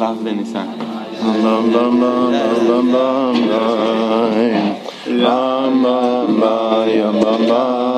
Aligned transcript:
ו' 0.00 0.14
בניסן. 0.24 0.66
Yeah. 7.40 7.89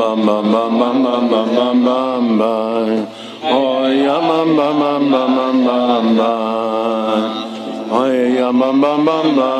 ma 0.00 0.14
ma 0.26 0.36
ma 0.52 0.62
ma 0.78 0.88
ma 1.02 1.14
ma 1.30 1.40
ma 1.56 1.66
ma 1.86 1.98
ma 2.38 2.52
Oh 3.42 3.86
ya 4.04 4.16
ma 4.28 4.38
ma 4.56 4.66
ma 4.80 4.90
ma 5.10 5.22
ma 5.36 5.50
ma 5.66 5.76
ma 6.18 6.30
Oh 7.98 8.12
ya 8.38 8.48
ma 8.60 8.70
ma 8.82 8.92
ma 9.06 9.16
ma 9.38 9.50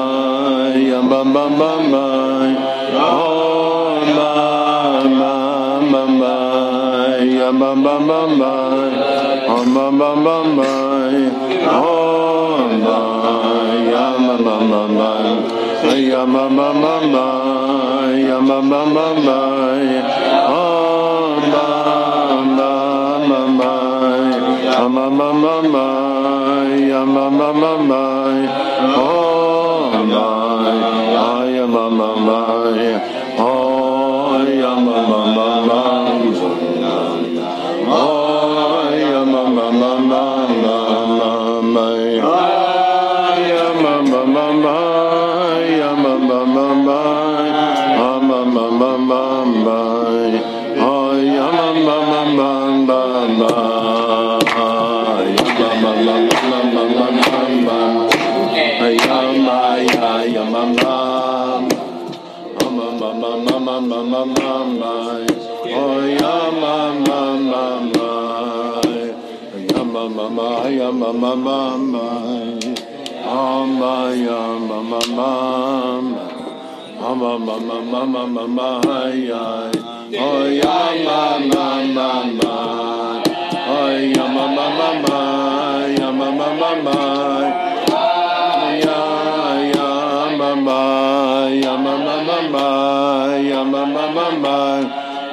ya 0.88 1.00
ma 1.10 1.20
ma 1.34 1.44
ma 1.60 1.70
ma 1.92 2.04
Oh 2.96 4.00
ma 4.16 4.30
ma 5.20 5.32
ma 5.92 6.02
ma 6.20 6.34
ya 7.38 7.50
ma 7.60 7.70
ma 7.84 7.94
ma 8.08 8.20
ma 8.40 8.52
Oh 9.54 9.64
ma 9.74 9.86
ma 10.00 10.10
ma 10.24 10.36
ma 10.56 10.70
Oh 11.68 12.68
ma 12.86 12.98
ya 13.92 14.06
ma 14.26 14.34
ma 14.46 14.56
ma 14.70 14.82
ma 14.98 15.10
ya 16.10 16.22
ma 16.34 16.44
ma 16.58 16.68
ma 16.82 16.94
ma 17.14 17.26
ya 18.28 18.38
ma 18.48 18.58
ma 18.70 18.80
ma 18.94 19.06
ma 19.26 19.38
Oh, 33.42 34.44
yeah, 34.46 34.74
my, 34.74 35.06
my, 35.08 35.34
my, 35.34 35.66
my. 35.66 36.69
mama 77.90 78.22
mama 78.26 78.68
ya 79.10 79.70
oh 80.22 80.46
ya 80.46 80.78
mama 81.06 81.66
mama 81.96 82.52
oh 83.66 83.90
ya 84.14 84.24
mama 84.34 84.66
mama 84.78 85.18
ya 85.98 86.08
mama 86.12 86.48
mama 86.62 86.98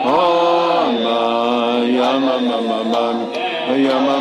Oh, 0.10 0.92
my, 0.94 1.84
yeah, 1.84 2.18
my, 2.20 2.38
my, 2.40 2.62
my, 2.62 2.84
my, 2.84 3.76
yeah, 3.76 4.00
my, 4.00 4.18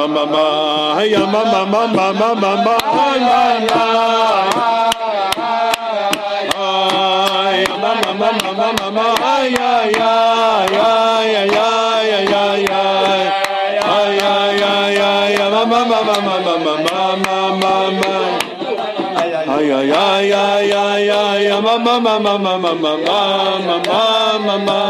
ma 0.00 0.06
ma 0.06 0.24
ma 0.24 1.02
ya 1.04 1.20
ma 1.32 1.42
ma 1.52 1.60
ma 1.72 1.82
ma 1.92 2.06
ma 2.20 2.28
ma 2.42 2.52
ma 2.64 2.74
ya 3.28 3.40
ya 3.60 3.84
ma 7.82 7.92
ma 8.00 8.14
ma 8.20 8.30
ma 8.32 8.52
ma 8.56 8.68
ma 8.80 8.88
ma 8.96 9.34
ya 9.56 9.72
ya 9.98 10.12
ya 10.76 10.90
ya 11.20 11.68
ya 12.20 12.44
ya 12.68 12.84
ya 14.98 15.10
ya 15.36 15.46
ma 15.52 15.62
ma 15.68 15.80
ma 15.84 15.98
ma 16.08 16.16
ma 16.24 16.36
ma 16.40 16.54
ma 16.64 17.04
ma 17.24 17.38
ma 17.60 17.74
ma 18.00 18.14
ay 19.54 19.68
ay 19.68 19.92
ay 19.92 20.32
ay 20.32 20.70
ay 20.72 21.12
ay 21.12 21.60
ma 21.60 21.74
ma 21.76 21.94
ma 22.00 22.14
ma 22.24 22.34
ma 22.38 22.56
ma 22.56 22.72
ma 22.72 22.92
ma 23.04 23.20
ma 24.46 24.56
ma 24.66 24.80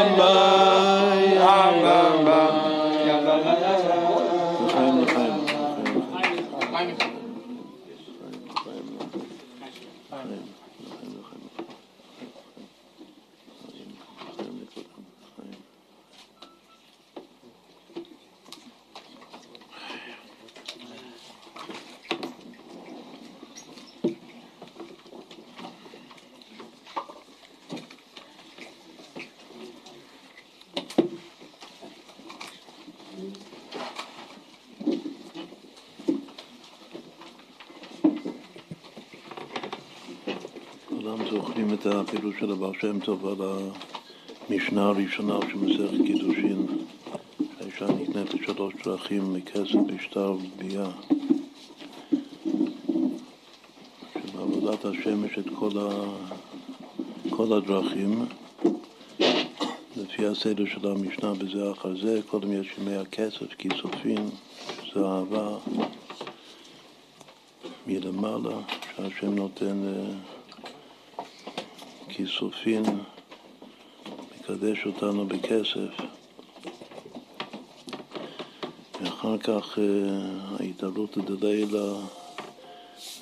שם 42.81 43.01
טוב 43.01 43.27
על 43.27 43.49
המשנה 44.49 44.83
הראשונה 44.87 45.39
של 45.49 45.59
מסכת 45.59 46.07
קידושין, 46.07 46.67
שהאישה 47.59 47.87
נקנית 47.87 48.35
בשלוש 48.35 48.75
דרכים, 48.85 49.33
מכסף, 49.35 49.75
בשטר 49.87 50.33
וביאה. 50.33 50.91
שבעבודת 54.23 54.85
השם 54.85 55.25
יש 55.25 55.39
את 55.39 55.45
כל, 55.59 55.71
ה... 55.79 55.89
כל 57.31 57.53
הדרכים, 57.53 58.27
לפי 59.97 60.27
הסדר 60.27 60.65
של 60.67 60.89
המשנה 60.89 61.35
בזה 61.35 61.73
אחר 61.73 62.01
זה, 62.03 62.21
קודם 62.27 62.53
יש 62.53 62.69
ימי 62.79 62.97
הכסף, 62.97 63.55
כיסופין, 63.59 64.29
שזה 64.83 65.07
אהבה 65.07 65.57
מלמעלה, 67.87 68.57
שהשם 68.97 69.35
נותן 69.35 69.83
כיסופין, 72.17 72.83
מקדש 74.41 74.87
אותנו 74.87 75.27
בכסף. 75.27 76.05
ואחר 79.01 79.39
כך 79.39 79.79
ההתעלות 80.61 81.19
דלילה 81.19 81.93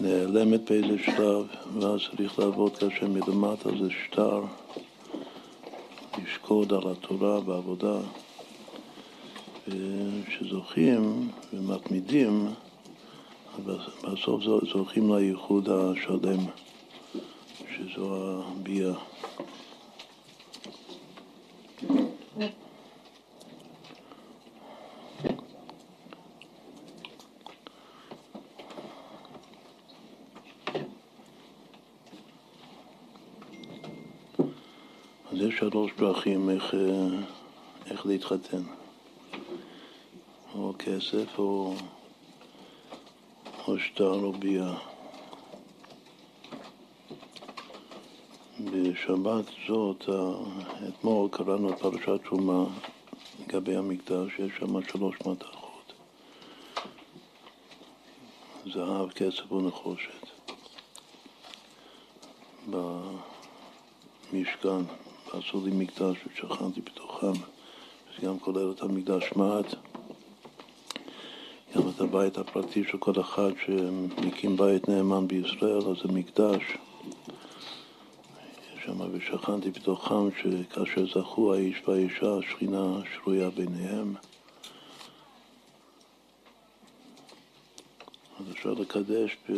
נעלמת 0.00 0.70
באיזה 0.70 0.98
שלב, 1.04 1.46
ואז 1.80 2.00
צריך 2.16 2.38
לעבוד 2.38 2.76
כאשר 2.76 3.06
מלמטה 3.06 3.70
זה 3.80 3.88
שטר, 4.04 4.42
לשקוד 6.22 6.72
על 6.72 6.92
התורה 6.92 7.40
בעבודה. 7.40 7.98
וכשזוכים 9.68 11.30
ומתמידים, 11.52 12.48
בסוף 14.04 14.42
זוכים 14.72 15.14
לייחוד 15.14 15.68
השלם, 15.68 16.38
שזו 17.98 18.42
הביאה. 18.46 18.94
אז 35.32 35.40
יש 35.40 35.58
שלוש 35.58 35.92
דרכים 35.98 36.50
איך, 36.50 36.74
איך 37.86 38.06
להתחתן, 38.06 38.62
או 40.54 40.72
כסף 40.78 41.38
או, 41.38 41.74
או 43.68 43.78
שטר 43.78 44.14
או 44.14 44.32
ביאה. 44.32 44.87
בשבת 48.98 49.44
זאת, 49.68 50.08
אתמול 50.88 51.28
קראנו 51.30 51.70
את 51.70 51.78
פרשת 51.78 52.24
תרומה 52.24 52.64
לגבי 53.40 53.76
המקדש, 53.76 54.38
יש 54.38 54.52
שם 54.58 54.82
שלוש 54.82 55.16
מתכות. 55.26 55.92
זהב, 58.66 59.10
כסף 59.10 59.52
ונחושת. 59.52 60.26
במשכן, 64.30 64.82
עשו 65.32 65.64
לי 65.64 65.70
מקדש 65.74 66.16
ושכנתי 66.26 66.80
בתוכם, 66.80 67.32
זה 68.16 68.26
גם 68.26 68.38
כולל 68.38 68.72
את 68.72 68.82
המקדש 68.82 69.32
מעט, 69.36 69.74
גם 71.76 71.82
את 71.88 72.00
הבית 72.00 72.38
הפרטי 72.38 72.84
של 72.84 72.98
כל 72.98 73.20
אחד 73.20 73.50
שמקים 73.66 74.56
בית 74.56 74.88
נאמן 74.88 75.28
בישראל, 75.28 75.78
אז 75.78 75.96
זה 76.02 76.12
מקדש. 76.12 76.77
שם 79.28 79.34
ושכנתי 79.36 79.70
בתוכם 79.70 80.30
שכאשר 80.40 81.06
זכו 81.06 81.54
האיש 81.54 81.82
והאישה, 81.88 82.36
השכינה 82.38 83.00
שרויה 83.14 83.50
ביניהם. 83.50 84.14
אז 88.40 88.50
אפשר 88.52 88.72
לקדש 88.72 89.36
ב... 89.48 89.52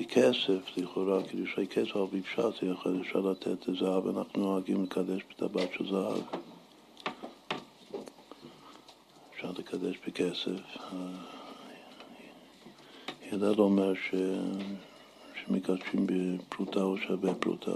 בכסף, 0.00 0.76
לכאורה 0.76 1.22
קידושי 1.22 1.66
כסף, 1.66 1.96
אבל 1.96 2.18
בפשט 2.20 2.64
אפשר 3.00 3.20
לתת 3.20 3.58
זהב, 3.80 4.16
אנחנו 4.16 4.42
נוהגים 4.42 4.82
לקדש 4.82 5.22
בטבעת 5.30 5.68
של 5.78 5.90
זהב. 5.90 6.22
אפשר 9.34 9.50
לקדש 9.58 9.96
בכסף. 10.06 10.78
ידע 13.32 13.48
אומר 13.58 13.94
ש... 13.94 14.14
שמקדשים 15.46 16.06
בפרוטה 16.06 16.82
או 16.82 16.98
שווה 16.98 17.34
פרוטה. 17.34 17.70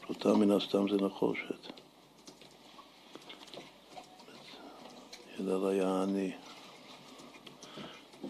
פרוטה 0.00 0.34
מן 0.34 0.50
הסתם 0.50 0.88
זה 0.88 0.96
נחושת. 0.96 1.72
ידע 5.38 5.68
היה 5.68 6.02
עני, 6.02 6.32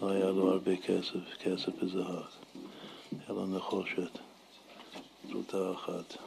לא 0.01 0.09
היה 0.09 0.25
לו 0.25 0.51
הרבה 0.51 0.77
כסף, 0.77 1.37
כסף 1.39 1.83
וזהב. 1.83 2.23
היה 3.11 3.29
לו 3.29 3.45
נחושת, 3.45 4.19
פרוטה 5.31 5.71
אחת. 5.71 6.17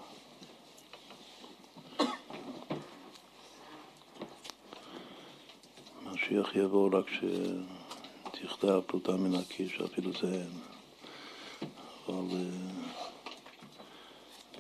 משיח 6.05 6.57
יבוא 6.57 6.91
רק 6.93 7.07
שתכתב 7.11 8.81
פרוטה 8.87 9.17
מן 9.17 9.35
הכיס, 9.35 9.73
אפילו 9.85 10.13
זה 10.13 10.33
אין. 10.33 10.74
אבל 12.09 12.51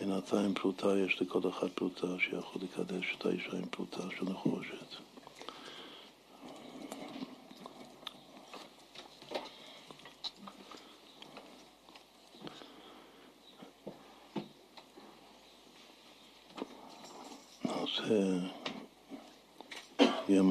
בינתיים 0.01 0.55
פרוטה, 0.55 0.99
יש 0.99 1.23
לכל 1.23 1.49
אחד 1.49 1.69
פרוטה 1.69 2.07
שיכול 2.19 2.63
לקדש 2.63 3.17
את 3.19 3.27
האישה 3.27 3.53
עם 3.53 3.67
פרוטה 3.67 4.03
של 4.19 4.25
נחושת. 4.25 5.05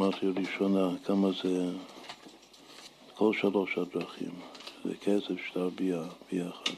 אמרתי 0.03 0.25
ראשונה, 0.27 0.89
כמה 1.05 1.27
זה 1.43 1.71
כל 3.13 3.33
שלוש 3.33 3.77
הדרכים, 3.77 4.31
זה 4.83 4.95
כסף, 4.95 5.45
שטר, 5.47 5.69
ביאה, 5.69 6.03
ביחד. 6.31 6.73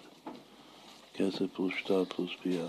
כסף 1.14 1.46
פלוס 1.54 1.74
שטר 1.80 2.06
פלוס 2.06 2.32
ביאה. 2.46 2.68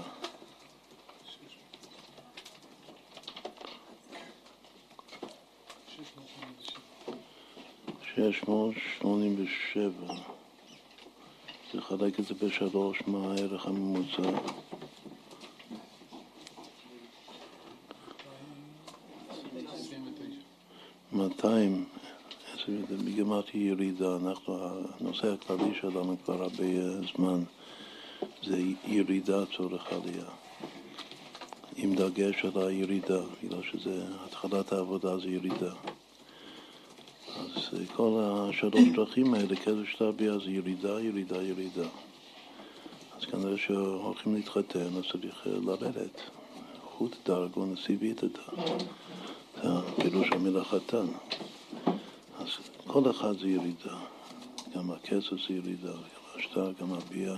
שש 8.02 8.42
מאות 8.48 8.74
שמונים 8.98 9.36
ושבע. 9.38 10.14
לחלק 11.74 12.20
את 12.20 12.24
זה 12.24 12.34
בשלוש, 12.34 13.02
מה 13.06 13.32
הערך 13.32 13.66
הממוצע? 13.66 14.30
מגמת 23.46 23.54
ירידה, 23.54 24.16
אנחנו, 24.16 24.58
הנושא 25.00 25.32
הכללי 25.32 25.74
שלנו 25.80 26.16
כבר 26.24 26.42
הרבה 26.42 26.64
זמן 27.16 27.42
זה 28.42 28.58
ירידה 28.86 29.46
צורך 29.56 29.92
עלייה, 29.92 30.24
עם 31.76 31.94
דגש 31.94 32.44
על 32.44 32.68
הירידה, 32.68 33.20
בגלל 33.42 33.62
שזה, 33.62 34.04
התחלת 34.24 34.72
העבודה 34.72 35.18
זה 35.18 35.28
ירידה. 35.28 35.72
אז 37.36 37.74
כל 37.96 38.20
השלוש 38.22 38.88
דרכים 38.94 39.34
האלה, 39.34 39.54
שטר 39.92 40.10
ביאה 40.10 40.38
זה 40.38 40.50
ירידה, 40.50 41.00
ירידה, 41.00 41.42
ירידה. 41.42 41.88
אז 43.18 43.24
כנראה 43.24 43.58
שהולכים 43.58 44.34
להתחתן, 44.34 44.96
אז 44.98 45.04
צריך 45.12 45.46
לרדת. 45.46 46.20
חוט 46.84 47.16
דרגו 47.26 47.66
נשיא 47.66 47.96
ויתתה. 48.00 48.52
זה 49.62 49.68
פירוש 49.96 50.28
המילה 50.32 50.64
חתן. 50.64 51.06
כל 52.86 53.10
אחד 53.10 53.38
זה 53.38 53.48
ירידה. 53.48 53.98
גם 54.74 54.90
הכסף 54.90 55.30
זה 55.48 55.54
ירידה, 55.54 55.92
גם 55.92 56.38
השטר, 56.38 56.72
גם 56.80 56.92
הביאה. 56.92 57.36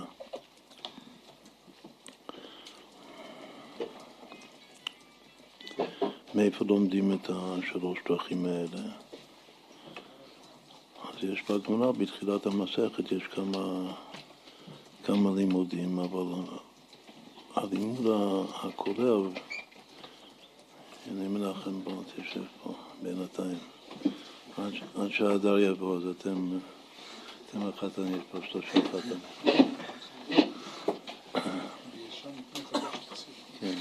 מאיפה 6.35 6.65
לומדים 6.65 7.13
את 7.13 7.29
השלוש 7.29 7.99
דרכים 8.07 8.45
האלה? 8.45 8.81
אז 11.03 11.23
יש 11.23 11.43
בגמרא, 11.49 11.91
בתחילת 11.91 12.45
המסכת 12.45 13.11
יש 13.11 13.23
כמה, 13.23 13.93
כמה 15.03 15.31
לימודים, 15.35 15.99
אבל 15.99 16.43
הלימוד 17.55 18.05
הכולל 18.53 19.27
הנה 21.05 21.29
מנחם 21.29 21.83
בוא 21.83 22.03
תשב 22.15 22.43
פה 22.63 22.73
בינתיים. 23.01 23.78
עד, 24.95 25.09
שהדר 25.09 25.59
יבוא, 25.59 25.97
אז 25.97 26.03
אתם, 26.05 26.57
אתם 27.45 27.67
החתנים, 27.67 28.21
פה 28.31 28.37
שלושה 28.51 28.79
חתנים. 28.81 29.19
כן. 33.59 33.75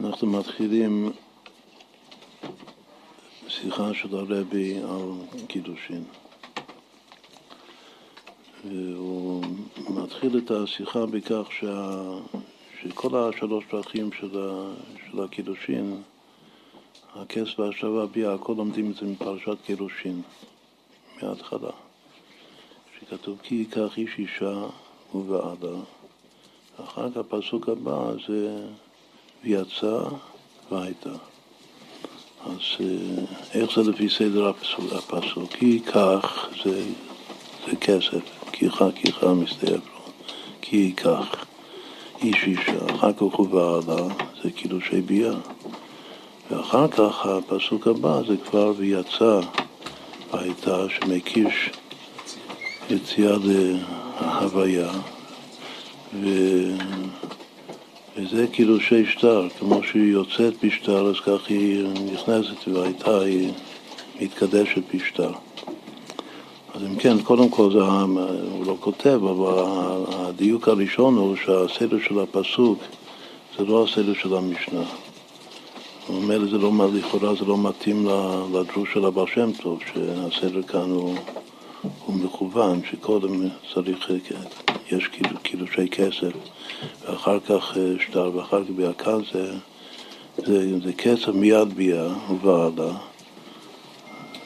אנחנו 0.00 0.26
מתחילים 0.26 1.12
שיחה 3.48 3.94
של 4.10 4.16
הרבי 4.16 4.78
על 4.78 5.12
קידושין. 5.46 6.04
והוא 8.64 9.44
מתחיל 9.88 10.38
את 10.38 10.50
השיחה 10.50 11.06
בכך 11.06 11.46
שה... 11.60 12.02
שכל 12.82 13.16
השלוש 13.16 13.64
דרכים 13.72 14.12
של, 14.12 14.38
ה... 14.38 14.74
של 15.10 15.22
הקידושין, 15.22 16.02
הכס 17.14 17.58
והשבה 17.58 18.06
ביאה, 18.06 18.34
הכל 18.34 18.54
לומדים 18.56 18.90
את 18.90 18.96
זה 18.96 19.06
מפרשת 19.06 19.56
קידושין, 19.64 20.22
מההתחלה. 21.22 21.70
שכתוב 23.00 23.38
כי 23.42 23.54
ייקח 23.54 23.98
איש 23.98 24.18
אישה 24.18 24.66
ובעלה, 25.14 25.76
ואחר 26.78 27.10
כך 27.10 27.16
הפסוק 27.16 27.68
הבא 27.68 28.12
זה 28.28 28.66
ויצא 29.44 30.02
והייתה. 30.70 31.37
אז 32.46 32.56
אה, 32.80 33.24
איך 33.54 33.70
זה 33.76 33.90
לפי 33.90 34.08
סדר 34.08 34.48
הפסוק? 34.48 35.52
כי 35.52 35.80
כך 35.80 36.48
זה, 36.64 36.82
זה 37.66 37.76
כסף, 37.76 38.20
כי 38.52 38.70
כך 38.70 38.84
כי 38.94 39.12
כך 39.12 39.24
מסתבר 39.24 39.78
כי 40.70 40.92
כך. 40.92 41.44
איש 42.22 42.44
אישה, 42.46 42.94
אחר 42.96 43.12
כך 43.12 43.20
הוא 43.20 43.48
בעלה, 43.48 44.02
זה 44.42 44.50
קידושי 44.50 45.00
ביאה. 45.00 45.34
ואחר 46.50 46.88
כך 46.88 47.26
הפסוק 47.26 47.86
הבא 47.86 48.20
זה 48.28 48.36
כבר 48.36 48.72
ויצא 48.76 49.40
הייתה 50.32 50.86
שמקיש 50.88 51.70
יציאה 52.90 53.36
להוויה. 54.20 54.90
ו... 56.14 56.28
וזה 58.18 58.46
קידושי 58.46 59.06
שטר, 59.06 59.48
כמו 59.58 59.82
שהיא 59.82 60.12
יוצאת 60.12 60.64
בשטר 60.64 61.06
אז 61.06 61.20
כך 61.20 61.48
היא 61.48 61.86
נכנסת 62.12 62.68
והייתה, 62.68 63.20
היא 63.20 63.52
מתקדשת 64.20 64.82
בשטר. 64.94 65.30
אז 66.74 66.82
אם 66.82 66.96
כן, 66.96 67.22
קודם 67.22 67.48
כל 67.48 67.72
זה, 67.72 67.78
הוא 68.50 68.66
לא 68.66 68.76
כותב, 68.80 69.20
אבל 69.24 69.64
הדיוק 70.08 70.68
הראשון 70.68 71.16
הוא 71.16 71.36
שהסדר 71.36 71.98
של 72.08 72.18
הפסוק 72.20 72.78
זה 73.58 73.64
לא 73.64 73.84
הסדר 73.84 74.14
של 74.14 74.34
המשנה. 74.34 74.82
הוא 76.06 76.16
אומר, 76.16 76.50
זה 76.50 76.58
לא, 76.58 76.70
לכאורה 76.94 77.34
זה 77.34 77.44
לא 77.44 77.58
מתאים 77.58 78.08
לדרוש 78.54 78.92
של 78.94 79.04
הבעל 79.04 79.26
שם 79.34 79.50
טוב, 79.52 79.78
שהסדר 79.92 80.62
כאן 80.62 80.90
הוא, 80.90 81.14
הוא 81.82 82.14
מכוון, 82.16 82.80
שקודם 82.90 83.48
צריך, 83.74 84.10
יש 84.90 85.08
קידושי 85.42 85.88
כסף, 85.88 86.32
ואחר 87.04 87.40
כך 87.40 87.76
אה, 87.76 87.92
שטר, 88.06 88.30
ואחר 88.34 88.64
כך 88.64 88.70
ביאה 88.70 88.92
כאן 88.92 89.18
זה, 89.32 89.52
זה, 90.36 90.78
זה 90.84 90.92
כסף 90.92 91.28
מיד 91.28 91.74
ביאה 91.74 92.08
ובעלה. 92.30 92.92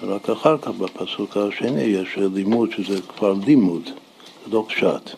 רק 0.02 0.30
אחר 0.30 0.58
כך 0.58 0.68
בפסוק 0.68 1.36
השני 1.36 1.82
יש 1.82 2.08
לימוד 2.16 2.70
שזה 2.76 3.02
כבר 3.02 3.34
לימוד, 3.46 3.82
זה 3.84 4.52
לא 4.52 4.64
פשט. 4.68 5.10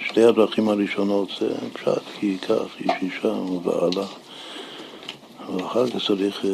שתי 0.00 0.24
הדרכים 0.24 0.68
הראשונות 0.68 1.28
זה 1.40 1.54
פשט, 1.72 2.02
כי 2.20 2.26
ייקח 2.26 2.76
איש 2.80 2.92
אישה 3.02 3.28
ובעלה. 3.28 4.06
ואחר 5.56 5.86
כך 5.86 6.06
צריך 6.06 6.44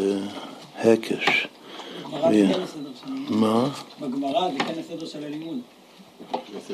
אה, 2.13 2.29
הקש. 2.29 2.71
מה? 3.29 3.69
בגמרא 4.01 4.51
זה 4.51 4.59
כן 4.59 4.79
הסדר 4.81 5.07
של 5.07 5.25
הלימוד. 5.25 5.59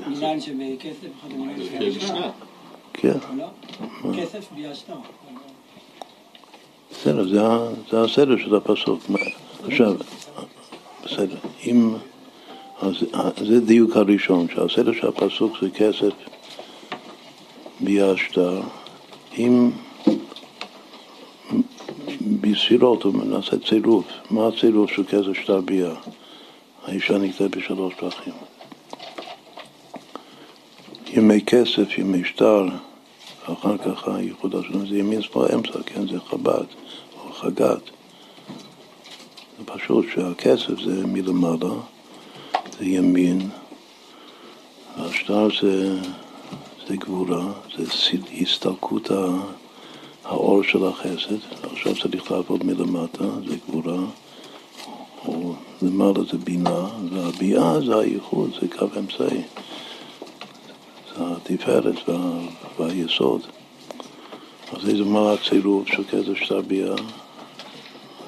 עניין 0.06 0.40
שבכסף 0.40 1.08
אחד 1.20 1.30
המיניים 1.30 1.90
של 2.00 2.16
כן. 2.92 3.18
לא? 3.36 3.46
כסף 4.16 4.52
בלי 4.52 4.66
השטר. 4.66 4.94
בסדר, 6.90 7.28
זה 7.90 8.00
הסדר 8.00 8.36
של 8.36 8.54
הפסוק. 8.54 9.00
עכשיו, 9.66 9.94
בסדר, 11.04 11.36
אם... 11.66 11.94
אז 12.80 12.94
זה 13.46 13.60
דיוק 13.60 13.96
הראשון, 13.96 14.46
שהסדר 14.54 14.92
של 14.92 15.06
הפסוק 15.08 15.52
זה 15.62 15.70
כסף 15.70 16.12
ביה 17.80 18.16
שטר. 18.16 18.60
אם 19.38 19.70
בספירות 22.20 23.02
הוא 23.02 23.14
מנסה 23.14 23.58
צירוף, 23.68 24.04
מה 24.30 24.48
הצירוף 24.48 24.90
של 24.90 25.04
כסף 25.04 25.32
שטר 25.32 25.60
ביה? 25.60 25.94
האישה 26.86 27.18
נקראת 27.18 27.56
בשלוש 27.56 27.94
דרכים. 28.00 28.32
ימי 31.12 31.40
כסף, 31.46 31.98
ימי 31.98 32.24
שטר, 32.24 32.66
אחר 33.44 33.78
כך 33.78 34.08
הייחוד 34.08 34.54
השלום, 34.54 34.86
זה 34.88 34.98
ימין 34.98 35.22
שמאל 35.22 35.54
אמצע, 35.54 35.78
כן, 35.86 36.08
זה 36.08 36.20
חב"ד 36.20 36.64
או 37.18 37.32
חגת. 37.32 37.82
זה 39.58 39.64
פשוט 39.64 40.06
שהכסף 40.14 40.80
זה 40.84 41.06
מלמעלה, 41.06 41.74
זה 42.78 42.84
ימין, 42.84 43.50
והשטר 44.98 45.48
זה, 45.62 45.98
זה 46.88 46.96
גבורה, 46.96 47.52
זה 47.76 47.84
הסתלקות 48.40 49.10
האור 50.28 50.62
של 50.62 50.86
החסד, 50.86 51.36
עכשיו 51.72 51.92
צריך 52.02 52.30
לעבוד 52.30 52.64
מלמטה, 52.66 53.24
זה 53.48 53.56
גבורה, 53.68 53.98
או 55.26 55.54
למעלה 55.82 56.24
זה 56.32 56.38
בינה, 56.38 56.88
והביאה 57.10 57.80
זה 57.80 57.98
הייחוד, 57.98 58.50
זה 58.60 58.68
קו 58.78 58.86
אמצעי. 58.98 59.42
זה 61.16 61.24
התפארת 61.54 62.08
וה, 62.08 62.40
והיסוד. 62.78 63.40
אז 64.72 64.88
איזה 64.88 65.04
מה 65.04 65.32
הצירוף 65.32 65.88
של 65.88 66.04
כסף 66.04 66.34
שטר 66.34 66.60
ביאה? 66.60 66.94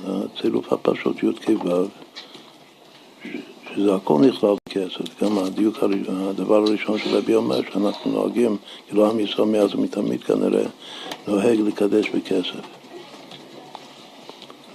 הצירוף 0.07 0.73
הפשוט 0.73 1.23
י"ק 1.23 1.49
ו', 1.65 1.87
שזה 3.75 3.95
הכל 3.95 4.19
נכלל 4.21 4.55
בכסף. 4.69 5.23
גם 5.23 5.39
הדיוק, 5.39 5.79
הדבר 6.09 6.57
הראשון 6.57 6.99
של 6.99 7.17
רבי 7.17 7.35
אומר, 7.35 7.61
שאנחנו 7.73 8.11
נוהגים, 8.11 8.57
כאילו 8.89 9.11
עם 9.11 9.21
ישראל 9.21 9.49
מאז 9.49 9.75
ומתמיד 9.75 10.25
כנראה 10.25 10.65
נוהג 11.31 11.61
לקדש 11.61 12.09
בכסף. 12.09 12.67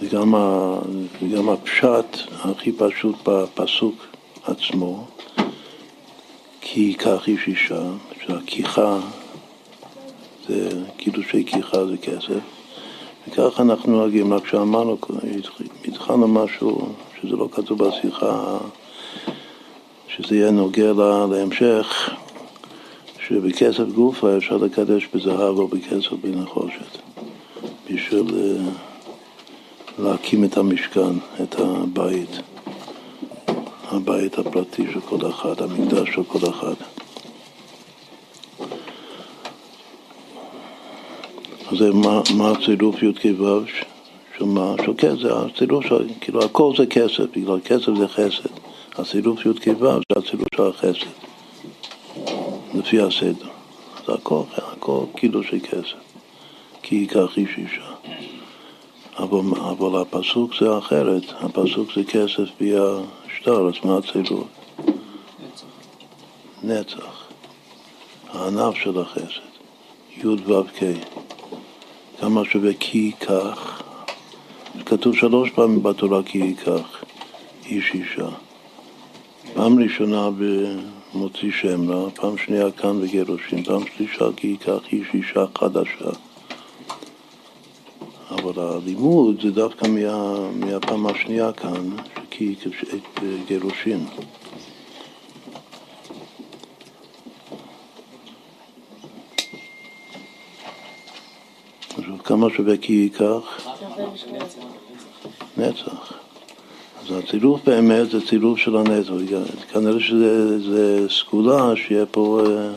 וגם, 0.02 0.36
ה, 0.36 0.76
וגם 1.22 1.50
הפשט 1.50 2.18
הכי 2.44 2.72
פשוט 2.72 3.16
בפסוק 3.28 3.96
עצמו, 4.44 5.08
כי 6.62 6.80
ייקח 6.80 7.28
איש 7.28 7.48
אישה, 7.48 7.82
שהכיחה 8.26 9.00
זה 10.48 10.70
קידושי 10.98 11.46
כיחה 11.46 11.86
זה 11.86 11.98
כסף, 11.98 12.40
וככה 13.28 13.64
אנחנו 13.64 13.92
נוהגים, 13.92 14.34
רק 14.34 14.48
שאמרנו, 14.48 14.98
התחלנו 15.86 16.28
משהו 16.28 16.90
שזה 17.22 17.36
לא 17.36 17.48
כתוב 17.52 17.84
בשיחה, 17.84 18.58
שזה 20.08 20.36
יהיה 20.36 20.52
נוגע 20.52 20.94
לה, 20.94 21.26
להמשך, 21.32 22.10
שבכסף 23.28 23.88
גופה 23.96 24.38
אפשר 24.38 24.58
לקדש 24.58 25.08
בזהב 25.14 25.58
או 25.58 25.68
בכסף 25.68 26.12
בנחושת, 26.12 26.98
בשביל 27.92 28.26
אה, 28.38 28.70
להקים 30.00 30.44
את 30.44 30.58
המשכן, 30.58 31.16
את 31.44 31.56
הבית, 31.60 32.30
הבית 33.92 34.38
הפרטי 34.38 34.84
של 34.94 35.02
כל 35.02 35.30
אחד, 35.30 35.62
המקדש 35.62 36.10
של 36.16 36.24
כל 36.24 36.50
אחד. 36.50 36.74
אז 41.72 41.82
מה, 41.82 42.22
מה 42.38 42.52
הצירוף 42.52 43.04
י"ק 43.04 43.40
ו' 43.40 43.66
של 44.38 44.46
מה? 44.46 44.76
של 44.86 44.94
כסף, 44.98 45.26
הצירוף 45.26 45.86
של, 45.86 46.08
כאילו 46.22 46.44
הכל 46.44 46.74
זה 46.78 46.86
כסף, 46.86 47.24
בגלל 47.36 47.60
כסף 47.60 47.92
זה 47.98 48.08
חסד. 48.08 48.50
הצירוף 48.98 49.46
י"ק 49.46 49.68
ו' 49.68 49.86
זה 49.86 50.20
הצירוף 50.20 50.48
של 50.56 50.64
החסד, 50.64 51.08
לפי 52.76 53.02
הסדר. 53.02 53.48
זה 54.06 54.14
הכל, 54.14 54.42
הכל 54.58 55.06
כאילו 55.16 55.44
של 55.44 55.60
כסף, 55.60 55.96
כי 56.82 56.96
ייקח 56.96 57.38
איש 57.38 57.50
אישה. 57.58 57.96
אבל, 59.18 59.40
אבל 59.60 60.02
הפסוק 60.02 60.52
זה 60.60 60.78
אחרת, 60.78 61.24
הפסוק 61.40 61.90
זה 61.96 62.04
כסף 62.04 62.50
ביה 62.60 62.98
שטר, 63.38 63.68
אז 63.68 63.74
מה 63.84 63.98
הצירוף? 63.98 64.48
נצח. 65.40 65.66
נצח. 66.64 67.26
הענף 68.34 68.76
של 68.76 69.00
החסד, 69.00 69.52
י"ו-ק. 70.18 70.80
כמה 72.20 72.46
שווה 72.46 72.72
כי 72.80 72.98
ייקח? 72.98 73.82
כתוב 74.86 75.16
שלוש 75.16 75.50
פעמים 75.50 75.84
בתורה 75.84 76.24
כי 76.24 76.38
ייקח, 76.38 77.04
איש 77.66 77.92
אישה. 77.94 78.30
פעם 79.54 79.80
ראשונה 79.80 80.30
במוציא 81.16 81.52
שם 81.52 81.92
רע, 81.92 82.10
פעם 82.10 82.38
שנייה 82.38 82.72
כאן 82.72 83.02
בגירושים, 83.02 83.64
פעם 83.64 83.82
שלישה 83.98 84.26
כי 84.36 84.48
ייקח 84.48 84.80
איש 84.92 85.08
אישה 85.14 85.46
חדשה. 85.58 86.10
אבל 88.30 88.64
הלימוד 88.64 89.42
זה 89.42 89.52
דווקא 89.52 89.88
מה, 89.88 90.50
מהפעם 90.52 91.08
השנייה 91.08 91.54
כאן, 91.54 91.90
כי 92.30 92.56
גירושים. 93.48 94.06
כמה 102.24 102.48
שווה 102.58 102.78
כי 102.78 102.94
ייקח? 102.94 103.68
נצח. 105.58 106.25
אז 107.10 107.18
הצירוף 107.18 107.62
באמת 107.66 108.10
זה 108.10 108.28
צירוף 108.28 108.60
של 108.60 108.78
הנצח. 108.78 109.12
כנראה 109.74 110.00
שזה 110.00 111.06
סגולה 111.10 111.76
שיהיה 111.76 112.06
פה 112.06 112.42
אה, 112.46 112.72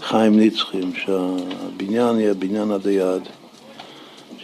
חיים 0.00 0.40
נצחים, 0.40 0.92
שהבניין 0.94 2.20
יהיה 2.20 2.34
בניין 2.34 2.70
עד 2.70 2.86
היד, 2.86 3.22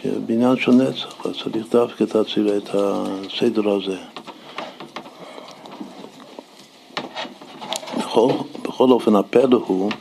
שיהיה 0.01 0.19
בניין 0.19 0.57
של 0.57 0.71
נצח, 0.71 1.25
אז 1.25 1.31
צריך 1.43 1.67
דווקא 1.71 2.03
את 2.03 2.69
הסדר 2.73 3.69
הזה. 3.69 3.97
בכל, 7.97 8.31
בכל 8.63 8.91
אופן 8.91 9.15
הפלא 9.15 9.63
הוא 9.67 9.91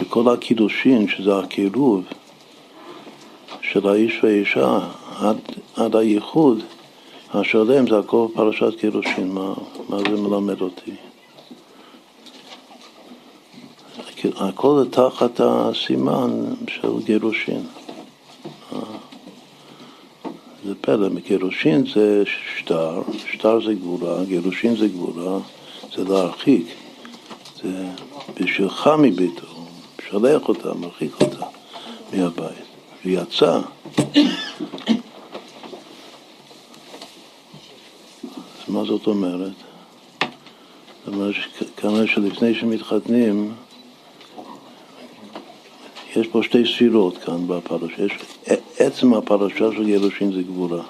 שכל 0.00 0.32
הקידושין, 0.32 1.08
שזה 1.08 1.38
הקירוב 1.38 2.04
של 3.62 3.88
האיש 3.88 4.20
והאישה 4.22 4.78
עד, 5.18 5.36
עד 5.76 5.96
הייחוד, 5.96 6.62
השלם 7.34 7.86
זה 7.86 7.98
הכל 7.98 8.26
פרשת 8.34 8.80
גירושין, 8.80 9.32
מה, 9.32 9.54
מה 9.88 9.98
זה 9.98 10.20
מלמד 10.20 10.60
אותי? 10.60 10.90
הכל 14.36 14.84
תחת 14.90 15.40
הסימן 15.40 16.44
של 16.68 16.88
גירושין. 17.04 17.62
זה 20.64 20.74
פלא, 20.80 21.08
גירושין 21.28 21.84
זה 21.94 22.22
שטר, 22.58 23.02
שטר 23.32 23.64
זה 23.66 23.74
גבורה, 23.74 24.24
גירושין 24.24 24.76
זה 24.76 24.88
גבורה, 24.88 25.38
זה 25.96 26.04
להרחיק, 26.04 26.66
זה 27.62 27.86
בשבילך 28.40 28.90
מביתו, 28.98 29.46
משלח 29.98 30.48
אותה, 30.48 30.74
מרחיק 30.74 31.12
אותה 31.20 31.46
מהבית. 32.12 32.64
ויצא. 33.04 33.60
אז 38.64 38.70
מה 38.72 38.84
זאת 38.84 39.06
אומרת? 39.06 39.52
זאת 41.04 41.14
אומרת 41.14 41.34
שכנראה 41.34 42.06
שלפני 42.06 42.54
שמתחתנים 42.54 43.54
יש 46.16 46.26
פה 46.26 46.42
שתי 46.42 46.64
ספירות 46.66 47.18
כאן 47.18 47.46
בפרשה. 47.46 48.04
יש, 48.04 48.12
עצם 48.78 49.14
הפרשה 49.14 49.72
של 49.72 49.84
גירושין 49.84 50.32
זה 50.32 50.42
גבורה. 50.42 50.82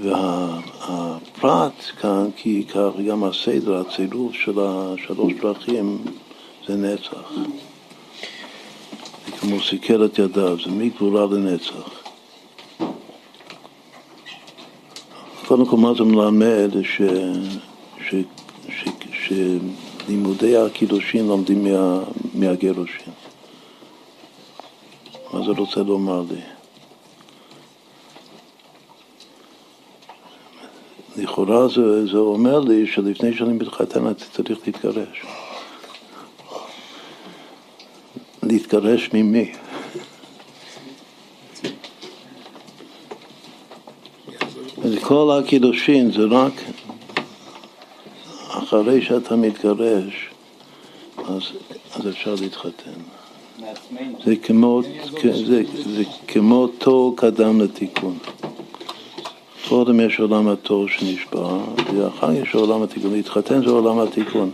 והפרט 0.00 1.72
כאן, 2.00 2.28
כי 2.36 2.50
עיקר 2.50 2.90
גם 3.08 3.24
הסדר, 3.24 3.80
הצירוף 3.80 4.34
של 4.34 4.58
השלוש 4.58 5.32
דרכים 5.32 6.04
זה 6.66 6.76
נצח. 6.76 7.32
זה 9.26 9.32
כמו 9.40 9.60
סיכל 9.60 10.04
את 10.04 10.18
ידיו, 10.18 10.56
זה 10.64 10.70
מגבורה 10.70 11.26
לנצח. 11.26 11.97
קודם 15.58 15.70
כל, 15.70 15.76
מה 15.76 15.94
זה 15.94 16.04
מלמד? 16.04 16.70
ש, 16.82 17.02
ש, 18.08 18.14
ש, 18.68 18.88
שלימודי 19.12 20.56
הקידושין 20.56 21.26
לומדים 21.26 21.64
מה, 21.64 22.00
מהגירושין. 22.34 23.12
מה 25.32 25.40
זה 25.46 25.52
רוצה 25.60 25.80
לומר 25.80 26.22
לי? 26.30 26.40
לכאורה 31.16 31.68
זה, 31.68 32.06
זה 32.06 32.18
אומר 32.18 32.60
לי 32.60 32.86
שלפני 32.86 33.36
שאני 33.36 33.52
מתחתן 33.52 34.06
אני 34.06 34.14
צריך 34.14 34.58
להתגרש. 34.66 35.22
להתגרש 38.42 39.10
ממי? 39.14 39.52
כל 45.08 45.38
הקידושין 45.38 46.12
זה 46.12 46.22
רק 46.30 46.52
אחרי 48.48 49.02
שאתה 49.02 49.36
מתגרש, 49.36 50.28
אז, 51.18 51.42
אז 51.94 52.08
אפשר 52.08 52.34
להתחתן. 52.40 53.00
זה 54.24 54.36
כמו, 54.36 54.82
זה, 55.22 55.62
זה 55.74 56.02
כמו 56.26 56.66
תור 56.66 57.16
קדם 57.16 57.60
לתיקון. 57.60 58.18
קודם 59.68 60.00
יש 60.00 60.20
עולם 60.20 60.48
התור 60.48 60.88
שנשבע, 60.88 61.58
ואחר 61.94 62.34
כך 62.34 62.48
יש 62.48 62.54
עולם 62.54 62.82
התיקון. 62.82 63.12
להתחתן 63.12 63.64
זה 63.64 63.70
עולם 63.70 63.98
התיקון. 63.98 64.50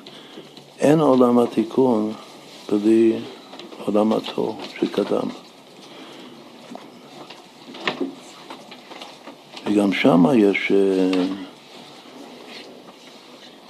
אין 0.78 1.00
עולם 1.00 1.38
התיקון 1.38 2.12
בלי 2.72 3.12
עולם 3.86 4.12
התור 4.12 4.58
שקדם. 4.80 5.43
וגם 9.74 9.92
שם 9.92 10.24
יש, 10.36 10.72
אה, 10.72 11.24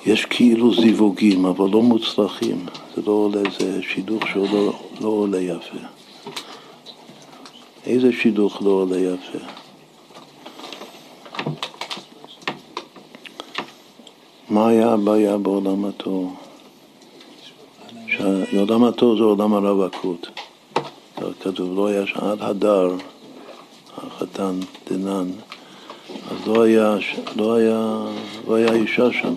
יש 0.07 0.25
כאילו 0.25 0.75
זיווגים, 0.75 1.47
אבל 1.47 1.71
לא 1.71 1.83
מוצלחים. 1.83 2.67
זה 2.97 3.03
לא 3.07 3.13
עולה, 3.13 3.43
זה 3.59 3.83
שידוך 3.83 4.29
שהוא 4.29 4.73
לא, 5.01 5.09
עולה 5.09 5.41
יפה. 5.41 5.79
איזה 7.87 8.13
שידוך 8.13 8.63
לא 8.63 8.71
עולה 8.71 8.97
יפה? 8.99 9.39
מה 14.51 14.69
היה 14.69 14.93
הבעיה 14.93 15.39
בעולם 15.39 15.85
התור? 15.85 16.33
שעולם 18.09 18.85
התור 18.85 19.17
זה 19.17 19.23
עולם 19.23 19.55
הרווקות. 19.55 20.27
כתוב, 21.41 21.77
לא 21.77 21.87
היה 21.87 22.07
שעד 22.07 22.43
הדר, 22.43 22.97
החתן 23.97 24.61
דנן, 24.91 25.31
אז 26.31 26.47
לא 26.47 26.63
היה, 26.63 26.97
לא 27.37 27.55
היה, 27.55 28.05
לא 28.49 28.55
היה 28.55 28.73
אישה 28.73 29.13
שם. 29.13 29.35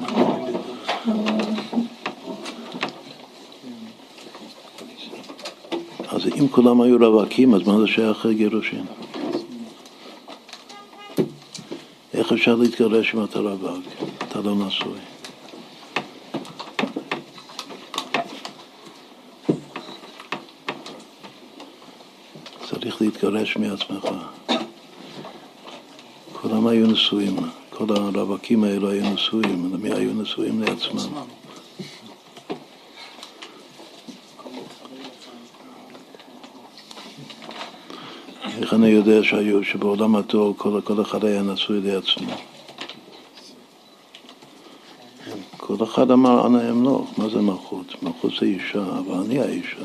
אז 6.07 6.25
אם 6.39 6.47
כולם 6.47 6.81
היו 6.81 6.97
רווקים, 6.99 7.53
אז 7.53 7.67
מה 7.67 7.79
זה 7.79 7.87
שייך 7.87 8.25
לגירושין? 8.25 8.85
איך 12.13 12.31
אפשר 12.31 12.55
להתגרש 12.55 13.15
אם 13.15 13.23
אתה 13.23 13.39
רווק? 13.39 13.83
אתה 14.17 14.41
לא 14.41 14.55
נשוי. 14.55 14.99
צריך 22.69 23.01
להתגרש 23.01 23.57
מעצמך. 23.57 24.07
כולם 26.41 26.67
היו 26.67 26.87
נשואים, 26.87 27.35
כל 27.69 27.85
הרווקים 27.89 28.63
האלו 28.63 28.89
היו 28.89 29.13
נשואים, 29.13 29.73
למי 29.73 29.93
היו 29.93 30.13
נשואים 30.13 30.61
לעצמם? 30.61 31.13
איך 38.61 38.73
אני 38.73 38.87
יודע 38.87 39.23
שהיו, 39.23 39.63
שבעולם 39.63 40.15
התור 40.15 40.53
כל, 40.57 40.79
כל 40.83 41.01
אחד 41.01 41.25
היה 41.25 41.41
נשוי 41.41 41.81
לעצמו? 41.81 42.31
כל 45.57 45.83
אחד 45.83 46.11
אמר 46.11 46.47
אנא 46.47 46.69
אמלוך, 46.69 47.13
מה 47.17 47.29
זה 47.29 47.41
מלכות? 47.41 48.03
מלכות 48.03 48.31
זה 48.39 48.45
אישה, 48.45 48.83
אבל 48.83 49.15
אני 49.25 49.39
האישה. 49.39 49.83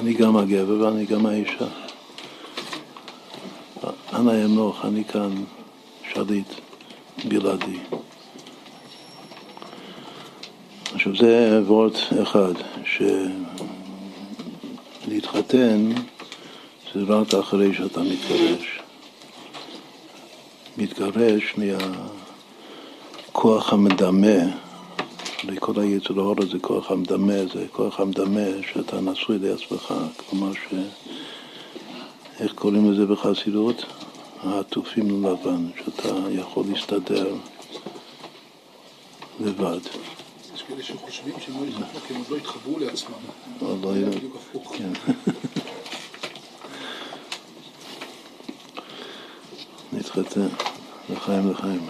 אני 0.00 0.14
גם 0.14 0.36
הגבר 0.36 0.86
ואני 0.86 1.06
גם 1.06 1.26
האישה. 1.26 1.66
אנא 4.20 4.44
אמלוך, 4.44 4.84
אני 4.84 5.04
כאן 5.04 5.44
שליט 6.12 6.46
בלעדי. 7.28 7.78
עכשיו 10.94 11.16
זה 11.16 11.60
וורט 11.66 11.94
אחד, 12.22 12.52
שלהתחתן 15.06 15.92
זה 16.94 17.00
רק 17.08 17.34
אחרי 17.34 17.74
שאתה 17.74 18.00
מתגרש. 18.00 18.80
מתגרש 20.78 21.54
מהכוח 23.32 23.72
המדמה, 23.72 24.38
לכל 25.44 25.80
היצר 25.80 26.20
האור 26.20 26.36
הזה 26.38 26.58
כוח 26.58 26.90
המדמה, 26.90 27.46
זה 27.54 27.66
כוח 27.72 28.00
המדמה 28.00 28.46
שאתה 28.72 29.00
נשוי 29.00 29.38
לעצמך, 29.38 29.94
כלומר 30.16 30.52
ש... 30.52 30.74
איך 32.40 32.52
קוראים 32.52 32.92
לזה 32.92 33.06
בחסידות? 33.06 33.84
העטופים 34.44 35.24
ללבן, 35.24 35.66
שאתה 35.84 36.08
יכול 36.30 36.64
להסתדר 36.68 37.34
לבד. 39.40 39.80
יש 40.54 40.62
כאלה 40.62 40.82
שחושבים 40.82 41.34
שהם 41.40 41.54
לא 41.54 41.66
כי 42.06 42.14
הם 42.14 42.20
עוד 42.20 42.30
לא 42.30 42.36
התחברו 42.36 42.78
לעצמם. 42.78 43.12
לא. 43.62 43.76
כן. 44.78 44.92
נתחתן, 49.92 50.48
לחיים 51.10 51.50
לחיים. 51.50 51.86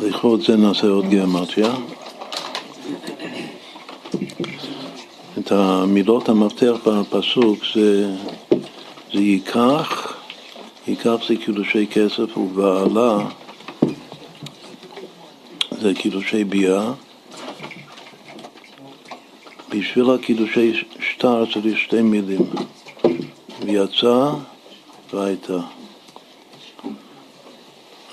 לכבוד 0.00 0.40
זה 0.42 0.56
נעשה 0.56 0.86
עוד 0.86 1.08
גיאומטריה. 1.08 1.74
המילות 5.54 6.28
המפתח 6.28 6.74
בפסוק 6.86 7.58
זה, 7.74 8.10
זה 9.12 9.20
ייקח, 9.20 10.14
ייקח 10.86 11.16
זה 11.28 11.36
קידושי 11.36 11.86
כסף 11.86 12.36
ובעלה 12.36 13.18
זה 15.70 15.94
קידושי 15.94 16.44
ביאה. 16.44 16.92
בשביל 19.70 20.10
הקידושי 20.10 20.84
שטר 21.00 21.44
צריך 21.52 21.78
שתי 21.78 22.02
מילים, 22.02 22.46
ויצא 23.60 24.30
והייתה. 25.12 25.58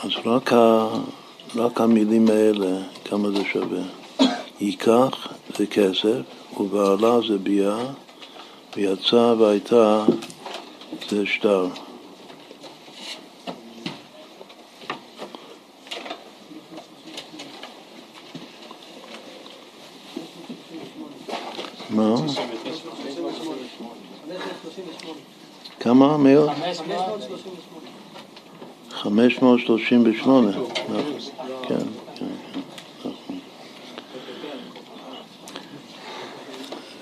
אז 0.04 0.12
רק, 0.26 0.54
ה, 0.54 0.88
רק 1.56 1.82
המילים 1.82 2.28
האלה, 2.28 2.78
כמה 3.06 3.32
זה 3.32 3.44
שווה. 3.54 3.82
ייקח 4.60 5.28
זה 5.58 5.66
כסף, 5.68 6.41
ובעלה 6.62 7.20
זה 7.28 7.38
ביאה, 7.38 7.86
ויצא 8.76 9.34
והייתה 9.40 10.06
זה 11.10 11.26
שטר. 11.26 11.68
מה? 21.90 22.16
כמה 25.80 26.18
מאות? 26.18 26.50
538. 28.92 30.50
נכון. 30.50 30.66
כן, 30.74 30.86
כן, 31.68 31.86
כן, 32.16 32.60
נכון. 33.00 33.40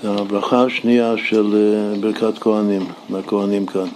זה 0.02 0.19
הברכה 0.30 0.64
השנייה 0.64 1.14
של 1.18 1.56
אה, 1.56 2.00
ברכת 2.00 2.40
כהנים, 2.40 2.88
לכהנים 3.10 3.66
כאן. 3.66 3.88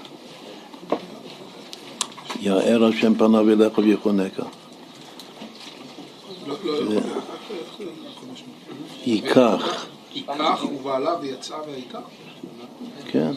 יאר 2.40 2.86
השם 2.86 3.16
פניו 3.16 3.50
אליך 3.50 3.78
ויחונקה. 3.78 4.44
לא, 6.48 6.56
לא, 6.64 6.84
לא. 6.84 7.02
ייקח, 9.06 9.86
ייקח 10.14 10.64
ובעלה 10.64 11.16
ויצא 11.22 11.56
וייקח. 11.68 12.00
כן. 13.06 13.32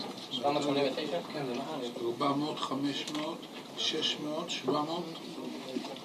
400, 0.45 2.59
500, 2.59 3.37
600, 3.79 4.51
700, 4.51 5.03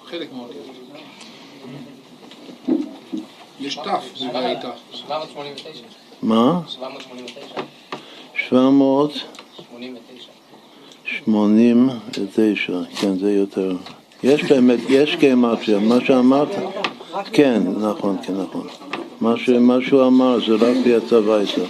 חלק 0.04 0.32
מהאותיות. 0.32 0.66
יש 3.60 3.78
ת' 3.78 4.18
זה 4.18 4.26
והייתה. 4.34 4.70
789. 4.92 6.11
מה? 6.22 6.60
789. 6.66 7.62
789, 8.48 10.30
89. 11.24 12.72
כן, 13.00 13.18
זה 13.18 13.32
יותר. 13.32 13.76
יש 14.22 14.44
באמת, 14.44 14.78
יש 14.88 15.16
גימטריה, 15.16 15.78
מה 15.78 15.98
שאמרת, 16.04 16.48
כן, 17.32 17.62
נכון, 17.80 18.16
כן, 18.22 18.32
נכון. 18.32 18.66
מה 19.60 19.80
שהוא 19.80 20.06
אמר 20.06 20.38
זה 20.46 20.54
רק 20.54 20.76
ויצא 20.84 21.14
וייסה. 21.14 21.64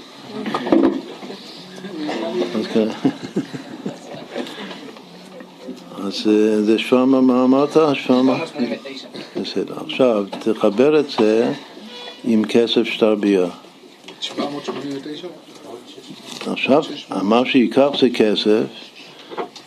אז 2.55 2.67
כן. 2.75 2.89
אה, 6.27 6.63
זה 6.63 6.79
שמה, 6.79 7.21
מה 7.21 7.45
אמרת? 7.45 7.73
שמה? 7.73 7.95
789. 7.95 9.09
בסדר. 9.41 9.75
עכשיו, 9.85 10.25
תחבר 10.39 11.01
את 11.01 11.11
זה 11.11 11.53
עם 12.25 12.45
כסף 12.45 12.85
שטר 12.85 13.15
ביה. 13.15 13.47
789? 14.21 15.29
עכשיו, 16.63 16.83
מה 17.23 17.43
שייקח 17.47 17.89
זה 18.01 18.09
כסף, 18.15 18.65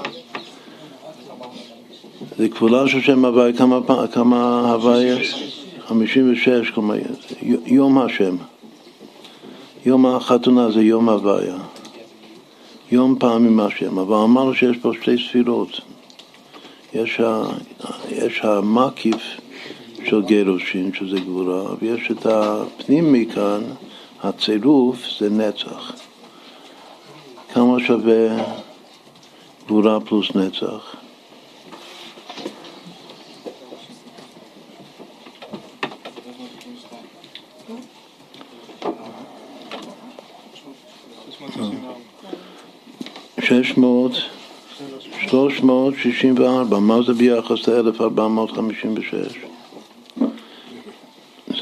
זה 2.39 2.49
כפולה 2.49 2.89
של 2.89 3.01
שם 3.01 3.25
הוויה, 3.25 3.53
כמה, 3.53 3.79
כמה 4.13 4.73
הוויה? 4.73 5.17
56, 5.87 6.71
כלומר, 6.71 6.95
יום 7.67 7.99
השם. 7.99 8.37
יום 9.87 10.07
החתונה 10.07 10.71
זה 10.71 10.83
יום 10.83 11.09
הוויה. 11.09 11.57
יום 12.91 13.17
פעמים 13.19 13.61
השם, 13.61 13.99
אבל 13.99 14.17
אמרנו 14.17 14.55
שיש 14.55 14.77
פה 14.77 14.91
שתי 15.01 15.17
ספירות. 15.29 15.81
יש, 16.95 17.21
ה, 17.21 17.43
יש 18.11 18.41
המקיף 18.43 19.23
של 20.05 20.23
גירושין, 20.23 20.95
שזה 20.95 21.21
גבורה, 21.21 21.75
ויש 21.81 22.11
את 22.11 22.27
הפנים 22.27 23.13
מכאן, 23.13 23.61
הצירוף 24.23 24.99
זה 25.19 25.31
נצח. 25.31 25.93
כמה 27.55 27.81
שווה 27.87 28.45
גבורה 29.67 30.01
פלוס 30.01 30.35
נצח? 30.35 30.97
שש 43.41 43.77
מאות, 43.77 44.13
שלוש 45.29 45.63
מאות 45.63 45.95
שישים 46.03 46.35
וארבע, 46.39 46.79
מה 46.79 47.03
זה 47.07 47.13
ביחס 47.13 47.69
לאלף 47.69 48.01
ארבע 48.01 48.29
מאות 48.29 48.51
חמישים 48.51 48.95
ושש? 48.97 49.37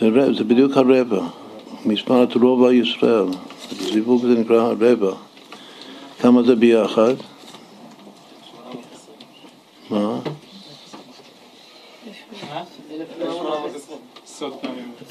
זה, 0.00 0.08
ר- 0.08 0.34
זה 0.38 0.44
בדיוק 0.44 0.76
הרבע, 0.76 1.20
מספר 1.86 2.24
רובע 2.40 2.72
ישראל, 2.72 3.24
זיווג 3.92 4.22
זה 4.22 4.28
נקרא 4.40 4.56
הרבע. 4.60 5.12
כמה 6.20 6.42
זה 6.42 6.56
ביחד? 6.56 7.14
מה? 9.90 10.18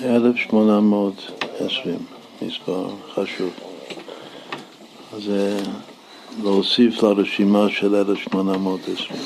אלף 0.05 0.35
שמונה 0.35 0.79
מאות 0.79 1.31
עשרים, 1.59 1.99
מספר 2.41 2.89
חשוב. 3.13 3.49
אז 5.13 5.31
להוסיף 6.43 7.03
לרשימה 7.03 7.69
של 7.69 7.95
1820. 7.95 9.19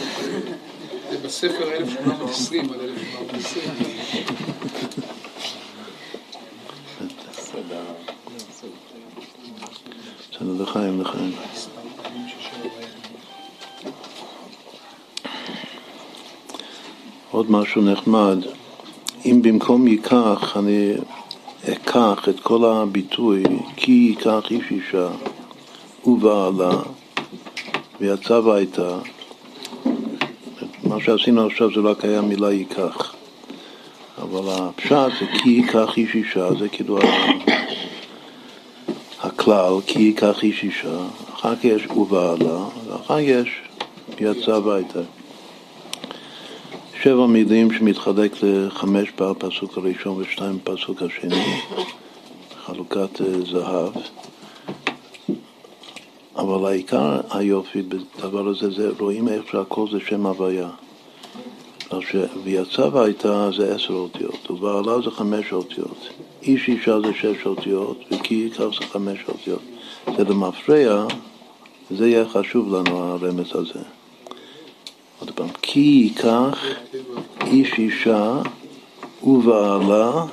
זה 1.12 1.18
בספר 1.18 1.74
1820 1.74 2.70
על 2.74 2.80
1820. 2.80 3.70
בסדר, 7.38 7.84
לחיים, 10.62 11.02
לחיים. 11.02 11.32
עוד 17.32 17.52
משהו 17.52 17.82
נחמד, 17.82 18.38
אם 19.26 19.42
במקום 19.42 19.88
ייקח 19.88 20.58
אני 20.58 20.94
אקח 21.72 22.30
את 22.30 22.40
כל 22.40 22.66
הביטוי 22.66 23.44
כי 23.76 23.92
ייקח 23.92 24.52
איש 24.52 24.72
אישה 24.72 25.08
ובעלה 26.06 26.72
ויצא 28.00 28.34
והייתה, 28.34 28.98
מה 30.84 31.00
שעשינו 31.00 31.48
עכשיו 31.48 31.70
זה 31.74 31.80
רק 31.90 32.06
היה 32.06 32.22
מילה 32.22 32.52
ייקח, 32.52 33.16
אבל 34.22 34.54
הפשט 34.54 35.12
זה 35.20 35.26
כי 35.44 35.50
ייקח 35.50 35.98
איש 35.98 36.16
אישה, 36.16 36.54
זה 36.60 36.70
כאילו 36.70 37.00
הכלל, 39.22 39.74
כי 39.88 40.00
ייקח 40.00 40.44
איש 40.44 40.64
אישה, 40.64 40.98
אחר 41.34 41.56
כך 41.56 41.66
יש 41.66 41.88
ובעלה, 41.88 42.60
ואחר 42.88 43.18
כך 43.18 43.22
יש 43.22 43.50
יצא 44.20 44.56
הביתה. 44.56 45.00
שבע 47.02 47.28
מילים 47.28 47.74
שמתחלק 47.74 48.32
לחמש 48.44 49.08
בפסוק 49.18 49.78
הראשון 49.78 50.22
ושתיים 50.22 50.60
בפסוק 50.64 51.02
השני, 51.02 51.60
חלוקת 52.66 53.22
אה, 53.22 53.42
זהב. 53.52 53.92
אבל 56.36 56.66
העיקר 56.66 57.22
היופי 57.32 57.82
בדבר 57.82 58.48
הזה, 58.48 58.72
זה 58.72 58.90
רואים 59.00 59.28
איך 59.28 59.44
שהכל 59.52 59.86
זה 59.92 60.00
שם 60.00 60.26
הוויה. 60.26 60.70
ויצא 62.44 62.82
והייתה 62.82 63.50
זה 63.58 63.76
עשר 63.76 63.94
אותיות, 63.94 64.52
ובעלה 64.52 65.02
זה 65.02 65.12
חמש 65.12 65.54
אותיות. 65.54 66.10
איש 66.42 66.68
אישה 66.68 67.00
זה 67.00 67.14
שש 67.14 67.46
אותיות, 67.46 67.98
וכי 68.12 68.36
ייקח 68.36 68.64
זה 68.80 68.86
חמש 68.86 69.20
אותיות. 69.28 69.62
זה 70.18 70.24
למפרע, 70.24 71.08
זה 71.92 72.08
יהיה 72.08 72.26
חשוב 72.30 72.76
לנו 72.76 72.98
הרמז 72.98 73.56
הזה. 73.56 73.80
עוד 75.20 75.32
פעם, 75.32 75.50
כי 75.62 75.80
ייקח 75.80 76.66
איש 77.46 77.74
אישה 77.78 78.42
ובעלה 79.24 80.26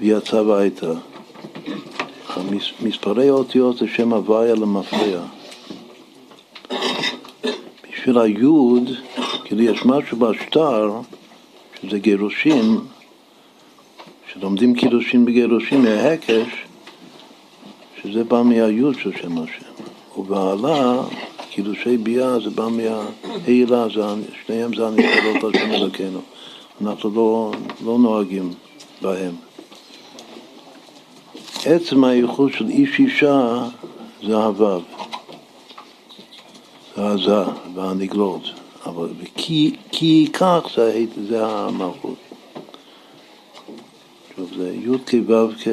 ויצא 0.00 0.36
והייתה. 0.36 0.92
מספרי 2.82 3.28
האותיות 3.28 3.76
זה 3.76 3.86
שם 3.88 4.12
הוויה 4.12 4.54
למפרע. 4.54 5.20
בשביל 7.92 8.18
היוד, 8.18 8.90
כאילו 9.44 9.62
יש 9.62 9.84
משהו 9.84 10.16
בשטר, 10.16 10.92
שזה 11.80 11.98
גירושים, 11.98 12.80
שלומדים 14.32 14.74
קידושין 14.74 15.24
בגירושים 15.24 15.82
מההקש, 15.82 16.66
שזה 18.02 18.24
בא 18.24 18.42
מהיוד 18.42 18.94
של 18.98 19.12
שם 19.22 19.38
השם. 19.38 19.84
ובעלה, 20.16 21.02
קידושי 21.50 21.96
ביאה 21.96 22.40
זה 22.40 22.50
בא 22.50 22.68
מהעילה, 22.68 23.86
שניהם 24.46 24.74
זה 24.74 24.86
הנשאלות 24.86 25.44
על 25.44 25.52
שם 25.52 25.70
אלוקינו. 25.70 26.20
אנחנו 26.80 27.10
לא, 27.14 27.52
לא 27.84 27.98
נוהגים 27.98 28.50
בהם. 29.02 29.47
עצם 31.66 32.04
הייחוד 32.04 32.52
של 32.52 32.68
איש 32.68 32.98
אישה 32.98 33.68
זה 34.26 34.36
הוו, 34.36 34.80
זה 36.96 37.06
הזה 37.06 37.44
והנגלות, 37.74 38.42
אבל 38.86 39.08
כי, 39.36 39.76
כי 39.92 40.28
כך 40.32 40.60
זה, 40.76 41.04
זה 41.28 41.46
המלכות. 41.46 42.18
שוב, 44.36 44.50
זה 44.56 44.74
י"ק 44.74 45.14
ו"ק 45.26 45.68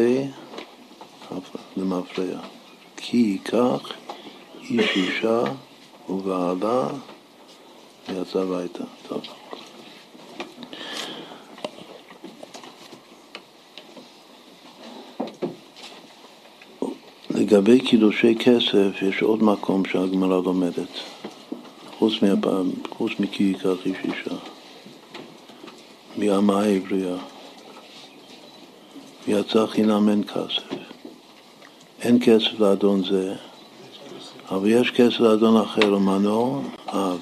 למפרע. 1.77 2.39
כי 2.97 3.38
כך 3.45 3.79
איש 4.69 4.89
אישה 4.95 5.43
ובעלה 6.09 6.88
ויצא 8.09 8.39
הביתה. 8.39 8.83
טוב. 9.07 9.45
לגבי 17.36 17.79
קידושי 17.79 18.36
כסף 18.36 19.01
יש 19.01 19.21
עוד 19.21 19.43
מקום 19.43 19.86
שהגמרא 19.86 20.41
לומדת, 20.41 20.88
חוץ, 21.97 22.13
מהפעם, 22.21 22.71
חוץ 22.89 23.11
מכי 23.19 23.43
ייקח 23.43 23.86
איש 23.86 23.97
אישה, 24.03 24.36
מהאמה 26.17 26.61
העברייה. 26.61 27.15
ויצא 29.27 29.65
חינם 29.65 30.09
אין 30.09 30.23
כסף. 30.23 30.63
אין 32.01 32.19
כסף 32.21 32.59
לאדון 32.59 33.03
זה, 33.03 33.36
אבל 34.51 34.69
יש 34.69 34.91
כסף 34.91 35.19
לאדון 35.19 35.61
אחר, 35.61 35.93
ומנו 35.93 36.61
אב. 36.88 37.19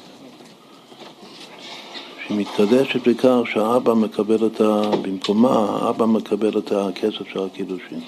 שהיא 2.28 2.38
מתקדשת 2.38 3.08
בכך 3.08 3.40
שהאבא 3.46 3.94
מקבל 3.94 4.48
את 4.48 4.62
ה... 4.62 4.82
במקומה, 5.02 5.80
האבא 5.82 6.06
מקבל 6.06 6.58
את 6.58 6.72
הכסף 6.72 7.28
של 7.34 7.40
הקידושין. 7.44 8.02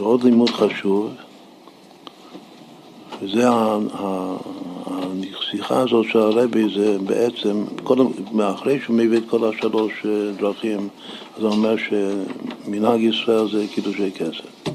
זה 0.00 0.06
עוד 0.06 0.24
לימוד 0.24 0.50
חשוב, 0.50 1.10
וזה 3.22 3.44
השיחה 4.84 5.80
הזאת 5.80 6.06
של 6.12 6.18
הרבי, 6.18 6.64
זה 6.74 6.98
בעצם, 6.98 7.64
אחרי 8.42 8.80
שהוא 8.80 8.96
מביא 8.96 9.18
את 9.18 9.22
כל 9.30 9.48
השלוש 9.48 9.92
אה, 10.04 10.32
דרכים, 10.36 10.88
אז 11.36 11.42
הוא 11.42 11.52
אומר 11.52 11.74
שמנהג 11.76 13.00
ישראל 13.00 13.48
זה 13.50 13.64
קידושי 13.74 14.10
כסף. 14.10 14.72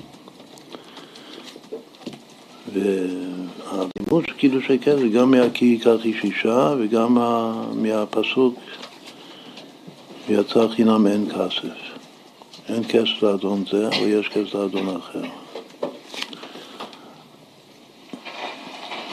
והלימוד 2.74 4.26
של 4.28 4.34
קידושי 4.38 4.80
כסף 4.80 5.12
גם 5.14 5.32
מהכי 5.32 5.66
ייקח 5.66 6.06
איש 6.06 6.24
אישה 6.24 6.76
וגם 6.80 7.18
מהפסוק 7.74 8.56
ויצא 10.28 10.68
חינם 10.68 11.08
אין 11.08 11.30
כסף. 11.30 11.85
אין 12.70 12.84
כסף 12.90 13.24
לאדון 13.24 13.64
זה, 13.72 13.88
אבל 13.88 14.08
יש 14.08 14.28
כסף 14.28 14.56
לאדון 14.56 14.96
אחר. 14.96 15.22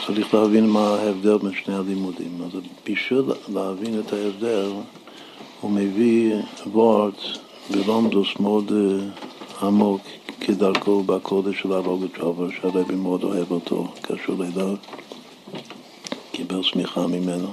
צריך 0.05 0.33
להבין 0.33 0.67
מה 0.67 0.95
ההבדל 0.95 1.37
בין 1.37 1.51
שני 1.63 1.75
הלימודים. 1.75 2.41
אז 2.45 2.59
בשביל 2.85 3.23
להבין 3.53 3.99
את 3.99 4.13
ההבדל, 4.13 4.71
הוא 5.61 5.71
מביא 5.71 6.35
וורט 6.65 7.21
בלומדוס 7.71 8.27
מאוד 8.39 8.71
אה, 8.71 9.67
עמוק, 9.67 10.01
כדרכו 10.39 11.03
בקודש 11.03 11.61
של 11.61 11.71
הרוגת 11.71 12.15
שובר, 12.17 12.47
שהרבי 12.61 12.95
מאוד 12.95 13.23
אוהב 13.23 13.51
אותו, 13.51 13.87
קשור 14.01 14.43
אליו, 14.43 14.75
קיבל 16.31 16.61
סמיכה 16.63 17.07
ממנו. 17.07 17.47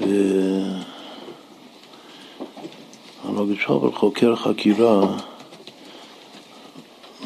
ו... 0.00 0.06
הרב 3.24 3.54
שובר 3.54 3.92
חוקר 3.92 4.36
חקירה 4.36 5.16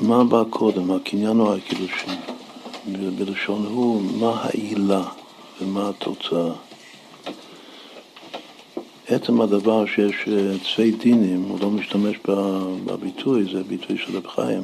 מה 0.03 0.24
בא 0.24 0.42
קודם, 0.51 0.90
הקניין 0.90 1.40
או 1.40 1.55
הקידושין. 1.55 2.14
בלשון 3.18 3.66
הוא, 3.66 4.03
מה 4.03 4.40
העילה 4.42 5.03
ומה 5.61 5.88
התוצאה. 5.88 6.53
עצם 9.09 9.40
הדבר 9.40 9.86
שיש 9.86 10.14
אה, 10.28 10.55
צווי 10.64 10.90
דינים, 10.90 11.42
הוא 11.42 11.59
לא 11.61 11.70
משתמש 11.70 12.16
בביטוי, 12.84 13.45
זה 13.53 13.62
ביטוי 13.64 13.99
של 13.99 14.16
רב 14.16 14.26
חיים, 14.26 14.62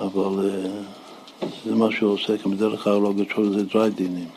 אבל 0.00 0.50
אה, 0.50 1.48
זה 1.64 1.74
מה 1.74 1.86
שהוא 1.90 2.12
עושה, 2.12 2.38
כי 2.38 2.48
בדרך 2.48 2.84
כלל 2.84 3.00
לא 3.00 3.12
גדול 3.12 3.52
זה 3.58 3.64
דרי 3.64 3.90
דינים. 3.90 4.28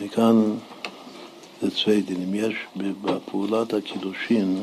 וכאן 0.00 0.42
צווי 1.60 2.00
דינים. 2.00 2.34
יש 2.34 2.54
בפעולת 2.76 3.74
הקידושין, 3.74 4.62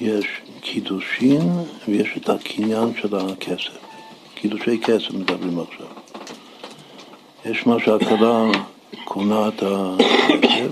יש 0.00 0.26
קידושין 0.60 1.50
ויש 1.88 2.08
את 2.16 2.28
הקניין 2.28 2.92
של 3.02 3.16
הכסף. 3.16 3.78
קידושי 4.34 4.78
כסף 4.78 5.10
מדברים 5.10 5.58
עכשיו. 5.58 5.86
יש 7.44 7.66
מה 7.66 7.76
שהכלה 7.84 8.50
קונה 9.04 9.48
את 9.48 9.62
הכסף, 9.62 10.70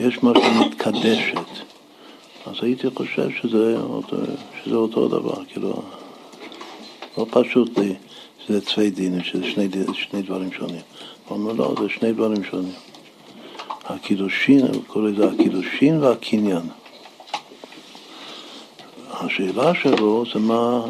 ויש 0.00 0.22
מה 0.22 0.32
שמתקדשת. 0.34 1.50
אז 2.46 2.54
הייתי 2.62 2.90
חושב 2.94 3.28
שזה 3.42 3.76
אותו, 3.76 4.16
שזה 4.64 4.76
אותו 4.76 5.08
דבר, 5.08 5.44
כאילו, 5.44 5.82
לא 7.18 7.26
פשוט 7.30 7.78
לי, 7.78 7.94
שזה 8.46 8.60
צווי 8.60 8.90
דינים, 8.90 9.24
שזה 9.24 9.50
שני, 9.50 9.68
שני 9.94 10.22
דברים 10.22 10.52
שונים. 10.52 10.80
הוא 11.28 11.38
אומר, 11.38 11.52
לא, 11.52 11.74
זה 11.80 11.88
שני 11.88 12.12
דברים 12.12 12.44
שונים. 12.44 12.72
הקידושין, 13.94 14.60
הוא 14.60 14.82
קורא 14.86 15.08
לזה 15.08 15.28
הקידושין 15.28 16.02
והקניין. 16.02 16.62
השאלה 19.10 19.72
שלו 19.74 20.24
זה 20.32 20.38
מה, 20.38 20.82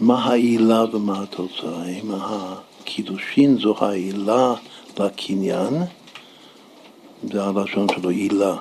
מה 0.00 0.24
העילה 0.24 0.84
ומה 0.92 1.22
התוצאה. 1.22 1.82
האם 1.82 2.10
הקידושין 2.14 3.58
זו 3.58 3.74
העילה 3.80 4.54
לקניין, 5.00 5.74
זה 7.32 7.44
הלשון 7.44 7.86
שלו, 7.94 8.10
עילה, 8.10 8.56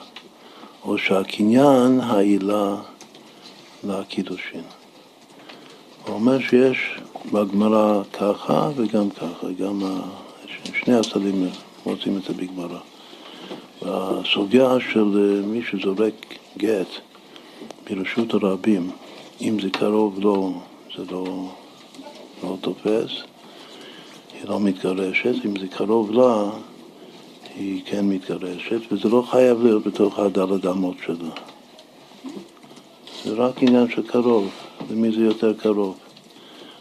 או 0.86 0.98
שהקניין 0.98 2.00
העילה 2.00 2.76
לקידושין. 3.84 4.64
הוא 6.06 6.16
אומר 6.16 6.40
שיש 6.40 6.78
בגמרא 7.32 8.04
ככה 8.14 8.70
וגם 8.76 9.10
ככה, 9.10 9.48
גם 9.60 9.82
שני 10.84 10.96
הצדדים 10.96 11.48
מוצאים 11.86 12.18
את 12.18 12.24
זה 12.24 12.34
בגמרא. 12.34 12.80
והסוגיה 13.86 14.78
של 14.94 15.42
מי 15.46 15.62
שזורק 15.70 16.14
גט 16.58 16.88
ברשות 17.90 18.34
הרבים, 18.34 18.92
אם 19.42 19.58
זה 19.62 19.70
קרוב 19.70 20.20
לא, 20.20 20.52
זה 20.98 21.04
לא, 21.12 21.48
לא 22.44 22.58
תופס, 22.62 23.12
היא 24.34 24.50
לא 24.50 24.60
מתגרשת, 24.60 25.46
אם 25.46 25.60
זה 25.60 25.68
קרוב 25.68 26.12
לה, 26.12 26.50
היא 27.56 27.82
כן 27.86 28.10
מתגרשת, 28.10 28.92
וזה 28.92 29.10
לא 29.10 29.24
חייב 29.32 29.64
להיות 29.64 29.88
בתוך 29.88 30.20
הדלת 30.20 30.66
אמות 30.66 30.96
שלה. 31.06 31.30
זה 33.24 33.34
רק 33.34 33.64
עניין 33.64 33.90
של 33.90 34.08
קרוב, 34.08 34.50
למי 34.92 35.12
זה 35.12 35.22
יותר 35.22 35.54
קרוב. 35.54 35.98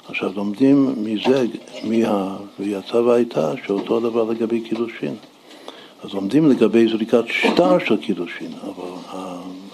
עכשיו 0.08 0.32
לומדים 0.36 0.94
מזה, 0.96 1.46
מה... 1.84 2.36
ויצא 2.60 2.96
והייתה, 2.96 3.52
שאותו 3.66 4.00
דבר 4.00 4.24
לגבי 4.24 4.60
קידושין. 4.60 5.14
אז 6.02 6.14
לומדים 6.14 6.50
לגבי 6.50 6.88
זריקת 6.88 7.24
שטר 7.28 7.78
של 7.78 7.96
קידושין, 7.96 8.52
אבל 8.62 9.18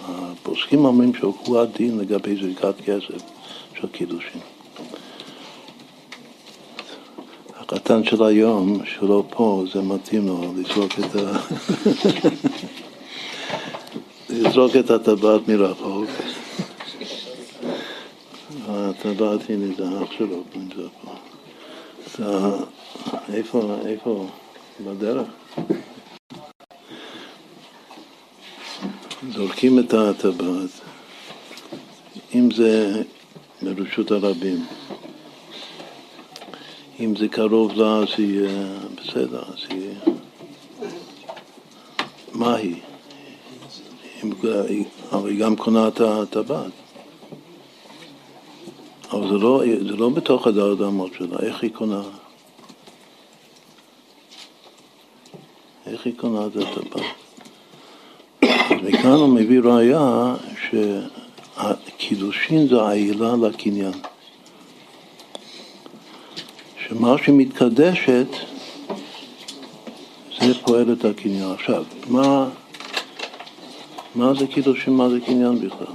הפוסקים 0.01 0.85
אומרים 0.85 1.13
שהוקרו 1.13 1.59
הדין 1.59 1.97
לגבי 1.97 2.35
זריקת 2.35 2.73
כסף 2.85 3.23
של 3.79 3.87
קידושין. 3.87 4.41
החתן 7.55 8.03
של 8.03 8.23
היום, 8.23 8.81
שלא 8.85 9.23
פה, 9.29 9.63
זה 9.73 9.81
מתאים 9.81 10.27
לו 10.27 10.53
לזרוק 10.57 10.91
את 10.99 11.15
ה... 11.15 11.39
לזרוק 14.29 14.75
את 14.75 14.89
הטבעת 14.89 15.47
מרחוק. 15.47 16.09
הטבעת, 18.67 19.39
הנה 19.49 19.75
זה 19.77 19.89
האח 19.89 20.11
שלו, 20.11 20.43
נמצא 20.55 20.87
פה. 21.03 21.11
איפה, 23.33 23.75
איפה? 23.85 24.27
בדרך? 24.85 25.27
זורקים 29.27 29.79
את 29.79 29.93
הטבעת, 29.93 30.69
אם 32.35 32.51
זה 32.51 33.03
מרשות 33.61 34.11
הרבים, 34.11 34.65
אם 36.99 37.15
זה 37.15 37.27
קרוב 37.27 37.71
לה, 37.71 37.97
אז 37.97 38.07
היא 38.17 38.41
בסדר, 38.95 39.43
אז 39.47 39.65
היא... 39.69 39.89
מה 42.33 42.55
היא? 42.55 42.75
אבל 45.11 45.29
היא 45.29 45.39
גם 45.39 45.55
קונה 45.55 45.87
את 45.87 46.01
הטבעת. 46.01 46.71
אבל 49.11 49.27
זה 49.27 49.33
לא, 49.33 49.63
זה 49.79 49.95
לא 49.95 50.09
בתוך 50.09 50.47
הדרת 50.47 50.81
האמות 50.81 51.13
שלה, 51.13 51.37
איך 51.39 51.63
היא 51.63 51.71
קונה? 51.73 52.01
איך 55.85 56.05
היא 56.05 56.13
קונה 56.17 56.45
את 56.45 56.55
הטבעת? 56.55 57.28
אז 58.69 58.75
מכאן 58.83 59.11
הוא 59.11 59.27
מביא 59.27 59.59
ראיה 59.59 60.35
שהקידושין 61.57 62.67
זה 62.67 62.81
העילה 62.81 63.35
לקניין. 63.35 63.91
שמה 66.87 67.15
שמתקדשת 67.25 68.27
זה 70.41 70.53
פועל 70.63 70.93
את 70.93 71.05
הקניין. 71.05 71.51
עכשיו, 71.51 71.83
מה, 72.07 72.49
מה 74.15 74.33
זה 74.33 74.47
קידושין, 74.47 74.93
מה 74.93 75.09
זה 75.09 75.19
קניין 75.19 75.59
בכלל? 75.59 75.93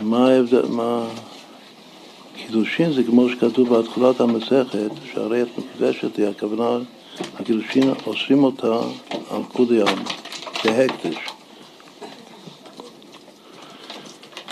מה 0.00 0.28
ההבדל, 0.28 0.66
מה... 0.66 1.06
קידושין 2.36 2.92
זה 2.92 3.02
כמו 3.02 3.28
שכתוב 3.28 3.68
בהתחלת 3.68 4.20
המסכת, 4.20 4.90
שהרי 5.12 5.42
את 5.42 5.48
מקדשת 5.58 6.16
היא 6.16 6.26
הכוונה, 6.26 6.78
הקידושין 7.38 7.82
עושים 8.04 8.44
אותה 8.44 8.78
על 9.30 9.42
קודי 9.52 9.82
ים, 10.64 10.76
בהקדש. 10.76 11.16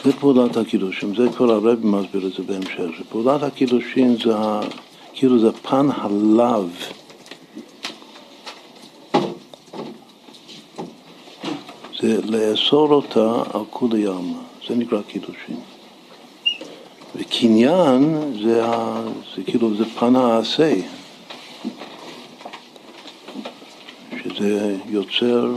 זה 0.04 0.12
פעולת 0.12 0.56
הקידושין, 0.56 1.14
זה 1.16 1.28
כבר 1.36 1.52
הרב 1.52 1.86
מסביר 1.86 2.26
את 2.26 2.32
זה 2.32 2.42
בהמשך, 2.42 2.98
שפעולת 2.98 3.42
הקידושין 3.42 4.16
זה 4.16 4.32
כאילו 5.14 5.38
זה 5.38 5.52
פן 5.52 5.88
הלאו 5.94 6.64
זה 12.00 12.20
לאסור 12.24 12.92
אותה 12.92 13.42
על 13.54 13.60
כולי 13.70 13.98
ים, 13.98 14.34
זה 14.68 14.74
נקרא 14.74 15.02
קידושין. 15.02 15.56
וקניין 17.16 18.32
זה, 18.42 18.64
ה, 18.64 19.02
זה 19.36 19.42
כאילו, 19.42 19.76
זה 19.76 19.84
פן 19.84 20.16
העשה, 20.16 20.74
שזה 24.24 24.76
יוצר 24.88 25.50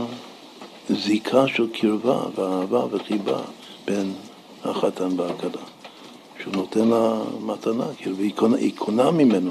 זיקה 0.90 1.48
של 1.48 1.66
קרבה 1.72 2.20
ואהבה 2.34 2.84
וחיבה 2.90 3.40
בין 3.84 4.12
החתן 4.64 5.20
והכלה. 5.20 5.62
שהוא 6.42 6.54
נותן 6.56 6.88
לה 6.88 7.22
מתנה, 7.40 7.84
כאילו, 7.96 8.16
והיא 8.16 8.32
קונה, 8.34 8.56
קונה 8.76 9.10
ממנו. 9.10 9.50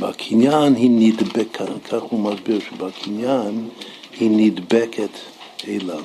בקניין 0.00 0.74
היא 0.74 0.90
נדבקה, 0.90 1.64
כך 1.88 2.02
הוא 2.02 2.20
מסביר, 2.20 2.60
שבקניין 2.60 3.68
היא 4.20 4.30
נדבקת 4.30 5.18
אליו. 5.68 6.02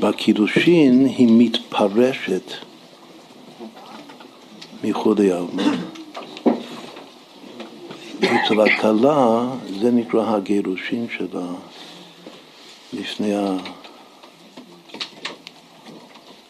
בקידושין 0.00 1.06
היא 1.06 1.28
מתפרשת 1.30 2.52
מחודי 4.84 5.32
עלמא. 5.32 5.97
אצל 8.48 8.60
הכלה 8.60 9.48
זה 9.80 9.90
נקרא 9.90 10.36
הגירושין 10.36 11.06
שלה 11.18 11.46
לפני. 12.92 13.34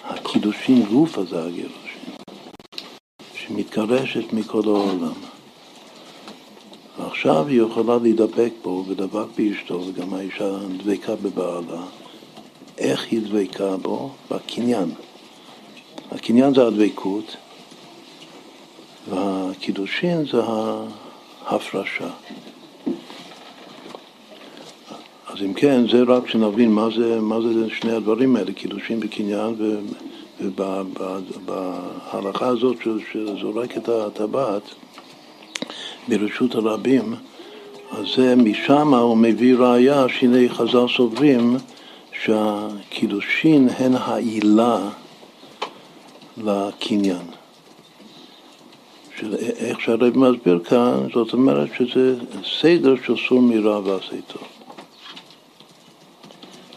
הקידושין 0.05 0.83
גוף 0.83 1.19
הזה 1.19 1.45
הגירושין, 1.45 2.15
שמתגרשת 3.35 4.33
מכל 4.33 4.63
העולם. 4.65 5.13
ועכשיו 6.99 7.47
היא 7.47 7.63
יכולה 7.63 7.99
להידבק 8.03 8.53
בו 8.63 8.85
ודבק 8.89 9.27
באשתו, 9.37 9.83
וגם 9.89 10.15
האישה 10.15 10.59
דבקה 10.77 11.17
בבעלה. 11.17 11.83
איך 12.79 13.07
היא 13.11 13.21
דבקה 13.23 13.77
בו? 13.77 14.11
בקניין. 14.31 14.91
הקניין 16.11 16.55
זה 16.55 16.67
הדבקות, 16.67 17.37
והקידושין 19.11 20.27
זה 20.27 20.41
ההפרשה. 21.49 22.09
אז 25.27 25.43
אם 25.43 25.55
כן, 25.55 25.89
זה 25.89 26.03
רק 26.07 26.29
שנבין 26.29 26.71
מה 26.71 26.89
זה, 26.97 27.21
מה 27.21 27.41
זה 27.41 27.75
שני 27.75 27.93
הדברים 27.93 28.37
האלה, 28.37 28.53
קידושין 28.53 29.01
וקניין, 29.03 29.55
ובהלכה 30.41 32.47
הזאת 32.47 32.77
שזורק 33.13 33.77
את 33.77 33.89
הטבעת 33.89 34.63
ברשות 36.09 36.55
הרבים, 36.55 37.15
אז 37.91 38.07
זה 38.17 38.37
משם 38.37 38.95
הוא 38.95 39.17
מביא 39.17 39.57
ראיה 39.57 40.09
שהנה 40.09 40.49
חז"ל 40.49 40.87
סוברים 40.97 41.57
שהקידושין 42.23 43.69
הן 43.79 43.95
העילה 43.95 44.79
לקניין. 46.37 47.38
של 49.21 49.35
איך 49.35 49.81
שהרב 49.81 50.19
מסביר 50.19 50.59
כאן, 50.65 51.09
זאת 51.15 51.33
אומרת 51.33 51.69
שזה 51.79 52.17
סדר 52.61 52.95
של 53.07 53.15
סור 53.29 53.43
מרע 53.43 53.81
ועשה 53.85 54.17
טוב. 54.27 54.43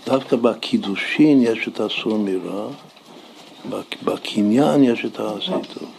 דווקא 0.05 0.35
בקידושין 0.35 1.41
יש 1.41 1.67
את 1.67 1.79
הסור 1.79 2.17
מרע, 2.17 2.67
בקניין 4.03 4.83
יש 4.83 5.05
את 5.05 5.19
העשה 5.19 5.57
טוב. 5.73 5.89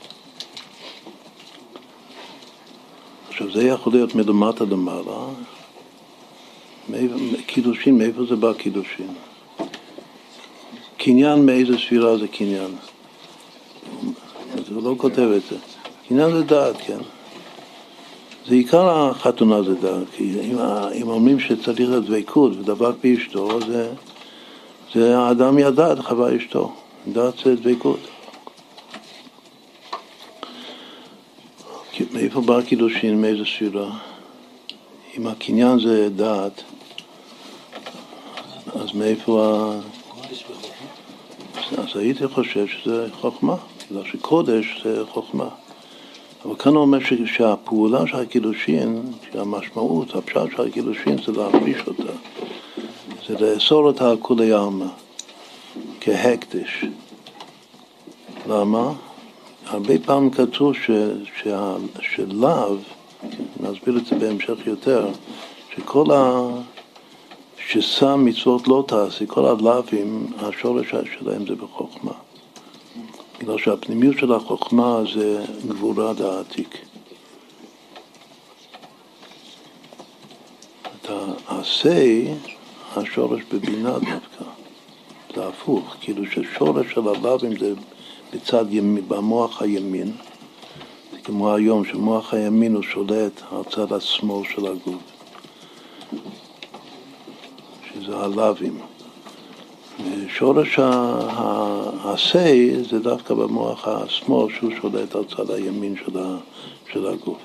עכשיו 3.29 3.53
זה 3.53 3.63
יכול 3.63 3.93
להיות 3.93 4.15
מלמטה 4.15 4.65
למעלה, 4.65 5.27
קידושין, 7.47 7.99
מאיפה 7.99 8.25
זה 8.25 8.37
בא 8.37 8.53
קידושין? 8.53 9.15
קניין 10.97 11.47
מאיזה 11.47 11.79
ספירה 11.79 12.19
זה 12.19 12.29
קניין? 12.29 12.75
הוא 14.71 14.83
לא 14.83 14.95
כותב 14.99 15.29
את 15.37 15.43
זה. 15.51 15.72
קניין 16.13 16.31
זה 16.31 16.43
דעת, 16.43 16.77
כן. 16.77 16.99
זה 18.47 18.55
עיקר 18.55 18.89
החתונה 18.91 19.63
זה 19.63 19.75
דעת, 19.75 20.07
כי 20.17 20.41
אם, 20.41 20.59
אם 20.95 21.09
אומרים 21.09 21.41
שצריך 21.41 21.91
דבקות 21.91 22.53
ודבק 22.53 22.95
באשתו, 23.03 23.61
זה, 23.67 23.93
זה 24.95 25.19
האדם 25.19 25.59
ידע 25.59 25.93
את 25.93 25.99
חווה 25.99 26.37
אשתו, 26.37 26.73
דעת 27.07 27.35
זה 27.45 27.57
דבקות. 27.57 27.99
מאיפה 32.13 32.41
בא 32.41 32.63
קידושין, 32.63 33.21
מאיזה 33.21 33.45
ספירה? 33.45 33.91
אם 35.19 35.27
הקניין 35.27 35.79
זה 35.79 36.09
דעת, 36.09 36.63
אז 38.75 38.95
מאיפה 38.95 39.45
ה... 39.45 39.81
אז 41.79 41.97
הייתי 41.97 42.29
חושב 42.29 42.67
שזה 42.67 43.07
חוכמה, 43.21 43.57
בגלל 43.91 44.05
שקודש 44.05 44.81
זה 44.85 45.03
חוכמה. 45.11 45.49
אבל 46.45 46.57
כאן 46.57 46.75
הוא 46.75 46.83
אומר 46.83 46.99
שהפעולה 47.25 48.07
של 48.07 48.17
הקידושין, 48.17 49.03
שהמשמעות, 49.33 50.15
הפשט 50.15 50.57
של 50.57 50.63
הקידושין 50.63 51.17
זה 51.27 51.33
להפריש 51.33 51.87
אותה, 51.87 52.13
זה 53.29 53.55
לאסור 53.55 53.87
אותה 53.87 54.11
על 54.11 54.17
כולי 54.21 54.53
עלמא, 54.53 54.87
כהקדש. 56.01 56.85
למה? 58.49 58.93
הרבה 59.67 59.99
פעמים 59.99 60.31
כתוב 60.31 60.73
שלאו, 62.03 62.77
נסביר 63.61 63.99
את 63.99 64.07
זה 64.07 64.19
בהמשך 64.19 64.67
יותר, 64.67 65.09
שכל 65.75 66.11
ה... 66.11 66.49
ששם 67.69 68.25
מצוות 68.25 68.69
לא 68.69 68.85
תעשי, 68.89 69.25
כל 69.27 69.47
הלאווים, 69.47 70.27
השורש 70.39 70.91
שלהם 70.91 71.47
זה 71.47 71.55
בחוכמה. 71.55 72.13
בגלל 73.43 73.59
שהפנימיות 73.59 74.19
של 74.19 74.33
החוכמה 74.33 75.03
זה 75.15 75.45
גבורה 75.69 76.13
דעתיק. 76.13 76.79
את 80.83 81.11
העשה, 81.49 82.23
השורש 82.97 83.43
בבינה 83.53 83.93
דווקא. 83.93 84.45
זה 85.35 85.49
הפוך, 85.49 85.97
כאילו 86.01 86.23
ששורש 86.27 86.87
של 86.95 87.09
הלאווים 87.09 87.59
זה 87.59 87.73
בצד 88.33 88.65
ימין, 88.71 89.09
במוח 89.09 89.63
הימין. 89.63 90.13
זה 91.13 91.19
כמו 91.25 91.55
היום, 91.55 91.85
שמוח 91.85 92.35
הימין 92.35 92.75
הוא 92.75 92.83
שולט 92.83 93.43
על 93.51 93.63
צד 93.71 93.93
השמאל 93.93 94.49
של 94.49 94.67
הגוף. 94.67 95.03
שזה 97.95 98.17
הלאווים. 98.17 98.92
ושורש 100.01 100.79
ה-say 100.79 102.89
זה 102.91 102.99
דווקא 102.99 103.35
במוח 103.35 103.89
השמאל 103.89 104.55
שהוא 104.55 104.73
שולט 104.81 105.17
על 105.17 105.25
צד 105.25 105.51
הימין 105.51 105.95
של, 106.93 107.07
הגוף. 107.07 107.39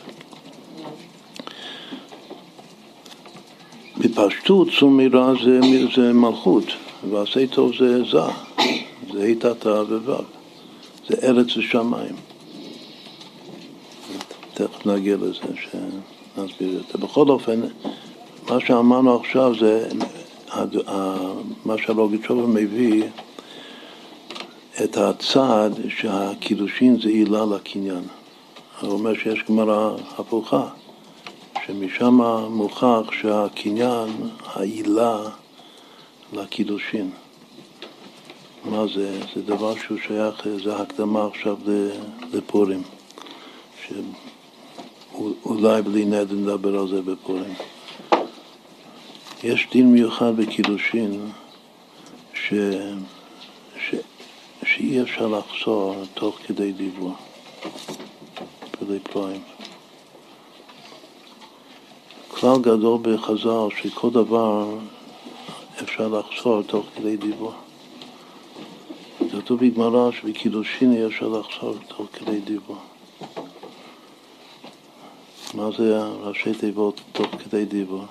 בפשטות 3.98 4.68
סומירה 4.72 5.34
זה, 5.44 5.60
זה 5.96 6.14
מלכות, 6.14 6.64
ועשה 7.10 7.48
טוב 7.48 7.72
זה 7.80 8.04
זה, 8.04 8.20
זה 9.14 9.24
היטתה 9.24 9.82
ווו, 9.82 10.18
זה 11.10 11.16
ארץ 11.24 11.58
ושמיים. 11.58 12.16
תכף 14.54 14.86
נגיע 14.86 15.18
לזה, 15.18 15.40
שנסביר 15.42 16.80
את 16.80 16.92
זה. 16.92 16.98
בכל 16.98 17.30
אופן, 17.30 17.62
מה 18.50 18.60
שאמרנו 18.60 19.20
עכשיו 19.20 19.54
זה 19.60 19.88
מה 21.66 21.78
שהלוגיצ'ובר 21.78 22.46
מביא 22.46 23.04
את 24.84 24.98
הצעד 24.98 25.80
שהקידושין 25.90 27.02
זה 27.02 27.10
עילה 27.10 27.46
לקניין. 27.46 28.04
הוא 28.82 28.92
אומר 28.92 29.14
שיש 29.14 29.44
גמרא 29.50 29.96
הפוכה, 30.18 30.68
שמשם 31.66 32.20
מוכח 32.50 33.12
שהקניין, 33.22 34.10
העילה 34.46 35.18
לקידושין. 36.34 37.12
מה 38.66 38.86
זה? 38.96 39.20
זה 39.36 39.42
דבר 39.42 39.76
שהוא 39.76 39.98
שייך, 40.08 40.48
זה 40.64 40.76
הקדמה 40.76 41.28
עכשיו 41.28 41.58
לפורים. 42.34 42.82
שאולי 43.88 45.82
בלי 45.82 46.06
נדר 46.06 46.36
נדבר 46.36 46.80
על 46.80 46.88
זה 46.88 47.02
בפורים. 47.02 47.54
יש 49.44 49.68
דין 49.72 49.92
מיוחד 49.92 50.36
בקידושין 50.36 51.32
ש... 52.34 52.54
ש... 53.80 53.96
שאי 54.66 55.02
אפשר 55.02 55.28
לחזור 55.28 55.96
תוך 56.14 56.40
כדי 56.48 56.72
דיבור, 56.72 57.14
פלאי 58.72 59.00
פלאים. 59.00 59.42
כלל 62.28 62.62
גדול 62.62 63.00
בחז"ל 63.02 63.76
שכל 63.82 64.10
דבר 64.10 64.78
אפשר 65.84 66.08
לחזור 66.08 66.62
תוך 66.62 66.86
כדי 66.96 67.18
דיבור. 67.18 67.54
כתוב 69.32 69.60
בגמרא 69.60 70.12
שבקידושין 70.12 70.94
אי 70.94 71.06
אפשר 71.06 71.28
לחזור 71.28 71.76
תוך 71.88 72.08
כדי 72.14 72.40
דיבור. 72.40 72.78
מה 75.54 75.70
זה 75.78 76.04
ראשי 76.06 76.54
תיבות 76.54 77.02
תוך 77.12 77.28
כדי 77.44 77.66
דיבור? 77.66 78.06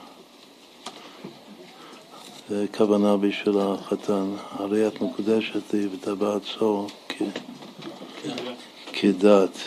זה 2.48 2.66
כוונה 2.76 3.16
בשביל 3.16 3.58
החתן. 3.58 4.30
הרי 4.50 4.86
את 4.86 5.00
מקודשת 5.00 5.74
לי 5.74 5.86
וטבעת 5.86 6.42
צור 6.42 6.86
כדת, 8.92 9.58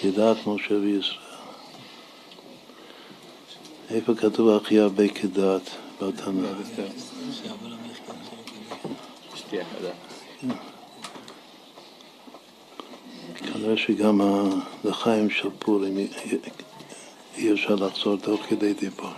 כדת 0.00 0.36
משה 0.46 0.74
וישראל. 0.74 1.20
איפה 3.90 4.14
כתוב 4.14 4.48
הכי 4.48 4.78
הרבה 4.78 5.08
כדת 5.08 5.70
בתנ"ך? 6.02 6.80
כנראה 13.36 13.76
שגם 13.76 14.20
לחיים 14.84 15.30
של 15.30 15.48
פורים 15.58 15.98
אי 17.36 17.52
אפשר 17.52 17.74
לחזור 17.74 18.16
תוך 18.16 18.40
כדי 18.48 18.74
דיבור. 18.74 19.10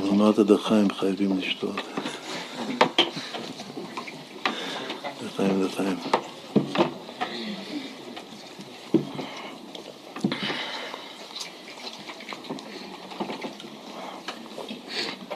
אמרת 0.00 0.38
לחיים 0.38 0.90
חייבים 0.90 1.38
לשתות. 1.38 1.80
לחיים, 5.26 5.62
לחיים. 5.62 5.96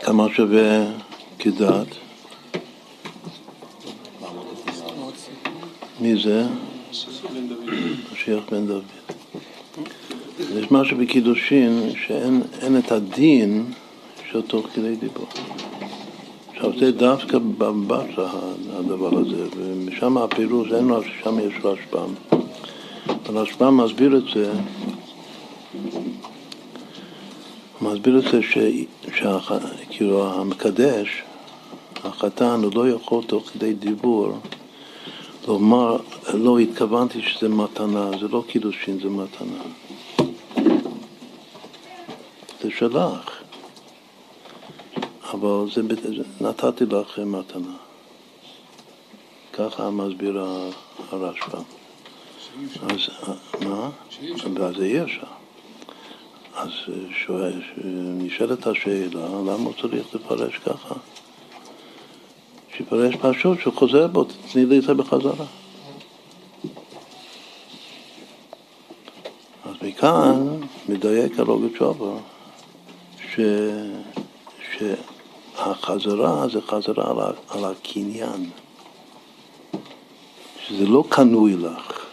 כמה 0.02 0.26
שווה 0.34 0.84
כדת? 1.38 1.86
מי 6.00 6.22
זה? 6.22 6.46
משיח 8.12 8.44
בן 8.50 8.66
דוד. 8.66 8.84
יש 10.38 10.70
משהו 10.70 10.98
בקידושין 10.98 11.92
שאין 12.06 12.78
את 12.78 12.92
הדין 12.92 13.72
של 14.32 14.42
תוך 14.42 14.66
כדי 14.74 14.96
דיבור. 14.96 15.26
עכשיו 16.52 16.78
זה 16.78 16.92
דווקא 16.92 17.38
בבטה 17.38 18.30
הדבר 18.72 19.18
הזה, 19.18 19.44
ומשם 19.56 20.18
הפירוש, 20.18 20.72
אין 20.72 20.88
לו 20.88 21.02
ששם 21.02 21.38
יש 21.38 21.54
רשב"ם. 21.64 22.14
הרשב"ם 23.26 23.76
מסביר 23.76 24.16
את 24.16 24.22
זה, 24.34 24.52
מסביר 27.80 28.18
את 28.18 28.24
זה 28.32 28.42
ש, 28.42 28.58
שכאילו 29.14 30.32
המקדש, 30.32 31.22
החתן, 32.04 32.60
הוא 32.62 32.72
לא 32.74 32.90
יכול 32.90 33.22
תוך 33.26 33.48
כדי 33.48 33.74
דיבור 33.74 34.32
לומר, 35.48 35.96
לא 36.34 36.58
התכוונתי 36.58 37.22
שזה 37.22 37.48
מתנה, 37.48 38.10
זה 38.20 38.28
לא 38.28 38.44
קידושין, 38.48 38.98
זה 39.00 39.08
מתנה. 39.08 39.62
זה 42.62 42.70
שלך. 42.78 43.39
אבל 45.40 45.66
זה, 45.74 45.82
נתתי 46.40 46.84
לכם 46.86 47.32
מתנה. 47.32 47.76
ככה 49.52 49.90
מסביר 49.90 50.44
הרשב"ם. 51.10 51.62
אז 52.82 53.08
מה? 53.66 53.90
ואז 54.54 54.76
זה 54.76 54.84
אי 54.84 55.02
אפשר. 55.02 55.26
אז 56.54 56.70
נשאלת 57.94 58.66
השאלה, 58.66 59.26
למה 59.26 59.52
הוא 59.52 59.72
צריך 59.80 60.14
לפרש 60.14 60.58
ככה? 60.58 60.94
שיפרש 62.76 63.14
פשוט, 63.16 63.60
שהוא 63.60 63.74
חוזר 63.74 64.06
בו, 64.06 64.24
תתני 64.24 64.66
לי 64.66 64.78
את 64.78 64.82
זה 64.82 64.94
בחזרה. 64.94 65.46
אז 69.64 69.74
מכאן 69.82 70.60
מדייק 70.88 71.38
הלוגית 71.38 71.76
שובר, 71.76 72.16
ש... 73.34 73.40
החזרה 75.60 76.48
זה 76.48 76.60
חזרה 76.60 77.10
על, 77.10 77.34
על 77.48 77.64
הקניין, 77.64 78.50
שזה 80.66 80.86
לא 80.86 81.04
קנוי 81.08 81.56
לך. 81.56 82.06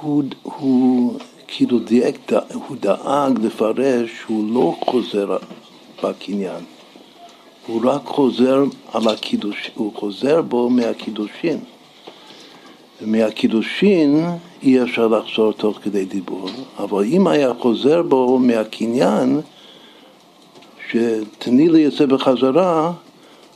הוא, 0.00 0.24
הוא 0.42 1.18
כאילו 1.48 1.78
דייק, 1.78 2.32
הוא 2.52 2.76
דאג 2.80 3.38
לפרש 3.42 4.10
שהוא 4.20 4.54
לא 4.54 4.76
חוזר 4.84 5.36
בקניין, 6.02 6.64
הוא 7.66 7.80
רק 7.84 8.02
חוזר 8.04 8.64
על 8.92 9.08
הקידוש, 9.08 9.70
הוא 9.74 9.92
חוזר 9.94 10.42
בו 10.42 10.70
מהקידושין. 10.70 11.60
ומהקידושין 13.02 14.24
אי 14.62 14.82
אפשר 14.82 15.08
לחזור 15.08 15.52
תוך 15.52 15.78
כדי 15.82 16.04
דיבור, 16.04 16.48
אבל 16.78 17.04
אם 17.04 17.26
היה 17.26 17.52
חוזר 17.54 18.02
בו 18.02 18.38
מהקניין, 18.38 19.40
שתני 20.90 21.68
לי 21.68 21.86
את 21.86 21.92
זה 21.92 22.06
בחזרה, 22.06 22.92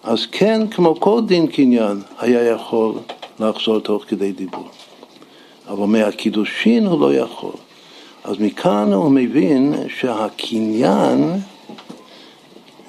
אז 0.03 0.27
כן, 0.33 0.69
כמו 0.71 1.01
כל 1.01 1.21
דין 1.27 1.47
קניין, 1.47 2.03
היה 2.19 2.45
יכול 2.45 2.95
לחזור 3.41 3.81
תוך 3.81 4.05
כדי 4.09 4.33
דיבור. 4.33 4.69
אבל 5.69 5.87
מהקידושין 5.87 6.87
הוא 6.87 7.01
לא 7.01 7.15
יכול. 7.15 7.53
אז 8.25 8.37
מכאן 8.39 8.93
הוא 8.93 9.11
מבין 9.11 9.75
שהקניין 9.89 11.33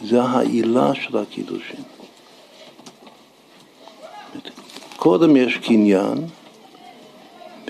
זה 0.03 0.21
העילה 0.21 0.91
של 0.95 1.17
הקידושין. 1.17 1.83
קודם 4.97 5.35
יש 5.35 5.57
קניין, 5.57 6.17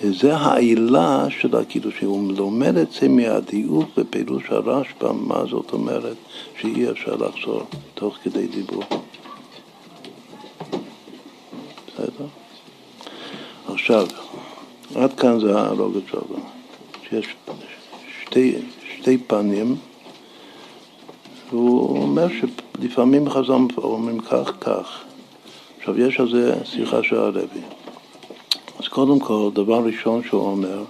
וזה 0.01 0.35
העילה 0.35 1.25
של 1.29 1.55
הקידושין. 1.55 2.07
הוא 2.07 2.33
לומד 2.37 2.77
את 2.77 2.91
זה 2.91 3.07
מהדיוק 3.07 3.89
בפירוש 3.97 4.43
הרשב"א, 4.49 5.11
מה 5.11 5.45
זאת 5.49 5.73
אומרת 5.73 6.15
שאי 6.61 6.91
אפשר 6.91 7.15
לחזור 7.15 7.61
תוך 7.93 8.17
כדי 8.23 8.47
דיבור. 8.47 8.83
בסדר? 11.87 12.25
עכשיו, 13.67 14.07
עד 14.95 15.13
כאן 15.13 15.39
זה 15.39 15.59
הרוגת 15.59 16.07
שלו. 16.11 16.21
שיש 17.09 17.35
שתי, 18.21 18.55
שתי 18.97 19.17
פנים, 19.17 19.75
והוא 21.49 22.01
אומר 22.01 22.27
שלפעמים 22.29 23.29
חז"ל 23.29 23.51
אומרים 23.77 24.19
כך, 24.19 24.53
כך. 24.59 25.03
עכשיו, 25.79 25.99
יש 25.99 26.19
על 26.19 26.31
זה 26.31 26.55
שיחה 26.65 27.03
של 27.03 27.15
הרבי. 27.15 27.80
אז 28.81 28.87
קודם 28.87 29.19
כל, 29.19 29.49
דבר 29.53 29.83
ראשון 29.85 30.21
שהוא 30.23 30.41
אומר, 30.41 30.83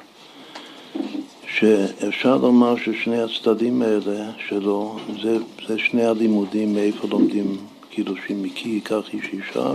שאפשר 1.48 2.38
לומר 2.38 2.76
ששני 2.78 3.22
הצדדים 3.22 3.82
האלה 3.82 4.32
שלו, 4.48 4.98
זה, 5.24 5.38
זה 5.68 5.80
שני 5.80 6.06
הלימודים 6.06 6.74
מאיפה 6.74 7.08
לומדים 7.08 7.58
קידושין, 7.90 8.44
מכי 8.44 8.70
ייקח 8.70 9.14
איש 9.14 9.26
אישה 9.34 9.74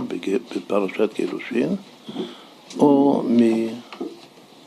בפרשת 0.55 1.13
קידושין, 1.13 1.75
או 2.79 3.23
מ... 3.27 3.39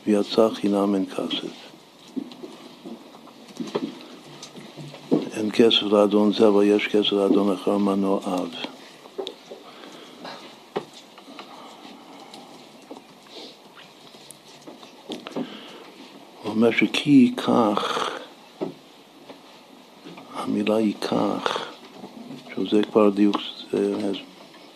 ויצא 0.07 0.49
חינם 0.49 0.95
אין 0.95 1.05
כסף. 1.05 1.55
אין 5.37 5.51
כסף 5.53 5.83
לאדון 5.83 6.33
זה, 6.33 6.47
אבל 6.47 6.63
יש 6.63 6.87
כסף 6.87 7.11
לאדון 7.11 7.51
אחר 7.51 7.77
מנוע 7.77 8.19
אב. 8.25 8.80
אומר 16.51 16.71
שכי 16.71 17.09
ייקח, 17.09 18.09
המילה 20.33 20.79
ייקח, 20.79 21.67
שזה 22.55 22.81
כבר 22.91 23.09
דיוק, 23.09 23.37
זה 23.71 24.11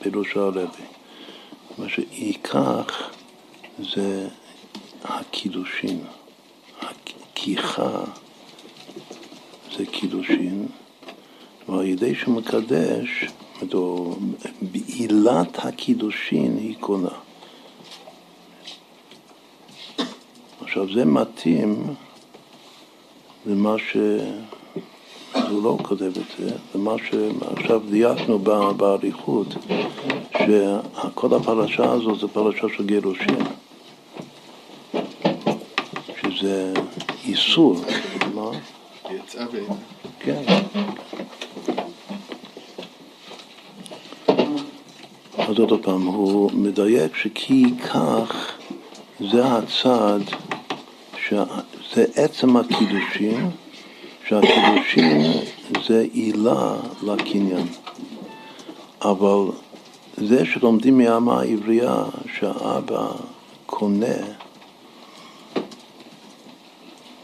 פירוש 0.02 0.38
הרבי. 0.38 0.84
מה 1.78 1.90
שייקח 1.90 3.10
זה 3.80 4.28
הקידושין, 5.04 6.00
הכיחה 6.82 8.04
זה 9.78 9.86
קידושין, 9.86 10.68
ועל 11.70 11.86
ידי 11.86 12.16
שהוא 12.16 12.36
מקדש, 12.36 13.26
בעילת 14.62 15.66
הקידושין 15.66 16.58
היא 16.58 16.76
קונה. 16.80 17.25
עכשיו 20.76 20.94
זה 20.94 21.06
מתאים 21.06 21.84
למה 23.46 23.76
ש... 23.78 23.98
הוא 25.50 25.64
לא 25.64 25.78
כותב 25.82 26.04
את 26.06 26.40
זה, 26.40 26.56
למה 26.76 26.92
שעכשיו 27.10 27.82
דייקנו 27.90 28.40
באריכות, 28.78 29.48
שכל 30.32 31.34
הפרשה 31.36 31.92
הזאת 31.92 32.20
זה 32.20 32.28
פרשה 32.28 32.68
של 32.78 32.86
גירושין, 32.86 33.44
שזה 36.22 36.74
איסור, 37.26 37.76
מה? 38.34 38.50
יצאה 39.12 39.46
ו... 39.52 39.58
כן. 40.20 40.44
אז 45.38 45.60
עוד 45.60 45.84
פעם, 45.84 46.06
הוא 46.06 46.52
מדייק 46.54 47.16
שכי 47.16 47.64
כך 47.78 48.52
זה 49.20 49.46
הצד, 49.46 50.20
זה 51.32 52.06
עצם 52.16 52.58
הקידושין, 52.58 53.50
שהקידושין 54.28 55.32
זה 55.88 56.06
עילה 56.14 56.76
לקניין. 57.04 57.68
אבל 59.02 59.52
זה 60.18 60.46
שלומדים 60.46 60.98
מהאמה 60.98 61.42
העברייה 61.42 62.04
שהאבא 62.40 63.08
קונה, 63.66 64.16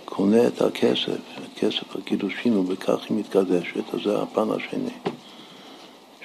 קונה 0.06 0.48
את 0.48 0.62
הכסף, 0.62 1.20
כסף 1.56 1.96
הקידושין, 1.96 2.58
ובכך 2.58 3.06
היא 3.10 3.18
מתקדשת, 3.18 3.94
אז 3.94 4.00
זה 4.04 4.22
הפן 4.22 4.48
השני. 4.52 5.14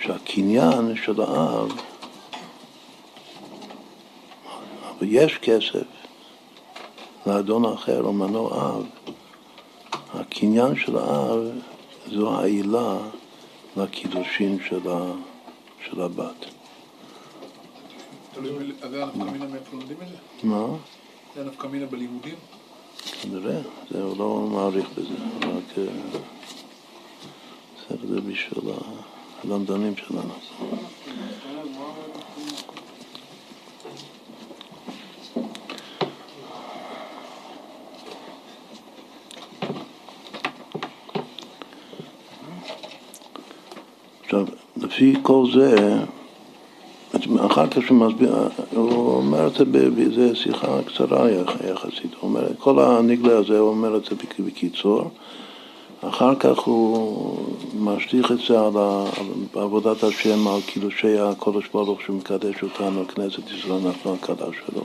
שהקניין 0.02 0.94
של 1.04 1.20
האב, 1.20 1.72
אבל 4.98 5.06
יש 5.10 5.38
כסף 5.38 5.95
לאדון 7.26 7.64
אחר 7.64 8.02
או 8.02 8.12
מנוע 8.12 8.50
אב, 8.50 8.86
הקניין 10.14 10.76
של 10.76 10.96
האב 10.96 11.38
זו 12.12 12.38
העילה 12.38 12.98
לקידושין 13.76 14.58
של, 14.68 14.88
ה, 14.88 15.12
של 15.86 16.02
הבת. 16.02 16.46
תלוי, 18.34 18.72
זה 18.90 19.02
הנפקא 19.02 19.18
מינה 19.18 19.46
מאיפה 19.46 19.72
לומדים 19.72 19.96
את 20.02 20.08
זה? 20.08 20.16
מה? 20.42 20.66
זה 21.34 21.40
הנפקא 21.40 21.66
מינה 21.66 21.86
בלימודים? 21.86 22.34
כנראה, 23.22 23.60
זה 23.90 23.98
לא 24.18 24.48
מעריך 24.52 24.86
בזה, 24.98 25.14
רק 25.40 25.78
אה, 25.78 25.84
בסדר, 27.76 28.08
זה 28.08 28.20
בשביל 28.20 28.74
הלמדנים 29.44 29.96
שלנו. 29.96 30.32
עכשיו, 44.26 44.46
לפי 44.96 45.14
כל 45.22 45.44
זה, 45.54 45.98
אחר 47.46 47.66
כך 47.66 47.82
שהוא 47.86 47.98
מסביר, 47.98 48.34
הוא 48.74 49.16
אומר 49.16 49.46
את 49.46 49.54
זה 49.54 49.64
באיזו 49.64 50.36
שיחה 50.36 50.82
קצרה 50.86 51.30
יחסית, 51.70 52.14
הוא 52.20 52.30
אומר, 52.30 52.46
כל 52.58 52.78
הנגלה 52.78 53.38
הזה, 53.38 53.58
הוא 53.58 53.68
אומר 53.68 53.96
את 53.96 54.04
זה 54.04 54.16
בקיצור, 54.38 55.10
אחר 56.00 56.34
כך 56.34 56.58
הוא 56.58 57.38
משליך 57.78 58.32
את 58.32 58.38
זה 58.48 58.60
על, 58.60 58.72
עבודת 59.54 60.04
השם, 60.04 60.48
על 60.48 60.60
קידושי 60.66 61.18
הקודש 61.18 61.68
ברוך 61.74 62.02
שהוא 62.02 62.16
מקדש 62.16 62.62
אותנו, 62.62 63.08
כנסת 63.08 63.50
ישראל, 63.50 63.80
אנחנו 63.86 64.14
הקדש 64.14 64.54
שלו. 64.66 64.82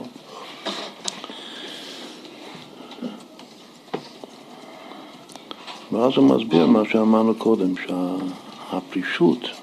ואז 5.92 6.12
הוא 6.16 6.24
מסביר 6.24 6.66
מה 6.66 6.82
שאמרנו 6.90 7.34
קודם, 7.34 7.74
שהפרישות 7.86 9.61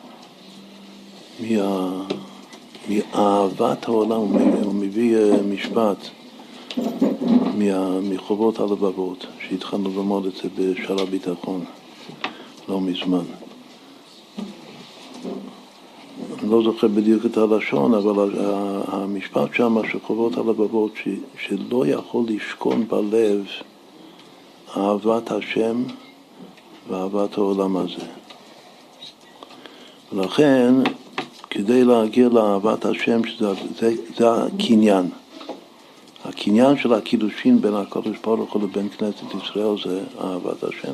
מה... 1.40 2.04
מאהבת 2.90 3.88
העולם, 3.88 4.22
הוא 4.64 4.76
מביא 4.76 5.18
משפט 5.50 5.98
מחובות 8.04 8.60
הלבבות, 8.60 9.26
שהתחלנו 9.48 9.90
ללמוד 9.90 10.26
את 10.26 10.36
זה 10.36 10.50
בשער 10.56 11.02
הביטחון 11.02 11.66
לא 12.70 12.82
מזמן. 12.82 13.24
אני 16.42 16.52
לא 16.52 16.64
זוכר 16.64 16.88
בדיוק 16.88 17.26
את 17.26 17.38
הלשון, 17.38 17.94
אבל 17.94 18.32
המשפט 18.88 19.54
שם 19.54 19.78
של 19.92 20.00
חובות 20.00 20.38
הלבבות, 20.38 20.92
שלא 21.46 21.88
יכול 21.88 22.26
לשכון 22.28 22.88
בלב 22.88 23.46
אהבת 24.78 25.32
השם 25.32 25.84
ואהבת 26.90 27.38
העולם 27.38 27.78
הזה. 27.78 28.06
ולכן 30.14 30.74
כדי 31.50 31.84
להגיע 31.84 32.30
לאהבת 32.30 32.86
השם, 32.86 33.24
שזה 33.24 33.54
זה, 33.80 33.94
זה 34.18 34.26
הקניין. 34.34 35.10
הקניין 36.26 36.78
של 36.78 36.94
הקידושין 36.94 37.62
בין 37.62 37.74
הקדוש 37.74 38.18
ברוך 38.24 38.54
הוא 38.54 38.64
לבין 38.64 38.90
כנסת 38.90 39.44
ישראל 39.44 39.76
זה 39.86 40.04
אהבת 40.22 40.64
השם, 40.64 40.94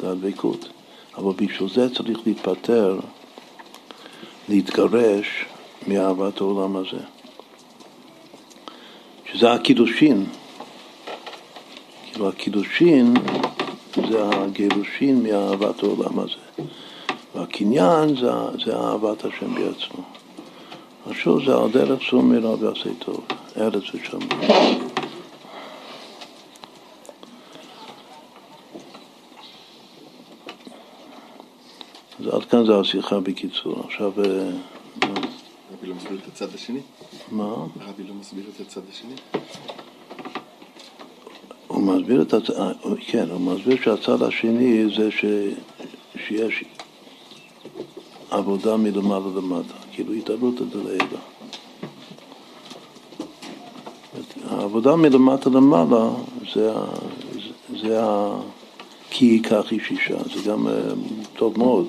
זה 0.00 0.10
הדבקות. 0.10 0.68
אבל 1.16 1.32
בשביל 1.32 1.68
זה 1.68 1.94
צריך 1.94 2.18
להתפטר, 2.26 2.98
להתגרש 4.48 5.44
מאהבת 5.86 6.40
העולם 6.40 6.76
הזה. 6.76 7.02
שזה 9.32 9.52
הקידושין. 9.52 10.26
כאילו 12.12 12.28
הקידושין 12.28 13.14
זה 14.10 14.28
הגירושין 14.32 15.22
מאהבת 15.22 15.82
העולם 15.82 16.18
הזה. 16.18 16.68
והקניין 17.34 18.16
זה, 18.16 18.30
זה 18.64 18.76
אהבת 18.76 19.24
השם 19.24 19.54
בעצמו. 19.54 20.04
השור 21.06 21.44
זה 21.44 21.54
על 21.54 21.70
דרך 21.70 22.02
סור 22.10 22.22
מרע 22.22 22.54
ועשה 22.60 22.90
טוב, 22.98 23.20
ארץ 23.56 23.82
ושמיים. 23.94 24.28
אז 32.20 32.26
עד 32.26 32.44
כאן 32.44 32.66
זה 32.66 32.78
השיחה 32.78 33.20
בקיצור. 33.20 33.80
עכשיו... 33.84 34.12
רבי 35.72 35.86
לא 35.88 35.94
מסביר 35.94 36.18
את 36.22 36.28
הצד 36.28 36.54
השני? 36.54 36.80
מה? 37.30 37.54
רבי 37.80 38.02
לא 38.08 38.14
מסביר 38.14 38.44
את 38.54 38.60
הצד 38.60 38.80
השני? 38.90 39.14
הוא 41.66 41.82
מסביר 41.82 42.22
את 42.22 42.32
הצד, 42.34 42.54
כן, 43.06 43.30
הוא 43.30 43.40
מסביר 43.40 43.76
שהצד 43.84 44.22
השני 44.22 44.84
זה 44.96 45.10
ש, 45.10 45.24
שיש 46.26 46.64
עבודה 48.30 48.76
מלמעלה 48.76 49.26
למטה, 49.36 49.74
כאילו 49.92 50.12
התעלות 50.12 50.54
את 50.54 50.74
לעילה. 50.74 51.20
העבודה 54.48 54.96
מלמטה 54.96 55.50
למעלה 55.50 56.10
זה, 56.54 56.72
זה, 57.32 57.78
זה 57.82 58.00
כי 59.10 59.24
ייקח 59.24 59.72
איש 59.72 59.90
אישה, 59.90 60.16
זה 60.34 60.50
גם 60.50 60.68
אה, 60.68 60.72
טוב 61.36 61.58
מאוד. 61.58 61.86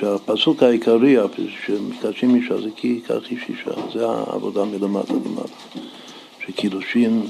שהפסוק 0.00 0.62
העיקרי 0.62 1.16
שמקדשים 1.66 2.34
אישה 2.34 2.60
זה 2.60 2.68
כי 2.76 2.88
ייקח 2.88 3.30
איש 3.30 3.42
אישה, 3.48 3.70
זה 3.92 4.08
העבודה 4.08 4.64
מלמטה 4.64 5.12
למעלה. 5.12 5.48
שקידושין 6.46 7.26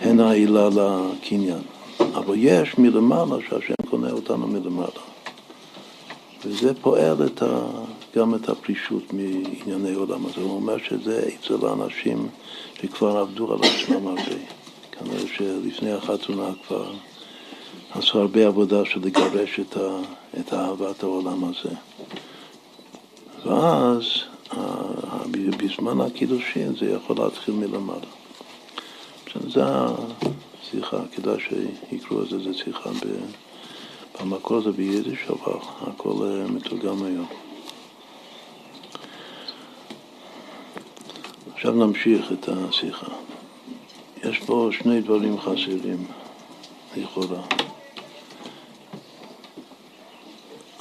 הן 0.00 0.20
העילה 0.20 0.68
לקניין. 0.68 1.62
אבל 2.00 2.34
יש 2.38 2.78
מלמעלה 2.78 3.36
שהשם 3.48 3.74
קונה 3.90 4.10
אותנו 4.10 4.46
מלמעלה. 4.46 5.15
וזה 6.44 6.74
פועל 6.74 7.26
את 7.26 7.42
ה, 7.42 7.66
גם 8.16 8.34
את 8.34 8.48
הפרישות 8.48 9.12
מענייני 9.12 9.94
עולם 9.94 10.26
הזה. 10.26 10.40
הוא 10.40 10.56
אומר 10.56 10.78
שזה 10.78 11.28
אצל 11.34 11.66
האנשים 11.66 12.28
שכבר 12.82 13.18
עבדו 13.18 13.52
על 13.52 13.58
עצמם 13.62 14.06
הרבה. 14.06 14.36
כנראה 14.92 15.26
שלפני 15.36 15.92
החתונה 15.92 16.50
כבר 16.66 16.92
עשו 17.94 18.20
הרבה 18.20 18.46
עבודה 18.46 18.84
של 18.84 19.00
לגרש 19.04 19.60
את, 19.60 19.76
ה, 19.76 20.00
את 20.40 20.52
אהבת 20.52 21.02
העולם 21.02 21.44
הזה. 21.44 21.74
ואז 23.44 24.04
בזמן 25.58 26.00
הקידושין 26.00 26.76
זה 26.76 26.90
יכול 26.90 27.16
להתחיל 27.18 27.54
מלמעלה. 27.54 28.06
זה 29.48 29.62
השיחה, 29.64 30.96
כדאי 31.12 31.36
שיקראו 31.40 32.22
את 32.22 32.28
זה, 32.28 32.38
זה 32.38 32.54
שיחה 32.54 32.90
במקור 34.20 34.60
זה 34.60 34.72
ביידיש, 34.72 35.18
אבל 35.28 35.58
הכל 35.80 36.12
אה, 36.22 36.50
מתורגם 36.50 37.04
היום. 37.04 37.26
עכשיו 41.54 41.72
נמשיך 41.72 42.32
את 42.32 42.48
השיחה. 42.48 43.06
יש 44.24 44.38
פה 44.38 44.68
שני 44.72 45.00
דברים 45.00 45.40
חסרים, 45.40 46.06
לכאורה. 46.96 47.42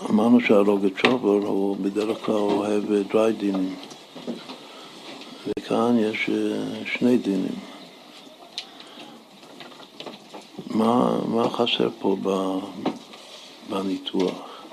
אמרנו 0.09 0.41
שהרוגצ'ובר 0.41 1.47
הוא 1.47 1.77
בדרך 1.77 2.25
כלל 2.25 2.35
אוהב 2.35 2.83
דרי 3.11 3.33
דינים, 3.33 3.75
וכאן 5.47 5.97
יש 5.99 6.29
אה, 6.29 6.85
שני 6.85 7.17
דינים. 7.17 7.55
מה, 10.69 11.19
מה 11.27 11.49
חסר 11.49 11.89
פה 11.99 12.15
בניתוח? 13.69 14.63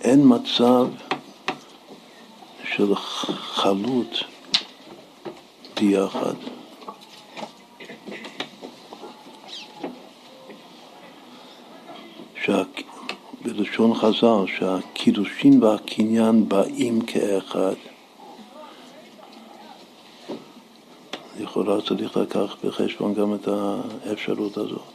אין 0.00 0.22
מצב 0.24 0.86
של 2.74 2.94
חלות 2.94 4.24
ביחד. 5.76 6.34
בלשון 13.44 13.94
חז"ל, 13.94 14.44
שהקידושין 14.58 15.62
והקניין 15.62 16.48
באים 16.48 17.00
כאחד. 17.00 17.91
לכאורה 21.42 21.80
צריך 21.88 22.16
לקח 22.16 22.56
בחשבון 22.64 23.14
גם 23.14 23.34
את 23.34 23.48
האפשרות 23.48 24.56
הזאת. 24.56 24.92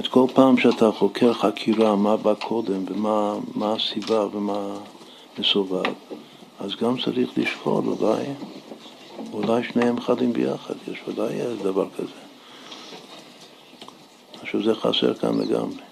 את 0.00 0.06
כל 0.06 0.26
פעם 0.34 0.58
שאתה 0.58 0.90
חוקר 0.92 1.32
חקירה 1.32 1.96
מה 1.96 2.16
בא 2.16 2.34
קודם 2.34 2.84
ומה 2.88 3.74
הסיבה 3.74 4.26
ומה 4.32 4.78
מסובב, 5.38 5.92
אז 6.60 6.76
גם 6.76 6.96
צריך 7.04 7.38
לשקול 7.38 7.84
אולי, 7.86 8.24
אולי 9.32 9.64
שניהם 9.64 10.00
חדים 10.00 10.32
ביחד, 10.32 10.74
יש 10.92 10.98
ודאי 11.08 11.34
דבר 11.62 11.86
כזה. 11.96 12.20
עכשיו 14.42 14.62
זה 14.62 14.74
חסר 14.74 15.14
כאן 15.14 15.40
לגמרי. 15.40 15.85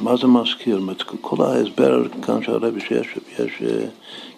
מה, 0.00 0.16
זה 0.16 0.26
מזכיר? 0.26 0.80
כל 1.20 1.44
ההסבר 1.44 2.08
כאן 2.22 2.42
של 2.42 2.52
הרבי 2.52 2.80
שיש 2.80 3.06
יש 3.38 3.62
אה, 3.62 3.86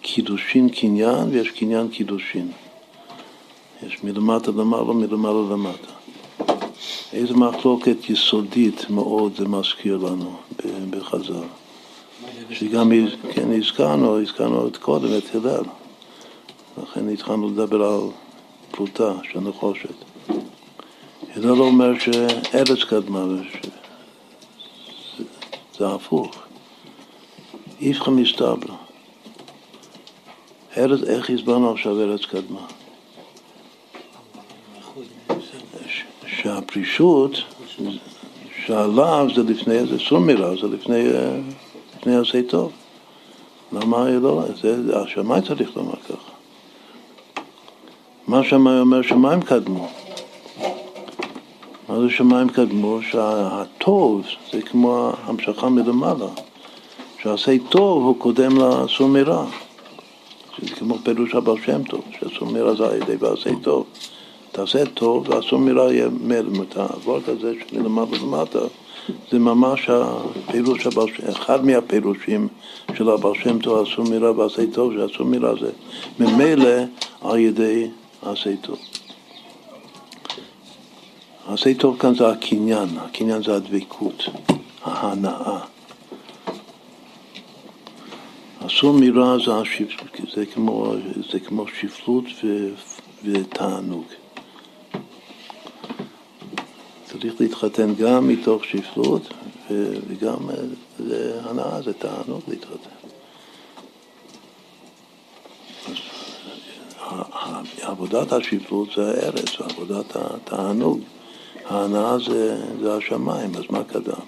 קידושין 0.01 0.69
קניין 0.69 1.29
ויש 1.31 1.49
קניין 1.49 1.87
קידושין. 1.87 2.51
יש 3.87 4.03
מלמטה 4.03 4.51
למעלה, 4.51 4.93
מלמעלה 4.93 5.53
למטה. 5.53 5.91
איזו 7.13 7.35
מחלוקת 7.35 8.09
יסודית 8.09 8.89
מאוד 8.89 9.35
זה 9.37 9.47
מזכיר 9.47 9.97
לנו 9.97 10.35
בחז"ל. 10.89 11.33
שגם 12.51 12.91
כן, 13.33 13.53
הזכרנו, 13.53 14.21
הזכרנו 14.21 14.67
את 14.67 14.77
קודם, 14.77 15.07
את 15.17 15.35
הלל. 15.35 15.63
לכן 16.83 17.09
התחלנו 17.09 17.49
לדבר 17.49 17.83
על 17.83 18.01
פלוטה 18.71 19.11
של 19.31 19.39
נחושת. 19.39 19.93
הלל 21.35 21.61
אומר 21.61 21.99
שארץ 21.99 22.83
קדמה, 22.89 23.25
זה 25.77 25.87
הפוך. 25.87 26.35
איפכא 27.81 28.09
מסתבר. 28.09 28.73
ארץ, 30.77 31.03
איך 31.03 31.29
הסברנו 31.29 31.71
עכשיו 31.71 32.01
ארץ 32.01 32.25
קדמה? 32.25 32.59
שהפרישות, 36.27 37.31
שהלאו 38.65 39.33
זה 39.35 39.43
לפני, 39.43 39.85
זה 39.85 39.99
סומירה, 39.99 40.55
זה 40.61 40.67
לפני, 40.67 41.03
לפני 41.97 42.15
עשה 42.15 42.41
טוב. 42.49 42.71
למה 43.71 44.09
לא, 44.09 44.41
זה, 44.61 44.99
השמיים 44.99 45.43
צריך 45.43 45.77
לומר 45.77 45.95
ככה. 45.95 46.31
מה 48.27 48.43
שמאי 48.43 48.79
אומר 48.79 49.01
שמיים 49.01 49.41
קדמו. 49.41 49.87
מה 51.89 51.99
זה 51.99 52.09
שמיים 52.09 52.49
קדמו? 52.49 52.99
שהטוב 53.01 54.21
זה 54.51 54.61
כמו 54.61 55.11
המשכה 55.23 55.69
מלמעלה. 55.69 56.27
שעשה 57.21 57.51
טוב 57.69 58.03
הוא 58.03 58.15
קודם 58.19 58.57
לעשו 58.57 59.07
מרע. 59.07 59.45
זה 60.61 60.75
כמו 60.75 60.97
פירוש 61.03 61.35
הבעל 61.35 61.55
שם 61.65 61.83
טוב, 61.83 62.01
שעשו 62.19 62.45
מרע 62.45 62.75
זה 62.75 62.85
על 62.85 62.95
ידי 62.95 63.15
ועשה 63.19 63.49
טוב. 63.61 63.85
תעשה 64.51 64.85
טוב 64.85 65.29
ועשו 65.29 65.59
מרע 65.59 65.93
יהיה 65.93 66.07
מלמטה. 66.21 66.85
עבור 66.93 67.19
כזה 67.21 67.53
שמלמעלה 67.69 68.17
למטה 68.21 68.59
זה 69.31 69.39
ממש 69.39 69.89
הפירוש 69.89 70.87
הבעל 70.87 71.07
שם, 71.07 71.27
אחד 71.27 71.65
מהפירושים 71.65 72.47
של 72.97 73.09
הבעל 73.09 73.33
שם 73.43 73.59
טוב 73.59 73.87
עשו 73.87 74.03
מרע 74.03 74.31
ועשה 74.31 74.63
טוב, 74.73 74.93
שעשו 74.93 75.25
מרע 75.25 75.53
זה 75.61 75.71
ממילא 76.19 76.75
על 77.21 77.37
ידי 77.37 77.87
עשה 78.21 78.55
טוב. 78.61 78.77
עשה 81.47 81.73
טוב 81.73 81.99
כאן 81.99 82.15
זה 82.15 82.29
הקניין, 82.29 82.89
הקניין 82.97 83.43
זה 83.43 83.55
הדבקות, 83.55 84.23
ההנאה. 84.83 85.59
אסור 88.65 88.93
מרע 88.99 89.37
זה, 89.45 89.55
השיפ... 89.55 89.89
זה, 90.35 90.45
כמו, 90.45 90.93
זה 91.31 91.39
כמו 91.39 91.65
שפלות 91.67 92.25
ו... 92.43 92.69
ותענוג. 93.23 94.05
צריך 97.05 97.33
להתחתן 97.39 97.95
גם 97.95 98.27
מתוך 98.27 98.65
שפלות 98.65 99.33
וגם 100.07 100.49
זה 100.99 101.41
הנאה, 101.43 101.81
זה 101.81 101.93
תענוג 101.93 102.41
להתחתן. 102.47 102.97
עבודת 107.81 108.31
השפלות 108.31 108.89
זה 108.95 109.09
הארץ, 109.09 109.59
ועבודת 109.59 110.15
התענוג. 110.15 110.99
ההנאה 111.69 112.19
זה, 112.19 112.57
זה 112.81 112.95
השמיים, 112.95 113.55
אז 113.55 113.63
מה 113.69 113.83
קדם? 113.83 114.25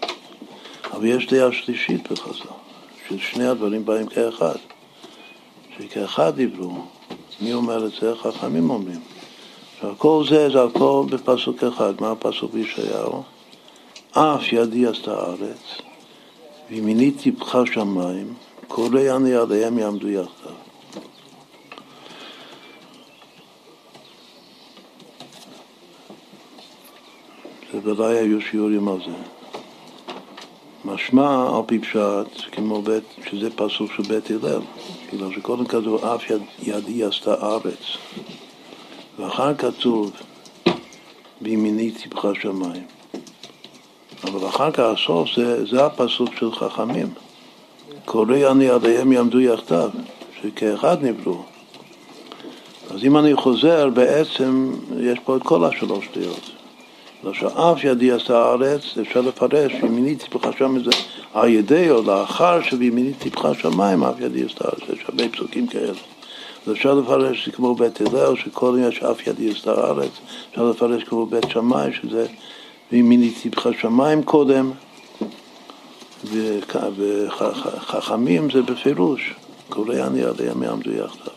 אבל 0.93 1.05
יש 1.05 1.27
דעה 1.27 1.51
שלישית 1.51 2.11
בחז"ל, 2.11 2.49
ששני 3.07 3.47
הדברים 3.47 3.85
באים 3.85 4.07
כאחד, 4.07 4.55
שכאחד 5.77 6.35
דיברו. 6.35 6.73
מי 7.41 7.53
אומר 7.53 7.85
את 7.85 7.91
זה? 8.01 8.15
חכמים 8.15 8.69
אומרים. 8.69 8.99
כל 9.97 10.23
זה, 10.29 10.49
זה 10.49 10.63
הכל 10.63 11.05
בפסוק 11.09 11.63
אחד. 11.63 11.93
מה 12.01 12.11
הפסוק 12.11 12.53
בישעיהו? 12.53 13.23
אף 14.11 14.53
ידי 14.53 14.87
עשתה 14.87 15.13
הארץ, 15.13 15.81
וימיני 16.69 17.11
טיפחה 17.11 17.61
שמיים, 17.73 18.33
קורא 18.67 19.15
אני 19.15 19.35
עליהם 19.35 19.79
יעמדו 19.79 20.09
יחדיו. 20.09 20.68
בוודאי 27.83 28.17
היו 28.17 28.41
שיעורים 28.41 28.87
על 28.87 28.97
זה. 29.05 29.15
משמע 30.85 31.57
על 31.57 31.61
פי 31.65 31.79
פשט, 31.79 32.51
כמו 32.51 32.81
בית, 32.81 33.03
שזה 33.29 33.49
פסוק 33.49 33.91
של 33.95 34.03
בית 34.03 34.29
הלל, 34.29 34.61
כאילו 35.09 35.31
שקודם 35.31 35.65
כתוב 35.65 36.05
אף 36.05 36.29
יד, 36.29 36.41
ידי 36.63 37.03
עשתה 37.03 37.33
ארץ, 37.33 37.97
ואחר 39.19 39.55
כתוב 39.55 40.11
בימיני 41.41 41.91
טיפחה 41.91 42.27
שמיים. 42.41 42.83
אבל 44.23 44.47
אחר 44.47 44.71
כך 44.71 44.79
הסוף 44.79 45.29
זה, 45.35 45.65
זה 45.65 45.85
הפסוק 45.85 46.29
של 46.39 46.51
חכמים. 46.51 47.13
קורא 48.05 48.51
אני 48.51 48.69
עליהם 48.69 49.11
יעמדו 49.11 49.39
יחדיו, 49.39 49.89
שכאחד 50.41 50.97
נבראו. 51.05 51.41
אז 52.89 53.03
אם 53.03 53.17
אני 53.17 53.35
חוזר, 53.35 53.89
בעצם 53.89 54.73
יש 54.99 55.19
פה 55.25 55.37
את 55.37 55.43
כל 55.43 55.65
השלוש 55.65 56.09
דעות. 56.15 56.58
לא 57.23 57.33
שאף 57.33 57.83
ידי 57.83 58.11
עשה 58.11 58.37
הארץ, 58.37 58.81
אפשר 59.01 59.21
לפרש, 59.21 59.73
וימיני 59.73 60.15
טיפחה 60.15 60.49
שם 60.57 60.83
זה 60.83 60.91
על 61.33 61.49
ידי 61.49 61.91
או 61.91 62.01
לאחר 62.01 62.61
שבימיני 62.63 63.13
טיפחה 63.13 63.53
שמיים, 63.53 64.03
אף 64.03 64.19
ידי 64.19 64.43
עשתה 64.45 64.65
הארץ, 64.65 64.99
יש 64.99 65.05
הרבה 65.07 65.29
פסוקים 65.29 65.67
כאלה. 65.67 65.93
אז 66.67 66.73
אפשר 66.73 66.93
לפרש 66.93 67.43
שזה 67.43 67.51
כמו 67.51 67.75
בית 67.75 68.01
הלל, 68.01 68.35
שכל 68.35 68.77
יום 68.79 68.91
יש 68.91 69.03
אף 69.03 69.27
ידי 69.27 69.51
עשתה 69.51 69.71
הארץ, 69.71 70.11
אפשר 70.49 70.69
לפרש 70.69 71.03
כמו 71.03 71.25
בית 71.25 71.49
שמאי, 71.49 71.93
שזה 72.01 72.27
וימיני 72.91 73.31
טיפחה 73.31 73.69
שמיים 73.81 74.23
קודם, 74.23 74.71
וחכמים 76.97 78.49
זה 78.51 78.61
בפירוש, 78.61 79.33
קורא 79.69 79.95
אני 79.95 80.23
עליהם 80.23 80.63
יעמדו 80.63 80.91
יחדיו. 80.91 81.33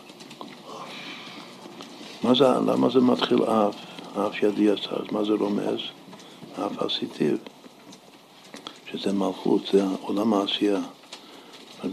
מה 2.23 2.31
למה 2.67 2.89
זה 2.89 2.99
מתחיל 2.99 3.43
אף? 3.43 3.92
אף 4.17 4.43
ידי 4.43 4.69
עשה, 4.69 4.89
אז 4.91 5.05
מה 5.11 5.23
זה 5.23 5.33
רומז? 5.39 5.79
אף 6.55 6.81
עשיתיו, 6.81 7.37
שזה 8.91 9.13
מלכות, 9.13 9.61
זה 9.73 9.83
עולם 10.01 10.33
העשייה. 10.33 10.79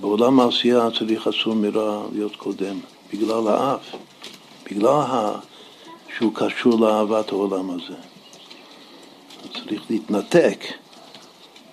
בעולם 0.01 0.41
העשייה 0.41 0.89
צריך 0.99 1.27
אסור 1.27 1.55
מרע 1.55 2.07
להיות 2.13 2.37
קודם, 2.37 2.79
בגלל 3.13 3.49
האף, 3.49 3.95
בגלל. 4.67 5.35
שהוא 6.21 6.33
קשור 6.35 6.81
לאהבת 6.81 7.33
העולם 7.33 7.71
הזה. 7.71 7.95
צריך 9.53 9.83
להתנתק 9.91 10.65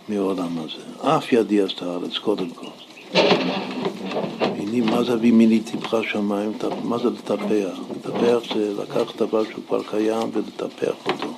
מהעולם 0.09 0.57
הזה. 0.57 1.09
אף 1.17 1.33
ידי 1.33 1.61
עשתה 1.61 1.85
הארץ, 1.85 2.17
קודם 2.17 2.49
כל. 2.49 2.67
מיני, 4.71 4.91
מה 4.91 5.03
זה 5.03 5.13
אבי 5.13 5.31
מיני 5.31 5.59
טיפחה 5.59 6.03
שמיים? 6.03 6.51
מה 6.83 6.97
זה 6.97 7.09
לטפח? 7.09 7.77
לטפח 7.95 8.53
זה 8.53 8.73
לקחת 8.81 9.15
דבר 9.15 9.43
שהוא 9.43 9.63
כבר 9.67 9.83
קיים 9.83 10.29
ולטפח 10.33 10.95
אותו. 11.05 11.33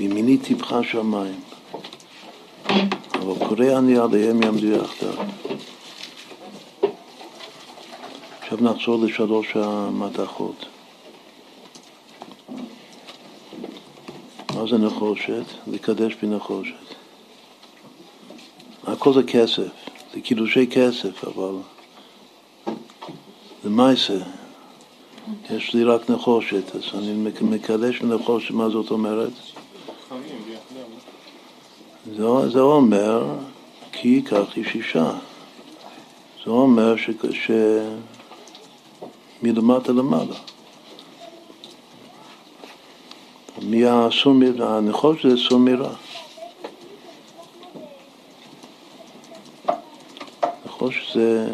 מימיני 0.00 0.38
טיפחה 0.38 0.82
שמיים. 0.82 1.40
אבל 3.12 3.46
קורא 3.48 3.78
אני 3.78 3.98
עליהם 3.98 4.42
יעמדו 4.42 4.66
יחדיו. 4.66 5.12
עכשיו 8.40 8.58
נחזור 8.60 9.04
לשלוש 9.04 9.56
המתכות. 9.56 10.66
מה 14.54 14.66
זה 14.70 14.78
נחושת? 14.78 15.44
לקדש 15.66 16.14
בנחושת. 16.22 16.94
הכל 18.86 19.12
זה 19.14 19.22
כסף, 19.22 19.83
זה 20.14 20.20
קידושי 20.20 20.66
כסף, 20.66 21.24
אבל 21.24 21.54
זה 23.64 23.70
מייסה. 23.70 24.18
יש 25.50 25.74
לי 25.74 25.84
רק 25.84 26.10
נחושת, 26.10 26.76
אז 26.76 26.82
אני 26.94 27.30
מקדש 27.40 28.00
בנחושת, 28.00 28.50
מה 28.50 28.68
זאת 28.68 28.90
אומרת? 28.90 29.32
זה, 32.16 32.50
זה 32.52 32.60
אומר 32.60 33.36
כי 33.92 34.08
ייקח 34.08 34.56
איש 34.56 34.74
אישה. 34.74 35.10
זה 36.44 36.50
אומר 36.50 36.94
ש... 36.96 37.50
מלמטה 39.42 39.92
למעלה. 39.92 40.34
מהסומיר, 43.62 44.64
הנחושת 44.64 45.28
זה 45.28 45.36
סומירה. 45.36 45.94
נחושת 50.84 51.14
זה, 51.14 51.46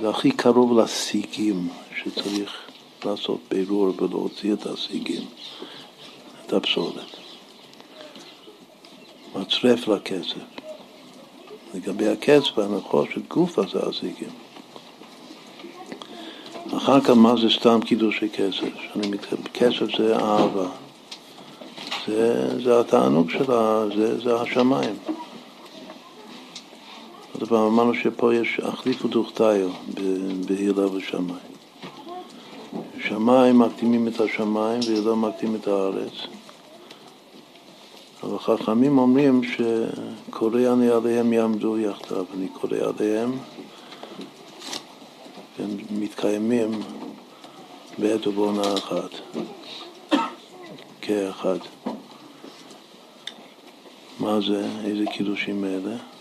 זה 0.00 0.10
הכי 0.10 0.30
קרוב 0.30 0.78
לסיגים 0.78 1.68
שצריך 1.96 2.52
לעשות 3.04 3.40
בירור 3.50 3.92
ולהוציא 4.02 4.52
את 4.52 4.66
הסיגים, 4.66 5.22
את 6.46 6.52
הפסולת. 6.52 7.16
מצרף 9.34 9.88
לכסף. 9.88 10.36
לגבי 11.74 12.08
הכסף 12.08 12.58
והנחושת, 12.58 13.28
גופה 13.28 13.62
זה 13.72 13.78
הסיגים. 13.88 14.30
אחר 16.76 17.00
כך 17.00 17.10
מה 17.10 17.34
זה 17.36 17.50
סתם 17.50 17.80
קידושי 17.84 18.28
כסף? 18.28 18.68
שאני 18.92 19.18
כסף 19.54 19.96
זה 19.98 20.16
אהבה. 20.16 20.68
זה, 22.06 22.48
זה 22.64 22.80
התענוג 22.80 23.30
שלה, 23.30 23.84
זה, 23.96 24.20
זה 24.20 24.40
השמיים. 24.40 24.96
עוד 27.32 27.48
פעם 27.48 27.66
אמרנו 27.66 27.94
שפה 27.94 28.34
יש 28.34 28.60
החליפו 28.62 29.08
דוכתיו 29.08 29.70
בהילה 30.46 30.92
ושמיים. 30.92 31.52
שמיים 33.00 33.58
מקדימים 33.58 34.08
את 34.08 34.20
השמיים 34.20 34.80
והילה 34.86 35.14
מקדים 35.14 35.54
את 35.54 35.68
הארץ. 35.68 36.12
אבל 38.22 38.38
חכמים 38.38 38.98
אומרים 38.98 39.40
שקורא 39.44 40.72
אני 40.72 40.90
עליהם 40.90 41.32
יעמדו 41.32 41.78
יחדיו, 41.78 42.24
אני 42.34 42.48
קורא 42.48 42.76
עליהם 42.76 43.38
והם 45.58 45.76
מתקיימים 45.90 46.70
בעת 47.98 48.26
ובעונה 48.26 48.74
אחת, 48.74 49.10
כאחד. 51.00 51.58
מה 54.20 54.40
זה, 54.40 54.66
איזה 54.84 55.04
קידושים 55.06 55.64
אלה? 55.64 56.11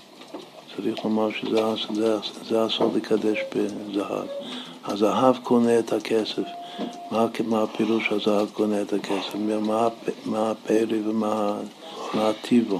צריך 0.83 1.05
לומר 1.05 1.31
שזה 1.31 1.93
זה, 1.93 2.17
זה 2.49 2.63
הסוד 2.63 2.95
לקדש 2.95 3.37
בזהב. 3.55 4.25
הזהב 4.85 5.37
קונה 5.43 5.79
את 5.79 5.93
הכסף. 5.93 6.43
מה, 7.11 7.25
מה 7.45 7.63
הפירוש 7.63 8.11
הזהב 8.11 8.49
קונה 8.49 8.81
את 8.81 8.93
הכסף? 8.93 9.35
מה, 9.35 9.87
מה 10.25 10.51
הפלא 10.51 10.97
ומה 11.09 11.59
הטיבו? 12.13 12.79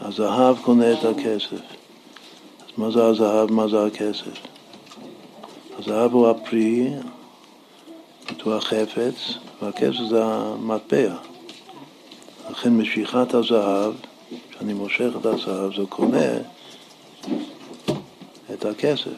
הזהב 0.00 0.56
קונה 0.62 0.92
את 0.92 1.04
הכסף. 1.04 1.52
אז 1.52 2.78
מה 2.78 2.90
זה 2.90 3.04
הזהב? 3.04 3.52
מה 3.52 3.68
זה 3.68 3.86
הכסף? 3.86 4.38
הזהב 5.78 6.12
הוא 6.12 6.28
הפרי, 6.28 6.90
הוא 8.42 8.54
החפץ, 8.54 9.14
והכסף 9.62 10.02
זה 10.08 10.24
המטבע. 10.24 11.16
לכן 12.50 12.76
משיכת 12.76 13.34
הזהב, 13.34 13.92
כשאני 14.50 14.72
מושך 14.72 15.10
את 15.20 15.26
הזהב, 15.26 15.76
זה 15.76 15.82
קונה 15.88 16.57
את 18.54 18.64
הכסף. 18.64 19.10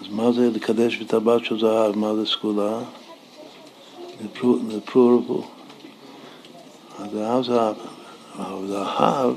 אז 0.00 0.08
מה 0.10 0.32
זה 0.32 0.50
לקדש 0.54 0.96
בטבעת 0.96 1.44
של 1.44 1.60
זהב? 1.60 1.96
מה 1.96 2.14
זה 2.14 2.26
סגולה? 2.26 2.80
לפרורבו. 4.68 5.44
הזהב 6.98 7.44
זה 7.44 7.60
הזהב 8.38 9.34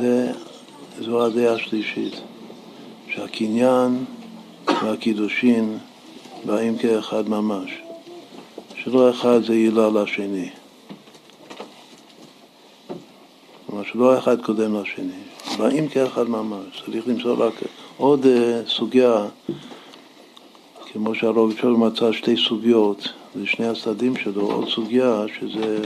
זה, 0.00 0.32
זו 1.00 1.26
הדעה 1.26 1.54
השלישית, 1.54 2.20
שהקניין 3.08 4.04
והקידושין 4.82 5.78
באים 6.44 6.78
כאחד 6.78 7.28
ממש. 7.28 7.70
שלא 8.76 9.10
אחד 9.10 9.42
זה 9.42 9.52
עילה 9.52 9.88
לשני. 9.88 10.50
כלומר 13.72 13.86
שלא 13.86 14.18
אחד 14.18 14.42
קודם 14.42 14.82
לשני. 14.82 15.12
באים 15.58 15.88
כאחד 15.88 16.28
ממש. 16.28 16.82
צריך 16.86 17.08
למצוא 17.08 17.36
רק 17.46 17.54
עוד 17.96 18.26
אה, 18.26 18.60
סוגיה, 18.66 19.26
כמו 20.92 21.14
שהרוב 21.14 21.56
שואל 21.60 21.72
מצא 21.72 22.12
שתי 22.12 22.36
סוגיות 22.36 23.08
לשני 23.34 23.66
הצדדים 23.66 24.16
שלו, 24.16 24.52
עוד 24.52 24.68
סוגיה 24.68 25.24
שזה, 25.38 25.82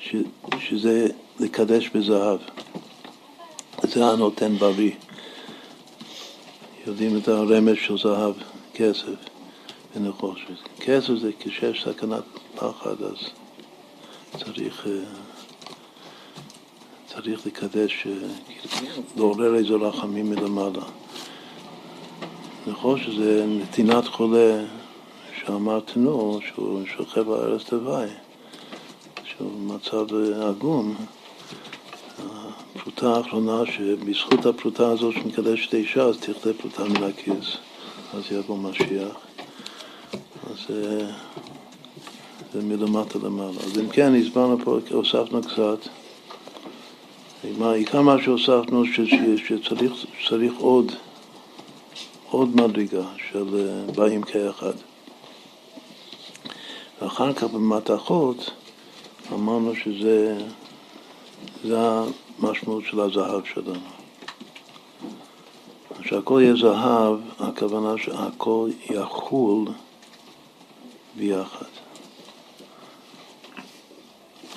ש, 0.00 0.16
שזה 0.58 1.06
לקדש 1.40 1.90
בזהב. 1.94 2.38
זה 3.82 4.06
הנותן 4.06 4.56
בריא. 4.56 4.92
יודעים 6.86 7.16
את 7.16 7.28
הרמז 7.28 7.76
של 7.76 7.98
זהב, 7.98 8.34
כסף. 8.74 9.18
ונחושת. 9.96 10.80
כסף 10.80 11.14
זה 11.14 11.30
כשיש 11.40 11.84
סכנת 11.84 12.24
פחד, 12.56 13.02
אז 13.02 13.16
צריך, 14.44 14.86
אה, 14.86 15.23
צריך 17.14 17.46
לקדש, 17.46 18.06
אה, 18.06 18.12
לעורר 19.16 19.54
איזה 19.54 19.74
רחמים 19.74 20.30
מלמעלה. 20.30 20.84
נחושת 22.66 23.12
זה 23.16 23.46
נתינת 23.48 24.06
חולה 24.06 24.64
שאמר 25.40 25.80
תנו, 25.80 26.38
שהוא 26.46 26.80
שוכב 26.96 27.30
על 27.30 27.40
ארץ 27.40 27.64
תוואי, 27.64 28.08
שהוא 29.24 29.60
מצב 29.60 30.14
אה, 30.14 30.48
עגום, 30.48 30.94
הפרוטה 32.18 33.16
האחרונה, 33.16 33.60
שבזכות 33.66 34.46
הפרוטה 34.46 34.88
הזאת 34.88 35.14
שמקדשת 35.14 35.74
אישה, 35.74 36.02
אז 36.02 36.16
תכלה 36.18 36.52
פרוטה 36.52 36.84
מן 36.84 37.02
הכיס, 37.02 37.56
אז 38.14 38.22
יבוא 38.30 38.58
משיח. 38.58 39.16
אז 40.50 40.58
אה, 40.70 41.06
זה 42.52 42.62
מלמטה 42.62 43.18
למעלה. 43.18 43.60
אז 43.66 43.78
אם 43.78 43.88
כן, 43.88 44.14
הסברנו 44.14 44.58
פה, 44.64 44.78
הוספנו 44.90 45.42
קצת. 45.42 46.03
עיקר 47.44 48.02
מה 48.02 48.16
שהוספנו, 48.22 48.82
שצריך 50.18 50.54
עוד, 50.58 50.92
עוד 52.30 52.56
מדרגה 52.56 53.02
של 53.30 53.46
אה, 53.58 53.92
באים 53.92 54.22
כאחד. 54.22 54.72
ואחר 57.02 57.32
כך 57.32 57.44
במתכות 57.44 58.50
אמרנו 59.32 59.76
שזה 59.76 60.38
זה 61.64 61.78
המשמעות 62.38 62.84
של 62.84 63.00
הזהב 63.00 63.44
שלנו. 63.54 63.80
שהכל 66.02 66.40
יהיה 66.42 66.54
זהב, 66.56 67.18
הכוונה 67.38 67.94
שהכל 67.98 68.70
יחול 68.90 69.64
ביחד. 71.16 71.66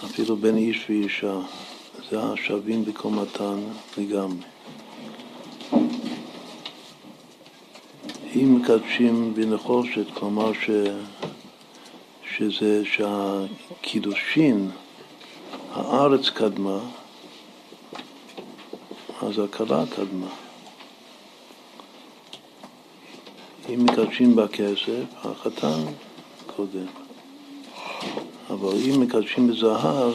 אפילו 0.06 0.36
בין 0.36 0.57
איש 0.57 0.86
ואישה, 0.90 1.40
זה 2.12 2.24
השווים 2.24 2.86
בקומתן 2.86 3.60
לגמרי. 3.98 4.46
אם 8.36 8.56
מקדשים 8.62 9.34
בנחושת, 9.34 10.06
כלומר 10.14 10.54
ש... 10.54 10.70
שזה 12.38 12.84
שהקידושין, 12.86 14.70
הארץ 15.74 16.30
קדמה, 16.30 16.80
אז 19.22 19.40
הכלה 19.40 19.84
קדמה. 19.96 20.28
אם 23.70 23.86
מקדשים 23.86 24.36
בכסף, 24.36 25.04
החתן 25.24 25.82
קודם. 26.56 26.86
אבל 28.50 28.74
אם 28.86 29.00
מקדשים 29.02 29.48
בזהב, 29.48 30.14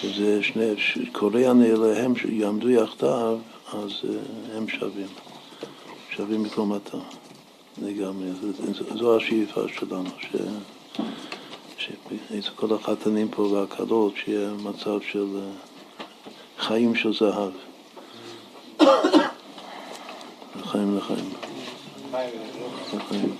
שזה 0.00 0.42
שני, 0.42 0.74
קוראי 1.12 1.46
הנעליהם 1.46 2.16
שיעמדו 2.16 2.70
יחדיו, 2.70 3.38
אז 3.72 3.90
אה, 4.04 4.56
הם 4.56 4.68
שווים, 4.68 5.06
שווים 6.10 6.42
מקומתם 6.42 6.98
לגמרי. 7.82 8.28
זו 8.94 9.16
השאיפה 9.16 9.60
שלנו, 9.78 10.10
ש... 10.20 10.26
שאצל 11.78 12.50
כל 12.56 12.74
החתנים 12.74 13.28
פה 13.28 13.42
והכלות, 13.42 14.12
שיהיה 14.16 14.52
מצב 14.52 15.00
של 15.12 15.26
אה, 15.36 16.04
חיים 16.58 16.94
של 16.94 17.14
זהב. 17.14 17.52
לחיים 20.60 20.96
לחיים. 20.96 21.30
לחיים. 22.96 23.36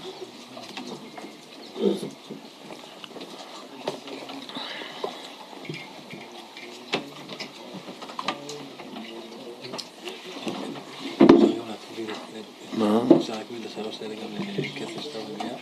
מה? 12.79 13.01
אפשר 13.17 13.33
להקביל 13.33 13.61
את 13.61 13.67
השלוש 13.67 14.03
האלה 14.03 14.15
גם 14.15 14.47
לכסף 14.59 15.01
שאתה 15.01 15.19
מביאה? 15.33 15.57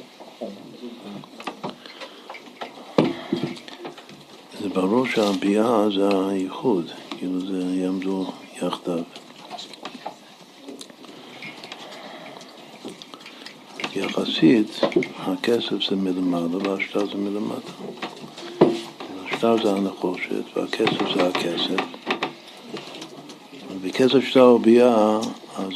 זה 4.60 4.68
ברור 4.68 5.02
שהביאה 5.14 5.90
זה 5.94 6.08
הייחוד, 6.28 6.90
כאילו 7.18 7.40
זה 7.40 7.62
יעמדו 7.74 8.26
יחדיו. 8.62 8.98
יחסית, 13.96 14.80
הכסף 15.18 15.88
זה 15.90 15.96
מלמעלה 15.96 16.56
והשטר 16.70 17.06
זה 17.06 17.14
מלמטה. 17.14 17.72
השטר 19.24 19.56
זה 19.62 19.70
הנחושת 19.70 20.56
והכסף 20.56 21.14
זה 21.14 21.28
הכסף. 21.28 21.84
בכסף 23.82 24.20
שטר 24.20 24.48
וביאה, 24.48 25.18
אז, 25.56 25.72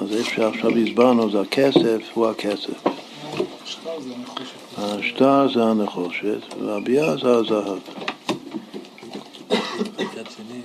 אז 0.00 0.12
איפה 0.12 0.30
שעכשיו 0.30 0.70
הסברנו, 0.78 1.30
זה 1.30 1.40
הכסף 1.40 2.00
הוא 2.14 2.26
הכסף. 2.26 2.82
השטר 4.78 5.52
זה 5.54 5.62
הנחושת 5.62 6.54
והביאה 6.60 7.16
זה 7.16 7.30
הזהב. 7.30 7.78
מצד 10.16 10.30
שני, 10.36 10.60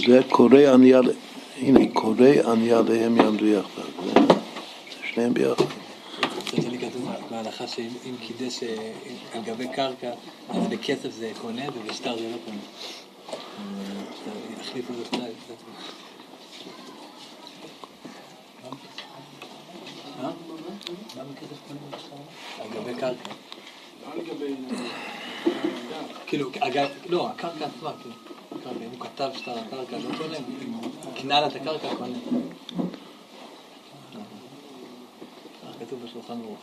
כאילו 0.00 0.16
זה 0.16 0.28
קורא 0.28 0.58
ענייה, 0.74 1.00
הנה, 1.56 1.80
קורא 1.92 2.28
ענייה 2.52 2.78
עליהם 2.78 3.16
יעמדו 3.16 3.46
יחדיו. 3.46 3.84
זה 4.14 5.06
שניהם 5.12 5.34
ביחד. 5.34 5.64
כתוב 6.80 7.08
בהלכה 7.30 7.68
שאם 7.68 7.88
אם 8.06 8.14
קידש 8.26 8.62
אה, 8.62 8.92
על 9.32 9.42
גבי 9.42 9.68
קרקע, 9.68 10.12
אז 10.48 10.66
בכסף 10.66 11.10
זה 11.10 11.32
קונה 11.40 11.62
ובשטר 11.74 12.16
זה 12.18 12.22
לא 12.22 12.36
קונה. 12.44 12.58
החליפו 14.60 14.92
בשטר 14.92 15.16
קצת. 15.16 15.54
אה? 20.22 20.30
על 22.60 22.68
גבי 22.74 22.94
קרקע. 23.00 23.30
כאילו, 26.26 26.50
אגב, 26.60 26.88
לא, 27.08 27.28
הקרקע 27.28 27.66
עצמה, 27.66 27.92
כאילו. 28.02 28.33
אם 28.70 28.90
הוא 28.90 29.00
כתב 29.00 29.30
שטר 29.34 29.58
הקרקע, 29.58 29.98
לא 29.98 30.18
קונה, 30.18 30.36
קנה 31.16 31.40
לה 31.40 31.46
את 31.46 31.56
הקרקע, 31.56 31.88
קונה. 31.96 32.18
כך 35.62 35.80
כתוב 35.80 36.04
בשולחן 36.04 36.40
ערוך. 36.40 36.58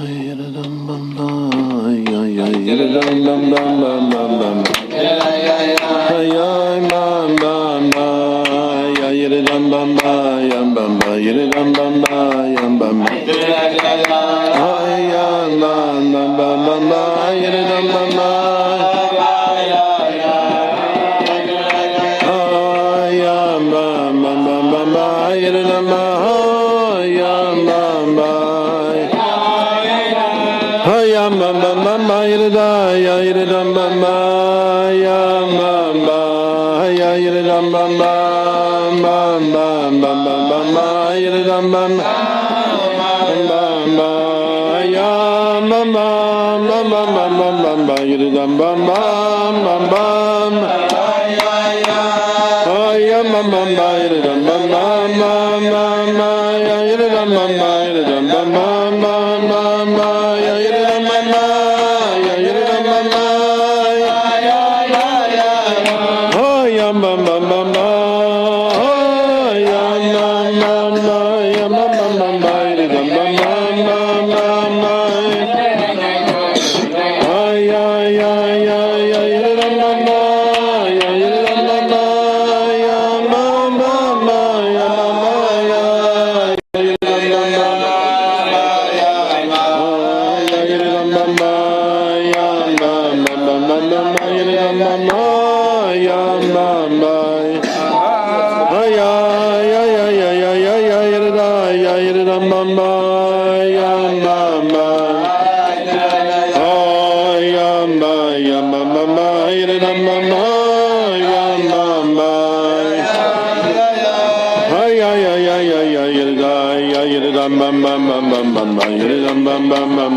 Ay, 0.00 0.32
dam, 0.32 0.48
dam, 0.56 1.14
dam, 1.14 1.50
ay, 1.84 2.00
ay, 2.08 2.40
ay, 2.40 2.56
dam, 2.64 3.20
dam, 3.20 3.50
dam, 3.52 3.80
dam, 3.80 4.10
dam. 4.10 4.19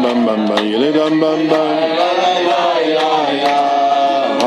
bam 0.04 0.26
bam 0.26 0.42
bam 0.50 0.64
yele 0.72 0.90
dam 0.98 1.14
bam 1.22 1.40
bam 1.52 1.78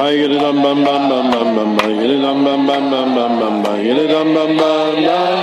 ay 0.04 0.12
yele 0.20 0.38
dam 0.44 0.56
bam 0.62 0.78
bam 0.86 1.02
bam 1.10 1.30
bam 1.32 1.48
bam 1.56 1.70
bam 1.76 1.90
yele 2.00 2.16
dam 2.24 2.44
bam 2.44 2.66
bam 2.68 2.90
bam 2.92 3.08
bam 3.16 3.32
bam 3.40 3.54
bam 3.64 3.78
yele 3.86 4.04
dam 4.12 4.28
bam 4.34 4.50
bam 4.60 4.94
bam 5.06 5.38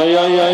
ay 0.00 0.12
ay 0.22 0.34
ay 0.46 0.49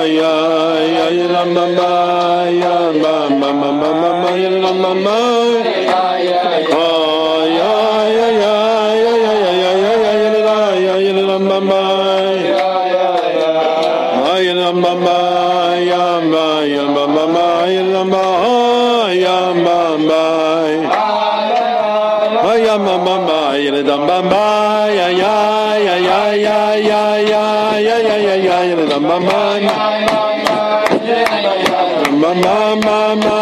ay 0.00 0.16
ay 0.16 0.92
ay 1.06 1.18
ram 1.32 1.50
bam 1.56 1.70
bam 1.78 1.99
ma 32.42 32.74
ma 32.84 33.14
ma. 33.24 33.39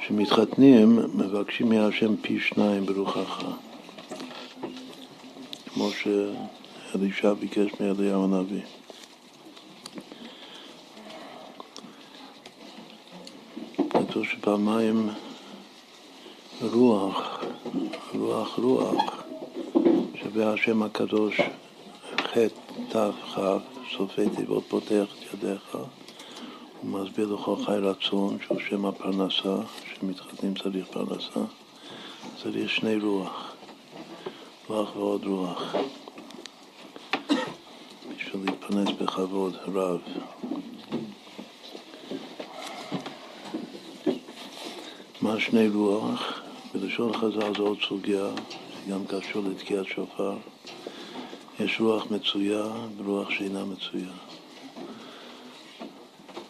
כשמתחתנים 0.00 0.98
מבקשים 1.14 1.68
מהשם 1.68 2.16
פי 2.16 2.40
שניים 2.40 2.86
ברוחך 2.86 3.42
כמו 5.74 5.88
שאלישע 5.90 7.32
ביקש 7.32 7.70
מאליהו 7.80 8.24
הנביא 8.24 8.79
שפעמיים 14.40 15.08
רוח, 16.72 17.44
רוח 18.14 18.58
רוח, 18.58 19.22
שווה 20.14 20.52
השם 20.52 20.82
הקדוש 20.82 21.40
חטא 22.16 22.48
תכ 22.88 23.40
סופי 23.96 24.28
תיבות 24.36 24.64
פותח 24.68 25.04
את 25.12 25.34
ידיך 25.34 25.76
הוא 26.80 26.90
מסביר 26.90 27.34
לכל 27.34 27.54
חי 27.64 27.76
רצון 27.82 28.38
שהוא 28.46 28.60
שם 28.68 28.86
הפרנסה, 28.86 29.56
שמתחתנים 29.94 30.54
צריך 30.54 30.86
פרנסה, 30.86 31.40
צריך 32.42 32.70
שני 32.70 32.96
רוח, 32.96 33.54
רוח 34.68 34.96
ועוד 34.96 35.24
רוח, 35.24 35.74
בשביל 38.16 38.42
להתפרנס 38.44 38.88
בכבוד 39.00 39.56
רב. 39.74 40.00
מה 45.30 45.40
שני 45.40 45.68
רוח? 45.68 46.40
בלשון 46.74 47.12
חז"ל 47.12 47.54
זו 47.56 47.62
עוד 47.66 47.78
סוגיה, 47.88 48.26
שגם 48.86 49.04
קשור 49.06 49.42
לתקיעת 49.50 49.86
שופר. 49.86 50.36
יש 51.60 51.80
רוח 51.80 52.10
מצויה 52.10 52.64
ורוח 52.96 53.30
שאינה 53.30 53.64
מצויה. 53.64 54.12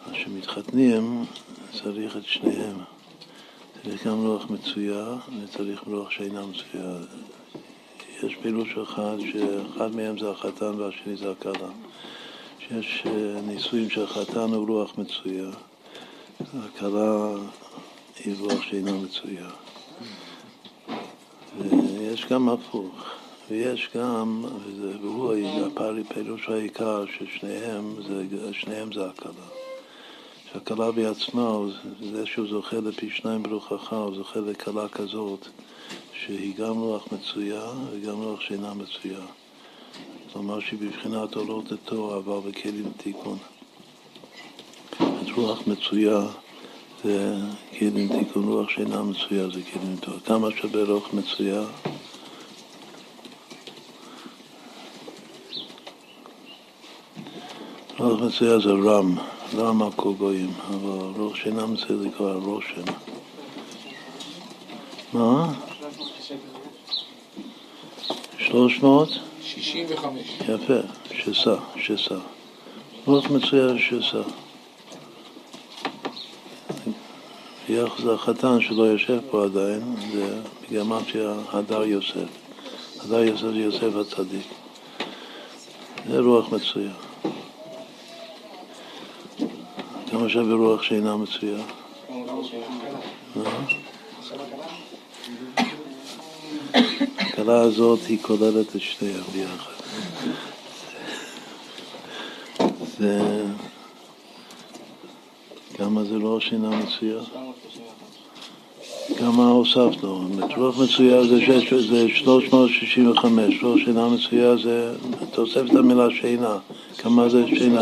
אז 0.05 0.11
כשמתחתנים 0.13 1.25
צריך 1.71 2.17
את 2.17 2.25
שניהם. 2.25 2.77
צריך 3.83 4.07
גם 4.07 4.25
רוח 4.25 4.49
מצויה 4.49 5.15
וצריך 5.43 5.83
רוח 5.87 6.11
שאינה 6.11 6.41
מצויה. 6.45 6.95
יש 8.23 8.35
פירוש 8.41 8.77
אחד 8.83 9.17
שאחד 9.31 9.95
מהם 9.95 10.17
זה 10.17 10.29
החתן 10.29 10.79
והשני 10.79 11.15
זה 11.15 11.31
הכלה. 11.31 11.69
שיש 12.59 13.03
אה, 13.05 13.41
נישואים 13.41 13.89
שהחתן 13.89 14.53
הוא 14.53 14.67
רוח 14.67 14.97
מצויה, 14.97 15.49
הכלה 16.39 17.35
היא 18.25 18.35
רוח 18.39 18.61
שאינה 18.61 18.91
מצויה. 18.91 19.49
ויש 21.59 22.25
גם 22.25 22.49
הפוך, 22.49 23.05
ויש 23.49 23.89
גם, 23.95 24.45
וזה, 24.65 24.97
והוא 25.01 25.33
הפירוש 26.09 26.49
העיקר 26.49 27.05
ששניהם 27.05 27.95
זה, 28.07 28.23
זה 28.93 29.09
הכלה. 29.09 29.47
שהכלה 30.51 30.91
בעצמה, 30.91 31.57
זה 32.13 32.25
שהוא 32.25 32.47
זוכה 32.47 32.77
לפי 32.77 33.09
שניים 33.09 33.43
ברוחך, 33.43 33.93
הוא 33.93 34.15
זוכה 34.15 34.39
לכלה 34.39 34.87
כזאת, 34.87 35.47
שהיא 36.13 36.55
גם 36.55 36.79
רוח 36.79 37.07
מצויה 37.11 37.65
וגם 37.91 38.21
רוח 38.21 38.41
שאינה 38.41 38.73
מצויה. 38.73 39.25
כלומר 40.33 40.59
שהיא 40.59 40.79
בבחינת 40.79 41.35
עולות 41.35 41.71
לתור, 41.71 42.17
אבל 42.17 42.49
בכלים 42.49 42.91
תיקון. 42.97 43.37
אז 44.99 45.25
רוח 45.35 45.67
מצויה 45.67 46.21
זה 47.03 47.35
כלים 47.79 48.07
תיקון, 48.07 48.43
רוח 48.43 48.69
שאינה 48.69 49.03
מצויה 49.03 49.47
זה 49.47 49.59
כלים 49.73 49.95
תור. 49.99 50.13
כמה 50.25 50.47
שווה 50.51 50.83
רוח 50.83 51.13
מצויה? 51.13 51.61
רוח 57.99 58.21
מצויה 58.21 58.59
זה 58.59 58.69
רם, 58.69 59.17
רם 59.55 59.81
על 59.81 59.91
כל 59.95 60.13
גויים, 60.17 60.51
אבל 60.67 61.21
רוח 61.21 61.35
שאינה 61.35 61.65
מצויה 61.65 61.99
זה 61.99 62.09
כבר 62.17 62.37
רושם. 62.37 62.81
מה? 65.13 65.53
שלוש 68.37 68.79
מאות? 68.79 69.09
65. 69.43 70.21
יפה, 70.41 70.73
שסה, 71.13 71.55
שסה. 71.75 72.15
רוח 73.05 73.29
מצויה 73.29 73.67
זה 73.67 73.79
שסה. 77.65 77.73
יחס 77.73 78.03
החתן 78.13 78.61
שלא 78.61 78.83
יושב 78.83 79.19
פה 79.31 79.43
עדיין, 79.43 79.95
זה 80.11 80.39
בגמטריה 80.71 81.33
הדר 81.53 81.83
יוסף. 81.83 82.29
הדר 82.99 83.23
יוסף 83.23 83.47
זה 83.53 83.59
יוסף 83.59 83.95
הצדיק. 83.95 84.47
זה 86.09 86.19
רוח 86.19 86.53
מצויה. 86.53 86.93
כמה 90.11 90.29
שווה 90.29 90.55
רוח 90.55 90.83
שאינה 90.83 91.17
מצויה? 91.17 91.57
הכלה 97.17 97.61
הזאת 97.61 97.99
היא 98.07 98.17
כוללת 98.21 98.75
את 98.75 98.81
שניהם 98.81 99.23
ביחד. 99.33 99.71
זה... 102.99 103.43
כמה 105.81 106.03
זה 106.03 106.19
לא 106.19 106.39
שינה 106.39 106.69
מצויה? 106.69 107.19
כמה 109.17 109.49
הוספנו? 109.49 110.27
רוח 110.57 110.79
מצויה 110.79 111.23
זה, 111.23 111.41
שש, 111.41 111.73
זה 111.73 112.09
365, 112.09 113.63
רוח 113.63 113.77
שינה 113.77 114.07
מצויה 114.07 114.57
זה 114.57 114.93
תוספת 115.31 115.75
המילה 115.75 116.07
שינה. 116.11 116.57
כמה 116.97 117.29
זה 117.29 117.43
שינה? 117.47 117.81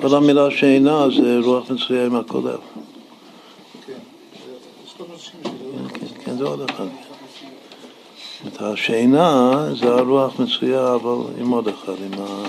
כל 0.00 0.14
המילה 0.14 0.50
שינה 0.50 1.06
זה 1.16 1.38
רוח 1.44 1.70
מצויה 1.70 2.06
עם 2.06 2.16
הכולל. 2.16 2.56
כן, 3.86 3.92
כן, 6.24 6.36
זה 6.36 6.44
עוד 6.44 6.70
אחד. 6.70 6.86
את 8.46 8.62
השינה 8.62 9.50
זה 9.80 9.86
הרוח 9.86 10.40
מצויה, 10.40 10.94
אבל 10.94 11.16
עם 11.40 11.50
עוד 11.50 11.68
אחד, 11.68 11.94
עם 12.06 12.20
ה... 12.20 12.44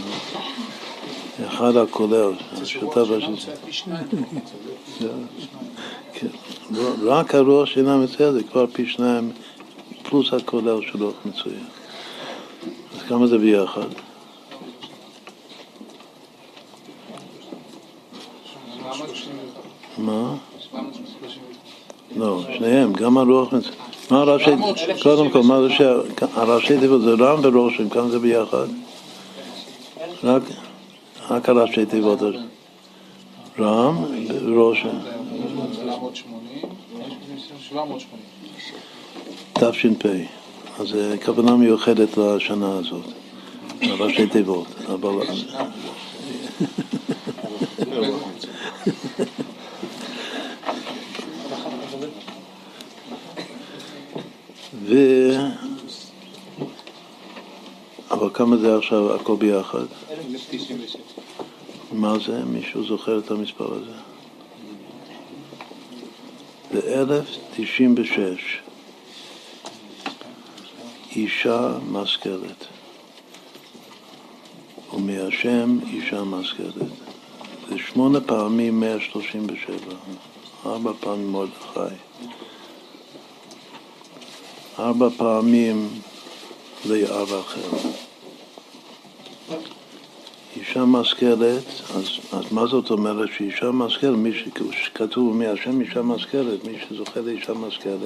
אחד 1.44 1.76
הכולל, 1.76 2.32
השותף 2.62 3.08
השני. 3.12 3.98
כן. 6.14 6.28
רק 7.04 7.36
הרוח 7.36 7.66
שאינה 7.66 7.98
מצויה 7.98 8.32
זה 8.32 8.44
כבר 8.44 8.66
פי 8.74 8.86
שניים 8.88 9.32
פלוס 10.04 10.34
הכולל 10.34 10.82
של 10.82 11.04
רוח 11.04 11.14
מצויה. 11.26 11.60
אז 12.96 13.02
כמה 13.08 13.28
זה 13.28 13.38
ביחד? 13.38 13.88
מה? 19.98 20.36
לא, 22.16 22.42
שניהם, 22.58 22.94
גם 22.94 23.18
הרוח 23.18 23.54
מצויה. 23.54 23.76
מה 24.12 24.18
הראשי, 24.18 24.52
קודם 25.04 25.30
כל, 25.30 25.44
מה 25.44 25.62
זה 25.62 25.70
שהראשי 25.70 26.80
תיבות 26.80 27.02
זה 27.02 27.12
רם 27.20 27.40
ורושם, 27.44 27.90
כמה 27.90 28.10
זה 28.10 28.20
ביחד? 28.20 28.68
רק, 30.24 30.42
רק 31.30 31.50
הראשי 31.50 31.86
תיבות, 31.86 32.20
רם. 33.60 34.06
780. 37.60 38.16
תש"פ, 39.54 40.06
אז 40.80 40.88
זו 40.88 40.98
כוונה 41.26 41.56
מיוחדת 41.56 42.18
לשנה 42.18 42.78
הזאת, 42.78 43.06
ראשי 43.84 44.28
תיבות. 44.28 44.68
ו... 54.88 54.96
אבל 58.12 58.30
כמה 58.34 58.58
זה 58.58 58.78
עכשיו 58.78 59.16
הכל 59.16 59.36
ביחד? 59.36 59.86
מה 61.96 62.20
זה? 62.20 62.46
מישהו 62.46 62.84
זוכר 62.84 63.20
את 63.20 63.32
המספר 63.32 63.74
הזה? 63.74 63.92
זה 66.72 67.02
1096. 67.02 68.62
אישה 71.16 71.78
משכלת. 71.92 72.66
ומהשם 74.94 75.78
אישה 75.88 76.24
משכלת. 76.24 76.74
זה 77.70 77.76
שמונה 77.78 78.22
פעמים 78.22 78.80
137. 78.80 79.76
ארבע 80.66 80.92
פעמים 81.00 81.32
מרדכי. 81.32 81.96
ארבע 84.80 85.10
פעמים 85.18 85.90
לאב 86.86 87.34
אחר. 87.34 87.90
אישה 90.56 90.86
משכלת, 90.86 91.64
אז, 91.96 92.10
אז 92.32 92.52
מה 92.52 92.68
זאת 92.68 92.92
אומרת 92.92 93.30
שאישה 93.38 93.72
משכלת, 93.72 94.18
מי 94.18 94.32
שכתוב 94.72 95.36
מהשם 95.36 95.82
אישה 95.82 96.02
משכלת, 96.02 96.66
מי 96.66 96.78
שזוכה 96.90 97.20
לאישה 97.20 97.54
משכלת, 97.54 98.00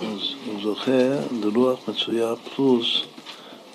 אז 0.00 0.18
הוא 0.46 0.62
זוכה 0.62 1.02
לרוח 1.42 1.88
מצויה 1.88 2.34
פלוס 2.36 3.02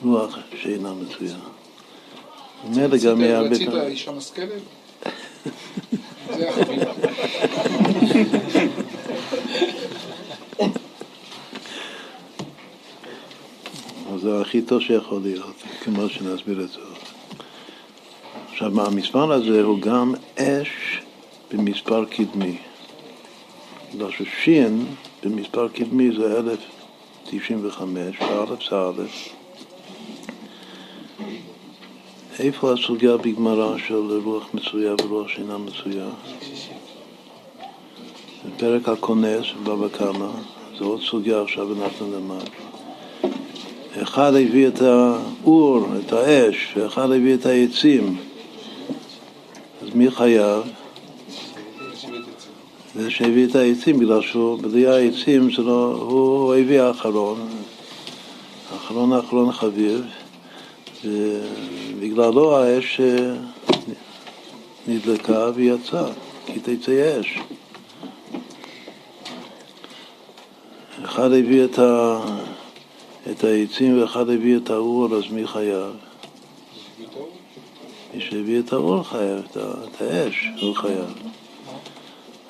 רוח 0.04 0.38
שאינה 0.62 0.94
מצויה. 0.94 1.38
ממילא 2.64 2.98
גם 3.06 3.22
יהיה. 3.22 3.40
רצית 3.40 3.70
אישה 3.74 4.12
משכלת? 4.12 4.62
זה 6.38 6.50
החבילה. 6.50 6.92
אז 14.14 14.22
זה 14.22 14.42
הכי 14.42 14.62
טוב 14.62 14.82
שיכול 14.82 15.22
להיות, 15.24 15.64
כמו 15.84 16.10
שנסביר 16.10 16.62
את 16.62 16.70
זה. 16.70 16.97
עכשיו, 18.58 18.82
המספר 18.82 19.32
הזה 19.32 19.64
הוא 19.64 19.80
גם 19.80 20.14
אש 20.40 21.02
במספר 21.52 22.06
קדמי. 22.06 22.58
בגלל 23.94 24.12
ששין 24.12 24.86
במספר 25.24 25.68
קדמי 25.68 26.10
זה 26.18 26.40
1095, 26.40 28.16
ואלף 28.22 28.70
זה 28.70 28.76
אלף. 28.76 29.30
איפה 32.40 32.74
הסוגיה 32.74 33.18
בגמרא 33.18 33.78
של 33.78 34.22
רוח 34.24 34.48
מצויה 34.54 34.94
ורוח 35.04 35.28
שאינה 35.28 35.58
מצויה? 35.58 36.08
בפרק 38.46 38.90
הכונס, 38.90 39.46
בבא 39.64 39.88
קמא, 39.88 40.30
זו 40.78 40.86
עוד 40.86 41.02
סוגיה 41.02 41.42
עכשיו 41.42 41.84
אנחנו 41.84 42.08
נלמד. 42.08 42.50
אחד 44.02 44.34
הביא 44.36 44.68
את 44.68 44.82
האור, 44.82 45.86
את 46.00 46.14
האש, 46.14 46.74
ואחד 46.78 47.12
הביא 47.12 47.34
את 47.34 47.46
העצים. 47.46 48.27
מי 49.98 50.12
חייב? 50.12 50.64
זה 52.96 53.12
שהביא 53.12 53.48
את 53.48 53.56
העצים, 53.56 54.00
בגלל 54.00 54.22
שהוא, 54.22 54.60
בלי 54.62 54.88
העצים 54.88 55.52
זה 55.52 55.62
לא, 55.62 55.94
הוא 56.10 56.56
הביא 56.56 56.82
האחרון, 56.82 57.48
האחרון 58.72 59.14
האחרון 59.14 59.52
חביב, 59.52 60.06
ובגללו 61.06 62.58
האש 62.58 63.00
אה, 63.00 63.34
נדלקה 64.88 65.50
ויצאה, 65.56 66.08
כי 66.46 66.60
תצא 66.60 67.20
אש. 67.20 67.40
אחד 71.06 71.32
הביא 71.32 71.66
את, 71.66 71.80
ה, 71.80 72.20
את 73.32 73.44
העצים 73.44 74.02
ואחד 74.02 74.30
הביא 74.30 74.58
את 74.58 74.70
האור, 74.70 75.16
אז 75.16 75.24
מי 75.32 75.48
חייב? 75.48 75.92
שהביא 78.30 78.60
את 78.60 78.74
האור 78.74 79.04
חייב, 79.04 79.42
את, 79.52 80.02
האש 80.02 80.48
הוא 80.62 80.76
חייב. 80.76 81.14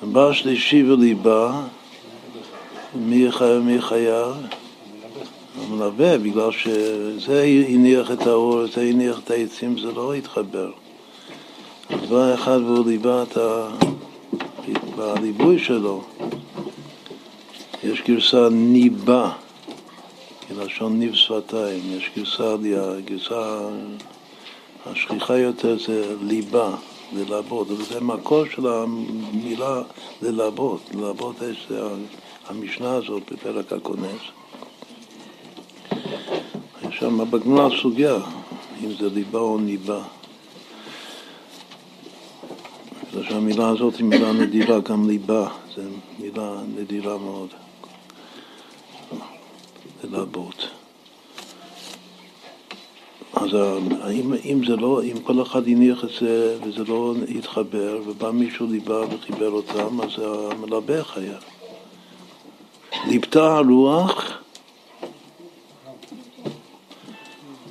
הבא 0.03 0.33
שלישי 0.33 0.83
וליבה, 0.83 1.61
מי 2.95 3.31
חייב? 3.31 3.63
מי 3.63 3.81
חייב? 3.81 4.33
המלווה, 5.61 6.17
בגלל 6.17 6.51
שזה 6.51 7.43
הניח 7.69 8.11
את 8.11 8.27
האור, 8.27 8.67
זה 8.67 8.81
הניח 8.81 9.19
את 9.19 9.31
העצים, 9.31 9.77
זה 9.77 9.91
לא 9.91 10.13
התחבר. 10.13 10.71
אז 11.89 12.09
בא 12.09 12.33
אחד 12.33 12.59
והוא 12.65 12.87
ליבה 12.87 13.23
את 13.23 13.37
ה... 13.37 13.67
בליווי 14.95 15.59
שלו. 15.59 16.03
יש 17.83 18.01
גרסה 18.01 18.49
ניבה, 18.51 19.31
כלשון 20.47 20.99
ניב 20.99 21.13
שפתיים, 21.13 21.81
יש 21.97 22.11
גרסה, 22.17 22.55
הגרסה 22.97 23.69
השכיחה 24.91 25.37
יותר 25.37 25.77
זה 25.79 26.15
ליבה, 26.21 26.75
ללבות, 27.13 27.71
וזה 27.71 28.01
מקור 28.01 28.45
של 28.55 28.67
המילה 28.67 29.81
ללבות, 30.21 30.81
ללבות 30.93 31.35
יש 31.41 31.67
המשנה 32.47 32.93
הזאת 32.93 33.31
בפרק 33.31 33.73
הכונס. 33.73 34.21
יש 36.89 36.99
שם 36.99 37.31
בגמרא 37.31 37.69
סוגיה, 37.81 38.15
אם 38.83 38.91
זה 38.99 39.09
ליבה 39.09 39.39
או 39.39 39.57
ניבה. 39.57 40.03
בגלל 43.11 43.23
שהמילה 43.29 43.69
הזאת 43.69 43.95
היא 43.95 44.05
מילה 44.05 44.31
נדירה, 44.31 44.79
גם 44.79 45.09
ליבה, 45.09 45.49
זו 45.75 45.81
מילה 46.19 46.61
נדירה 46.77 47.17
מאוד. 47.17 47.49
ללבות. 50.03 50.76
אז 53.41 53.49
אם, 54.11 54.33
אם 54.45 54.61
זה 54.67 54.75
לא, 54.75 55.01
אם 55.03 55.19
כל 55.23 55.41
אחד 55.41 55.67
הניח 55.67 56.03
את 56.03 56.09
זה 56.21 56.57
וזה 56.63 56.83
לא 56.87 57.13
התחבר 57.37 57.99
ובא 58.05 58.31
מישהו 58.31 58.67
ליבה 58.67 59.01
וחיבר 59.09 59.49
אותם, 59.49 60.01
אז 60.01 60.09
המלבה 60.19 61.03
חייב. 61.03 61.43
ליבתה 63.07 63.57
הרוח, 63.57 64.31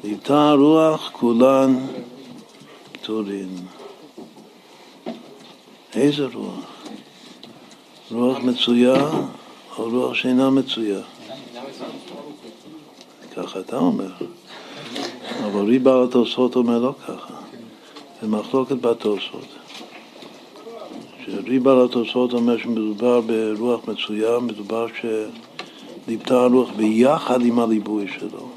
ליבתה 0.05 0.51
הרוח 0.51 1.11
כולן 1.13 1.87
פטורין. 2.93 3.57
איזה 5.95 6.27
רוח? 6.35 6.65
רוח 8.11 8.39
מצויה 8.39 9.11
או 9.79 9.91
רוח 9.91 10.15
שאינה 10.15 10.51
מצויה? 10.51 11.01
ככה 13.37 13.61
אתה 13.61 13.77
אומר. 13.77 14.13
אבל 15.45 15.65
ריבה 15.65 16.05
התוספות 16.05 16.57
אומר 16.57 16.79
לא 16.79 16.95
ככה. 17.07 17.35
זה 18.23 18.29
מחלוקת 18.29 18.77
בתוספות. 18.77 19.47
שריבה 21.25 21.85
התוספות 21.85 22.33
אומר 22.33 22.59
שמדובר 22.59 23.21
ברוח 23.21 23.89
מצויה, 23.89 24.39
מדובר 24.39 24.87
שליבתה 26.07 26.43
הרוח 26.43 26.71
ביחד 26.77 27.43
עם 27.43 27.59
הליבוי 27.59 28.07
שלו. 28.19 28.49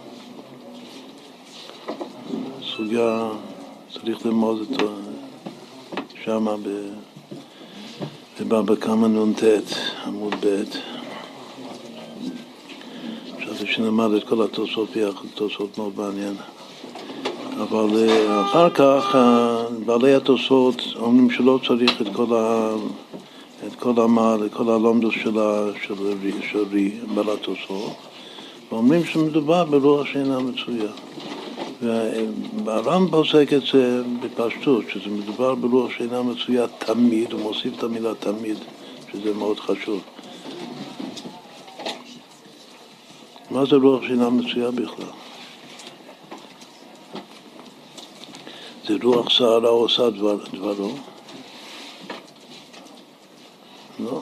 סוגיה, 2.63 3.29
צריך 3.93 4.25
ללמוד 4.25 4.61
את 4.61 4.81
שמה 6.23 6.55
בבבא 8.39 8.75
קמא 8.75 9.07
נ"ט, 9.07 9.43
עמוד 10.05 10.35
ב'. 10.45 10.63
חשבתי 13.37 13.73
שנלמד 13.73 14.11
את 14.11 14.23
כל 14.23 14.43
התוספות 14.43 14.89
ביחד, 14.89 15.25
תוספות 15.35 15.77
מאוד 15.77 15.93
מעניין. 15.97 16.33
אבל 17.61 18.09
אה, 18.09 18.41
אחר 18.41 18.69
כך 18.69 19.15
אה, 19.15 19.63
בעלי 19.85 20.15
התוספות 20.15 20.81
אומרים 20.95 21.29
שלא 21.29 21.59
צריך 21.67 22.01
את 22.01 22.07
כל, 22.13 22.35
ה... 22.35 22.75
את 23.67 23.75
כל 23.75 24.01
המעל, 24.01 24.45
את 24.45 24.53
כל 24.53 24.69
הלומדוס 24.69 25.13
של, 25.23 25.39
של, 25.87 25.95
של 26.51 26.63
בעל 27.15 27.29
התוספות, 27.29 27.93
ואומרים 28.71 29.05
שמדובר 29.05 29.65
ברוח 29.65 30.05
שאינה 30.05 30.39
מצויה. 30.39 30.91
והר"ם 32.65 33.07
פוסק 33.11 33.53
את 33.53 33.61
זה 33.73 34.01
בפשטות, 34.23 34.83
שזה 34.89 35.09
מדובר 35.09 35.55
ברוח 35.55 35.91
שאינה 35.97 36.21
מצויה 36.21 36.67
תמיד, 36.67 37.31
הוא 37.33 37.41
מוסיף 37.41 37.77
את 37.77 37.83
המילה 37.83 38.15
תמיד, 38.19 38.57
שזה 39.11 39.33
מאוד 39.33 39.59
חשוב. 39.59 40.01
מה 43.51 43.65
זה 43.65 43.75
רוח 43.75 44.03
שאינה 44.03 44.29
מצויה 44.29 44.71
בכלל? 44.71 45.28
זה 48.89 48.95
רוח 49.03 49.29
סערה 49.37 49.69
עושה 49.69 50.09
דבר, 50.09 50.37
דברו? 50.53 50.91
לא, 53.99 54.21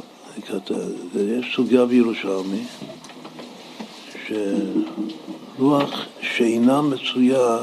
יש 1.15 1.56
סוגיה 1.56 1.85
בירושלמי 1.85 2.64
שרוח 4.27 6.06
שאינה 6.22 6.81
מצויה 6.81 7.57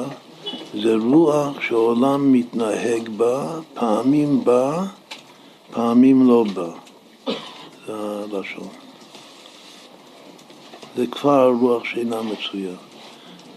זה 0.74 0.94
רוח 0.94 1.60
שהעולם 1.60 2.32
מתנהג 2.32 3.08
בה, 3.08 3.60
פעמים 3.74 4.44
בא, 4.44 4.84
פעמים 5.70 6.28
לא 6.28 6.44
בא. 6.54 6.70
זה 7.86 7.92
הלשון. 7.92 8.68
זה 10.96 11.06
כבר 11.06 11.52
רוח 11.60 11.84
שאינה 11.84 12.22
מצויה. 12.22 12.76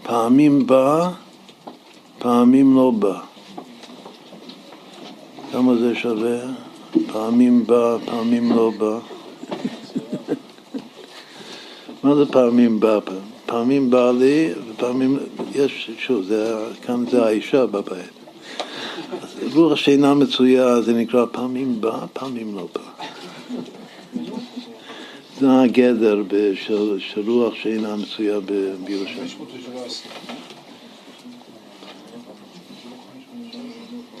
פעמים 0.02 0.66
בא, 0.66 1.10
פעמים 2.18 2.76
לא 2.76 2.90
בא. 2.98 3.20
כמה 5.52 5.76
זה 5.76 5.94
שווה? 5.94 6.38
פעמים 7.12 7.66
בא, 7.66 7.96
פעמים 8.04 8.52
לא 8.52 8.72
בא. 8.78 8.98
מה 12.02 12.14
זה 12.14 12.26
פעמים 12.26 12.80
בא? 12.80 12.98
פעמים 13.46 13.90
בא 13.90 14.12
לי 14.12 14.50
ופעמים, 14.70 15.18
יש, 15.54 15.90
שוב, 15.98 16.22
זה, 16.22 16.54
כאן 16.82 17.04
זה 17.10 17.24
האישה 17.26 17.66
בבית. 17.66 18.10
אז 19.22 19.56
רוח 19.56 19.76
שאינה 19.76 20.14
מצויה 20.14 20.80
זה 20.80 20.92
נקרא 20.92 21.26
פעמים 21.32 21.80
בא, 21.80 22.06
פעמים 22.12 22.54
לא 22.54 22.68
בא. 22.74 23.04
זה 25.40 25.60
הגדר 25.60 26.22
של, 26.54 26.98
של 26.98 27.30
רוח 27.30 27.54
שאינה 27.54 27.96
מצויה 27.96 28.40
בירושלים. 28.84 29.28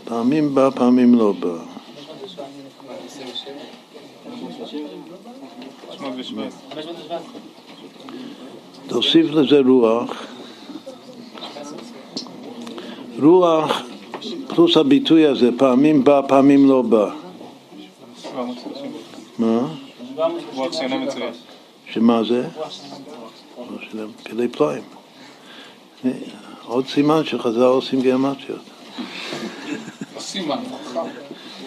פעמים 0.08 0.54
בא, 0.54 0.70
פעמים 0.70 1.14
לא 1.14 1.32
בא. 1.32 1.58
תוסיף 8.86 9.26
לזה 9.30 9.60
רוח. 9.66 10.26
רוח 13.22 13.82
פלוס 14.48 14.76
הביטוי 14.76 15.26
הזה, 15.26 15.50
פעמים 15.58 16.04
בא, 16.04 16.20
פעמים 16.28 16.68
לא 16.68 16.82
בא. 16.82 17.10
מה? 19.38 19.68
שמה 21.90 22.24
זה? 22.24 22.48
פילי 24.22 24.48
פלאים. 24.48 24.82
עוד 26.66 26.86
סימן 26.86 27.24
שחז"ל 27.24 27.62
עושים 27.62 28.00
גיאומטריות. 28.00 28.60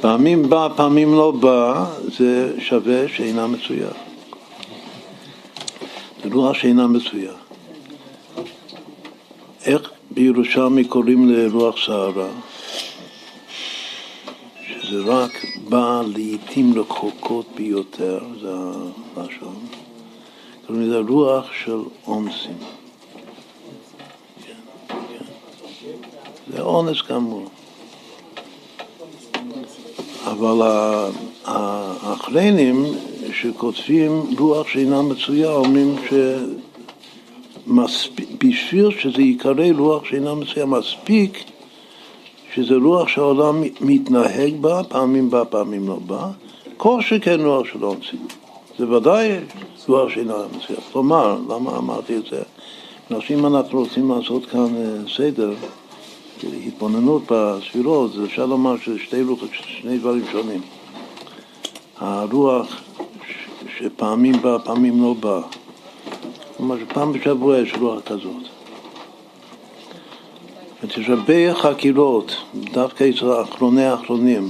פעמים 0.02 0.50
בא, 0.50 0.68
פעמים 0.76 1.14
לא 1.14 1.32
בא, 1.32 1.86
זה 2.18 2.54
שווה 2.60 3.08
שאינה 3.08 3.48
מצויה. 3.48 3.90
זה 6.24 6.30
רוח 6.34 6.54
שאינה 6.54 6.88
מצויה. 6.88 7.32
איך 9.66 9.92
בירושלמי 10.12 10.84
קוראים 10.84 11.30
לרוח 11.30 11.76
סערה? 11.86 12.30
שזה 14.68 15.00
רק 15.06 15.32
בא 15.70 16.02
לעיתים 16.08 16.80
רחוקות 16.80 17.46
ביותר, 17.56 18.20
זה 18.42 18.54
הלשון. 19.18 19.60
קוראים 20.68 20.84
לזה 20.84 21.00
רוח 21.08 21.46
של 21.64 21.80
אונסים. 22.08 22.58
כן, 24.46 24.54
כן. 24.90 25.26
זה 26.54 26.62
אונס 26.62 27.02
כאמור. 27.02 27.50
אבל 30.26 30.62
האחרונים 31.46 32.86
שכותבים 33.34 34.24
רוח 34.40 34.68
שאינה 34.68 35.02
מצויה 35.02 35.52
אומרים 35.52 35.96
שבשביל 37.68 38.92
שזה 39.00 39.22
ייקרא 39.22 39.66
רוח 39.78 40.06
שאינה 40.06 40.36
מצויה 40.36 40.66
מספיק 40.66 41.44
שזה 42.54 42.76
רוח 42.76 43.08
שהעולם 43.08 43.64
מתנהג 43.82 44.56
בה, 44.62 44.82
פעמים 44.84 45.30
בא, 45.30 45.44
פעמים 45.50 45.88
לא 45.88 46.00
בא, 46.06 46.28
כל 46.78 47.02
שכן 47.02 47.46
רוח 47.46 47.68
של 47.68 47.86
אונסים. 47.86 48.28
זה 48.80 48.90
ודאי 48.90 49.30
רוח 49.88 50.10
שאינה 50.10 50.36
מצויה. 50.56 50.80
כלומר, 50.92 51.38
למה 51.50 51.78
אמרתי 51.78 52.18
את 52.18 52.24
זה? 52.32 52.42
אם 53.30 53.46
אנחנו 53.46 53.80
רוצים 53.80 54.12
לעשות 54.12 54.46
כאן 54.46 54.76
אה, 54.76 55.10
סדר, 55.18 55.54
התבוננות 56.68 57.24
בספירות, 57.30 58.14
זה 58.14 58.24
אפשר 58.24 58.46
לומר 58.46 58.78
שזה 58.78 59.00
שתי, 59.00 59.24
שני 59.52 59.98
דברים 59.98 60.24
שונים. 60.32 60.62
הרוח 62.00 62.82
שפעמים 63.78 64.42
בא, 64.42 64.58
פעמים 64.64 65.04
לא 65.04 65.14
בא. 65.14 65.42
כלומר 66.58 66.76
שפעם 66.80 67.14
בשבוע 67.14 67.58
יש 67.58 67.74
רוח 67.80 68.02
כזאת. 68.06 68.44
יש 70.98 71.10
הרבה 71.10 71.56
חקירות, 71.56 72.36
דווקא 72.56 73.10
אצל 73.10 73.42
אחרוני 73.42 73.86
האחרונים, 73.86 74.50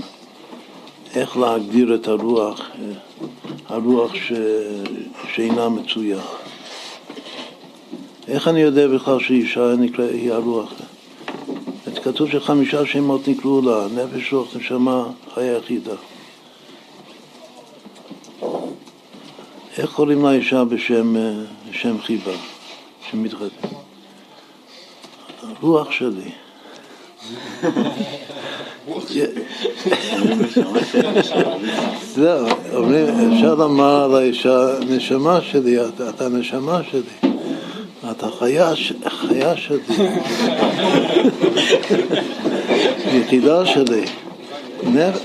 איך 1.15 1.37
להגדיר 1.37 1.95
את 1.95 2.07
הרוח, 2.07 2.61
הרוח 3.67 4.15
ש... 4.15 4.31
שאינה 5.33 5.69
מצויה. 5.69 6.21
איך 8.27 8.47
אני 8.47 8.59
יודע 8.59 8.87
בכלל 8.87 9.19
שאישה 9.19 9.73
נקרא, 9.79 10.05
היא 10.05 10.31
הרוח? 10.31 10.73
כתוב 12.03 12.29
שחמישה 12.29 12.85
שמות 12.85 13.27
נקראו 13.27 13.61
לה, 13.61 13.87
נפש, 13.95 14.33
רוח, 14.33 14.55
נשמה, 14.55 15.03
חיה 15.33 15.57
יחידה. 15.57 15.95
איך 19.77 19.91
קוראים 19.93 20.25
לאישה 20.25 20.63
בשם, 20.63 21.15
בשם 21.69 22.01
חיבה, 22.01 22.31
שמתחתן? 23.09 23.67
רוח 25.61 25.91
שלי. 25.91 26.31
זהו, 32.15 32.47
אפשר 33.33 33.55
לומר 33.55 34.03
על 34.03 34.15
האישה, 34.15 34.79
נשמה 34.89 35.41
שלי, 35.41 35.77
אתה 36.09 36.29
נשמה 36.29 36.81
שלי. 36.91 37.30
אתה 38.11 38.27
חיה, 38.39 38.73
חיה 39.07 39.57
שלי, 39.57 39.79
יחידה 43.19 43.65
שלי. 43.65 44.05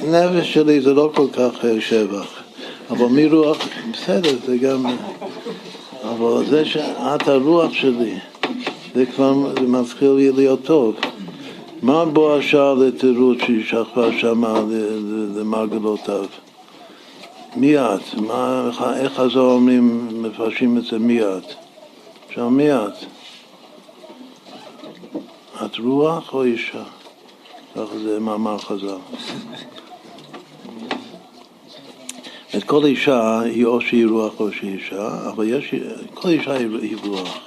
נפש 0.08 0.54
שלי 0.54 0.80
זה 0.80 0.94
לא 0.94 1.10
כל 1.14 1.26
כך 1.32 1.64
אה, 1.64 1.80
שבח, 1.80 2.42
אבל 2.90 3.06
מרוח, 3.06 3.58
בסדר, 3.92 4.30
זה 4.46 4.56
גם... 4.56 4.86
אבל 6.02 6.46
זה 6.46 6.64
שאת 6.64 7.28
הרוח 7.28 7.72
שלי, 7.72 8.14
זה 8.94 9.06
כבר 9.06 9.54
זה 9.60 9.68
מתחיל 9.68 10.32
להיות 10.34 10.64
טוב. 10.64 10.94
מה 11.82 12.04
בו 12.04 12.34
השאר 12.34 12.74
לתירוץ 12.74 13.38
שהיא 13.38 13.64
שכבה 13.64 14.08
שמה 14.18 14.60
למרגלותיו? 15.36 16.24
מי 17.56 17.78
את? 17.78 18.14
מה, 18.16 18.70
איך 18.96 19.12
חז"ל 19.12 19.38
אומרים, 19.38 20.08
מפרשים 20.22 20.78
את 20.78 20.84
זה 20.84 20.98
מי 20.98 21.22
את? 21.22 21.65
עכשיו 22.36 22.50
מי 22.50 22.72
את? 22.72 22.92
את 25.64 25.78
רוח 25.78 26.34
או 26.34 26.44
אישה? 26.44 26.82
ככה 27.74 27.98
זה 27.98 28.20
מאמר 28.20 28.58
חז"ל. 28.58 28.96
את 32.56 32.64
כל 32.64 32.84
אישה 32.84 33.40
היא 33.40 33.64
או 33.64 33.80
שהיא 33.80 34.06
רוח 34.06 34.40
או 34.40 34.52
שהיא 34.52 34.74
אישה, 34.74 35.30
אבל 35.30 35.48
יש, 35.48 35.74
כל 36.14 36.28
אישה 36.28 36.52
היא 36.52 36.96
רוח. 37.04 37.38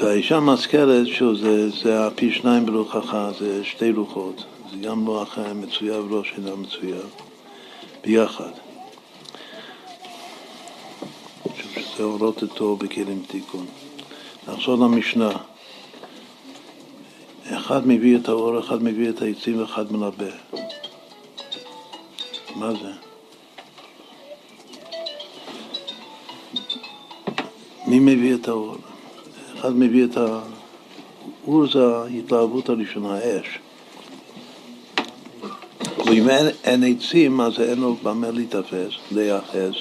והאישה 0.00 0.40
מזכרת 0.40 1.06
שזה 1.06 1.70
זה 1.70 2.06
הפי 2.06 2.32
שניים 2.32 2.66
ברוחך, 2.66 3.16
זה 3.38 3.64
שתי 3.64 3.92
רוחות. 3.92 4.44
זה 4.70 4.76
גם 4.76 5.06
רוח 5.06 5.38
מצויה 5.38 6.00
ורוח 6.00 6.26
שאינה 6.26 6.54
מצויה, 6.56 7.00
ביחד. 8.04 8.50
חושב 11.42 11.80
שזה 11.80 12.02
אורות 12.02 12.42
אותו 12.42 12.76
בכלים 12.76 13.22
תיקון. 13.28 13.66
נחזור 14.48 14.74
למשנה. 14.74 15.30
אחד 17.50 17.86
מביא 17.86 18.16
את 18.16 18.28
האור, 18.28 18.60
אחד 18.60 18.82
מביא 18.82 19.10
את 19.10 19.22
העצים 19.22 19.60
ואחד 19.60 19.92
מלבה. 19.92 20.30
מה 22.56 22.72
זה? 22.72 22.92
מי 27.86 27.98
מביא 27.98 28.34
את 28.34 28.48
האור? 28.48 28.76
אחד 29.58 29.76
מביא 29.76 30.04
את 30.04 30.16
ה... 30.16 30.40
אור 31.46 31.66
זה 31.66 31.96
ההתלהבות 31.96 32.68
הראשונה, 32.68 33.14
האש. 33.14 33.58
ואם 36.06 36.28
אין, 36.28 36.46
אין 36.64 36.84
עצים, 36.84 37.40
אז 37.40 37.60
אין 37.60 37.80
לו 37.80 37.94
במה 38.02 38.30
להיתפס, 38.30 38.92
להיאחז, 39.12 39.72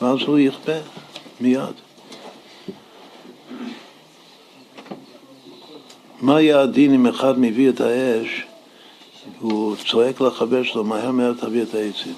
ואז 0.00 0.18
הוא 0.26 0.38
יכפה 0.38 0.78
מיד. 1.40 1.74
מה 6.20 6.40
יהיה 6.40 6.60
הדין 6.60 6.94
אם 6.94 7.06
אחד 7.06 7.38
מביא 7.38 7.68
את 7.68 7.80
האש, 7.80 8.44
הוא 9.40 9.76
צועק 9.76 10.20
לחבר 10.20 10.62
שלו, 10.62 10.84
מהר 10.84 11.10
מהר 11.10 11.32
תביא 11.32 11.62
את 11.62 11.74
העצים. 11.74 12.14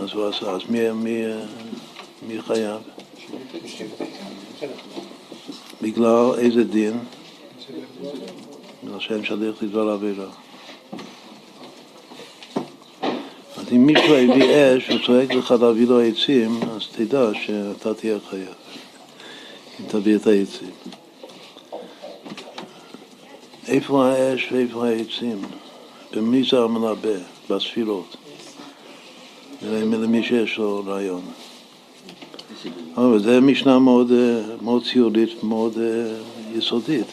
אז 0.00 0.12
הוא 0.12 0.28
עשה, 0.28 0.50
אז 0.50 0.60
מי, 0.68 0.90
מי, 0.90 1.22
מי 2.28 2.42
חייב? 2.42 2.80
בגלל 5.82 6.30
איזה 6.38 6.64
דין? 6.64 6.98
בגלל 8.84 9.00
שאין 9.00 9.24
שליח 9.24 9.62
לדבר 9.62 9.88
עבירה. 9.88 10.30
אם 13.72 13.86
מישהו 13.86 14.14
הביא 14.14 14.44
אש 14.54 14.90
וצועק 14.90 15.32
לך 15.32 15.54
להביא 15.60 15.86
לו 15.86 16.00
עצים, 16.00 16.60
אז 16.62 16.86
תדע 16.92 17.30
שאתה 17.42 17.94
תהיה 17.94 18.18
חייב, 18.30 18.54
אם 19.80 19.84
תביא 19.88 20.16
את 20.16 20.26
העצים. 20.26 20.70
איפה 23.68 24.06
האש 24.06 24.52
ואיפה 24.52 24.86
העצים? 24.88 25.42
במי 26.12 26.42
זה 26.50 26.58
המנבא? 26.58 27.18
בספירות. 27.50 28.16
למי 29.62 30.22
שיש 30.22 30.58
לו 30.58 30.82
רעיון. 30.86 31.22
אבל 32.96 33.18
זו 33.18 33.40
משנה 33.42 33.78
מאוד, 33.78 34.12
מאוד 34.62 34.84
ציורית, 34.92 35.42
מאוד 35.42 35.78
יסודית, 36.54 37.06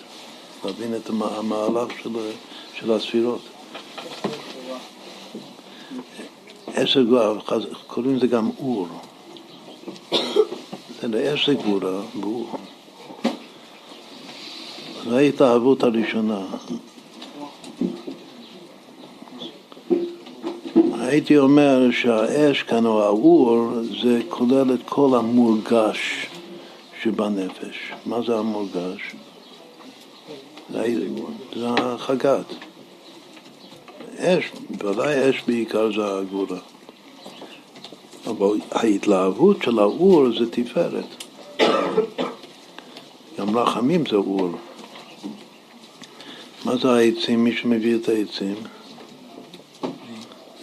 להבין 0.66 0.96
את 0.96 1.10
המהלך 1.10 1.88
של, 2.04 2.10
של 2.74 2.92
הספירות. 2.92 3.42
עשר 6.78 7.04
גואב, 7.04 7.38
קוראים 7.88 8.16
לזה 8.16 8.28
גם 8.28 8.50
אור. 8.60 8.88
זה 11.02 11.54
גבורה, 11.54 12.02
ברור. 12.16 12.50
זו 15.04 15.18
ההתאהבות 15.18 15.84
הראשונה. 15.84 16.46
הייתי 21.00 21.38
אומר 21.38 21.92
שהאש 21.92 22.64
כאן, 22.64 22.86
או 22.86 23.04
האור, 23.04 23.72
זה 24.04 24.22
כולל 24.30 24.74
את 24.74 24.80
כל 24.86 25.18
המורגש 25.18 26.28
שבנפש. 27.02 27.92
מה 28.06 28.22
זה 28.22 28.38
המורגש? 28.38 29.16
זה 31.56 31.68
החגת. 31.68 32.67
אש, 34.20 34.52
בוודאי 34.70 35.30
אש 35.30 35.44
בעיקר 35.48 35.90
זה 35.96 36.18
הגבורה. 36.18 36.58
אבל 38.28 38.60
ההתלהבות 38.72 39.64
של 39.64 39.80
האור 39.80 40.26
זה 40.40 40.52
תפארת. 40.52 41.24
גם 43.40 43.58
רחמים 43.58 44.06
זה 44.06 44.16
אור. 44.16 44.52
מה 46.66 46.78
זה 46.78 46.92
העצים? 46.92 47.44
מי 47.44 47.56
שמביא 47.56 47.96
את 47.96 48.10
העצים? 48.10 48.56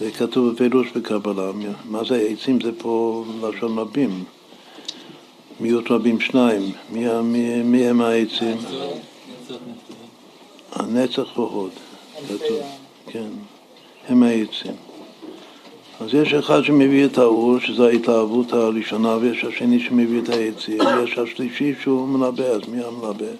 זה 0.01 0.10
כתוב 0.10 0.52
בפירוש 0.52 0.90
בקבלה. 0.97 1.51
מה 1.85 2.05
זה 2.05 2.14
העצים? 2.14 2.60
זה 2.60 2.70
פה 2.78 3.24
לשון 3.43 3.78
רבים. 3.78 4.24
מיעוט 5.60 5.90
רבים 5.90 6.20
שניים. 6.20 6.72
מי, 6.90 7.22
מי, 7.22 7.62
מי 7.62 7.86
הם 7.86 8.01
העצים? 8.01 8.56
הנצח 10.72 11.39
והוד. 11.39 11.70
כתוב. 12.28 12.84
כן. 13.06 13.28
הם 14.09 14.22
העצים. 14.22 14.76
אז 16.01 16.14
יש 16.14 16.35
אחד 16.35 16.62
שמביא 16.62 17.05
את 17.05 17.18
האור, 17.18 17.59
שזו 17.60 17.89
ההתלהבות 17.89 18.52
הראשונה, 18.52 19.16
ויש 19.16 19.44
השני 19.44 19.81
שמביא 19.81 20.22
את 20.22 20.28
העצים, 20.28 20.81
ויש 20.81 21.18
השלישי 21.18 21.74
שהוא 21.82 22.09
מלבה, 22.09 22.47
אז 22.47 22.60
מי 22.68 22.82
המלבה? 22.85 23.32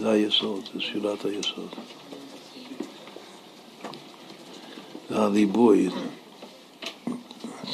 זה 0.00 0.10
היסוד, 0.10 0.68
זה 0.74 0.80
שאלת 0.80 1.24
היסוד. 1.24 1.68
זה 5.10 5.18
הליבוי. 5.18 5.88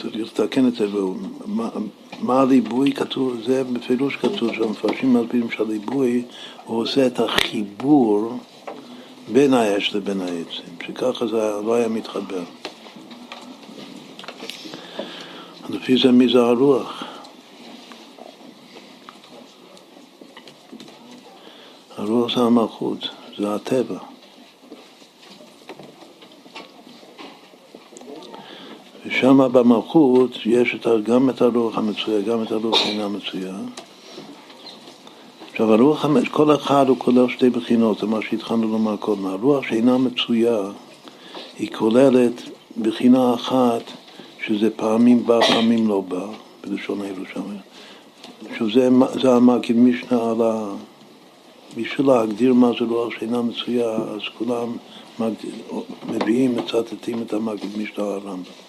צריך 0.03 0.17
לתקן 0.17 0.69
את 0.69 0.75
זה. 0.75 0.87
מה, 1.47 1.69
מה 2.21 2.41
הליבוי 2.41 2.93
כתוב? 2.93 3.41
זה 3.47 3.65
בפירוש 3.65 4.17
כתוב 4.17 4.55
שהמפרשים 4.55 5.15
מסבירים 5.15 5.51
שהליבוי 5.51 6.25
הוא 6.65 6.83
עושה 6.83 7.07
את 7.07 7.21
החיבור 7.21 8.39
בין 9.33 9.55
האש 9.55 9.95
לבין 9.95 10.21
העצים, 10.21 10.77
שככה 10.87 11.27
זה 11.27 11.37
לא 11.37 11.75
היה 11.75 11.89
מתחבר. 11.89 12.43
לפי 15.71 15.97
זה 15.97 16.13
מי 16.13 16.33
זה 16.33 16.39
הרוח? 16.39 17.05
הרוח 21.97 22.35
זה 22.37 22.41
המלכות, 22.41 23.09
זה 23.39 23.55
הטבע. 23.55 24.14
ושם 29.07 29.53
במלכות 29.53 30.39
יש 30.47 30.77
גם 31.03 31.31
את 31.31 31.43
הרוח 31.43 31.79
המצויה, 31.79 32.21
גם 32.21 32.43
את 32.43 32.53
הרוח 32.53 32.77
שאינה 32.77 33.09
מצויה. 33.09 33.55
עכשיו 35.51 35.73
הרוח, 35.73 36.07
כל 36.31 36.55
אחד 36.55 36.89
הוא 36.89 36.97
כולל 36.99 37.29
שתי 37.29 37.51
בחינות, 37.51 37.99
זה 37.99 38.07
מה 38.07 38.19
שהתחלנו 38.23 38.69
לומר 38.69 38.97
קודם. 38.97 39.27
הרוח 39.27 39.65
שאינה 39.65 39.99
מצויה 39.99 40.59
היא 41.59 41.71
כוללת 41.73 42.43
בחינה 42.81 43.35
אחת 43.35 43.83
שזה 44.47 44.71
פעמים 44.71 45.27
בא, 45.27 45.41
פעמים 45.41 45.89
לא 45.89 46.01
בא, 46.01 46.27
בלשון 46.61 47.01
הירושלמי. 47.03 47.57
שזה 48.59 49.35
המגיד 49.35 49.77
משנה 49.77 50.31
על 50.31 50.43
ה... 50.43 50.75
בשביל 51.77 52.07
להגדיר 52.07 52.55
מה 52.55 52.71
זה 52.79 52.85
רוח 52.85 53.13
שאינה 53.19 53.43
מצויה, 53.43 53.91
אז 53.91 54.21
כולם 54.39 54.77
מביאים, 56.09 56.57
מצטטים 56.57 57.23
את 57.23 57.33
המגיד 57.33 57.79
משנה 57.79 58.05
על 58.05 58.11
הרמב"ם. 58.11 58.64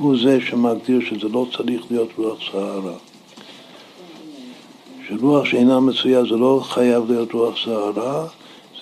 הוא 0.00 0.16
זה 0.22 0.40
שמגדיר 0.40 1.00
שזה 1.00 1.28
לא 1.28 1.46
צריך 1.56 1.80
להיות 1.90 2.08
רוח 2.18 2.38
סערה. 2.52 2.94
שרוח 5.08 5.44
שאינה 5.44 5.80
מצויה 5.80 6.22
זה 6.22 6.36
לא 6.36 6.60
חייב 6.64 7.10
להיות 7.10 7.32
רוח 7.32 7.54
סערה, 7.64 8.26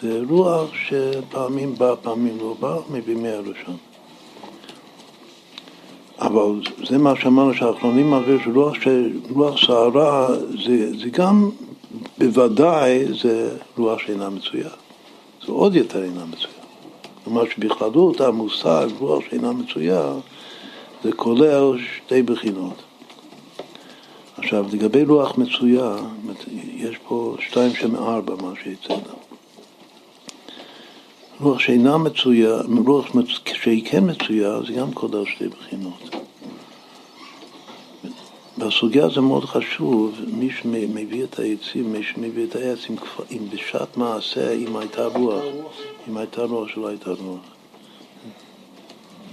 זה 0.03 0.21
רוח 0.29 0.71
שפעמים 0.75 1.75
בא, 1.75 1.95
פעמים 2.03 2.39
לא 2.39 2.57
בא, 2.61 2.77
מבימי 2.91 3.29
הראשון. 3.29 3.77
אבל 6.19 6.61
זה 6.89 6.99
מה 6.99 7.13
שאמרנו 7.17 7.55
שהאחרונים 7.55 8.11
מראים 8.11 8.39
שרוח, 8.45 8.75
שרוח 8.75 9.67
סערה 9.67 10.29
זה, 10.67 10.97
זה 10.99 11.11
גם 11.11 11.51
בוודאי 12.19 13.05
זה 13.23 13.57
רוח 13.79 13.99
שאינה 13.99 14.31
מצויה. 14.31 14.71
זה 15.47 15.53
עוד 15.53 15.75
יותר 15.75 16.05
אינה 16.05 16.25
מצויה. 16.25 16.55
כלומר 17.25 17.45
שבכללות 17.55 18.21
המושג 18.21 18.89
רוח 18.99 19.25
שאינה 19.31 19.53
מצויה 19.53 20.13
זה 21.03 21.13
כולל 21.13 21.79
שתי 21.97 22.23
בחינות. 22.23 22.83
עכשיו, 24.37 24.67
לגבי 24.73 25.05
רוח 25.05 25.39
מצויה, 25.39 25.97
יש 26.77 26.97
פה 27.09 27.37
שתיים 27.41 27.75
שם 27.75 27.97
ארבע, 27.97 28.35
מה 28.43 28.53
שיצא 28.65 28.95
לה. 28.95 29.15
רוח 31.41 31.59
שאינה 31.59 31.99
מצויה, 31.99 32.59
מצ... 33.15 33.27
שהיא 33.45 33.85
כן 33.91 34.11
מצויה, 34.11 34.61
זה 34.67 34.73
גם 34.73 34.93
כולל 34.93 35.25
שתי 35.27 35.49
בחינות. 35.49 36.17
בסוגיה 38.59 39.09
זה 39.09 39.21
מאוד 39.21 39.45
חשוב, 39.45 40.15
מי 40.27 40.51
שמביא 40.51 41.25
את 41.25 41.39
העצים, 41.39 41.93
מי 41.93 42.03
שמביא 42.03 42.47
את 42.47 42.57
העץ, 42.57 42.79
אם, 42.91 42.97
אם 43.31 43.43
בשעת 43.51 43.97
מעשה, 43.97 44.53
אם 44.53 44.77
הייתה 44.77 45.07
רוח, 45.07 45.45
אם 46.09 46.17
הייתה 46.17 46.43
רוח 46.43 46.69
שלא 46.69 46.89
הייתה 46.89 47.11
רוח. 47.11 47.58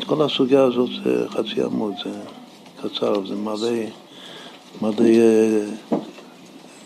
כל 0.04 0.22
הסוגיה 0.22 0.64
הזאת 0.64 0.90
זה 1.04 1.30
חצי 1.30 1.64
עמוד, 1.64 1.94
זה 2.04 2.22
קצר, 2.82 3.28
זה 3.28 3.36
מלא, 3.36 3.70
מלא 4.82 5.06
אה, 5.06 5.66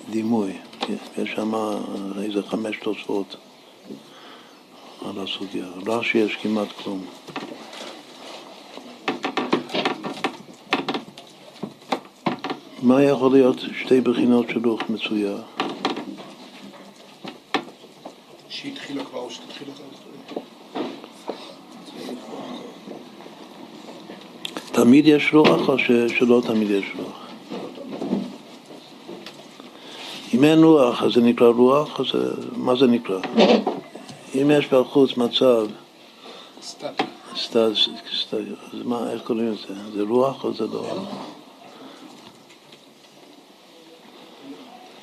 דימוי. 0.10 0.52
יש 1.18 1.30
שם 1.36 1.54
איזה 2.24 2.44
חמש 2.44 2.78
תוצאות 2.78 3.36
על 5.06 5.24
הסוגיה. 5.24 5.66
רש"י 5.88 6.18
יש 6.18 6.36
כמעט 6.36 6.68
כלום. 6.84 7.06
מה 12.82 13.04
יכול 13.04 13.32
להיות 13.32 13.58
שתי 13.84 14.02
בחינות 14.02 14.50
של 14.50 14.68
רוח 14.68 14.82
מצויה? 14.90 15.36
שהתחילה 18.50 19.06
כבר 19.06 19.20
או 19.20 19.32
שתתחיל 19.32 19.68
אותה. 19.68 19.89
תמיד 24.72 25.08
יש 25.08 25.34
רוח 25.34 25.70
או 25.70 25.80
ש, 25.80 25.92
שלא 26.18 26.42
תמיד 26.46 26.70
יש 26.70 26.86
רוח? 26.98 27.28
אם 30.34 30.44
אין 30.44 30.64
רוח, 30.64 31.04
אז 31.04 31.14
זה 31.14 31.22
נקרא 31.22 31.48
רוח, 31.48 32.00
אז 32.00 32.06
מה 32.56 32.76
זה 32.76 32.88
נקרא? 32.88 33.20
אם 34.36 34.52
יש 34.52 34.68
בחוץ 34.68 35.18
מצב... 35.18 35.68
סטטי. 36.62 37.04
אז 38.74 38.82
מה, 38.86 39.12
איך 39.12 39.22
קוראים 39.22 39.52
לזה? 39.52 39.74
זה 39.94 40.02
רוח 40.10 40.44
או 40.44 40.54
זה 40.54 40.68
לא? 40.68 40.86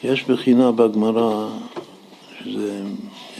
יש 0.04 0.24
בחינה 0.24 0.72
בגמרא, 0.72 1.48
שזה, 2.40 2.82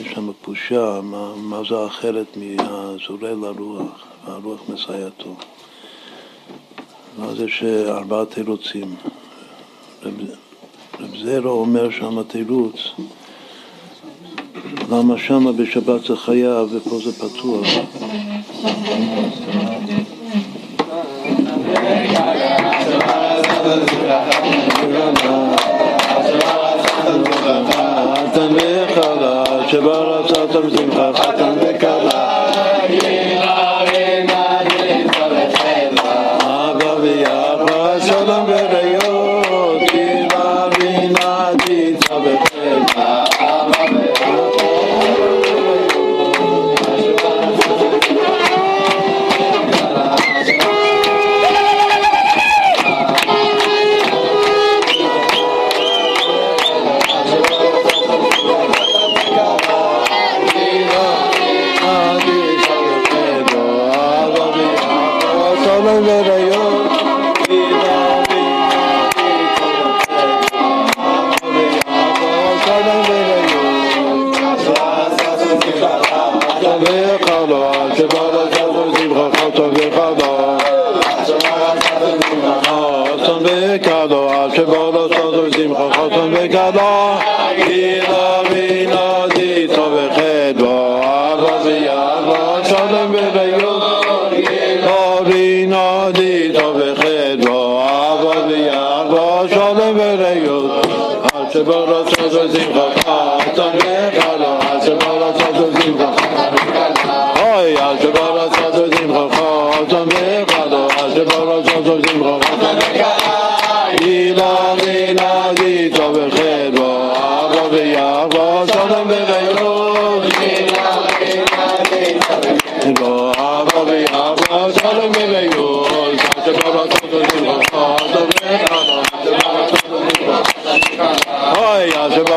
יש 0.00 0.12
שם 0.12 0.32
פושה, 0.42 1.00
מה, 1.02 1.34
מה 1.36 1.60
זה 1.68 1.86
אחרת 1.86 2.36
מהזורע 2.36 3.30
לרוח, 3.30 4.06
והרוח 4.24 4.60
מסייעתו. 4.68 5.36
מה 7.18 7.34
זה 7.34 7.48
שארבעה 7.48 8.24
תירוצים. 8.24 8.94
רב, 10.02 10.12
זרו 11.22 11.50
אומר 11.50 11.90
שם 11.90 12.22
תירוץ, 12.22 12.76
למה 14.90 15.18
שמה 15.18 15.52
בשבת 15.52 16.04
זה 16.04 16.16
חייב 16.16 16.68
ופה 16.72 16.98
זה 17.04 17.12
פתוח. 17.12 17.66
שבר 29.68 30.24
עצרת 30.24 30.64
בשמחה, 30.64 31.12
חתן 31.14 31.54
וכלה. 31.60 32.05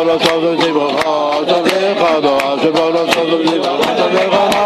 עד 0.10 0.23
שבוא 0.23 0.41
לעשות 0.41 0.60
ושמחה 0.60 1.31
חתן 1.34 1.64
וכלה, 1.64 2.52
עד 2.52 2.60
שבוא 2.61 2.90
לעשות 2.91 3.27
ושמחה 3.27 3.84
חתן 3.84 4.15
וכלה, 4.15 4.49
גילה 4.49 4.59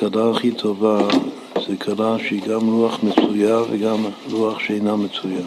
שהכלה 0.00 0.30
הכי 0.30 0.52
טובה 0.52 1.08
זה 1.66 1.76
כלה 1.76 2.16
שהיא 2.18 2.42
גם 2.42 2.68
רוח 2.68 2.98
מצויה 3.02 3.62
וגם 3.70 4.04
רוח 4.30 4.58
שאינה 4.58 4.96
מצויה. 4.96 5.46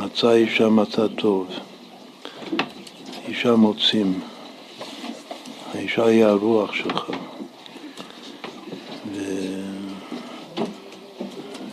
מצא 0.00 0.32
אישה 0.32 0.68
מצא 0.68 1.06
טוב, 1.06 1.46
אישה 3.28 3.56
מוצאים, 3.56 4.20
האישה 5.74 6.06
היא 6.06 6.24
הרוח 6.24 6.74
שלך. 6.74 7.10
ו... 9.12 9.22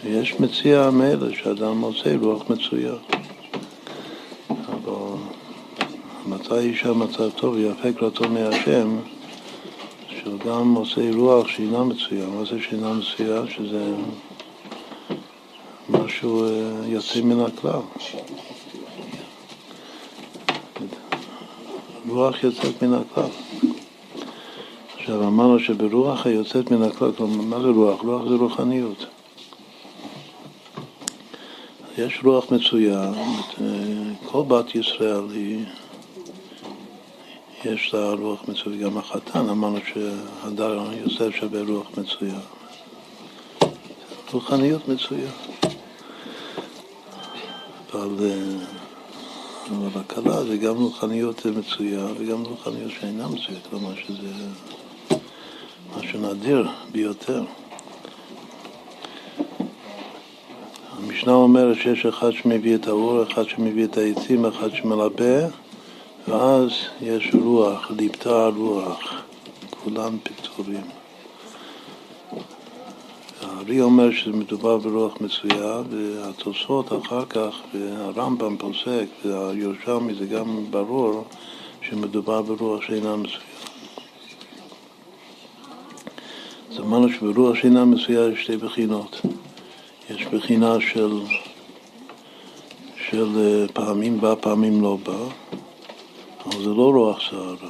ויש 0.03 0.39
מציע 0.39 0.89
מאלה 0.89 1.27
שאדם 1.41 1.77
מוצא 1.77 2.15
רוח 2.21 2.49
מצויה. 2.49 2.93
אבל 4.49 5.17
מצא 6.25 6.55
אישה 6.55 6.93
מצא 6.93 7.29
טוב 7.29 7.53
ויפה 7.53 7.93
קראתו 7.93 8.29
מהשם 8.29 8.97
שהוא 10.27 10.39
גם 10.39 10.73
עושה 10.73 11.01
רוח 11.15 11.47
שאינה 11.47 11.83
מצויה. 11.83 12.27
מה 12.27 12.45
זה 12.45 12.59
שאינה 12.61 12.93
מצויה? 12.93 13.41
שזה 13.49 13.93
משהו 15.89 16.43
אה, 16.43 16.87
יוצא 16.87 17.21
מן 17.21 17.39
הכלל. 17.39 17.79
רוח 22.09 22.43
יוצאת 22.43 22.83
מן 22.83 22.93
הכלל. 22.93 23.29
עכשיו 24.97 25.27
אמרנו 25.27 25.59
שברוח 25.59 26.25
היוצאת 26.25 26.71
מן 26.71 26.83
הכלל, 26.83 27.11
כלומר, 27.11 27.41
מה 27.41 27.59
זה 27.59 27.67
רוח? 27.67 28.01
רוח 28.01 28.21
זה 28.29 28.35
רוחניות. 28.35 29.05
יש 31.97 32.19
רוח 32.23 32.51
מצויה, 32.51 33.11
כל 34.25 34.43
בת 34.47 34.75
ישראל 34.75 35.23
היא 35.31 35.65
יש 37.65 37.93
לה 37.93 38.11
רוח 38.11 38.43
מצויה, 38.47 38.77
גם 38.83 38.97
החתן, 38.97 39.49
אמרנו 39.49 39.79
שהדר 39.93 40.91
יוסף 40.93 41.35
שווה 41.35 41.61
רוח 41.61 41.87
מצויה. 41.97 42.39
רוחניות 44.31 44.87
מצויה. 44.87 45.31
אבל, 47.93 48.15
אה, 48.21 48.65
אבל 49.69 50.01
הכלה 50.01 50.43
זה 50.43 50.57
גם 50.57 50.75
רוחניות 50.75 51.45
מצויה 51.45 52.05
וגם 52.17 52.43
רוחניות 52.43 52.91
שאינה 52.91 53.27
מצויה, 53.27 53.59
כלומר 53.69 53.95
שזה 53.95 54.33
משהו 55.97 56.19
נדיר 56.19 56.67
ביותר. 56.91 57.43
המשנה 60.91 61.33
אומרת 61.33 61.77
שיש 61.77 62.05
אחד 62.05 62.31
שמביא 62.31 62.75
את 62.75 62.87
האור, 62.87 63.23
אחד 63.23 63.43
שמביא 63.43 63.85
את 63.85 63.97
העצים, 63.97 64.45
אחד 64.45 64.69
שמלבה 64.73 65.47
ואז 66.27 66.71
יש 67.01 67.31
רוח, 67.43 67.91
ליפתה 67.97 68.47
רוח, 68.55 69.23
כולם 69.83 70.17
פטורים. 70.23 70.83
הארי 73.41 73.81
אומר 73.81 74.11
שמדובר 74.11 74.77
ברוח 74.77 75.13
מצויה, 75.21 75.81
והתוספות 75.89 76.93
אחר 76.93 77.25
כך, 77.25 77.55
והרמב"ם 77.73 78.57
פוסק, 78.57 79.05
והירושלמי 79.25 80.13
זה 80.13 80.25
גם 80.25 80.65
ברור 80.69 81.23
שמדובר 81.81 82.41
ברוח 82.41 82.81
שאינה 82.81 83.15
מצויה. 83.15 83.39
אז 86.71 86.79
אמרנו 86.79 87.09
שברוח 87.09 87.55
שאינה 87.55 87.85
מצויה 87.85 88.27
יש 88.27 88.43
שתי 88.43 88.57
בחינות. 88.57 89.21
יש 90.09 90.25
בחינה 90.25 90.75
של, 90.79 91.19
של 93.09 93.65
פעמים 93.73 94.21
בא, 94.21 94.35
פעמים 94.41 94.81
לא 94.81 94.97
בא. 95.03 95.46
אבל 96.49 96.63
זה 96.63 96.69
לא 96.69 96.91
רוח 96.95 97.21
סערה. 97.29 97.69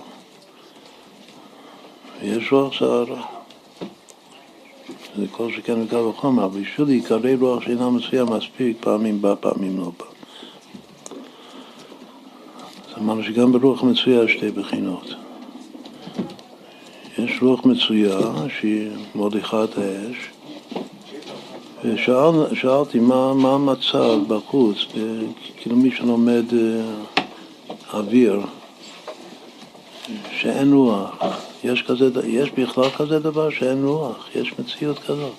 יש 2.21 2.51
רוח 2.51 2.79
סערה. 2.79 3.21
זה 5.17 5.25
כל 5.31 5.51
שכן 5.51 5.81
וקל 5.81 5.95
וחומר, 5.95 6.45
אבל 6.45 6.61
בשביל 6.61 6.87
להיקרא 6.87 7.19
רוח 7.39 7.63
שאינה 7.63 7.89
מצויה 7.89 8.25
מספיק 8.25 8.77
פעמים 8.79 9.21
בא, 9.21 9.35
פעמים 9.39 9.77
לא 9.77 9.91
בא. 9.99 10.05
אז 12.89 12.97
אמרנו 12.97 13.23
שגם 13.23 13.51
ברוח 13.51 13.83
מצויה 13.83 14.23
יש 14.23 14.33
שתי 14.33 14.51
בחינות. 14.51 15.13
יש 17.17 17.41
רוח 17.41 17.65
מצויה 17.65 18.19
שהיא 18.59 18.89
מוליכה 19.15 19.63
את 19.63 19.77
האש, 19.77 20.29
ושאלתי 21.85 22.99
מה, 22.99 23.33
מה 23.33 23.53
המצב 23.53 24.19
בחוץ, 24.27 24.77
כאילו 25.57 25.75
מי 25.75 25.91
שלומד 25.91 26.45
אוויר, 27.93 28.41
שאין 30.31 30.73
רוח. 30.73 31.15
יש, 31.63 31.81
כזה, 31.81 32.27
יש 32.27 32.51
בכלל 32.51 32.89
כזה 32.89 33.19
דבר 33.19 33.49
שאין 33.49 33.85
רוח, 33.85 34.29
יש 34.35 34.53
מציאות 34.59 34.99
כזאת. 34.99 35.33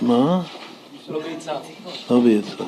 מה? 0.00 0.42
לא 1.08 1.20
ביצר. 1.20 1.56
לא 2.10 2.20
ביצר. 2.20 2.64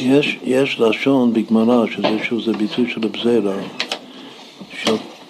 יש, 0.00 0.38
יש 0.42 0.80
לשון 0.80 1.32
בגמרא, 1.32 1.86
שזה 1.86 2.24
שוב 2.24 2.40
זה 2.40 2.52
ביטוי 2.52 2.90
של 2.90 3.00
הבזרה, 3.04 3.56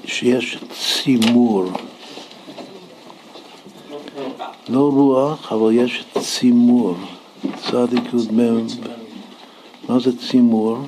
שיש 0.04 0.58
צימור. 0.72 1.64
לא 4.68 4.90
רוח, 4.92 5.52
אבל 5.52 5.72
יש 5.72 6.04
צימור. 6.18 6.96
צדיק 7.56 8.04
י"מ. 8.14 8.66
מה 9.88 9.98
זה 9.98 10.18
צימור? 10.18 10.78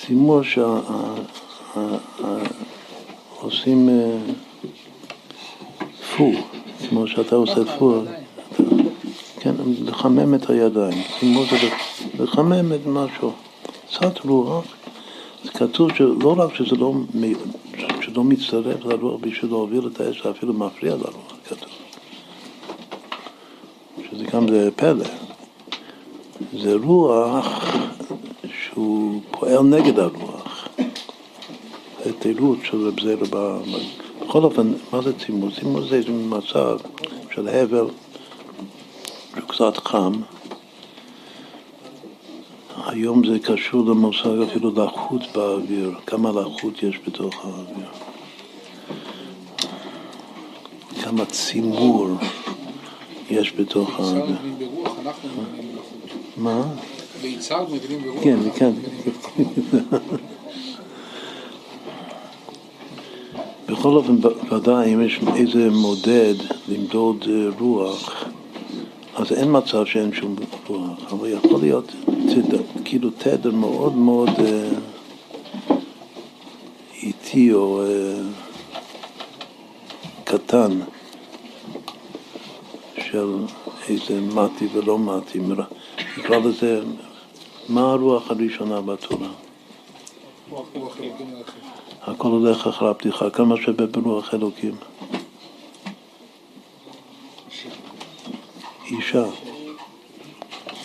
צימור 0.00 0.40
שעושים 3.42 3.88
פו, 6.16 6.32
כמו 6.88 7.06
שאתה 7.06 7.36
עושה 7.36 7.78
פו, 7.78 8.02
כן, 9.40 9.54
לחמם 9.84 10.34
את 10.34 10.50
הידיים. 10.50 11.02
צימור 11.20 11.44
זה 11.44 11.56
לחמם 12.22 12.72
את 12.72 12.86
משהו. 12.86 13.32
קצת 13.90 14.18
רוח, 14.18 14.64
אז 15.44 15.50
כתוב 15.50 15.90
שלא 15.94 16.34
רק 16.38 16.54
שזה 16.54 16.76
לא, 16.76 16.94
שלא 18.00 18.24
מצטרף 18.24 18.84
לרוח 18.84 19.20
בשביל 19.20 19.50
להוביל 19.50 19.86
את 19.86 20.00
האש, 20.00 20.22
זה 20.22 20.30
אפילו 20.30 20.52
מפריע 20.52 20.96
לרוח, 20.96 21.32
כתוב. 21.48 21.85
שזה 24.16 24.24
גם 24.24 24.48
זה 24.48 24.70
פלא. 24.76 25.04
זה 26.52 26.74
רוח 26.84 27.64
שהוא 28.62 29.20
פועל 29.30 29.62
נגד 29.62 29.98
הרוח. 29.98 30.68
זה 32.04 32.12
של 32.64 32.86
רב 32.86 33.00
זירא 33.00 33.26
ב... 33.30 33.58
בכל 34.22 34.44
אופן, 34.44 34.72
מה 34.92 35.02
זה 35.02 35.18
צימור? 35.18 35.50
צימור 35.50 35.88
זה 35.88 35.96
איזה 35.96 36.10
מצב 36.10 36.78
של 37.34 37.48
הבל 37.48 37.86
שהוא 39.34 39.48
קצת 39.48 39.76
חם. 39.76 40.12
היום 42.86 43.26
זה 43.26 43.38
קשור 43.38 43.86
למושג 43.86 44.42
אפילו 44.50 44.70
לחות 44.84 45.22
באוויר, 45.34 45.94
כמה 46.06 46.30
לחות 46.30 46.82
יש 46.82 46.98
בתוך 47.06 47.44
האוויר. 47.44 47.88
כמה 51.02 51.24
צימור 51.24 52.08
יש 53.30 53.52
בתוך 53.56 54.00
בלחות. 54.00 54.24
מה? 56.36 56.62
ביצר 57.22 57.64
מבינים 57.72 58.02
ברוח, 58.02 58.24
כן, 58.24 58.38
כן. 58.56 58.70
בכל 63.68 63.96
אופן, 63.96 64.16
ודאי, 64.52 64.94
אם 64.94 65.00
יש 65.02 65.20
איזה 65.36 65.70
מודד 65.70 66.34
למדוד 66.68 67.24
אה, 67.28 67.48
רוח, 67.58 68.24
אז 69.14 69.32
אין 69.32 69.48
מצב 69.56 69.84
שאין 69.84 70.12
שום 70.12 70.36
רוח, 70.66 71.12
אבל 71.12 71.28
יכול 71.28 71.60
להיות 71.60 71.92
תדר, 72.06 72.62
כאילו 72.84 73.10
תדר 73.18 73.50
מאוד 73.50 73.96
מאוד 73.96 74.30
אה, 74.38 74.68
איטי 77.02 77.52
או 77.52 77.82
אה, 77.82 78.18
קטן 80.24 80.80
של 83.10 83.36
איזה 83.88 84.20
מתי 84.20 84.68
ולא 84.72 84.98
מתי, 84.98 85.38
נקרא 86.18 86.36
לזה, 86.38 86.80
מה 87.68 87.92
הרוח 87.92 88.30
הראשונה 88.30 88.80
בתורה? 88.80 89.28
הכל 92.02 92.28
הולך 92.28 92.66
אחרי 92.66 92.90
הפתיחה, 92.90 93.30
כמה 93.30 93.56
שווה 93.56 93.86
ברוח 93.86 94.34
אלוקים. 94.34 94.74
אישה. 98.90 99.24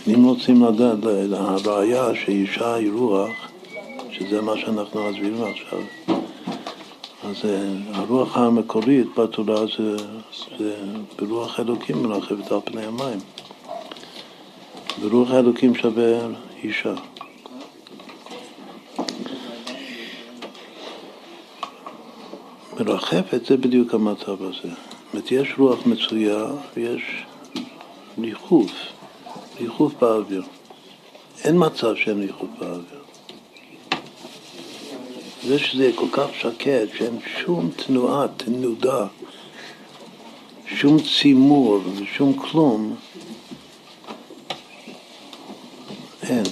אם 0.08 0.24
רוצים 0.24 0.66
לדעת, 0.66 0.98
הראיה 1.34 2.16
שאישה 2.26 2.74
היא 2.74 2.92
רוח, 2.92 3.50
שזה 4.12 4.42
מה 4.42 4.58
שאנחנו 4.58 5.10
מסבירים 5.10 5.44
עכשיו, 5.44 5.80
אז 7.24 7.46
אה, 7.46 7.74
הרוח 7.94 8.38
המקורית 8.38 9.08
בתורה 9.18 9.66
זה, 9.66 9.96
זה 10.60 10.76
ברוח 11.20 11.60
אלוקים 11.60 12.04
מרחבת 12.04 12.52
על 12.52 12.60
פני 12.66 12.86
המים. 12.86 13.20
ברוח 15.02 15.32
האלוקים 15.32 15.76
שווה 15.76 16.28
אישה. 16.64 16.94
מרחפת 22.80 23.46
זה 23.46 23.58
בדיוק 23.58 23.94
המצב 23.94 24.44
הזה. 24.44 24.62
זאת 24.62 25.14
אומרת, 25.14 25.32
יש 25.32 25.54
רוח 25.58 25.86
מצויה 25.86 26.46
ויש 26.76 27.26
ריחוף, 28.20 28.72
ריחוף 29.60 29.94
באוויר. 30.02 30.44
אין 31.44 31.56
מצב 31.58 31.96
שאין 31.96 32.22
ריחוף 32.22 32.50
באוויר. 32.60 33.01
זה 35.48 35.60
שזה 35.60 35.92
כל 35.96 36.06
כך 36.12 36.28
שקט, 36.40 36.88
שאין 36.98 37.20
שום 37.42 37.70
תנועה, 37.76 38.28
תנודה, 38.38 39.06
שום 40.66 40.98
צימור 41.20 41.80
ושום 41.96 42.34
כלום, 42.34 42.96
אין. 46.24 46.44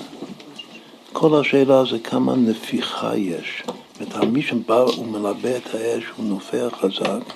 כל 1.14 1.40
השאלה 1.40 1.84
זה 1.86 2.00
כמה 2.00 2.36
נפיחה 2.36 3.18
יש. 3.18 3.64
זאת 4.00 4.14
אומרת, 4.14 4.30
מי 4.30 4.42
שבא 4.42 4.86
ומלבה 5.00 5.58
את 5.58 5.76
האש, 5.76 6.04
הוא 6.18 6.26
נופח 6.26 6.80
חזק. 6.82 7.34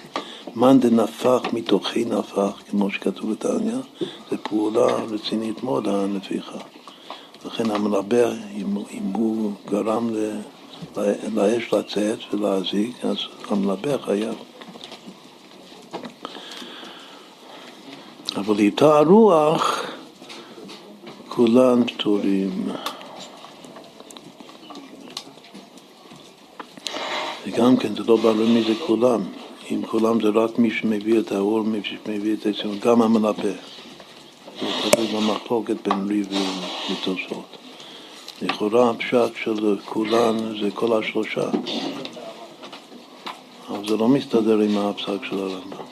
מאן 0.56 0.80
דנפח 0.80 1.42
מתוכי 1.54 2.06
נפח, 2.06 2.62
כמו 2.70 2.92
שכתוב 2.92 3.32
בתניא, 3.32 3.76
זו 4.32 4.38
פעולה 4.44 4.88
רצינית 4.88 5.64
מאוד, 5.64 5.88
הנפיחה. 5.88 6.58
לכן 7.46 7.72
המלבה, 7.72 8.32
אם, 8.32 8.78
אם 8.78 9.04
הוא 9.14 9.52
גרם 9.70 10.16
ל, 10.16 10.40
לאש 11.34 11.74
לצאת 11.74 12.20
ולהזיק, 12.34 13.06
אז 13.06 13.18
המלבה 13.50 13.98
חייב. 13.98 14.36
אבל 18.36 18.60
איתה 18.60 18.98
הרוח, 18.98 19.86
כולם 21.30 21.84
פטורים. 21.88 22.70
וגם 27.48 27.78
כן, 27.78 27.96
זה 27.96 28.04
לא 28.04 28.16
ברור 28.16 28.34
מי 28.34 28.64
זה 28.64 28.74
כולם. 28.88 29.22
אם 29.72 29.82
כולם 29.88 30.22
זה 30.22 30.30
רק 30.30 30.60
מי 30.60 30.72
שמביא 30.72 31.20
את 31.20 31.32
האור, 31.32 31.62
מי 31.62 31.80
שמביא 31.84 32.34
את 32.34 32.46
עצמו, 32.46 32.72
גם 32.80 33.02
המלפה. 33.02 33.42
זה 34.62 34.92
תלוי 34.92 35.08
במחלוקת 35.08 35.88
בין 35.88 36.08
ריב 36.08 36.28
ותוספות. 36.92 37.63
לכאורה 38.44 38.90
הפשט 38.90 39.36
של 39.44 39.78
כולן 39.86 40.38
זה 40.62 40.70
כל 40.74 40.98
השלושה. 41.00 41.50
אבל 43.70 43.88
זה 43.88 43.98
לא 43.98 44.08
מסתדר 44.08 44.60
עם 44.60 44.78
הפסק 44.78 45.24
של 45.30 45.40
הרמב"ם. 45.40 45.86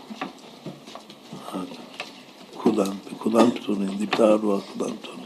כולם, 2.54 2.94
וכולם 3.14 3.52
פטורים, 3.52 3.90
דיברה 3.90 4.32
הרוח, 4.32 4.64
כולם 4.78 4.96
פטורים. 4.98 5.22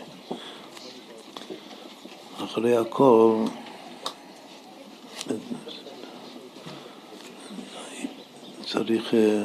אחרי 2.43 2.77
הכל, 2.77 3.43
צריך 8.65 9.14
אה, 9.14 9.43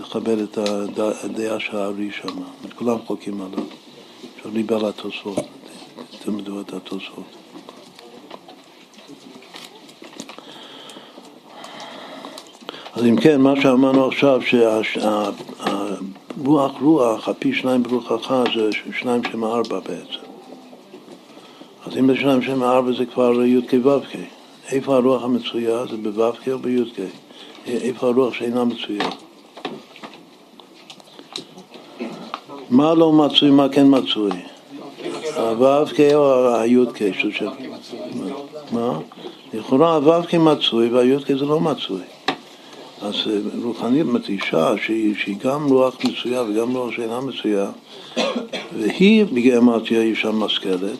לכבד 0.00 0.38
את 0.38 0.58
הד- 0.58 1.00
הדעה 1.00 1.60
של 1.60 1.76
הארי 1.76 2.10
שם. 2.12 2.42
כולם 2.76 2.98
חוקים 3.06 3.40
עליו. 3.40 3.64
עכשיו 4.36 4.50
ליבה 4.54 4.76
על 4.76 4.84
התוספות, 4.84 5.38
תלמדו 6.24 6.60
את 6.60 6.72
התוספות. 6.72 7.24
אז 12.94 13.04
אם 13.04 13.16
כן, 13.16 13.40
מה 13.40 13.60
שאמרנו 13.62 14.06
עכשיו, 14.06 14.40
שהרוח 14.82 16.72
רוח, 16.80 17.28
הפי 17.28 17.54
שניים 17.54 17.82
ברוח 17.82 18.12
אחת, 18.12 18.46
זה 18.54 18.70
שניים 18.92 19.22
שם 19.32 19.44
ארבע 19.44 19.80
בעצם. 19.80 20.22
אז 21.86 21.96
אם 21.96 22.06
זה 22.06 22.16
שניים 22.16 22.42
שם 22.42 22.62
ארבע 22.62 22.92
זה 22.92 23.06
כבר 23.06 23.44
י"ק 23.44 23.72
ו"ק. 23.84 24.16
איפה 24.72 24.96
הרוח 24.96 25.22
המצויה? 25.22 25.86
זה 25.86 25.96
בו"ק 25.96 26.48
או 26.48 26.58
בי"ק? 26.58 26.98
איפה 27.66 28.06
הרוח 28.06 28.34
שאינה 28.34 28.64
מצויה? 28.64 29.08
מה 32.70 32.94
לא 32.94 33.12
מצוי, 33.12 33.50
מה 33.50 33.68
כן 33.68 33.86
מצוי? 33.88 34.51
הו"ק 35.58 36.00
או 36.14 36.54
הי"ק? 36.56 36.98
שזה- 37.18 37.46
מה? 38.72 38.98
לכאורה 39.54 39.96
הו"ק 39.96 40.34
מצוי 40.34 40.88
והי"ק 40.88 41.28
זה 41.28 41.44
לא 41.44 41.60
מצוי. 41.60 42.00
אז 43.02 43.14
אה, 43.26 43.38
רוחנית, 43.62 44.06
זאת 44.06 44.28
אישה 44.28 44.74
שהיא, 44.84 45.14
שהיא 45.18 45.36
גם 45.44 45.68
רוח 45.68 45.96
מצויה 46.04 46.42
וגם 46.42 46.76
רוח 46.76 46.90
שאינה 46.92 47.20
מצויה, 47.20 47.70
והיא 48.78 49.24
בגימטריה 49.24 50.02
אישה 50.02 50.30
משכלת, 50.30 50.98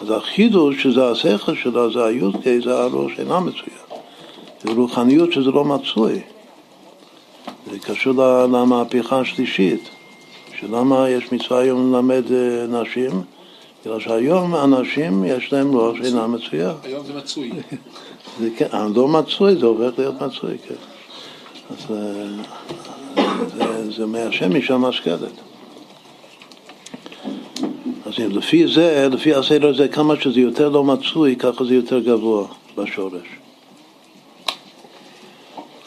אז 0.00 0.10
החידוש 0.10 0.82
שזה 0.82 1.10
השכל 1.10 1.54
שלה, 1.54 1.90
זה 1.90 2.04
הי"ק, 2.04 2.62
זה 2.64 2.78
הרוח 2.78 3.10
שאינה 3.16 3.40
מצויה. 3.40 3.80
זה 4.64 4.72
רוחניות 4.72 5.32
שזה 5.32 5.50
לא 5.50 5.64
מצוי. 5.64 6.20
זה 7.70 7.78
קשור 7.78 8.12
למהפכה 8.52 9.20
השלישית, 9.20 9.88
שלמה 10.60 11.08
יש 11.08 11.32
מצווה 11.32 11.60
היום 11.60 11.94
ללמד 11.94 12.24
אה, 12.32 12.66
נשים? 12.82 13.39
בגלל 13.84 14.00
שהיום 14.00 14.54
אנשים 14.54 15.24
יש 15.24 15.52
להם 15.52 15.72
רוח 15.72 15.96
שאינה 15.96 16.26
מצויה. 16.26 16.72
היום 16.82 17.06
זה 17.06 17.14
מצוי. 17.14 17.50
זה 18.40 18.48
כן, 18.56 18.66
הלא 18.72 19.08
מצוי, 19.08 19.56
זה 19.56 19.66
הופך 19.66 19.98
להיות 19.98 20.22
מצוי, 20.22 20.58
כן. 20.58 20.74
אז 21.70 21.96
אה, 21.96 23.24
זה, 23.56 23.90
זה 23.90 24.06
מהשם 24.06 24.56
אישה 24.56 24.76
משכלת. 24.78 25.32
אז 28.06 28.12
אם 28.18 28.30
לפי 28.30 28.66
זה, 28.66 29.08
לפי 29.12 29.34
הסדר 29.34 29.68
הזה, 29.68 29.88
כמה 29.88 30.14
שזה 30.20 30.40
יותר 30.40 30.68
לא 30.68 30.84
מצוי, 30.84 31.36
ככה 31.36 31.64
זה 31.64 31.74
יותר 31.74 31.98
גבוה 31.98 32.46
בשורש. 32.76 33.26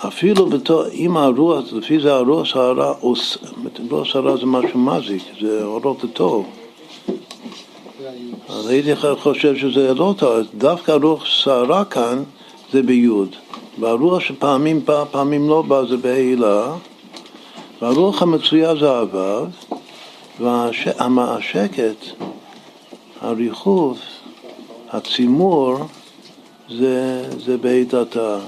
אפילו 0.07 0.45
בתור, 0.45 0.83
אם 0.87 1.17
הרוח, 1.17 1.73
לפי 1.73 1.99
זה 1.99 2.13
הרוח 2.13 2.47
סערה, 2.53 2.93
לא 3.89 4.03
סערה 4.11 4.37
זה 4.37 4.45
משהו 4.45 4.79
מזיק, 4.79 5.23
זה 5.41 5.63
אורות 5.63 6.03
לטוב. 6.03 6.62
אז 8.49 8.67
הייתי 8.67 8.95
חושב 8.95 9.55
שזה 9.55 9.93
לא 9.93 10.13
טוב, 10.17 10.37
דווקא 10.57 10.91
רוח 10.91 11.25
סערה 11.43 11.85
כאן 11.85 12.23
זה 12.71 12.81
ביוד. 12.81 13.35
והרוח 13.79 14.19
שפעמים 14.19 14.85
בא, 14.85 15.03
פעמים 15.11 15.49
לא 15.49 15.61
בא 15.61 15.83
זה 15.89 15.97
בהילה, 15.97 16.73
והרוח 17.81 18.21
המצויה 18.21 18.75
זה 18.75 18.89
הוו, 18.89 19.45
והשקט, 20.39 22.05
הריחוף, 23.21 23.97
הצימור, 24.89 25.77
זה, 26.69 27.25
זה 27.45 27.57
בהידתה 27.57 28.39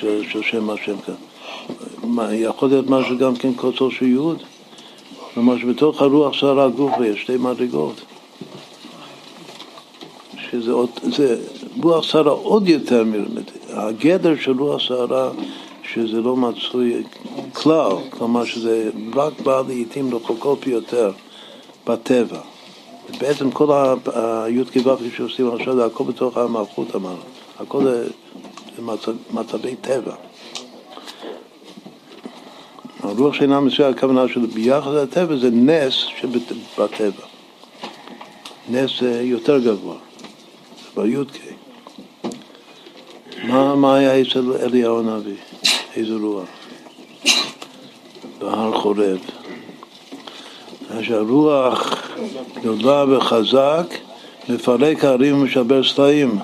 של, 0.00 0.22
של 0.30 0.42
שם 0.42 0.70
השם 0.70 0.96
כאן. 1.06 1.14
יכול 2.32 2.68
להיות 2.68 2.90
משהו 2.90 3.18
גם 3.18 3.36
כן 3.36 3.54
קוצו 3.54 3.90
של 3.90 4.06
יוד? 4.06 4.42
כלומר 5.34 5.58
שבתוך 5.58 6.02
הרוח 6.02 6.40
סערה 6.40 6.68
גופה 6.68 7.06
יש 7.06 7.22
שתי 7.22 7.36
מדרגות. 7.36 8.00
שזה 10.50 10.72
זה 11.02 11.36
רוח 11.82 12.10
סערה 12.10 12.30
עוד 12.30 12.68
יותר 12.68 13.04
מלמד. 13.04 13.42
הגדר 13.70 14.36
של 14.40 14.60
רוח 14.60 14.82
סערה 14.88 15.30
שזה 15.92 16.20
לא 16.20 16.36
מצוי 16.36 17.02
כלל, 17.52 17.92
כלומר 18.10 18.44
שזה 18.44 18.90
רק 19.14 19.40
בא 19.40 19.62
לעיתים 19.68 20.14
רחוקות 20.14 20.64
ביותר 20.64 21.10
בטבע. 21.86 22.40
בעצם 23.20 23.50
כל 23.50 23.92
הי"ק 24.14 24.86
ו"ק 24.86 24.98
שעושים 25.16 25.54
עכשיו 25.54 25.76
זה 25.76 25.84
הכל 25.84 26.04
בתוך 26.04 26.36
המלכות 26.36 26.94
אמרנו, 26.96 27.22
הכל 27.58 27.84
זה 27.84 28.82
מצב, 28.82 29.12
מצבי 29.30 29.74
טבע. 29.80 30.14
הרוח 33.02 33.34
שאינה 33.34 33.60
מסוים, 33.60 33.90
הכוונה 33.90 34.28
של 34.28 34.46
ביחס 34.46 34.86
לטבע 34.86 35.36
זה 35.36 35.50
נס 35.52 35.94
שבטבע. 35.94 37.26
נס 38.70 38.90
יותר 39.20 39.58
גבוה, 39.58 39.96
בי"ק. 40.96 41.38
מה, 43.44 43.74
מה 43.74 43.96
היה 43.96 44.20
אצל 44.20 44.52
אליהו 44.62 44.98
הנביא? 44.98 45.34
איזה 45.96 46.14
רוח? 46.14 46.48
בהר 48.38 48.80
חורב. 48.80 49.18
שהרוח 51.02 52.08
גדולה 52.60 53.04
וחזק, 53.08 53.86
מפרק 54.48 55.04
הרים 55.04 55.42
ומשבר 55.42 55.84
סלעים. 55.84 56.38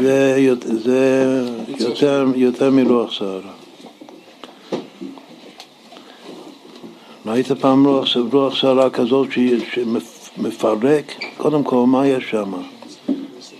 זה, 0.00 0.54
זה 0.62 1.40
יותר, 1.78 2.26
יותר 2.34 2.70
מרוח 2.70 3.18
סערה. 3.18 3.52
ראית 7.26 7.52
פעם 7.52 7.86
רוח, 7.86 8.16
רוח 8.32 8.60
סערה 8.60 8.90
כזאת 8.90 9.28
שמפרק? 9.72 11.14
קודם 11.36 11.64
כל, 11.64 11.84
מה 11.86 12.06
יש 12.06 12.30
שם? 12.30 12.52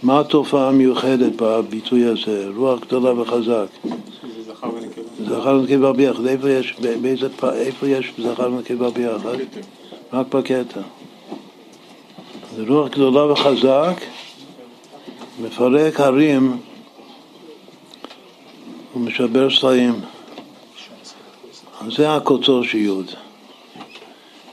מה 0.02 0.20
התופעה 0.20 0.68
המיוחדת 0.68 1.32
בביטוי 1.36 2.04
הזה? 2.04 2.46
רוח 2.56 2.80
גדולה 2.80 3.20
וחזק. 3.20 3.66
זכר 5.24 5.60
ונקבה 5.60 5.92
ביחד. 5.92 6.26
איפה 6.26 7.86
יש, 7.88 8.12
זכר 8.18 8.52
ונקבה 8.52 8.90
ביחד? 8.90 9.36
רק 10.12 10.34
בקטע. 10.34 10.80
רוח 12.68 12.88
גדולה 12.88 13.32
וחזק, 13.32 14.00
מפרק 15.42 16.00
הרים 16.00 16.56
ומשבר 18.96 19.50
סלעים. 19.50 19.94
זה 21.88 22.16
הקוצו 22.16 22.64
של 22.64 22.78
יוד. 22.78 23.10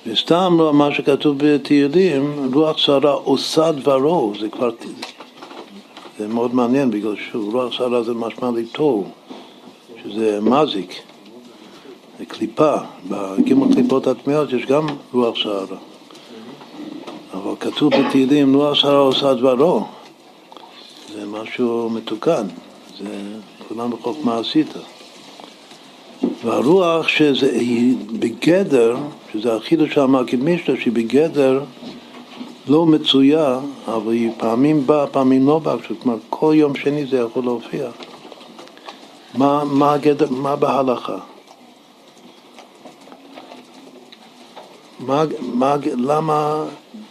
וסתם 0.07 0.57
מה 0.73 0.93
שכתוב 0.93 1.37
בתהילים, 1.37 2.51
רוח 2.53 2.85
צרה 2.85 3.11
עושה 3.11 3.71
דברו, 3.71 4.33
זה 4.39 4.49
כבר, 4.49 4.69
זה 6.17 6.27
מאוד 6.27 6.55
מעניין, 6.55 6.91
בגלל 6.91 7.15
שרוח 7.31 7.77
צרה 7.77 8.03
זה 8.03 8.13
משמע 8.13 8.51
לי 8.51 8.65
תוהו. 8.65 9.05
שזה 10.03 10.39
מזיק, 10.41 10.93
זה 12.19 12.25
קליפה, 12.25 12.75
בגימל 13.09 13.73
קליפות 13.73 14.07
הטמעות 14.07 14.53
יש 14.53 14.65
גם 14.65 14.87
רוח 15.13 15.37
סערה. 15.43 15.77
אבל 17.33 17.51
כתוב 17.59 17.93
בתהילים, 17.95 18.55
רוח 18.55 18.81
סערה 18.81 18.99
עושה 18.99 19.33
דברו. 19.33 19.85
זה 21.13 21.25
משהו 21.25 21.89
מתוקן, 21.89 22.47
זה 22.99 23.21
כולם 23.67 23.91
בחוכמה 23.91 24.39
עשית. 24.39 24.67
והרוח 26.43 27.07
שזה 27.07 27.51
היא 27.51 27.95
בגדר, 28.19 28.97
שזה 29.33 29.55
החידוש 29.55 29.93
של 29.93 30.01
המגיד 30.01 30.43
משנה, 30.43 30.75
שהיא 30.81 30.93
בגדר 30.93 31.63
לא 32.67 32.85
מצויה, 32.85 33.59
אבל 33.87 34.11
היא 34.11 34.31
פעמים 34.37 34.87
באה, 34.87 35.07
פעמים 35.07 35.47
לא 35.47 35.59
באה, 35.59 35.75
כלומר 36.01 36.17
כל 36.29 36.53
יום 36.55 36.75
שני 36.75 37.05
זה 37.05 37.17
יכול 37.17 37.43
להופיע. 37.43 37.89
מה, 39.33 39.63
מה, 39.63 39.93
הגדר, 39.93 40.29
מה 40.29 40.55
בהלכה? 40.55 41.17
מה, 44.99 45.23
מה, 45.41 45.75
למה, 45.97 46.65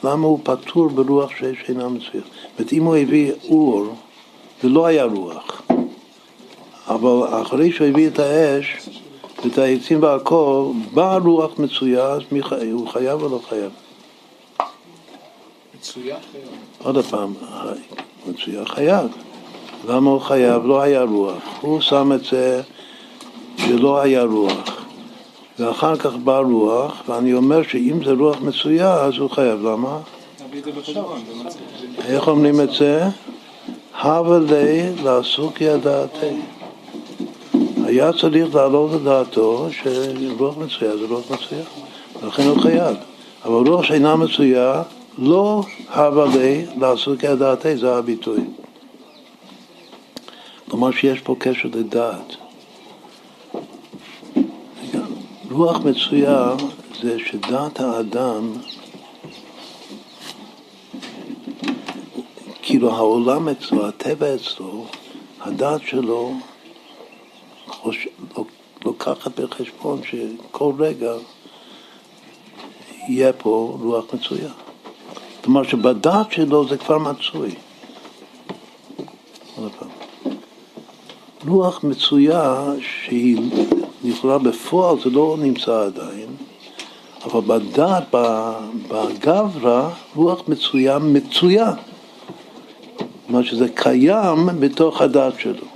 למה 0.05 0.27
הוא 0.27 0.39
פטור 0.43 0.89
ברוח 0.89 1.31
שאינה 1.39 1.89
מצויה? 1.89 2.23
זאת 2.23 2.59
אומרת, 2.59 2.73
אם 2.73 2.85
הוא 2.85 2.97
הביא 2.97 3.33
אור, 3.49 3.87
זה 4.63 4.69
לא 4.69 4.87
היה 4.87 5.05
רוח. 5.05 5.63
אבל 6.89 7.43
אחרי 7.43 7.73
שהוא 7.73 7.87
הביא 7.87 8.07
את 8.07 8.19
האש, 8.19 8.89
את 9.47 9.59
העצים 9.59 10.03
והכל, 10.03 10.65
באה 10.95 11.19
רוח 11.19 11.59
מצויה, 11.59 12.05
אז 12.05 12.23
הוא 12.73 12.89
חייב 12.89 13.23
או 13.23 13.29
לא 13.29 13.41
חייב? 13.49 13.71
מצויה 15.87 16.17
חייב. 16.33 16.45
עוד 16.83 17.05
פעם, 17.05 17.35
מצויה 18.27 18.67
חייב. 18.67 19.07
למה 19.89 20.11
הוא 20.11 20.21
חייב? 20.21 20.67
לא 20.67 20.81
היה 20.81 21.03
רוח. 21.03 21.43
הוא 21.61 21.81
שם 21.81 22.13
את 22.13 22.25
זה 22.25 22.63
שלא 23.57 24.01
היה 24.01 24.23
רוח. 24.23 24.85
ואחר 25.59 25.97
כך 25.97 26.15
בא 26.15 26.39
רוח, 26.39 27.03
ואני 27.09 27.35
אומר 27.35 27.63
שאם 27.63 28.05
זה 28.05 28.13
רוח 28.13 28.41
מצויה, 28.41 28.95
אז 28.95 29.15
הוא 29.19 29.31
חייב. 29.31 29.67
למה? 29.67 29.99
איך 32.07 32.29
אומרים 32.29 32.61
את 32.61 32.71
זה? 32.71 33.05
הווה 34.03 34.39
לי 34.39 34.83
לעסוק 35.05 35.61
ידעתי. 35.61 36.37
היה 37.85 38.13
צריך 38.13 38.55
לעלות 38.55 38.91
לדעתו 38.93 39.69
שרוח 39.71 40.57
מצויה 40.57 40.97
זה 40.97 41.07
רוח 41.09 41.31
מצויה, 41.31 41.63
ולכן 42.23 42.43
הוא 42.43 42.61
חייב. 42.63 42.97
אבל 43.45 43.69
רוח 43.69 43.85
שאינה 43.85 44.17
מצויה, 44.17 44.83
לא 45.19 45.63
הווה 45.95 46.37
לי 46.37 46.67
לעסוק 46.77 47.23
ידעתי, 47.23 47.77
זה 47.77 47.97
הביטוי. 47.97 48.41
כלומר 50.71 50.91
שיש 50.91 51.21
פה 51.21 51.37
קשר 51.39 51.69
לדעת. 51.75 52.37
רוח 55.51 55.77
מצויה 55.77 56.55
זה 57.01 57.19
שדעת 57.27 57.81
האדם, 57.81 58.53
כאילו 62.63 62.95
העולם 62.95 63.49
אצלו, 63.49 63.87
הטבע 63.87 64.35
אצלו, 64.35 64.87
הדעת 65.41 65.81
שלו 65.87 66.33
חוש... 67.67 68.09
לוקחת 68.85 69.41
בחשבון 69.41 70.01
שכל 70.03 70.73
רגע 70.79 71.13
יהיה 73.09 73.33
פה 73.33 73.79
רוח 73.83 74.05
מצויה. 74.15 74.66
כלומר 75.47 75.63
שבדעת 75.63 76.33
שלו 76.33 76.69
זה 76.69 76.77
כבר 76.77 76.99
מצוי. 76.99 77.51
רוח 81.49 81.85
מצויה 81.85 82.65
שהיא 82.81 83.39
לכאורה 84.05 84.39
בפועל 84.39 84.97
זה 85.05 85.11
לא 85.11 85.37
נמצא 85.39 85.85
עדיין, 85.85 86.29
אבל 87.25 87.41
בדעת, 87.41 88.15
בגברא, 88.89 89.89
רוח 90.15 90.43
מצויה 90.49 90.99
מצויה. 90.99 91.73
כלומר 93.27 93.43
שזה 93.43 93.69
קיים 93.75 94.49
בתוך 94.61 95.01
הדעת 95.01 95.41
שלו. 95.41 95.67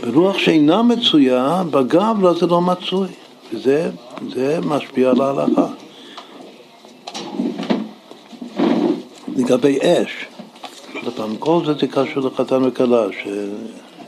ברוח 0.00 0.38
שאינה 0.38 0.82
מצויה, 0.82 1.62
בגברא 1.70 2.32
זה 2.32 2.46
לא 2.46 2.60
מצוי, 2.60 3.08
וזה 3.52 3.90
משפיע 4.62 5.10
על 5.10 5.20
ההלכה. 5.20 5.66
לגבי 9.38 9.78
אש, 9.82 10.26
עוד 11.04 11.14
פעם, 11.14 11.36
כל 11.36 11.60
זה 11.66 11.72
זה 11.74 11.86
קשור 11.86 12.26
לחתן 12.26 12.64
וכלה, 12.64 13.06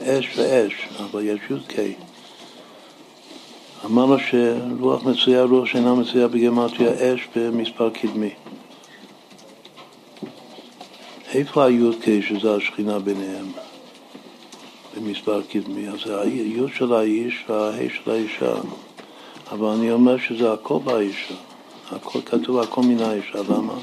אש 0.02 0.39
ואש, 0.39 0.73
אבל 0.98 1.23
יש 1.24 1.40
י"ק. 1.51 1.78
אמרנו 3.85 4.16
שרוח 4.19 5.05
מצויה, 5.05 5.43
רוח 5.43 5.66
שאינה 5.66 5.94
מצויה 5.94 6.28
בגמטריה 6.28 7.15
אש 7.15 7.28
במספר 7.36 7.90
קדמי. 7.90 8.31
איפה 11.35 11.65
הי"ק 11.65 12.05
שזה 12.28 12.55
השכינה 12.55 12.98
ביניהם? 12.98 13.47
במספר 14.97 15.43
קדמי. 15.43 15.89
אז 15.89 15.98
זה 16.05 16.20
הי' 16.20 16.61
של 16.74 16.93
האיש 16.93 17.44
והה' 17.48 17.89
של 17.94 18.11
האישה. 18.11 18.55
אבל 19.52 19.69
אני 19.69 19.93
אומר 19.93 20.16
שזה 20.19 20.52
הכל 20.52 20.78
באישה. 20.85 21.35
הכל 21.90 22.19
כתוב 22.27 22.59
הכל 22.59 22.82
מן 22.82 23.02
האישה. 23.02 23.39
למה? 23.48 23.74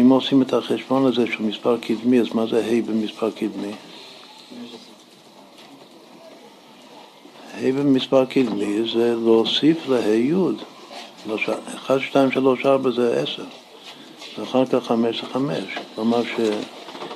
אם 0.00 0.10
עושים 0.10 0.42
את 0.42 0.52
החשבון 0.52 1.06
הזה 1.06 1.26
של 1.26 1.42
מספר 1.42 1.76
קדמי, 1.76 2.20
אז 2.20 2.34
מה 2.34 2.46
זה 2.46 2.64
ה' 2.64 2.82
במספר 2.90 3.30
קדמי? 3.30 3.72
ה' 7.54 7.72
במספר 7.72 8.24
קדמי 8.24 8.90
זה 8.92 9.14
להוסיף 9.24 9.88
לה' 9.88 10.14
י'. 10.14 10.34
1, 11.76 12.00
2, 12.00 12.32
3, 12.32 12.66
4 12.66 12.90
זה 12.90 13.22
10. 13.22 13.44
ואחר 14.38 14.66
כך 14.66 14.86
5 14.86 15.20
זה 15.20 15.26
5. 15.26 15.56
כלומר 15.94 16.22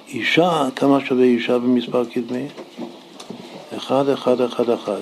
שאישה, 0.08 0.68
כמה 0.76 0.98
שווה 1.06 1.24
אישה 1.24 1.58
במספר 1.58 2.04
קדמי? 2.04 2.46
1, 3.76 4.06
1, 4.14 4.40
1, 4.40 4.68
1. 4.84 4.92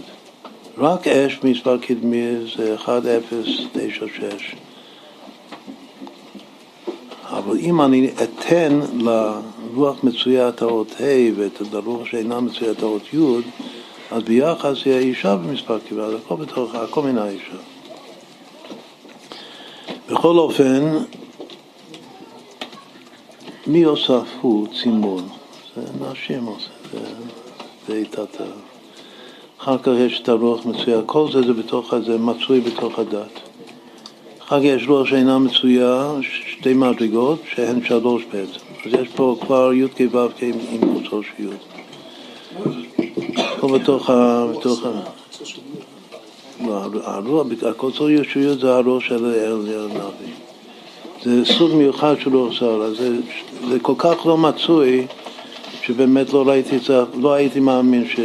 רק 0.79 1.09
אש 1.09 1.39
במספר 1.43 1.79
קדמי 1.79 2.27
זה 2.57 2.74
1, 2.74 3.03
0, 3.07 3.47
9, 3.73 4.07
6. 4.39 4.55
אבל 7.32 7.59
אם 7.59 7.82
אני 7.82 8.10
אתן 8.22 8.80
לרוח 8.98 10.04
מצוית 10.04 10.62
האות 10.62 10.92
ה' 11.00 11.32
ואת 11.36 11.62
לרוח 11.72 12.06
שאינה 12.06 12.40
מצוית 12.40 12.82
האות 12.82 13.14
י', 13.14 13.18
אז 14.10 14.22
ביחד 14.22 14.72
זה 14.72 14.80
יהיה 14.90 14.98
אישה 14.98 15.36
במספר 15.36 15.78
קדמי, 15.78 16.02
אז 16.02 16.12
הכל 16.14 16.34
בתוך, 16.34 16.74
הכל 16.74 17.02
מן 17.02 17.18
האישה. 17.18 17.56
בכל 20.10 20.38
אופן, 20.38 20.98
מי 23.66 23.82
הוספו 23.82 24.66
צימון? 24.82 25.28
זה 25.76 25.82
נשים 26.10 26.44
עושה, 26.44 26.70
זה, 26.92 26.98
זה 27.88 27.94
איתת 27.94 28.40
ה... 28.40 28.44
אחר 29.59 29.78
כך 29.78 29.92
יש 29.98 30.20
את 30.20 30.28
הרוח 30.28 30.66
מצויה, 30.66 31.02
כל 31.06 31.32
זה 31.32 31.42
זה 31.42 31.52
בתוך, 31.52 31.94
זה 32.06 32.18
מצוי 32.18 32.60
בתוך 32.60 32.98
הדת. 32.98 33.52
כך 34.47 34.59
יש 34.62 34.89
רוח 34.89 35.06
שאינה 35.06 35.39
מצויה, 35.39 36.12
שתי 36.23 36.74
מדרגות, 36.74 37.39
שהן 37.55 37.85
שלוש 37.85 38.23
בעצם. 38.32 38.60
אז 38.86 38.93
יש 39.01 39.09
פה 39.09 39.36
כבר 39.40 39.73
י"ק 39.73 40.01
ו"ק 40.12 40.43
עם, 40.43 40.81
קוצו 40.94 41.23
של 41.23 41.44
י'. 41.44 41.48
פה 43.60 43.78
בתוך 43.78 44.10
ה... 44.10 44.47
בתוך 44.47 44.85
ה... 44.86 44.90
לא, 46.66 46.82
הרוח, 47.05 47.47
הקוצו 47.70 48.09
של 48.32 48.60
זה 48.60 48.74
הרוח 48.74 49.02
של 49.02 49.27
אליהו 49.27 49.60
הנביא. 49.85 50.35
זה 51.24 51.44
סוג 51.44 51.74
מיוחד 51.74 52.14
של 52.20 52.36
רוח 52.36 52.59
סערה, 52.59 52.90
זה, 52.90 53.16
זה 53.69 53.78
כל 53.81 53.94
כך 53.98 54.27
לא 54.27 54.36
מצוי, 54.39 55.06
שבאמת 55.82 56.32
לא 56.32 56.48
ראיתי 56.48 56.77
את 56.77 56.82
זה, 56.82 57.01
לא 57.20 57.32
הייתי 57.32 57.60
מאמין 57.60 58.05
ש, 58.09 58.20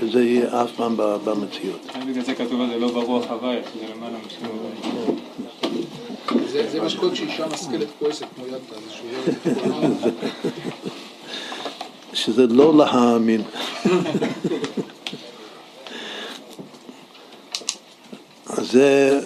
שזה 0.00 0.24
יהיה 0.24 0.62
אף 0.64 0.70
פעם 0.76 0.96
במציאות. 0.96 1.86
בגלל 2.08 2.24
זה 2.24 2.34
כתוב 2.34 2.60
על 2.60 2.68
זה 2.68 2.78
לא 2.78 2.88
ברוח 2.92 3.24
הווייך, 3.30 3.66
זה 3.80 3.94
למעלה 3.94 4.18
משהו. 4.26 4.40
זה 6.48 6.70
זה 6.70 6.80
מה 6.80 6.88
שקורה 6.90 7.12
כשאישה 7.12 7.46
משכלת 7.46 7.88
כועסת 7.98 8.26
כמו 8.36 8.44
כל 8.44 8.50
שזה 12.14 12.46
לא 12.46 12.76
להאמין. 12.76 13.42
אז 18.46 18.70
זה, 18.72 19.20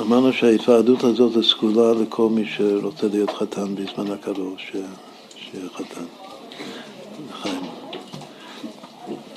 אמרנו 0.00 0.32
שההתוועדות 0.32 1.04
הזאת 1.04 1.32
זה 1.32 1.42
סגולה 1.42 1.92
לכל 2.02 2.28
מי 2.28 2.44
שרוצה 2.56 3.06
להיות 3.12 3.30
חתן 3.30 3.74
בזמן 3.74 4.10
הקרוב, 4.12 4.54
ש- 4.58 4.72
שיהיה 5.36 5.68
חתן. 5.74 6.04
לחיים. 7.30 7.60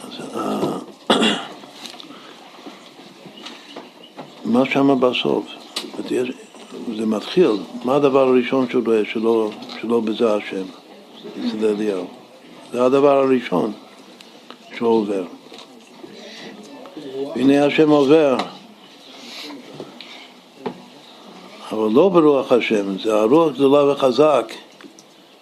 אז 0.03 0.35
ה- 0.37 0.77
מה 4.45 4.65
שם 4.65 4.99
בסוף? 4.99 5.45
זה 6.97 7.05
מתחיל, 7.05 7.51
מה 7.85 7.95
הדבר 7.95 8.27
הראשון 8.27 8.69
שהוא 8.69 8.83
רואה 8.85 9.01
שלא, 9.13 9.49
שלא 9.81 9.99
בזה 9.99 10.33
השם, 10.35 10.63
אצל 11.47 11.65
אליהו? 11.65 12.05
זה 12.73 12.85
הדבר 12.85 13.17
הראשון 13.17 13.71
שהוא 14.77 14.89
עובר. 14.89 15.23
והנה 17.35 17.65
השם 17.65 17.89
עובר, 17.89 18.37
אבל 21.71 21.89
לא 21.93 22.09
ברוח 22.09 22.51
השם, 22.51 22.97
זה 22.99 23.15
הרוח 23.15 23.51
גדולה 23.53 23.91
וחזק, 23.91 24.53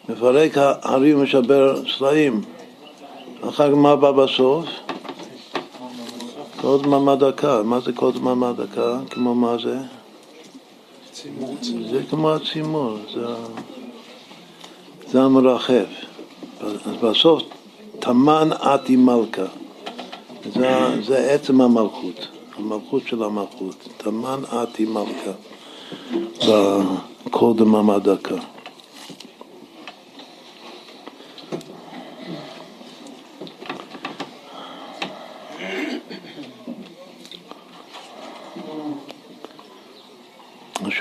מפרק 0.10 0.52
הרים 0.57 1.19
ומשבר 1.19 1.82
סלעים. 1.98 2.41
אחר 3.49 3.72
כך 3.72 3.78
מה 3.78 3.95
בא 3.95 4.11
בסוף? 4.11 4.65
כל 6.61 6.78
דממה 6.84 7.15
דקה. 7.15 7.64
מה 7.64 7.80
זה 7.80 7.94
כל 7.94 8.11
דממה 8.11 8.53
דקה? 8.53 8.99
כמו 9.10 9.36
מה 9.36 9.57
זה? 9.64 9.78
זה 11.91 12.02
כמו 12.10 12.34
הצימור, 12.34 12.98
זה, 13.14 13.26
זה 15.07 15.22
המרחב. 15.22 15.86
אז 16.61 16.95
בסוף, 17.03 17.44
תמן 17.99 18.49
אתי 18.53 18.95
מלכה. 18.95 19.45
זה, 20.53 21.02
זה 21.03 21.32
עצם 21.32 21.61
המלכות, 21.61 22.28
המלכות 22.57 23.03
של 23.07 23.23
המלכות. 23.23 23.88
תמן 23.98 24.40
אתי 24.64 24.86
מלכה. 24.86 25.32
בכל 27.26 27.53
דממה 27.56 27.99
דקה. 27.99 28.36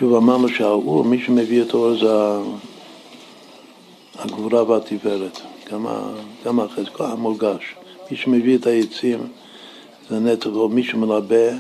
שוב 0.00 0.14
אמרנו 0.14 0.48
שהאור, 0.48 1.04
מי 1.04 1.22
שמביא 1.22 1.62
את 1.62 1.74
האור 1.74 1.98
זה 1.98 2.12
הגבורה 4.18 4.64
והתפארת, 4.64 5.40
גם, 5.70 5.86
גם 6.44 6.60
החזקה 6.60 7.06
המורגש. 7.06 7.74
מי 8.10 8.16
שמביא 8.16 8.58
את 8.58 8.66
העצים 8.66 9.18
זה 10.08 10.18
נטו, 10.18 10.50
או 10.50 10.68
מי 10.68 10.84
שמלבה 10.84 11.50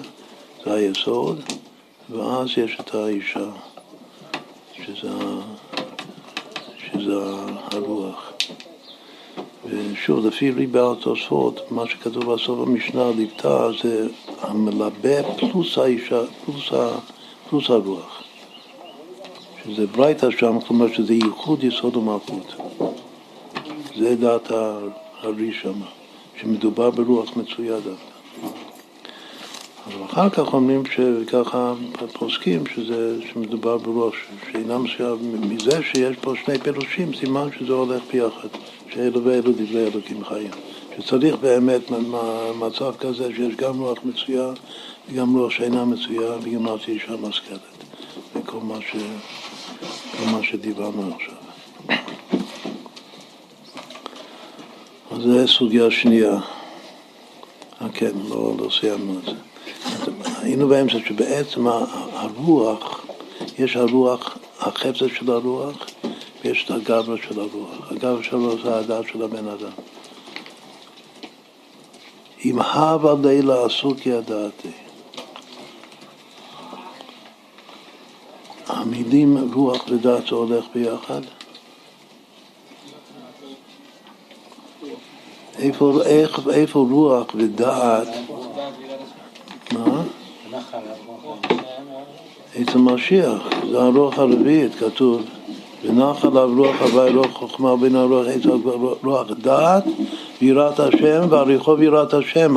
זה 0.64 0.74
היסוד, 0.74 1.40
ואז 2.10 2.48
יש 2.56 2.76
את 2.80 2.94
האישה, 2.94 3.50
שזה, 4.76 5.08
שזה 6.78 7.20
הרוח. 7.72 8.32
ושוב, 9.66 10.26
לפי 10.26 10.50
ריבה 10.50 10.92
התוספות, 10.92 11.60
מה 11.70 11.86
שכתוב 11.86 12.34
בסוף 12.34 12.68
המשנה, 12.68 13.10
ליבטה, 13.16 13.68
זה 13.82 14.06
המלבה 14.40 15.22
פלוס 15.22 15.78
האישה, 15.78 16.20
פלוס, 16.44 16.70
פלוס 17.50 17.70
הרוח. 17.70 18.19
שזה 19.64 19.86
ברייתא 19.86 20.30
שם, 20.30 20.60
כלומר 20.60 20.92
שזה 20.92 21.14
ייחוד 21.14 21.64
יסוד 21.64 21.96
ומלכות. 21.96 22.54
זה 23.96 24.16
דעת 24.16 24.50
הארי 24.50 25.52
שם, 25.52 25.80
שמדובר 26.40 26.90
ברוח 26.90 27.36
מצויה 27.36 27.74
דווקא. 27.74 28.10
אבל 29.86 30.04
אחר 30.04 30.30
כך 30.30 30.54
אומרים 30.54 30.82
שככה 30.86 31.74
פוסקים 32.12 32.66
שזה, 32.66 33.16
שמדובר 33.32 33.78
ברוח 33.78 34.14
שאינה 34.52 34.78
מסוים, 34.78 35.18
מזה 35.50 35.82
שיש 35.82 36.16
פה 36.16 36.32
שני 36.44 36.58
פירושים, 36.58 37.14
סימן 37.14 37.48
שזה 37.58 37.72
הולך 37.72 38.02
ביחד, 38.12 38.48
שאלו 38.94 39.24
ואלו 39.24 39.52
דברי 39.52 39.86
אלוקים 39.86 40.24
חיים. 40.24 40.50
שצריך 40.98 41.36
באמת 41.40 41.80
מצב 42.58 42.94
כזה 42.98 43.28
שיש 43.36 43.54
גם 43.56 43.78
רוח 43.78 43.98
מצויה 44.04 44.52
וגם 45.08 45.36
רוח 45.36 45.50
שאינה 45.50 45.84
מצויה 45.84 46.32
וגם 46.42 46.68
אז 46.68 46.78
אישה 46.88 47.16
משכלת. 47.16 47.60
וכל 48.36 48.58
מה, 48.62 48.74
ש... 48.80 48.96
כל 49.80 50.30
מה 50.32 50.42
שדיברנו 50.42 51.14
עכשיו. 51.14 51.34
אז 55.10 55.22
זו 55.22 55.48
סוגיה 55.48 55.90
שנייה. 55.90 56.38
אה, 57.82 57.88
כן, 57.94 58.10
לא, 58.28 58.54
לא 58.58 58.68
סיימנו 58.80 59.18
את 59.18 59.24
זה. 59.24 59.32
היינו 60.42 60.68
באמצע 60.68 60.98
שבעצם 61.08 61.66
הרוח, 62.12 63.06
יש 63.58 63.76
הרוח, 63.76 64.38
החפץ 64.60 64.96
של 65.18 65.30
הרוח, 65.30 65.86
ויש 66.44 66.64
את 66.64 66.70
הגברה 66.70 67.16
של 67.28 67.40
הרוח. 67.40 67.90
הגברה 67.90 68.22
של 68.22 68.36
הרוח 68.36 68.62
זה 68.64 68.76
הדעת 68.76 69.04
של 69.12 69.22
הבן 69.22 69.48
אדם. 69.48 69.72
אם 72.44 72.60
הווה 72.60 73.14
לילה 73.22 73.64
עסוק 73.64 74.06
ידעתי. 74.06 74.68
המילים 78.70 79.52
רוח 79.54 79.84
ודעת 79.88 80.26
זה 80.26 80.34
הולך 80.34 80.64
ביחד? 80.74 81.20
איפה, 85.58 86.02
איך, 86.04 86.40
איפה 86.52 86.86
רוח 86.90 87.26
ודעת? 87.34 88.08
מה? 89.72 90.02
אצל 92.62 92.78
משיח, 92.78 93.42
זה 93.70 93.82
הרוח 93.82 94.18
הרביעית, 94.18 94.74
כתוב 94.74 95.22
ונח 95.84 96.24
עליו 96.24 96.50
רוח 96.56 96.82
הווי 96.82 97.10
רוח 97.10 97.32
חוכמה 97.32 97.76
בין 97.76 97.96
הרוח 97.96 98.26
עץ 98.26 98.42
רוח 99.02 99.26
דעת 99.42 99.84
ויראת 100.42 100.80
השם 100.80 101.26
ועריכו 101.30 101.78
ויראת 101.78 102.14
השם 102.14 102.56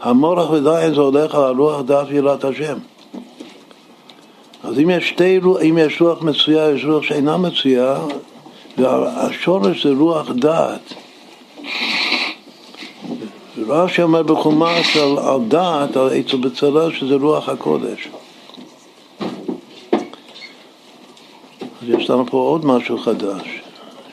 המורח 0.00 0.50
ודעת 0.50 0.94
זה 0.94 1.00
הולך 1.00 1.34
על 1.34 1.42
הרוח 1.42 1.80
דעת 1.80 2.06
ויראת 2.10 2.44
השם 2.44 2.78
אז 4.68 4.78
אם 4.78 4.90
יש, 4.90 5.08
שתי, 5.08 5.40
אם 5.68 5.78
יש 5.78 6.02
רוח 6.02 6.22
מצויה, 6.22 6.70
יש 6.70 6.84
רוח 6.84 7.02
שאינה 7.02 7.36
מצויה, 7.36 7.98
והשורש 8.78 9.86
זה 9.86 9.92
רוח 9.98 10.30
דעת. 10.30 10.94
רש"י 13.66 14.02
אומר 14.02 14.22
בחומש 14.22 14.96
על, 14.96 15.18
על 15.18 15.40
דעת, 15.48 15.96
על 15.96 16.08
עצה 16.12 16.36
בצלאל, 16.36 16.92
שזה 16.92 17.14
רוח 17.14 17.48
הקודש. 17.48 18.08
אז 21.82 21.88
יש 21.88 22.10
לנו 22.10 22.26
פה 22.26 22.36
עוד 22.36 22.66
משהו 22.66 22.98
חדש. 22.98 23.60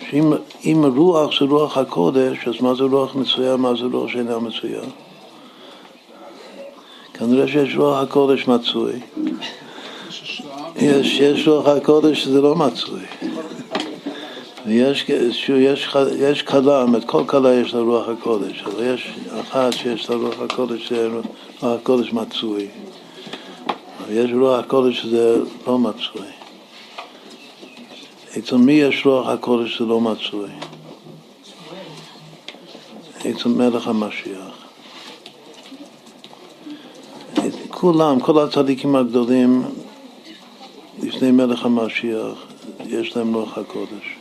שאם 0.09 0.33
אם 0.65 0.85
רוח 0.95 1.39
זה 1.39 1.45
רוח 1.45 1.77
הקודש, 1.77 2.47
אז 2.47 2.61
מה 2.61 2.75
זה 2.75 2.83
רוח 2.83 3.15
מצויה, 3.15 3.57
מה 3.57 3.75
זה 3.75 3.85
רוח 3.91 4.09
שאינה 4.09 4.39
מצויה? 4.39 4.81
כנראה 7.13 7.47
שיש 7.47 7.75
רוח 7.75 7.97
הקודש 8.03 8.47
מצוי. 8.47 8.99
יש. 10.75 11.05
יש, 11.05 11.19
יש 11.19 11.47
רוח 11.47 11.67
הקודש 11.67 12.23
שזה 12.23 12.41
לא 12.41 12.55
מצוי. 12.55 13.01
ויש 14.65 15.05
יש, 15.09 15.51
יש 16.19 16.41
כלה, 16.41 16.85
זאת 16.91 17.03
כל 17.05 17.23
כלה 17.25 17.53
יש 17.53 17.73
לה 17.73 17.79
רוח 17.79 18.09
הקודש, 18.09 18.63
אבל 18.63 18.83
יש 18.93 19.15
אחת 19.41 19.73
שיש 19.73 20.09
לה 20.09 20.15
רוח 20.15 20.39
הקודש, 20.39 20.87
שרוח 20.87 21.25
הקודש 21.61 22.13
מצוי. 22.13 22.67
ויש 24.07 24.31
רוח 24.33 24.59
הקודש 24.59 25.01
שזה 25.01 25.37
לא 25.67 25.79
מצוי. 25.79 26.27
אצל 28.37 28.55
מי 28.55 28.73
יש 28.73 29.05
רוח 29.05 29.27
הקודש 29.27 29.75
שזה 29.75 29.85
לא 29.85 30.01
מצוי? 30.01 30.49
אצל 33.19 33.49
מלך 33.49 33.87
המשיח. 33.87 34.65
כולם, 37.69 38.19
כל 38.19 38.39
הצדיקים 38.39 38.95
הגדולים 38.95 39.63
לפני 41.03 41.31
מלך 41.31 41.65
המשיח, 41.65 42.45
יש 42.85 43.17
להם 43.17 43.33
רוח 43.33 43.57
הקודש. 43.57 44.15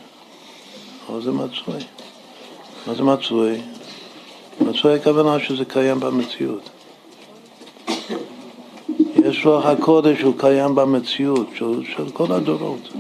אבל 1.09 1.23
זה 1.23 1.33
מצוי. 1.33 1.81
מה 2.87 2.95
זה 2.95 3.03
מצוי? 3.03 3.61
מצוי 4.61 4.95
הכוונה 4.95 5.41
שזה 5.41 5.65
קיים 5.65 6.01
במציאות. 6.01 6.71
יש 9.25 9.47
רוח 9.47 9.67
הקודש 9.67 10.19
שהוא 10.21 10.35
קיים 10.39 10.75
במציאות 10.75 11.47
של, 11.55 11.83
של 11.97 12.11
כל 12.11 12.33
הדורות. 12.33 12.93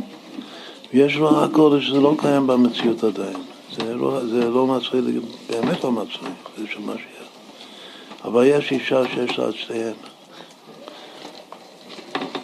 ויש 0.95 1.17
רוח 1.17 1.43
הקודש 1.43 1.87
שזה 1.87 2.01
לא 2.01 2.15
קיים 2.19 2.47
במציאות 2.47 3.05
עדיין. 3.05 3.37
זה 3.77 3.95
לא, 3.95 4.27
זה 4.27 4.51
לא 4.51 4.67
מצוי, 4.67 5.01
באמת 5.51 5.85
לא 5.85 5.93
מצוי, 5.93 6.29
זה 6.59 6.67
של 6.73 6.81
משיח. 6.81 7.29
אבל 8.25 8.45
יש 8.47 8.73
אישה 8.73 9.03
שיש 9.15 9.39
לה 9.39 9.49
את 9.49 9.55
שתיהן. 9.55 9.93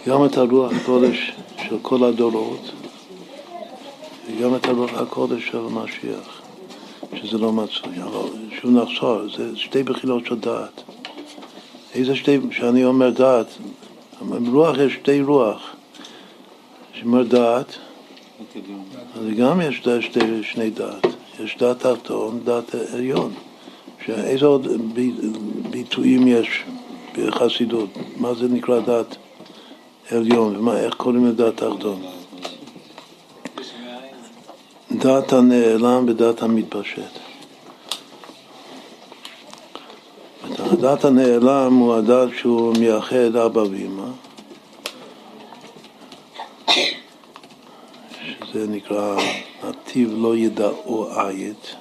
גם 0.07 0.25
את 0.25 0.37
הרוח 0.37 0.73
הקודש 0.73 1.33
של 1.69 1.77
כל 1.83 2.05
הדורות 2.05 2.71
וגם 4.27 4.55
את 4.55 4.67
הרוח 4.67 4.93
הקודש 4.95 5.49
של 5.51 5.59
המשיח, 5.59 6.41
שזה 7.15 7.39
לא 7.39 7.53
מצוי. 7.53 8.03
אבל 8.03 8.29
שוב 8.61 8.71
נחזור, 8.71 9.19
זה 9.37 9.57
שתי 9.57 9.83
בחינות 9.83 10.27
של 10.27 10.39
דעת. 10.39 10.83
איזה 11.95 12.17
שתי, 12.17 12.39
כשאני 12.51 12.85
אומר 12.85 13.11
דעת, 13.11 13.47
ברוח 14.23 14.77
יש 14.79 14.93
שתי 14.95 15.23
רוח. 15.23 15.63
שאומר 17.01 17.23
דעת, 17.23 17.77
אז 19.15 19.27
גם 19.39 19.61
יש 19.61 19.83
שתי, 20.01 20.21
שני 20.43 20.71
דעת. 20.71 21.07
יש 21.45 21.57
דעת 21.59 21.79
תחתון, 21.87 22.41
דעת 22.45 22.75
עליון. 22.95 23.33
שאיזה 24.07 24.47
עוד 24.47 24.67
בי- 24.95 25.13
ביטויים 25.71 26.29
יש 26.29 26.65
בחסידות? 27.19 27.89
מה 28.17 28.35
זה 28.35 28.49
נקרא 28.49 28.81
דעת 28.81 29.17
עליון? 30.13 30.57
ומה, 30.57 30.79
איך 30.79 30.95
קוראים 30.95 31.27
לדעת 31.27 31.57
תחתון? 31.57 32.03
דעת 34.93 35.33
הנעלם 35.33 36.05
ודעת 36.09 36.43
המתפשט. 36.43 37.19
הדעת 40.59 41.05
הנעלם 41.05 41.75
הוא 41.75 41.95
הדעת 41.95 42.29
שהוא 42.39 42.75
מייחד 42.79 43.37
אבא 43.37 43.59
ואמא, 43.61 44.09
שזה 48.53 48.67
נקרא 48.69 49.17
נתיב 49.69 50.15
לא 50.17 50.37
ידעו 50.37 51.09
עית, 51.19 51.75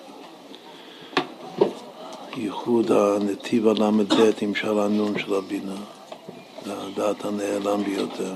ייחוד 2.37 2.91
הנתיב 2.91 3.67
הל"ב 3.67 4.31
עם 4.41 4.55
שער 4.55 4.81
הנון 4.81 5.19
של 5.19 5.33
הבינה, 5.33 5.75
זה 6.65 6.73
הדעת 6.87 7.25
הנעלם 7.25 7.83
ביותר. 7.83 8.33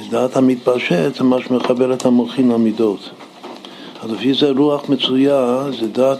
ודעת 0.00 0.36
המתפשט 0.36 1.14
זה 1.14 1.24
מה 1.24 1.36
שמחבר 1.40 1.92
את 1.92 2.04
המוחין 2.04 2.50
למידות. 2.50 3.10
אז 4.02 4.10
לפי 4.10 4.34
זה 4.34 4.50
רוח 4.50 4.88
מצויה 4.88 5.64
זה 5.80 5.88
דת 5.88 6.18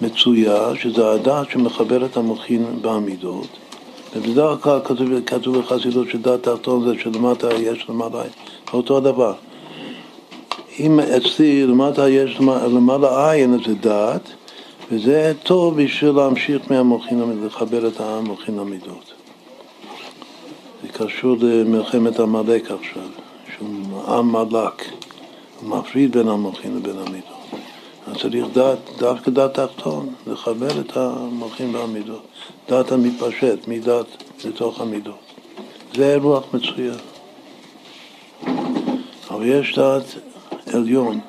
מצויה, 0.00 0.76
שזה 0.80 1.10
הדעת 1.10 1.50
שמחבר 1.50 2.04
את 2.04 2.16
המוחין 2.16 2.64
בעמידות. 2.80 3.46
ובדרך 4.16 4.62
כלל 4.62 4.80
כתוב, 4.84 5.08
כתוב 5.26 5.58
בחסידות 5.58 6.10
שדת 6.10 6.42
תחתון 6.42 6.84
זה 6.84 7.02
שלמטה 7.02 7.54
יש 7.54 7.86
למעלה, 7.88 8.22
אותו 8.72 8.96
הדבר. 8.96 9.34
אם 10.80 11.00
אצלי 11.00 11.66
למטה 11.66 12.08
יש 12.08 12.40
למעלה 12.40 13.30
עין 13.30 13.58
זה 13.66 13.74
דעת, 13.74 14.28
וזה 14.92 15.32
טוב 15.42 15.82
בשביל 15.82 16.10
להמשיך 16.10 16.62
מהמוחין, 16.70 17.42
לחבר 17.46 17.88
את 17.88 18.00
המוחין 18.00 18.56
למידות. 18.56 19.05
קשור 20.98 21.36
למלחמת 21.40 22.20
עמלק 22.20 22.70
עכשיו, 22.70 23.08
שהוא 23.56 24.02
עם 24.08 24.32
מלק, 24.32 24.84
מפריד 25.62 26.16
בין 26.16 26.28
המוחין 26.28 26.76
לבין 26.76 26.98
המידות. 26.98 27.36
אז 28.06 28.16
צריך 28.16 28.46
דעת, 28.52 28.78
דווקא 28.98 29.30
דעת 29.30 29.54
תחתון, 29.54 30.08
לחבר 30.26 30.80
את 30.80 30.96
המוחין 30.96 31.74
והמידות. 31.74 32.22
דעת 32.68 32.92
המתפשט, 32.92 33.68
מדעת 33.68 34.06
לתוך 34.44 34.80
המידות. 34.80 35.18
זה 35.94 36.16
רוח 36.22 36.44
מצוין. 36.54 36.98
אבל 39.30 39.46
יש 39.46 39.78
דעת 39.78 40.14
עליון, 40.72 41.20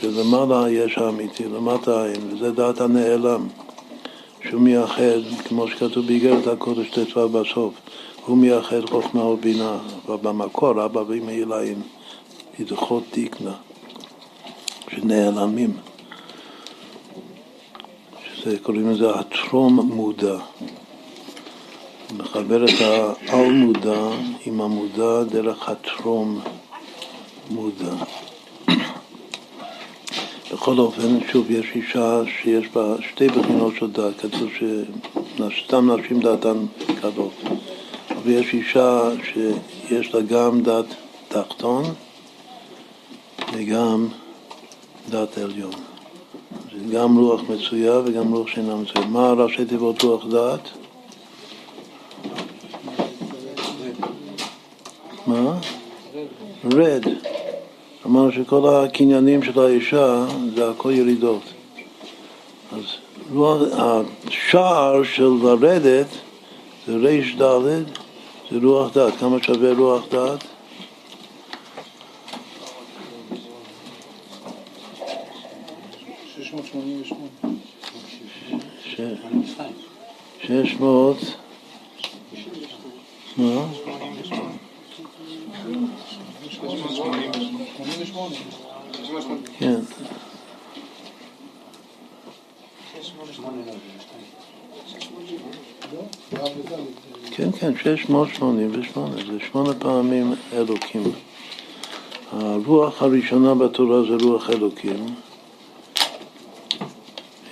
שלמעלה 0.00 0.70
יש 0.70 0.98
האמיתי, 0.98 1.44
למטה 1.44 2.06
אין, 2.06 2.20
וזה 2.30 2.52
דעת 2.52 2.80
הנעלם, 2.80 3.46
שהוא 4.48 4.60
מייחד, 4.60 5.20
כמו 5.44 5.68
שכתוב 5.68 6.06
באיגרת 6.06 6.46
הקודש 6.46 6.90
ט"ו 6.90 7.28
בסוף, 7.28 7.74
הוא 8.26 8.38
מייחד 8.38 8.88
חוכמה 8.90 9.24
ובינה, 9.24 9.78
אבל 10.06 10.16
במקור 10.16 10.84
אבא 10.84 10.98
ואמא 10.98 11.30
אלוהים, 11.30 11.82
ידחות 12.58 13.02
דיקנה, 13.12 13.54
שנעלמים. 14.90 15.72
שזה, 18.34 18.58
קוראים 18.58 18.90
לזה 18.90 19.10
הטרום 19.10 19.80
מודע. 19.94 20.36
מחבר 22.16 22.64
את 22.64 22.80
העל 22.80 23.52
מודע 23.52 24.08
עם 24.46 24.60
המודע 24.60 25.22
דרך 25.22 25.68
הטרום 25.68 26.40
מודע. 27.50 27.94
בכל 30.52 30.78
אופן, 30.78 31.18
שוב, 31.32 31.50
יש 31.50 31.66
אישה 31.74 32.20
שיש 32.42 32.68
בה 32.68 32.94
שתי 33.10 33.28
בחינות 33.28 33.74
של 33.78 33.90
דת, 33.90 34.20
כתוב 34.20 34.50
שסתם 35.48 35.90
נשים 35.90 36.20
דעתן 36.20 36.66
קלות. 37.00 37.32
אבל 38.26 38.34
יש 38.34 38.54
אישה 38.54 39.10
שיש 39.24 40.14
לה 40.14 40.20
גם 40.20 40.62
דת 40.62 40.84
תחתון 41.28 41.84
וגם 43.52 44.08
דת 45.10 45.38
עליון. 45.38 45.72
זה 46.72 46.94
גם 46.96 47.18
רוח 47.18 47.40
מצויה 47.50 48.00
וגם 48.04 48.32
רוח 48.32 48.48
שאינה 48.48 48.76
מצויה. 48.76 49.06
מה 49.06 49.32
ראשי 49.32 49.64
תיבות 49.64 50.02
רוח 50.02 50.24
דת? 50.26 50.70
מה? 55.26 55.58
רד. 56.64 57.04
אמרנו 58.06 58.32
שכל 58.32 58.68
הקניינים 58.68 59.42
של 59.42 59.60
האישה 59.60 60.26
זה 60.54 60.70
הכל 60.70 60.90
ירידות. 60.90 61.42
אז 62.72 62.84
השער 63.72 65.02
של 65.02 65.30
לרדת 65.42 66.06
זה 66.86 66.96
ריש 66.96 67.36
ד' 67.36 68.05
זה 68.50 68.58
רוח 68.62 68.92
דת. 68.96 69.16
כמה 69.20 69.36
שווה 69.42 69.72
רוח 69.72 70.04
דת? 70.10 70.44
שש 76.36 76.52
מאות. 76.52 76.66
ש- 78.84 79.00
שש 80.42 80.74
מאות, 80.80 81.16
שמונים. 83.34 83.80
כן. 97.30 97.52
כן, 97.52 97.72
688, 97.82 99.16
זה 99.16 99.38
שמונה 99.50 99.74
פעמים 99.74 100.34
אלוקים. 100.52 101.02
הרוח 102.32 103.02
הראשונה 103.02 103.54
בתורה 103.54 104.02
זה 104.02 104.24
רוח 104.24 104.50
אלוקים. 104.50 105.06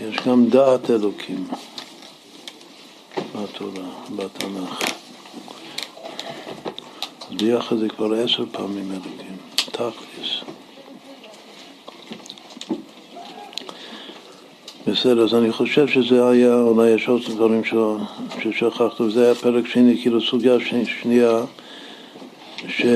יש 0.00 0.16
גם 0.26 0.46
דעת 0.48 0.90
אלוקים 0.90 1.46
בתורה, 3.18 3.88
בתנ"ך. 4.16 4.82
אז 7.30 7.36
ביחד 7.36 7.78
זה 7.78 7.88
כבר 7.88 8.14
עשר 8.14 8.44
פעמים 8.52 8.92
אלוקים, 8.92 9.36
תכלס. 9.56 10.33
בסדר, 14.94 15.24
אז 15.24 15.34
אני 15.34 15.52
חושב 15.52 15.86
שזה 15.88 16.28
היה, 16.28 16.54
אולי 16.54 16.90
יש 16.90 17.08
עוד 17.08 17.20
דברים 17.28 17.62
ששכחת, 18.40 19.00
וזה 19.00 19.24
היה 19.24 19.34
פרק 19.34 19.66
שני, 19.66 19.98
כאילו 20.02 20.20
סוגיה 20.20 20.56
שנייה, 21.02 21.40
שמי 22.68 22.92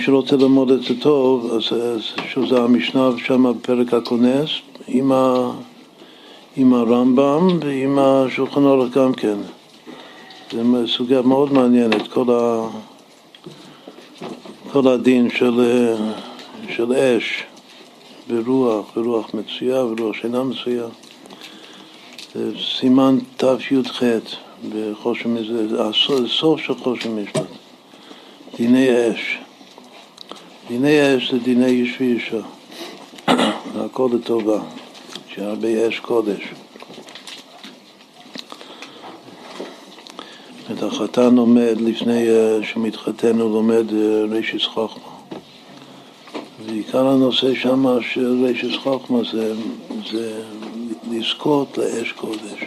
שרוצה 0.00 0.36
ללמוד 0.36 0.70
את 0.70 0.82
זה 0.82 1.00
טוב, 1.00 1.52
אז, 1.52 1.78
אז 1.78 2.00
שזה 2.28 2.62
המשנה 2.62 3.10
שם 3.26 3.52
בפרק 3.52 3.94
הכונס, 3.94 4.50
עם, 4.88 5.12
ה, 5.12 5.50
עם 6.56 6.74
הרמב"ם 6.74 7.58
ועם 7.60 7.98
השולחן 7.98 8.64
אורך 8.64 8.92
גם 8.94 9.12
כן. 9.12 9.36
זו 10.52 10.88
סוגיה 10.88 11.22
מאוד 11.22 11.52
מעניינת, 11.52 12.08
כל, 12.08 12.24
ה, 12.30 12.68
כל 14.72 14.88
הדין 14.88 15.30
של, 15.30 15.60
של 16.68 16.92
אש. 16.92 17.44
ברוח, 18.28 18.90
ברוח 18.96 19.34
מצויה 19.34 19.84
ורוח 19.84 20.16
שאינה 20.16 20.44
מצויה. 20.44 20.86
סימן 22.80 23.18
תי"ח 23.36 24.02
בחושן 24.68 25.34
מזה, 25.34 25.68
זה 25.68 25.82
הסוף 25.82 26.60
של 26.60 26.74
חושן 26.74 27.16
משפט. 27.16 27.46
דיני 28.56 28.88
אש. 28.88 29.38
דיני 30.68 31.16
אש 31.16 31.32
זה 31.32 31.38
דיני 31.38 31.66
איש 31.66 32.00
ואישה. 32.00 32.40
הכל 33.74 34.08
לטובה, 34.12 34.60
שהרבה 35.34 35.88
אש 35.88 35.98
קודש. 35.98 36.42
את 40.72 40.82
החתן 40.82 41.36
עומד 41.36 41.80
לפני 41.80 42.28
אה, 42.28 42.58
שמתחתן, 42.62 43.40
הוא 43.40 43.52
לומד 43.52 43.92
אה, 43.92 44.24
רישיס 44.30 44.66
ועיקר 46.74 47.06
הנושא 47.06 47.54
שם 47.54 48.00
של 48.00 48.44
רישס 48.44 48.76
חוכמה 48.76 49.18
זה, 49.32 49.54
זה 50.10 50.42
לזכות 51.10 51.78
לאש 51.78 52.12
קודש. 52.12 52.64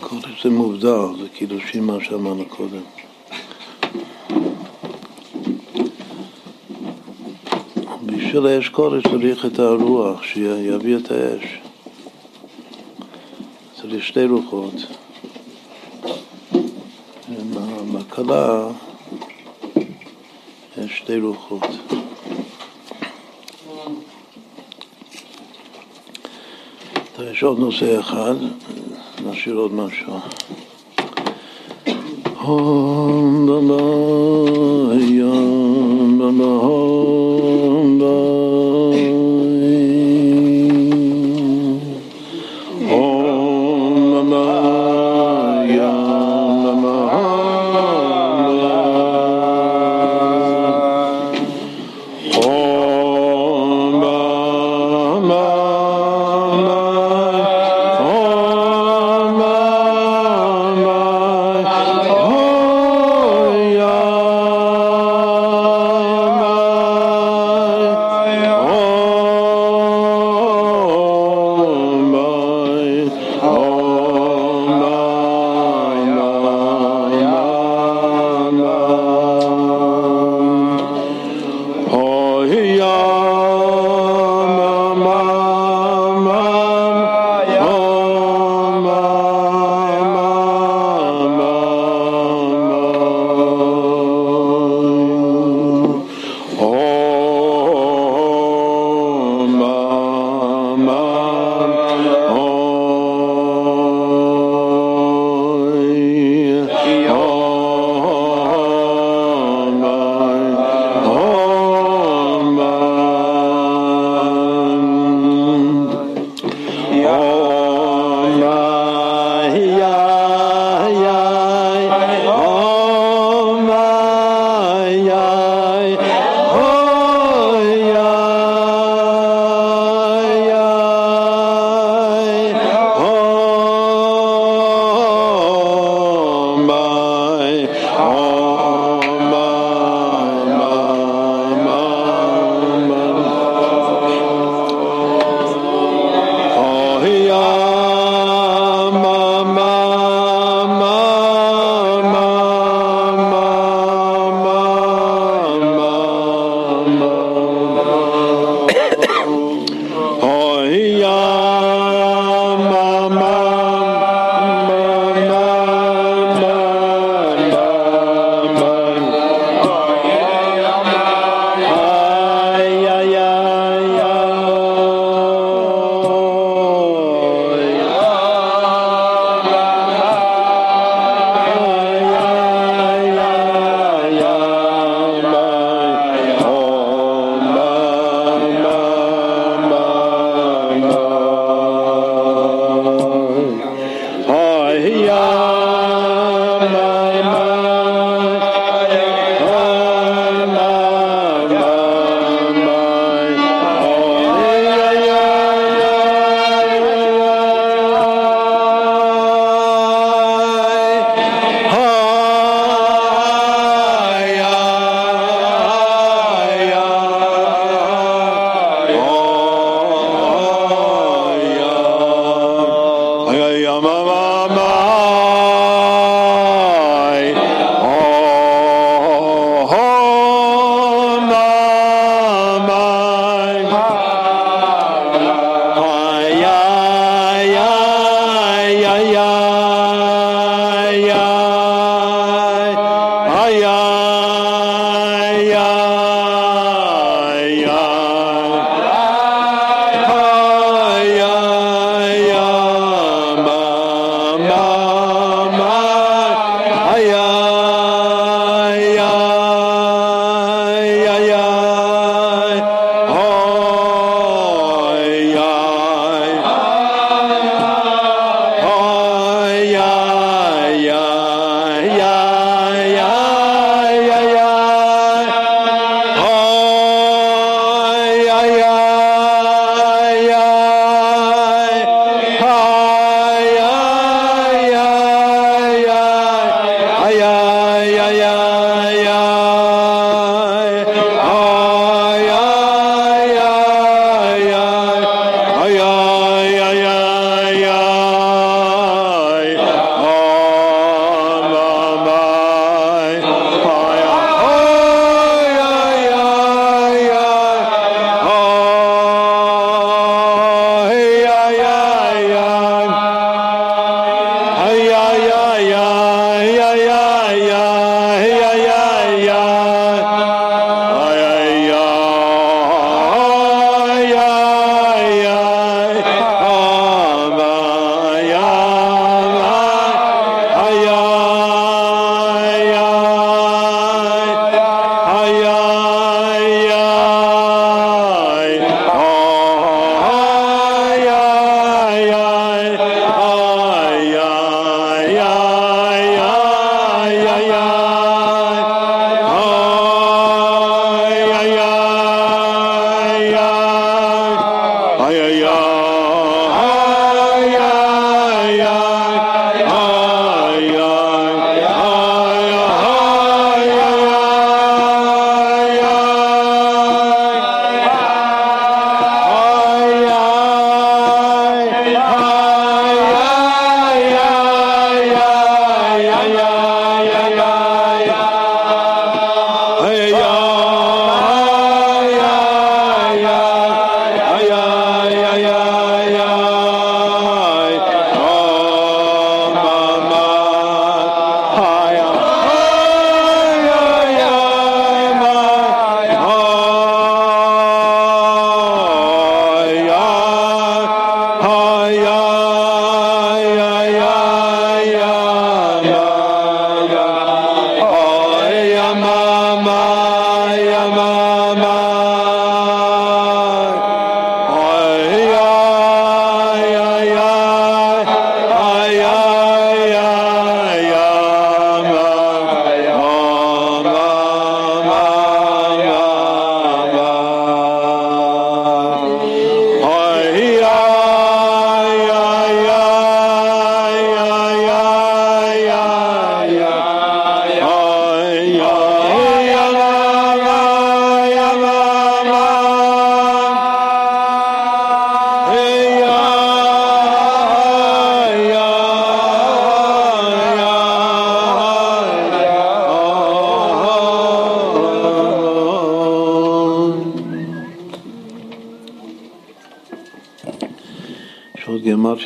קודש 0.00 0.42
זה 0.44 0.50
מובדל, 0.50 1.22
זה 1.22 1.28
קידושים 1.32 1.86
מה 1.86 1.98
שאמרנו 2.00 2.44
קודם. 2.48 2.82
בשביל 8.06 8.46
האש 8.46 8.68
קודש 8.68 9.02
צריך 9.10 9.46
את 9.46 9.58
הרוח 9.58 10.22
שיביא 10.22 10.96
את 10.96 11.10
האש. 11.10 11.58
צריך 13.80 14.04
שתי 14.04 14.26
רוחות. 14.26 15.07
בהתחלה 18.22 18.68
יש 20.78 20.98
שתי 20.98 21.20
רוחות. 21.20 21.66
יש 27.30 27.42
עוד 27.42 27.58
נושא 27.58 28.00
אחד, 28.00 28.34
נשאיר 29.26 29.56
עוד 29.56 29.74
משהו. 29.74 30.12
הום 32.40 33.46
במה, 33.46 34.94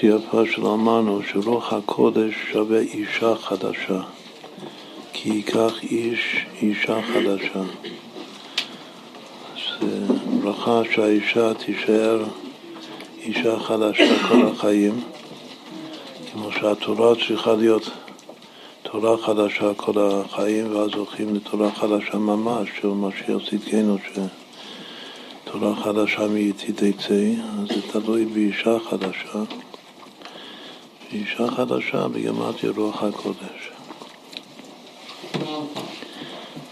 יפה 0.03 0.43
שלמדנו 0.53 1.21
שרוח 1.33 1.73
הקודש 1.73 2.35
שווה 2.53 2.79
אישה 2.79 3.35
חדשה 3.37 4.01
כי 5.13 5.29
ייקח 5.29 5.83
איש 5.83 6.47
אישה 6.63 7.01
חדשה. 7.03 7.63
זה 9.81 10.15
ברכה 10.43 10.81
שהאישה 10.95 11.55
תישאר 11.55 12.25
אישה 13.19 13.59
חדשה 13.59 14.29
כל 14.29 14.47
החיים, 14.47 15.01
כמו 16.33 16.53
שהתורה 16.53 17.15
צריכה 17.27 17.55
להיות 17.55 17.91
תורה 18.83 19.17
חדשה 19.19 19.75
כל 19.77 19.93
החיים, 19.97 20.77
ואז 20.77 20.91
הולכים 20.95 21.35
לתורה 21.35 21.71
חדשה 21.73 22.19
ממש, 22.19 22.69
של 22.81 22.89
משיח 22.89 23.51
צדקנו, 23.51 23.97
שתורה 25.45 25.77
חדשה 25.77 26.27
מאיתי 26.27 26.73
תצא, 26.73 27.25
אז 27.63 27.69
זה 27.69 27.93
תלוי 27.93 28.25
באישה 28.25 28.79
חדשה. 28.91 29.62
אישה 31.13 31.51
חדשה 31.51 32.09
בגמרתי 32.09 32.69
רוח 32.69 33.03
הקודש. 33.03 33.71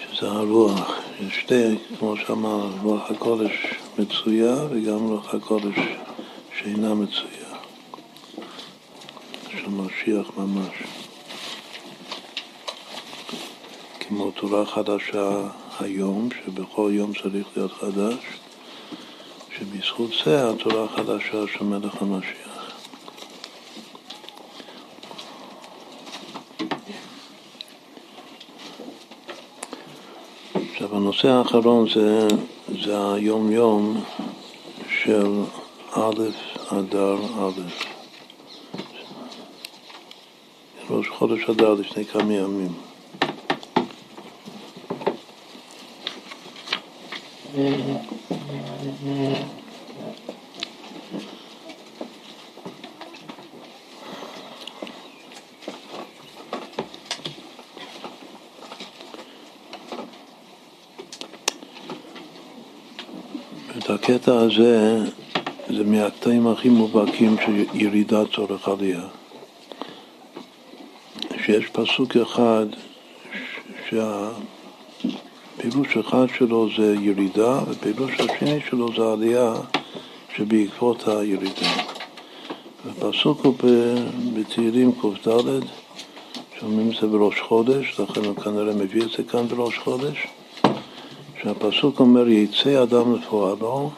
שזה 0.01 0.29
הרוח, 0.29 0.91
שתי, 1.31 1.79
כמו 1.99 2.15
שאמר, 2.17 2.71
רוח 2.83 3.11
הקודש 3.11 3.53
מצויה 3.99 4.55
וגם 4.71 5.09
רוח 5.09 5.35
הקודש 5.35 5.77
שאינה 6.59 6.95
מצויה, 6.95 7.55
של 9.51 9.69
משיח 9.69 10.31
ממש. 10.37 10.75
כמו 14.01 14.31
תורה 14.31 14.67
חדשה 14.67 15.49
היום, 15.81 16.29
שבכל 16.45 16.91
יום 16.95 17.13
צריך 17.23 17.47
להיות 17.57 17.73
חדש, 17.73 18.19
שבזכות 19.59 20.11
זה 20.25 20.51
התורה 20.51 20.85
החדשה 20.85 21.39
של 21.59 21.65
מלך 21.65 22.03
המשיח. 22.03 22.51
עכשיו 30.83 30.97
הנושא 31.25 31.39
האחרון 31.39 31.89
זה, 31.89 32.29
זה 32.85 33.13
היום-יום 33.15 34.05
של 35.03 35.43
א' 35.93 36.21
אדר 36.69 37.17
א'. 37.39 37.61
ראש 40.91 41.09
חודש 41.09 41.51
אדר 41.51 41.75
לפני 41.75 42.05
כמה 42.05 42.35
ימים. 42.35 42.73
את 64.15 64.20
הזה 64.39 64.99
זה 65.69 65.85
מהקטעים 65.85 66.47
הכי 66.47 66.69
מובהקים 66.69 67.37
של 67.47 67.65
ירידת 67.75 68.27
צורך 68.35 68.69
עלייה. 68.69 69.03
שיש 71.45 71.67
פסוק 71.67 72.17
אחד 72.17 72.67
שהפירוש 73.89 74.37
אחד 75.97 76.27
שלו 76.39 76.69
זה 76.77 76.95
ירידה 77.01 77.61
ופירוש 77.69 78.21
השני 78.21 78.61
שלו 78.71 78.89
זה 78.97 79.13
עלייה 79.13 79.55
שבעקבות 80.37 81.09
הירידה. 81.09 81.71
הפסוק 82.91 83.45
הוא 83.45 83.55
בתהילים 84.35 84.93
קד, 84.93 85.67
שאומרים 86.59 86.91
את 86.91 86.95
זה 87.01 87.07
בראש 87.07 87.41
חודש, 87.41 88.01
לכן 88.01 88.25
הוא 88.25 88.37
כנראה 88.37 88.75
מביא 88.75 89.03
את 89.03 89.11
זה 89.17 89.23
כאן 89.23 89.49
בראש 89.49 89.79
חודש. 89.79 90.27
שהפסוק 91.43 92.01
אומר 92.01 92.29
יצא 92.29 92.83
אדם 92.83 93.15
לפועלו 93.15 93.91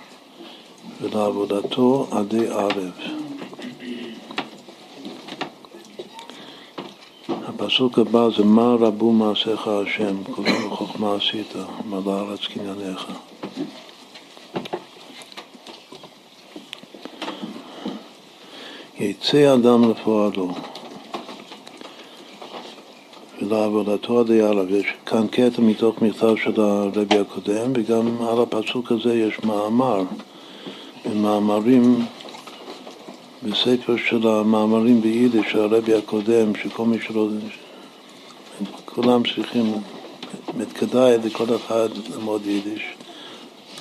ולעבודתו 1.03 2.07
עדי 2.11 2.49
ערב. 2.49 2.93
הפסוק 7.29 7.99
הבא 7.99 8.29
זה 8.37 8.45
מה 8.45 8.77
רבו 8.81 9.13
מעשיך 9.13 9.69
השם, 9.69 10.25
כולם 10.25 10.71
בחוכמה 10.71 11.15
עשית, 11.15 11.55
מה 11.85 11.99
לארץ 12.07 12.41
קנייניך. 12.41 13.07
יצא 18.99 19.55
אדם 19.55 19.91
לפועלו 19.91 20.49
ולעבודתו 23.43 24.21
עדי 24.21 24.41
ערב. 24.41 24.71
יש 24.71 24.87
כאן 25.07 25.27
קטע 25.27 25.63
מתוך 25.63 26.03
מכתב 26.03 26.35
של 26.37 26.61
הרבי 26.61 27.19
הקודם, 27.19 27.73
וגם 27.75 28.23
על 28.23 28.43
הפסוק 28.43 28.93
הזה 28.93 29.15
יש 29.15 29.45
מאמר, 29.45 30.03
במאמרים, 31.13 32.05
בספר 33.43 33.97
של 33.97 34.29
המאמרים 34.29 35.01
ביידיש 35.01 35.55
הרבי 35.55 35.95
הקודם, 35.95 36.55
שכל 36.63 36.85
מי 36.85 36.97
שלא... 37.07 37.29
כולם 38.85 39.23
צריכים, 39.35 39.75
כדאי 40.75 41.17
לכל 41.25 41.57
אחד 41.57 41.89
ללמוד 42.11 42.47
יידיש, 42.47 42.83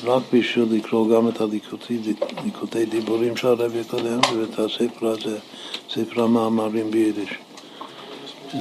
רק 0.04 0.24
בשביל 0.34 0.66
לקרוא 0.72 1.10
גם 1.16 1.28
את 1.28 1.42
הליקוטי 1.42 2.86
דיבורים 2.90 3.38
של 3.38 3.48
הרבי 3.48 3.80
הקודם 3.80 4.20
ואת 4.38 4.60
הספר 4.60 5.08
הזה, 5.08 5.38
ספר 5.90 6.24
המאמרים 6.24 6.92
ביידיש. 6.92 7.30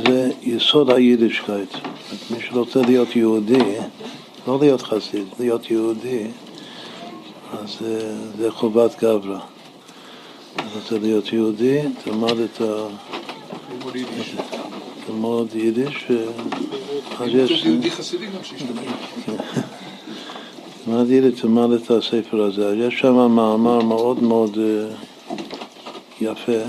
זה 0.07 0.31
יסוד 0.43 0.91
היידישקייט. 0.91 1.75
מי 2.31 2.37
שרוצה 2.41 2.81
להיות 2.81 3.17
יהודי, 3.17 3.75
לא 4.47 4.59
להיות 4.61 4.83
חסיד, 4.83 5.25
להיות 5.41 5.71
יהודי, 5.71 6.27
אז 7.53 7.79
זה, 7.81 8.15
זה 8.39 8.51
חובת 8.51 9.05
גברא. 9.05 9.39
אתה 10.55 10.63
רוצה 10.75 10.99
להיות 10.99 11.33
יהודי, 11.33 11.81
תלמד 12.05 12.39
את 12.39 12.61
ה... 12.61 12.87
ללמוד 15.09 15.55
יידיש, 15.55 16.07
אז 17.21 17.29
יש... 17.29 17.65
יהודי 17.65 17.91
חסידי 17.91 18.27
גם 18.27 18.45
שישתמש. 18.45 18.87
תלמד 20.85 21.11
יידיש, 21.11 21.41
תלמד 21.41 21.73
את 21.73 21.91
הספר 21.91 22.43
הזה. 22.43 22.75
יש 22.79 23.01
שם 23.01 23.15
מאמר 23.15 23.83
מאוד 23.83 24.23
מאוד 24.23 24.59
יפה. 26.21 26.63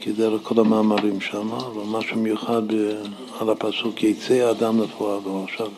כדרך 0.00 0.40
כל 0.42 0.60
המאמרים 0.60 1.20
שם, 1.20 1.52
אבל 1.52 1.82
משהו 1.98 2.16
מיוחד 2.16 2.62
על 3.40 3.50
הפסוק 3.50 4.02
יצא 4.02 4.34
האדם 4.34 4.82
לפועלו. 4.82 5.44
עכשיו, 5.44 5.68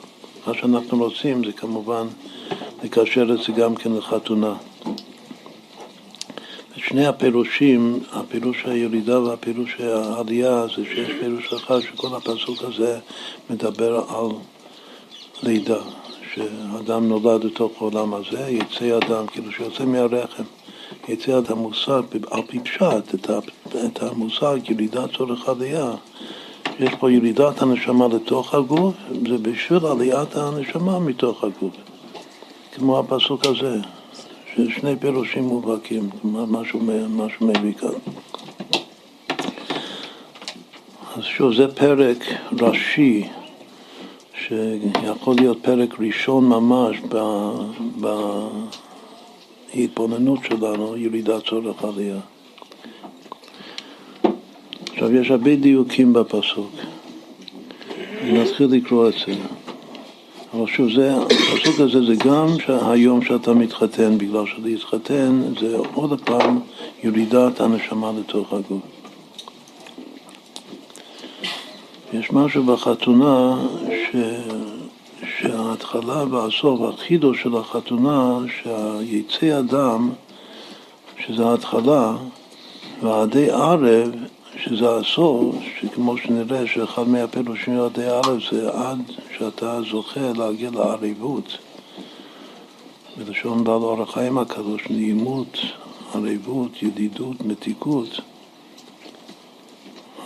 מה 0.47 0.55
שאנחנו 0.55 0.98
רוצים 0.98 1.44
זה 1.44 1.52
כמובן 1.52 2.07
לקשר 2.82 3.32
את 3.32 3.39
זה 3.39 3.52
גם 3.52 3.74
כן 3.74 3.92
לחתונה. 3.92 4.55
שני 6.76 7.07
הפירושים, 7.07 8.00
הפירוש 8.12 8.65
הירידה 8.65 9.20
והפירוש 9.20 9.81
העלייה, 9.81 10.66
זה 10.76 10.84
שיש 10.84 11.10
פירוש 11.20 11.52
אחד 11.52 11.81
שכל 11.81 12.16
הפסוק 12.16 12.65
הזה 12.65 12.98
מדבר 13.50 14.05
על 14.08 14.26
לידה, 15.42 15.81
שאדם 16.34 17.08
נולד 17.08 17.44
לתוך 17.44 17.73
העולם 17.82 18.15
הזה, 18.15 18.48
יצא 18.48 18.98
אדם, 18.98 19.26
כאילו 19.26 19.52
שיוצא 19.52 19.84
מהרחם. 19.84 20.42
יצא 21.08 21.39
את 21.39 21.50
המושג, 21.50 22.02
על 22.31 22.42
פי 22.47 22.60
פשט, 22.60 23.15
את, 23.84 24.02
המושג 24.02 24.57
ירידת 24.70 25.16
צורך 25.16 25.48
עלייה. 25.48 25.90
יש 26.81 26.90
פה 27.00 27.12
ירידת 27.12 27.62
הנשמה 27.62 28.08
לתוך 28.08 28.55
הגוף, 28.55 28.94
זה 29.28 29.39
בשביל 29.42 29.86
עליית 29.86 30.36
הנשמה 30.36 30.98
מתוך 30.98 31.44
הגוף. 31.44 31.88
כמו 32.78 32.98
הפסוק 32.98 33.47
הזה, 33.47 33.76
ששני 34.55 34.97
פירושים 34.97 35.44
מובהקים, 35.44 36.10
משהו, 36.24 36.81
משהו 37.08 37.47
מביא 37.47 37.73
כאן. 37.74 37.89
אז 41.16 41.24
שוב, 41.24 41.55
זה 41.55 41.68
פרק 41.68 42.24
ראשי, 42.60 43.28
שיכול 44.47 45.36
להיות 45.39 45.58
פרק 45.62 46.00
ראשון 46.00 46.48
ממש 46.48 46.97
ב... 47.08 47.16
ב 48.00 48.07
ההתבוננות 49.74 50.39
שלנו, 50.44 50.97
ירידת 50.97 51.44
צורך 51.44 51.84
עלייה. 51.84 52.20
עכשיו, 54.92 55.15
יש 55.15 55.31
הרבה 55.31 55.57
דיוקים 55.57 56.12
בפסוק. 56.12 56.70
נתחיל 58.24 58.66
לקרוא 58.70 59.08
את 59.08 59.15
זה. 59.26 59.34
אבל 60.55 60.67
שוב, 60.67 60.91
זה, 60.94 61.15
הפסוק 61.17 61.81
הזה 61.81 62.07
זה 62.07 62.15
גם 62.15 62.47
היום 62.68 63.25
שאתה 63.25 63.55
מתחתן, 63.55 64.18
בגלל 64.18 64.44
שלהתחתן 64.47 65.43
זה 65.60 65.77
עוד 65.94 66.20
פעם 66.25 66.60
ירידת 67.05 67.60
הנשמה 67.60 68.12
לתוך 68.20 68.52
הגוף. 68.52 68.83
יש 72.12 72.33
משהו 72.33 72.65
בחתונה 72.65 73.57
ש... 73.89 74.17
שההתחלה 75.39 76.25
והסוף, 76.31 76.81
החידוש 76.81 77.43
של 77.43 77.57
החתונה, 77.57 78.39
שיצא 78.62 79.59
אדם, 79.59 80.10
שזה 81.27 81.47
ההתחלה, 81.47 82.17
ועדי 83.02 83.51
ערב, 83.51 84.10
שזה 84.65 84.97
הסוף, 84.97 85.57
שכמו 85.81 86.19
שנראה 86.19 86.67
שאחד 86.67 87.09
מהפירושים 87.09 87.75
של 87.75 87.81
עדי 87.81 88.07
ערב 88.07 88.41
זה 88.51 88.70
עד 88.70 88.99
שאתה 89.39 89.81
זוכה 89.91 90.33
להגיע 90.37 90.70
לערבות. 90.70 91.59
בלשון 93.17 93.65
בעל 93.65 93.83
אור 93.83 94.03
החיים 94.03 94.39
הקדוש, 94.39 94.83
נעימות, 94.91 95.59
ערבות, 96.15 96.83
ידידות, 96.83 97.41
מתיקות. 97.41 98.20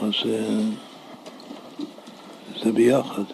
אז 0.02 0.12
אה, 0.26 0.60
זה 2.62 2.72
ביחד. 2.72 3.24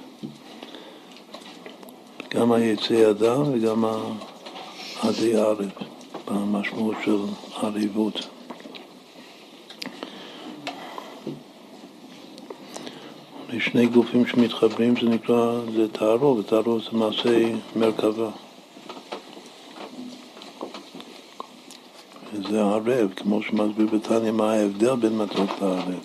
גם 2.35 2.52
היצא 2.52 3.10
אדם 3.10 3.43
וגם 3.52 3.85
עדי 5.02 5.36
ערב, 5.36 5.59
במשמעות 6.27 6.97
של 7.05 7.18
ערבות. 7.62 8.28
שני 13.59 13.86
גופים 13.86 14.27
שמתחברים, 14.27 14.94
זה 15.01 15.09
נקרא, 15.09 15.60
זה 15.75 15.89
תערוב, 15.89 16.39
ותערוב 16.39 16.83
זה 16.83 16.89
מעשה 16.93 17.52
מרכבה. 17.77 18.31
וזה 22.33 22.60
ערב, 22.60 23.12
כמו 23.17 23.43
שמסביר 23.43 23.86
בתניא, 23.86 24.31
מה 24.31 24.52
ההבדל 24.52 24.94
בין 24.94 25.18
מתוק 25.18 25.51
לערב. 25.60 26.05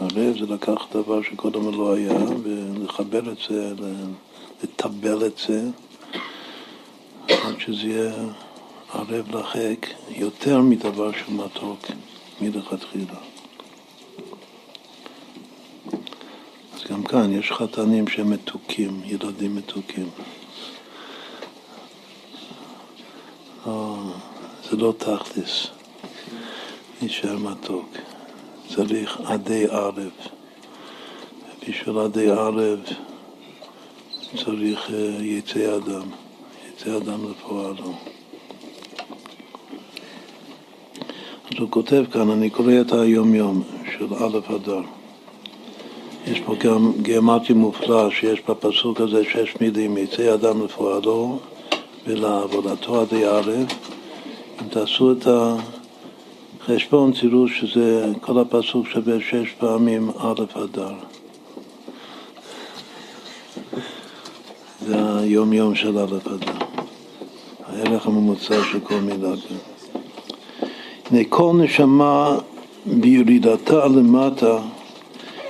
ערב 0.00 0.38
זה 0.38 0.46
לקחת 0.54 0.96
דבר 0.96 1.22
שקודם 1.22 1.78
לא 1.78 1.94
היה 1.94 2.18
ולחבר 2.42 3.32
את 3.32 3.36
זה, 3.48 3.74
לטבל 4.62 5.26
את 5.26 5.38
זה, 5.48 5.62
עד 7.28 7.54
שזה 7.58 7.86
יהיה 7.86 8.12
ערב 8.94 9.36
לחק 9.36 9.86
יותר 10.08 10.60
מדבר 10.60 11.12
של 11.12 11.32
מתוק 11.32 11.86
מלכתחילה. 12.40 13.25
גם 16.90 17.02
כאן 17.02 17.32
יש 17.32 17.52
חתנים 17.52 18.08
שהם 18.08 18.30
מתוקים, 18.30 19.00
ילדים 19.04 19.56
מתוקים. 19.56 20.08
לא, 23.66 23.96
זה 24.70 24.76
לא 24.76 24.94
תכלס, 24.98 25.66
נשאר 27.02 27.38
מתוק. 27.38 27.88
צריך 28.74 29.20
עדי 29.24 29.66
ערב. 29.66 30.10
בשביל 31.68 31.98
עדי 31.98 32.30
ערב 32.30 32.80
צריך 34.36 34.90
אה, 34.90 35.16
יצא 35.20 35.76
אדם, 35.76 36.08
יצא 36.68 36.96
אדם 36.96 37.30
לפועלו. 37.30 37.92
אז 41.44 41.58
הוא 41.58 41.70
כותב 41.70 42.04
כאן, 42.12 42.30
אני 42.30 42.50
קורא 42.50 42.72
את 42.80 42.92
היומיום 42.92 43.62
של 43.98 44.14
א' 44.14 44.54
אדר. 44.56 44.95
יש 46.26 46.40
פה 46.40 46.54
גם 46.54 46.92
גיאומטי 47.02 47.52
מופלא 47.52 48.10
שיש 48.10 48.40
בפסוק 48.48 49.00
הזה 49.00 49.24
שש 49.24 49.54
מילים, 49.60 49.96
יצא 49.96 50.34
אדם 50.34 50.64
לפועלו 50.64 51.38
ולעבודתו 52.06 53.00
עדי 53.00 53.24
ערב. 53.24 53.66
אם 54.62 54.68
תעשו 54.70 55.12
את 55.12 55.26
ה... 55.26 55.56
חשבון 56.66 57.12
תראו 57.20 57.48
שזה, 57.48 58.12
כל 58.20 58.38
הפסוק 58.38 58.86
שווה 58.88 59.20
שש 59.20 59.52
פעמים 59.58 60.10
א' 60.18 60.64
אדר. 60.64 60.94
זה 64.86 65.18
היום 65.18 65.52
יום 65.52 65.74
של 65.74 65.98
א' 65.98 66.16
אדר. 66.26 66.52
הערך 67.66 68.06
הממוצע 68.06 68.62
של 68.72 68.80
כל 68.80 69.00
מילה. 69.00 69.32
הנה 71.10 71.24
כל 71.28 71.52
נשמה 71.54 72.38
בירידתה 72.86 73.86
למטה 73.86 74.58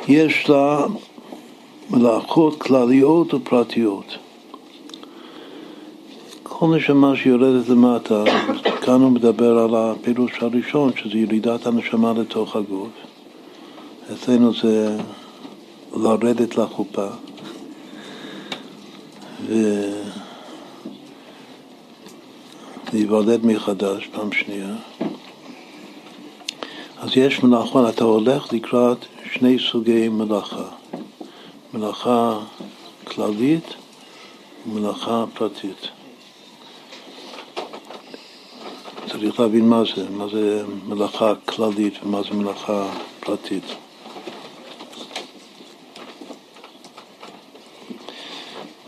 יש 0.09 0.49
לה 0.49 0.87
מלאכות 1.91 2.61
כלליות 2.61 3.35
ופרטיות. 3.35 4.19
כל 6.43 6.77
נשמה 6.77 7.17
שיורדת 7.17 7.69
למטה 7.69 8.25
כאן 8.83 9.01
הוא 9.01 9.13
מדבר 9.13 9.59
על 9.59 9.75
הפירוש 9.75 10.33
הראשון, 10.41 10.93
שזה 10.97 11.19
ירידת 11.19 11.67
הנשמה 11.67 12.13
לתוך 12.13 12.57
הגוף. 12.57 12.89
אצלנו 14.13 14.55
זה 14.55 14.97
לרדת 15.97 16.59
לחופה. 16.59 17.07
ולהיוולד 22.93 23.47
מחדש 23.47 24.07
פעם 24.07 24.33
שנייה. 24.33 24.75
אז 26.99 27.17
יש 27.17 27.43
מלאכה, 27.43 27.89
אתה 27.89 28.05
הולך 28.05 28.53
לקראת 28.53 28.99
שני 29.33 29.57
סוגי 29.59 30.09
מלאכה. 30.09 30.69
מלאכה 31.75 32.39
כללית 33.05 33.75
ומלאכה 34.67 35.25
פרטית. 35.35 35.89
צריך 39.11 39.41
להבין 39.41 39.69
מה 39.69 39.83
זה, 39.97 40.11
מה 40.11 40.29
זה 40.29 40.63
מלאכה 40.89 41.33
כללית 41.45 41.95
ומה 42.03 42.23
זה 42.23 42.35
מלאכה 42.35 42.87
פרטית. 43.21 43.65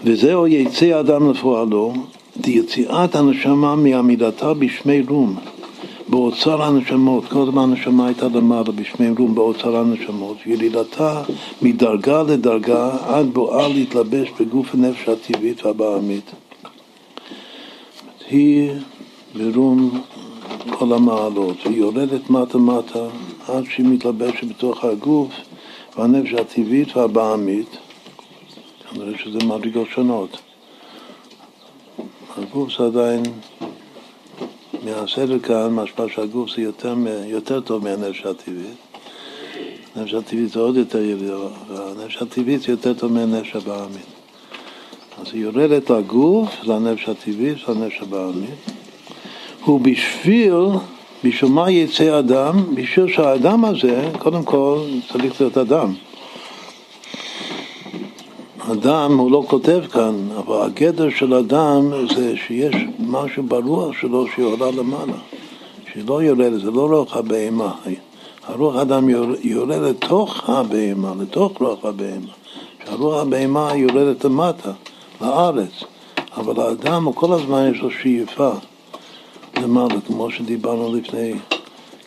וזהו 0.04 0.46
יצא 0.46 1.00
אדם 1.00 1.30
לפועלו, 1.30 1.92
יציאת 2.46 3.14
הנשמה 3.14 3.76
מעמידתה 3.76 4.54
בשמי 4.54 5.02
רום, 5.08 5.36
באוצר 6.08 6.62
הנשמות, 6.62 7.24
קודם 7.28 7.58
הנשמה 7.58 8.06
הייתה 8.06 8.26
למעלה 8.28 8.72
בשמי 8.74 9.10
רום 9.18 9.34
באוצר 9.34 9.76
הנשמות, 9.76 10.36
ירידתה 10.46 11.22
מדרגה 11.62 12.22
לדרגה 12.22 12.90
עד 13.06 13.26
בואה 13.26 13.68
להתלבש 13.68 14.28
בגוף 14.40 14.74
הנפש 14.74 15.08
הטבעית 15.08 15.66
והבעמית. 15.66 16.30
היא 18.30 18.70
ברום 19.34 20.00
כל 20.70 20.92
המעלות, 20.92 21.56
והיא 21.66 21.78
יורדת 21.78 22.30
מטה-מטה 22.30 23.06
עד 23.48 23.64
שהיא 23.70 23.86
מתלבשת 23.86 24.44
בתוך 24.44 24.84
הגוף 24.84 25.32
והנפש 25.96 26.32
הטבעית 26.32 26.96
והבעמית, 26.96 27.76
כנראה 28.90 29.18
שזה 29.18 29.38
מדרגות 29.38 29.88
שונות. 29.94 30.38
הגוף 32.36 32.78
זה 32.78 32.86
עדיין, 32.86 33.22
מהסדר 34.96 35.38
כאן, 35.38 35.74
משמע 35.74 36.04
שהגוף 36.14 36.50
זה 36.56 36.62
יותר, 36.62 36.94
יותר 37.26 37.60
טוב 37.60 37.84
מהנפש 37.84 38.26
הטבעית. 38.26 38.76
הנפש 39.96 40.14
הטבעית 40.14 40.50
זה 40.50 40.60
עוד 40.60 40.76
יותר 40.76 40.98
ירידה, 40.98 41.36
והנפש 41.68 42.16
הטבעית 42.22 42.62
זה 42.62 42.72
יותר 42.72 42.94
טוב 42.94 43.12
מהנפש 43.12 43.56
הבעמית. 43.56 44.06
אז 45.20 45.26
היא 45.32 45.42
יורדת 45.42 45.90
לגוף, 45.90 46.48
לנפש 46.64 47.08
הטבעית 47.08 47.68
ולנפש 47.68 47.98
הבעמית. 48.02 48.50
הוא 49.64 49.80
בשביל, 49.80 50.54
בשביל 51.24 51.50
מה 51.50 51.70
יצא 51.70 52.18
אדם? 52.18 52.74
בשביל 52.74 53.08
שהאדם 53.08 53.64
הזה, 53.64 54.10
קודם 54.18 54.44
כל 54.44 54.78
צריך 55.12 55.40
להיות 55.40 55.58
אדם. 55.58 55.94
אדם, 58.72 59.18
הוא 59.18 59.30
לא 59.30 59.44
כותב 59.48 59.82
כאן, 59.92 60.28
אבל 60.36 60.62
הגדר 60.62 61.10
של 61.10 61.34
אדם 61.34 61.92
זה 62.14 62.34
שיש 62.46 62.74
משהו 62.98 63.42
ברוח 63.42 63.92
שלו 64.00 64.26
שיורדה 64.34 64.70
למעלה, 64.70 65.18
שהיא 65.92 66.04
לא 66.06 66.22
יורדת, 66.22 66.60
זה 66.60 66.70
לא 66.70 66.86
רוח 66.86 67.16
הבהמה. 67.16 67.72
הרוח 68.46 68.76
האדם 68.76 69.08
יורד 69.42 69.82
לתוך 69.82 70.50
הבהמה, 70.50 71.12
לתוך 71.20 71.52
רוח 71.60 71.84
הבהמה. 71.84 72.32
שהרוח 72.84 73.22
הבהמה 73.22 73.70
יורדת 73.76 74.24
למטה, 74.24 74.72
לארץ. 75.20 75.84
אבל 76.36 76.62
האדם, 76.62 77.12
כל 77.12 77.32
הזמן 77.32 77.70
יש 77.74 77.80
לו 77.80 77.90
שאיפה. 77.90 78.50
למעלה, 79.62 80.00
כמו 80.06 80.30
שדיברנו 80.30 80.94
לפני 80.94 81.34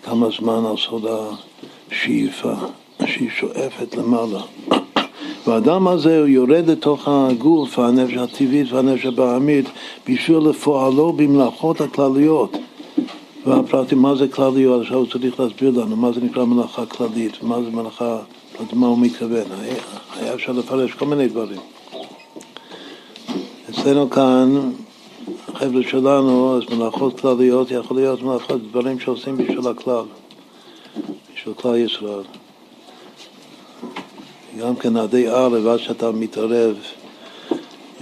כמה 0.04 0.28
זמן 0.40 0.66
על 0.66 0.78
סוד 0.78 1.06
השאיפה, 1.92 2.54
שהיא 3.06 3.30
שואפת 3.40 3.96
למעלה. 3.96 4.40
והאדם 5.48 5.88
הזה 5.88 6.20
הוא 6.20 6.28
יורד 6.28 6.70
לתוך 6.70 7.08
הגוף, 7.08 7.80
הנפש 7.80 8.14
הטבעית 8.14 8.72
והנפש 8.72 9.06
הבעמית, 9.06 9.66
בשביל 10.10 10.38
לפועלו 10.38 11.14
במלאכות 11.14 11.82
הכלליות. 11.82 12.58
והפרטים, 13.46 13.98
מה 13.98 14.16
זה 14.16 14.28
כלליות? 14.28 14.82
עכשיו 14.82 14.98
הוא 14.98 15.06
צריך 15.06 15.40
להסביר 15.40 15.70
לנו 15.70 15.96
מה 15.96 16.12
זה 16.12 16.22
נקרא 16.22 16.46
מלאכה 16.46 16.86
כללית, 16.86 17.44
מה 17.44 17.62
זה 17.62 17.72
מלאכה, 17.72 18.20
מה 18.74 18.88
הוא 18.88 18.98
מתכוון. 19.00 19.46
היה, 19.62 19.76
היה 20.16 20.34
אפשר 20.34 20.52
לפרש 20.52 20.92
כל 20.92 21.06
מיני 21.06 21.28
דברים. 21.28 21.60
אצלנו 23.70 24.10
כאן 24.10 24.72
החבר'ה 25.48 25.84
שלנו, 25.84 26.58
אז 26.58 26.78
מלאכות 26.78 27.20
כלליות 27.20 27.72
יכול 27.72 27.98
להיות 27.98 28.24
מלאכות, 28.24 28.62
דברים 28.70 29.00
שעושים 29.00 29.38
בשביל 29.38 29.68
הכלל, 29.68 30.04
בשביל 31.36 31.54
כלל 31.54 31.76
ישראל. 31.76 32.41
גם 34.60 34.76
כן 34.76 34.98
עדי 34.98 35.28
ערב, 35.28 35.68
עד 35.68 35.80
שאתה 35.80 36.12
מתערב 36.12 36.76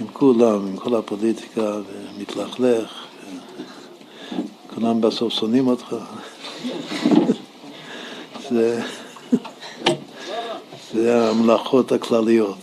עם 0.00 0.06
כולם, 0.12 0.66
עם 0.66 0.76
כל 0.76 0.94
הפוליטיקה, 0.94 1.76
ומתלכלך, 2.16 3.06
כולם 4.74 5.00
בסוף 5.00 5.32
שונאים 5.32 5.66
אותך. 5.66 5.96
זה, 8.50 8.82
זה 10.94 11.28
המלאכות 11.30 11.92
הכלליות. 11.92 12.58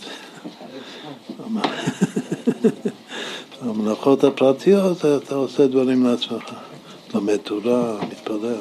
המלאכות 3.60 4.24
הפרטיות, 4.24 5.04
אתה 5.04 5.34
עושה 5.34 5.66
דברים 5.66 6.06
לעצמך. 6.06 6.44
לומד 7.14 7.36
תורה, 7.36 7.98
מתפלל. 8.08 8.54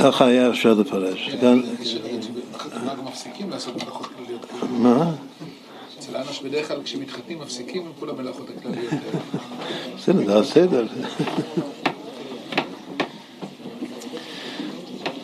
ככה 0.00 0.26
היה 0.26 0.50
אפשר 0.50 0.74
לפרש. 0.74 1.30
בחתונה 2.54 2.94
גם 2.94 3.04
מפסיקים 3.04 3.50
לעשות 3.50 3.74
מלאכות 3.76 4.06
כלליות. 4.16 4.46
מה? 4.70 5.10
אצל 5.98 6.16
אנוש 6.16 6.40
בדרך 6.40 6.68
כלל 6.68 6.82
כשמתחתנים 6.84 7.38
מפסיקים 7.40 7.82
עם 7.82 7.92
כל 8.00 8.10
המלאכות 8.10 8.46
הכלליות. 8.58 8.92
בסדר, 9.96 10.24
זה 10.26 10.38
הסדר. 10.38 10.86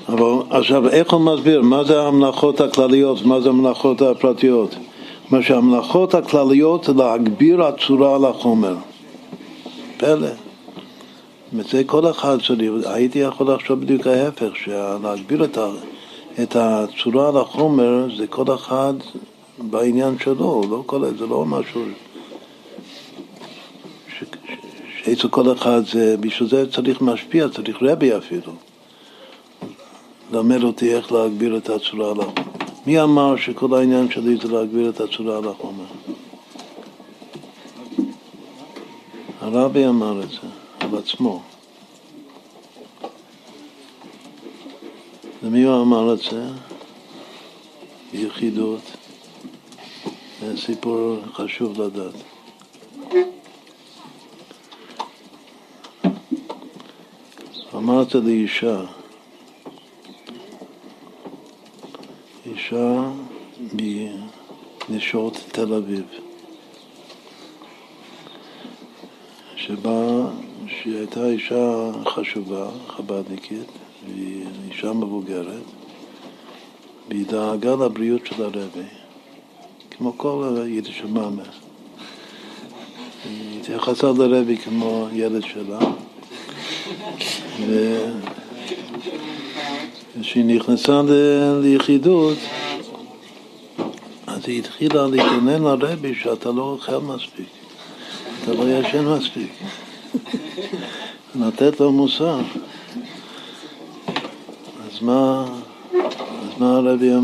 אבל 0.08 0.42
עכשיו, 0.50 0.89
איך 0.89 1.12
הוא 1.12 1.20
מסביר? 1.20 1.62
מה 1.62 1.84
זה 1.84 2.02
המלאכות 2.02 2.60
הכלליות? 2.60 3.24
מה 3.24 3.40
זה 3.40 3.49
המלאכות 3.49 4.02
הפרטיות? 4.02 4.74
מה 5.31 5.42
שהמלאכות 5.42 6.15
הכלליות 6.15 6.84
זה 6.84 6.92
להגביר 6.92 7.62
הצורה 7.62 8.16
על 8.16 8.24
החומר. 8.24 8.76
פלא. 9.97 10.28
וזה 11.52 11.82
כל 11.86 12.10
אחד 12.10 12.38
צריך, 12.46 12.86
הייתי 12.86 13.18
יכול 13.18 13.54
לחשוב 13.54 13.80
בדיוק 13.80 14.06
ההפך, 14.06 14.56
שלהגביר 14.64 15.44
את, 15.44 15.58
את 16.42 16.56
הצורה 16.56 17.28
על 17.28 17.36
החומר 17.36 18.06
זה 18.16 18.26
כל 18.26 18.54
אחד 18.54 18.94
בעניין 19.58 20.18
שלו, 20.18 20.62
לא 20.70 20.82
כל, 20.86 21.04
זה 21.18 21.26
לא 21.26 21.44
משהו 21.44 21.82
שאצל 25.04 25.28
כל 25.28 25.52
אחד 25.52 25.86
זה, 25.92 26.16
בשביל 26.20 26.48
זה 26.48 26.70
צריך 26.72 27.00
משפיע, 27.00 27.48
צריך 27.48 27.76
רבי 27.82 28.16
אפילו. 28.16 28.52
למד 30.32 30.62
אותי 30.62 30.94
איך 30.94 31.12
להגביר 31.12 31.56
את 31.56 31.70
הצורה 31.70 32.10
על 32.10 32.20
החומר. 32.20 32.42
מי 32.86 33.00
אמר 33.00 33.36
שכל 33.36 33.74
העניין 33.74 34.10
שלי 34.10 34.36
זה 34.36 34.48
להגביר 34.48 34.90
את 34.90 35.00
הצורה 35.00 35.38
על 35.38 35.48
החומר? 35.48 35.84
הרבי 39.40 39.86
אמר 39.86 40.22
את 40.22 40.28
זה, 40.30 40.59
על 40.91 40.99
עצמו. 40.99 41.43
למי 45.43 45.62
הוא 45.62 45.83
אמר 45.83 46.15
את 46.15 46.19
זה? 46.19 46.49
ביחידות. 48.12 48.81
זה 50.41 50.57
סיפור 50.57 51.17
חשוב 51.33 51.81
לדעת. 51.81 52.15
אמרת 57.75 58.15
לאישה, 58.15 58.81
אישה 62.47 63.10
מנשות 64.89 65.36
תל 65.52 65.75
אביב, 65.75 66.05
שבה, 69.57 70.31
שהיא 70.70 70.97
הייתה 70.99 71.26
אישה 71.26 71.73
חשובה, 72.07 72.66
חב"דניקית, 72.89 73.66
והיא 74.07 74.44
אישה 74.70 74.92
מבוגרת, 74.92 75.62
והיא 77.08 77.26
דאגה 77.26 77.70
לבריאות 77.73 78.26
של 78.26 78.42
הרבי, 78.42 78.86
כמו 79.90 80.12
כל 80.18 80.57
יידיש 80.66 81.02
מאמה. 81.02 81.42
היא 83.24 83.60
התייחסה 83.60 84.07
לרבי 84.18 84.57
כמו 84.57 85.08
ילד 85.12 85.42
שלה. 85.42 85.78
וכשהיא 90.18 90.44
נכנסה 90.44 91.02
ל- 91.02 91.60
ליחידות, 91.62 92.39
אז 94.26 94.40
היא 94.47 94.58
התחילה 94.58 95.07
להתעונן 95.07 95.62
לרבי 95.62 96.15
שאתה 96.15 96.50
לא 96.50 96.62
אוכל 96.62 96.99
מספיק, 96.99 97.47
אתה 98.44 98.52
לא 98.55 98.65
ישן 98.70 99.05
מספיק. 99.08 99.52
לתת 101.34 101.80
לו 101.80 101.92
מוסר. 101.92 102.40
אז 104.86 105.02
מה, 105.02 105.47
אז 105.92 106.58
מה 106.58 106.76
הרבי 106.76 107.14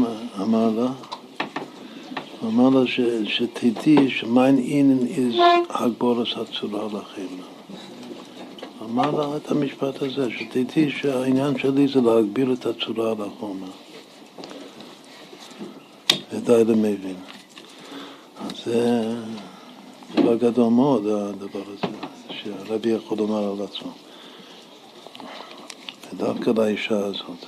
אמר, 0.41 0.71
לה? 0.77 0.89
הוא 2.41 2.51
אמר 2.51 2.81
לה 2.81 2.87
ש, 2.87 3.01
שתדעי 3.25 4.11
שמיין 4.11 4.59
אינן 4.59 5.07
איז 5.07 5.35
הגבורס 5.71 6.29
הצורה 6.37 6.87
לכם. 6.87 7.27
אמר 8.85 9.11
לה 9.11 9.37
את 9.37 9.51
המשפט 9.51 10.03
הזה, 10.03 10.29
שתדעי 10.31 10.91
שהעניין 10.91 11.59
שלי 11.59 11.89
זה 11.89 12.01
להגביר 12.01 12.53
את 12.53 12.67
הצורה 12.67 13.11
על 13.11 13.17
החומר. 13.27 13.71
ודי 16.33 16.65
למבין. 16.65 17.17
אז 18.39 18.65
זה 18.65 19.15
דבר 20.15 20.37
גדול 20.37 20.69
מאוד, 20.69 21.07
הדבר 21.07 21.63
הזה, 21.73 22.06
שהרבי 22.47 22.89
יכול 22.89 23.19
לומר 23.19 23.53
על 23.53 23.65
עצמו. 23.65 23.93
ודווקא 26.13 26.51
לאישה 26.57 26.99
הזאת. 26.99 27.47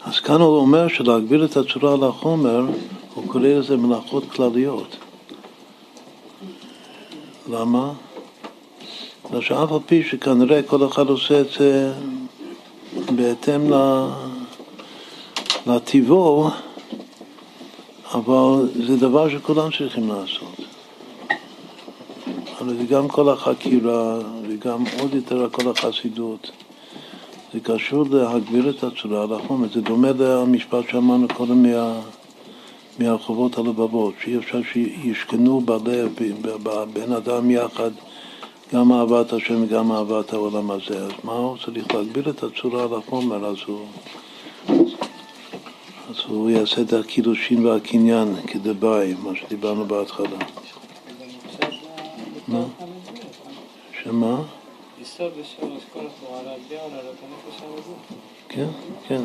אז 0.00 0.20
כאן 0.20 0.40
הוא 0.40 0.56
אומר 0.56 0.88
שלהגביר 0.88 1.44
את 1.44 1.56
הצורה 1.56 1.94
על 1.94 2.04
החומר, 2.04 2.66
הוא 3.14 3.28
קורא 3.28 3.48
לזה 3.48 3.76
מלאכות 3.76 4.24
כלליות. 4.30 4.96
למה? 7.50 7.92
בגלל 9.26 9.42
שאף 9.42 9.72
על 9.72 9.78
פי 9.86 10.04
שכנראה 10.04 10.62
כל 10.62 10.86
אחד 10.86 11.06
עושה 11.06 11.40
את 11.40 11.46
זה 11.58 11.92
בהתאם 13.16 13.72
ל- 13.72 14.08
לטיבו, 15.66 16.50
אבל 18.14 18.68
זה 18.86 18.96
דבר 18.96 19.28
שכולם 19.28 19.68
צריכים 19.78 20.08
לעשות. 20.08 20.77
אבל 22.60 22.76
זה 22.76 22.84
גם 22.84 23.08
כל 23.08 23.28
החקירה 23.28 24.18
וגם 24.48 24.84
עוד 25.00 25.14
יותר 25.14 25.48
כל 25.52 25.70
החסידות. 25.70 26.50
זה 27.54 27.60
קשור 27.60 28.04
להגביר 28.10 28.70
את 28.70 28.84
הצורה 28.84 29.22
על 29.22 29.32
החומר. 29.32 29.68
זה 29.74 29.80
דומה 29.80 30.10
למשפט 30.18 30.88
שאמרנו 30.90 31.28
קודם 31.36 31.62
מה, 31.62 32.00
מהרחובות 32.98 33.58
הלבבות, 33.58 34.14
שאי 34.22 34.36
אפשר 34.36 34.60
שישכנו 34.72 35.60
בלב, 35.60 36.08
ב- 36.20 36.56
ב- 36.62 36.84
בין 36.92 37.12
אדם 37.12 37.50
יחד, 37.50 37.90
גם 38.74 38.92
אהבת 38.92 39.32
השם 39.32 39.62
וגם 39.62 39.92
אהבת 39.92 40.32
העולם 40.32 40.70
הזה. 40.70 41.04
אז 41.04 41.12
מה 41.24 41.32
הוא 41.32 41.56
צריך 41.64 41.94
להגביר 41.94 42.30
את 42.30 42.42
הצורה 42.42 42.84
על 42.84 42.94
החומר? 42.94 43.46
אז 43.46 43.56
הוא, 43.66 43.86
אז 46.10 46.16
הוא 46.28 46.50
יעשה 46.50 46.80
את 46.80 46.92
הקידושין 46.92 47.66
והקניין 47.66 48.34
כדבעי, 48.46 49.14
מה 49.22 49.30
שדיברנו 49.36 49.84
בהתחלה. 49.84 50.38
מה? 52.48 52.60
שמה? 54.04 54.42
יסוד 55.02 55.30
ושורש 55.40 55.82
כל 55.92 55.98
התורה 55.98 56.42
להגביה 56.42 56.80
ולהעלות 56.86 57.14
הנפש 57.22 57.62
על 57.62 57.68
הגוף. 57.72 58.18
כן, 58.48 58.66
כן, 59.08 59.20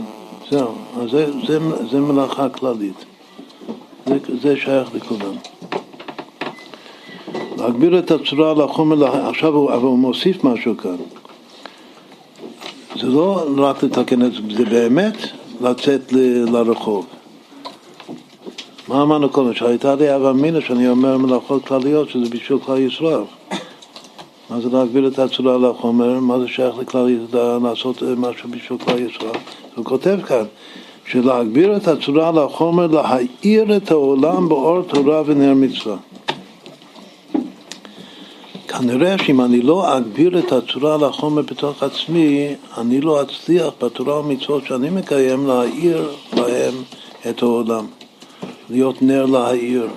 זהו. 0.52 0.72
אז 1.02 1.10
זה, 1.12 1.32
זה, 1.48 1.60
זה 1.92 2.00
מלאכה 2.00 2.50
כללית. 2.50 3.06
זה, 4.06 4.18
זה 4.42 4.56
שייך 4.58 4.90
לכולם. 4.96 5.36
להגביר 7.58 8.00
את 8.00 8.12
הצורה 8.12 8.52
על 8.52 8.62
החומר, 8.62 8.96
לה- 8.96 9.30
עכשיו 9.30 9.54
הוא, 9.56 9.74
אבל 9.74 9.84
הוא 9.84 10.00
מוסיף 10.00 10.44
משהו 10.44 10.78
כאן. 10.78 10.96
זה 12.96 13.08
לא 13.08 13.44
רק 13.58 13.84
לתקן 13.84 14.22
את 14.26 14.34
זה, 14.34 14.40
זה 14.58 14.66
באמת 14.66 15.18
לצאת 15.62 16.14
ל- 16.14 16.46
לרחוב. 16.58 17.06
מה 18.94 19.02
אמרנו 19.02 19.30
קודם? 19.30 19.54
שהייתה 19.54 19.96
לי 19.96 20.16
אבא 20.16 20.32
מינה 20.32 20.62
שאני 20.62 20.90
אומר 20.90 21.18
מלאכות 21.18 21.66
כלליות, 21.66 22.10
שזה 22.10 22.30
בשביל 22.30 22.60
כלל 22.60 22.78
ישראל. 22.78 23.24
מה 24.50 24.62
זה 24.62 24.70
להגביל 24.70 25.08
את 25.08 25.20
הצורה 25.20 25.56
על 25.56 25.66
החומר? 25.66 26.20
מה 26.20 26.40
זה 26.40 26.48
שייך 26.48 26.76
לכלל 26.78 27.18
לעשות 27.64 28.04
משהו 28.18 28.50
בשביל 28.50 28.80
כלל 28.80 29.00
ישראל? 29.00 29.38
הוא 29.76 29.86
כותב 29.86 30.20
כאן 30.28 30.44
שלהגביר 31.06 31.78
את 31.78 31.88
הצורה 31.88 32.30
על 32.30 32.38
החומר, 32.38 32.88
להאיר 32.88 33.78
את 33.78 33.92
העולם 33.92 34.50
באור 34.50 34.82
תורה 34.82 35.22
ונר 35.26 35.54
מצווה. 35.54 35.96
כנראה 38.68 39.16
שאם 39.18 39.42
אני 39.42 39.62
לא 39.62 39.98
אגביר 39.98 40.40
את 40.40 40.52
הצורה 40.52 40.96
על 40.96 41.04
החומר 41.04 41.42
בתוך 41.42 41.84
עצמי, 41.84 42.56
אני 42.78 43.02
לא 43.02 43.22
אצליח 43.22 43.74
בתורה 43.82 44.20
ומצוות 44.20 44.66
שאני 44.66 44.90
מקיים 44.90 45.48
להאיר 45.48 46.12
להם 46.34 46.74
את 47.30 47.42
העולם, 47.42 47.86
להיות 48.70 49.02
נר 49.02 49.26
להאיר. 49.26 49.88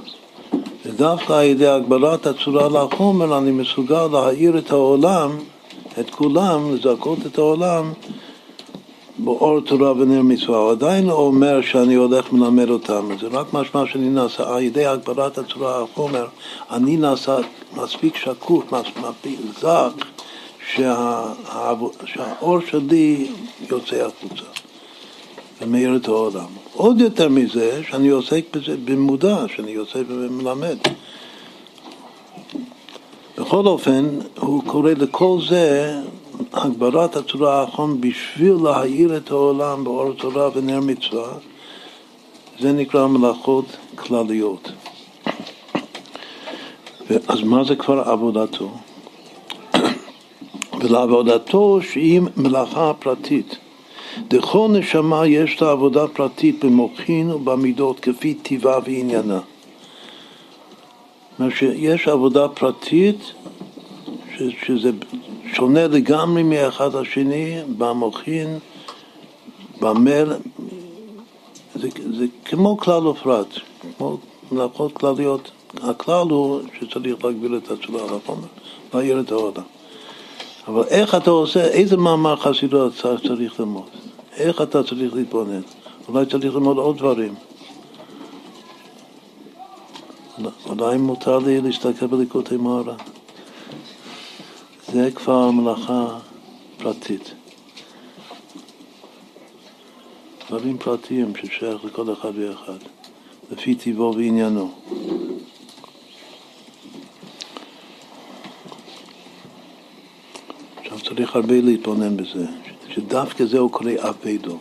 ודווקא 0.86 1.32
על 1.32 1.44
ידי 1.44 1.66
הגבלת 1.66 2.26
הצורה 2.26 2.66
על 2.66 2.76
החומר 2.76 3.38
אני 3.38 3.50
מסוגל 3.50 4.06
להאיר 4.12 4.58
את 4.58 4.70
העולם, 4.70 5.30
את 6.00 6.10
כולם, 6.10 6.74
לזכות 6.74 7.18
את 7.26 7.38
העולם 7.38 7.92
באור 9.18 9.60
תורה 9.60 9.92
ונר 9.92 10.22
מצווה, 10.22 10.58
הוא 10.58 10.70
עדיין 10.70 11.06
לא 11.06 11.12
אומר 11.12 11.62
שאני 11.62 11.94
הולך 11.94 12.32
מלמד 12.32 12.70
אותם, 12.70 13.08
זה 13.20 13.26
רק 13.26 13.46
משמע 13.52 13.86
שאני 13.86 14.08
נעשה, 14.08 14.54
על 14.54 14.62
ידי 14.62 14.86
הגברת 14.86 15.38
הצורה 15.38 15.82
החומר, 15.82 16.26
אני 16.70 16.96
נעשה 16.96 17.36
מספיק 17.76 18.16
שקוף, 18.16 18.64
מספיק 18.72 19.40
שה, 19.62 19.88
שהאור 22.04 22.58
שלי 22.70 23.28
יוצא 23.70 23.96
החוצה 24.06 24.44
ומאיר 25.60 25.96
את 25.96 26.08
העולם. 26.08 26.65
עוד 26.76 27.00
יותר 27.00 27.28
מזה, 27.28 27.82
שאני 27.88 28.08
עוסק 28.08 28.44
בזה 28.56 28.76
במודע, 28.84 29.44
שאני 29.56 29.70
יוצא 29.70 29.98
ומלמד. 30.08 30.76
בכל 33.38 33.66
אופן, 33.66 34.18
הוא 34.38 34.62
קורא 34.66 34.90
לכל 34.90 35.38
זה 35.48 35.94
הגברת 36.52 37.16
הצורה 37.16 37.60
האחרון 37.60 38.00
בשביל 38.00 38.54
להאיר 38.64 39.16
את 39.16 39.30
העולם 39.30 39.84
באור 39.84 40.12
תורה 40.12 40.48
ונר 40.54 40.80
מצווה, 40.80 41.32
זה 42.60 42.72
נקרא 42.72 43.06
מלאכות 43.06 43.64
כלליות. 43.94 44.72
אז 47.28 47.42
מה 47.42 47.64
זה 47.64 47.76
כבר 47.76 48.00
עבודתו? 48.00 48.70
ולעבודתו 50.80 51.78
שהיא 51.82 52.20
מלאכה 52.36 52.92
פרטית. 52.98 53.56
לכל 54.32 54.68
נשמה 54.72 55.26
יש 55.26 55.62
לה 55.62 55.70
עבודה 55.70 56.08
פרטית 56.08 56.64
במוחין 56.64 57.30
ובמידות 57.30 58.00
כפי 58.00 58.34
טיבה 58.34 58.78
ועניינה. 58.84 59.40
כלומר 61.36 61.54
שיש 61.54 62.08
עבודה 62.08 62.48
פרטית 62.48 63.32
שזה 64.66 64.90
שונה 65.54 65.86
לגמרי 65.86 66.42
מאחד 66.42 66.94
השני 66.94 67.58
במוחין, 67.78 68.58
במל, 69.80 70.32
זה, 71.74 71.88
זה 72.18 72.26
כמו 72.44 72.76
כלל 72.76 73.06
ופרט, 73.06 73.46
כמו 73.96 74.18
מלאכות 74.52 74.92
כלליות. 74.92 75.50
הכלל 75.82 76.28
הוא 76.30 76.60
שצריך 76.80 77.24
להגביל 77.24 77.56
את 77.56 77.70
הצורה 77.70 78.04
החומר, 78.04 78.46
להעיר 78.94 79.20
את 79.20 79.32
העולם. 79.32 79.62
אבל 80.66 80.84
איך 80.88 81.14
אתה 81.14 81.30
עושה, 81.30 81.64
איזה 81.64 81.96
מאמר 81.96 82.36
חסידות 82.36 82.92
צריך 82.94 83.60
ללמוד? 83.60 83.88
איך 84.36 84.62
אתה 84.62 84.82
צריך 84.82 85.14
להתבונן? 85.14 85.60
אולי 86.08 86.26
צריך 86.26 86.54
ללמוד 86.54 86.76
עוד 86.76 86.98
דברים. 86.98 87.34
אולי 90.66 90.96
מותר 90.96 91.38
לי 91.38 91.60
להסתכל 91.60 92.06
בליקוטי 92.06 92.56
מוהר"ן. 92.56 92.96
זה 94.92 95.10
כבר 95.14 95.50
מלאכה 95.50 96.18
פרטית. 96.78 97.34
דברים 100.48 100.78
פרטיים 100.78 101.32
ששייך 101.36 101.84
לכל 101.84 102.12
אחד 102.12 102.30
ואחד, 102.34 102.78
לפי 103.52 103.74
טיבו 103.74 104.12
ועניינו. 104.16 104.70
עכשיו 110.96 111.16
צריך 111.16 111.36
הרבה 111.36 111.60
להתבונן 111.60 112.16
בזה, 112.16 112.46
שדווקא 112.88 113.44
זה 113.44 113.58
הוא 113.58 113.70
קורא 113.70 113.90
אבדו. 113.98 114.58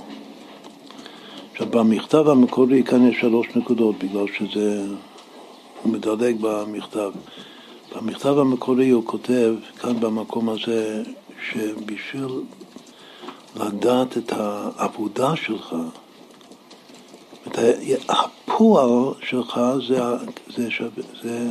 עכשיו 1.51 1.67
במכתב 1.67 2.27
המקורי 2.29 2.83
כאן 2.83 3.07
יש 3.07 3.19
שלוש 3.21 3.47
נקודות, 3.55 3.95
בגלל 4.03 4.25
שזה, 4.37 4.85
הוא 5.83 5.93
מדלג 5.93 6.35
במכתב. 6.41 7.11
במכתב 7.95 8.37
המקורי 8.39 8.89
הוא 8.89 9.03
כותב, 9.05 9.55
כאן 9.79 9.99
במקום 9.99 10.49
הזה, 10.49 11.03
שבשביל 11.51 12.41
לדעת 13.55 14.17
את 14.17 14.31
העבודה 14.35 15.35
שלך, 15.35 15.75
את 17.47 17.59
הפועל 18.09 19.13
שלך 19.21 19.61
זה, 19.87 19.99
זה, 20.55 20.71
שווה, 20.71 21.03
זה 21.23 21.49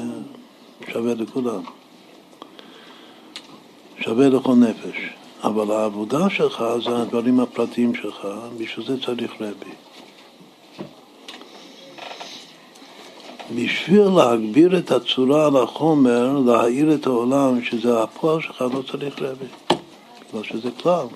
שווה 0.92 1.14
לכולם. 1.14 1.62
שווה 4.04 4.28
לכל 4.28 4.54
נפש. 4.54 4.96
אבל 5.44 5.70
העבודה 5.70 6.30
שלך 6.30 6.64
זה 6.84 7.02
הדברים 7.02 7.40
הפרטיים 7.40 7.94
שלך, 7.94 8.28
בשביל 8.58 8.86
זה 8.86 9.02
צריך 9.06 9.32
רבי. 9.40 9.72
בשביל 13.54 14.08
להגביר 14.16 14.78
את 14.78 14.90
הצורה 14.90 15.46
על 15.46 15.56
החומר, 15.56 16.38
להאיר 16.46 16.94
את 16.94 17.06
העולם, 17.06 17.64
שזה 17.64 18.02
הפועל 18.02 18.40
שלך, 18.40 18.64
לא 18.74 18.82
צריך 18.90 19.22
רבי. 19.22 19.46
בגלל 20.28 20.42
שזה 20.42 20.70
כלל. 20.82 21.06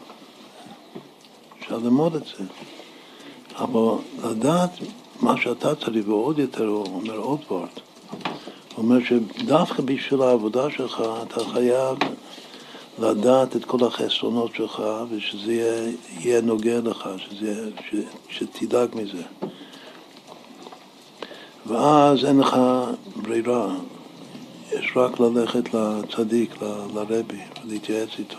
אפשר 1.61 1.77
ללמוד 1.77 2.15
את 2.15 2.25
זה. 2.25 2.45
אבל 3.59 3.95
לדעת 4.31 4.71
מה 5.21 5.41
שאתה 5.41 5.75
צריך, 5.75 6.09
ועוד 6.09 6.39
יותר, 6.39 6.67
הוא 6.67 6.87
אומר 6.87 7.17
עוד 7.17 7.41
וורט. 7.51 7.81
הוא 8.75 8.85
אומר 8.85 8.99
שדווקא 9.05 9.83
בשביל 9.83 10.23
העבודה 10.23 10.71
שלך 10.71 11.03
אתה 11.23 11.45
חייב 11.45 11.99
לדעת 13.01 13.57
את 13.57 13.65
כל 13.65 13.87
החסרונות 13.87 14.55
שלך 14.55 14.83
ושזה 15.11 15.53
יהיה, 15.53 15.93
יהיה 16.21 16.41
נוגע 16.41 16.81
לך, 16.81 17.09
שזה, 17.19 17.71
ש, 17.91 17.95
שתדאג 18.31 18.89
מזה. 18.95 19.23
ואז 21.67 22.25
אין 22.25 22.39
לך 22.39 22.57
ברירה, 23.17 23.75
יש 24.73 24.93
רק 24.97 25.21
ללכת 25.21 25.75
לצדיק, 25.75 26.63
ל, 26.63 26.65
לרבי, 26.95 27.41
ולהתייעץ 27.65 28.09
איתו, 28.19 28.39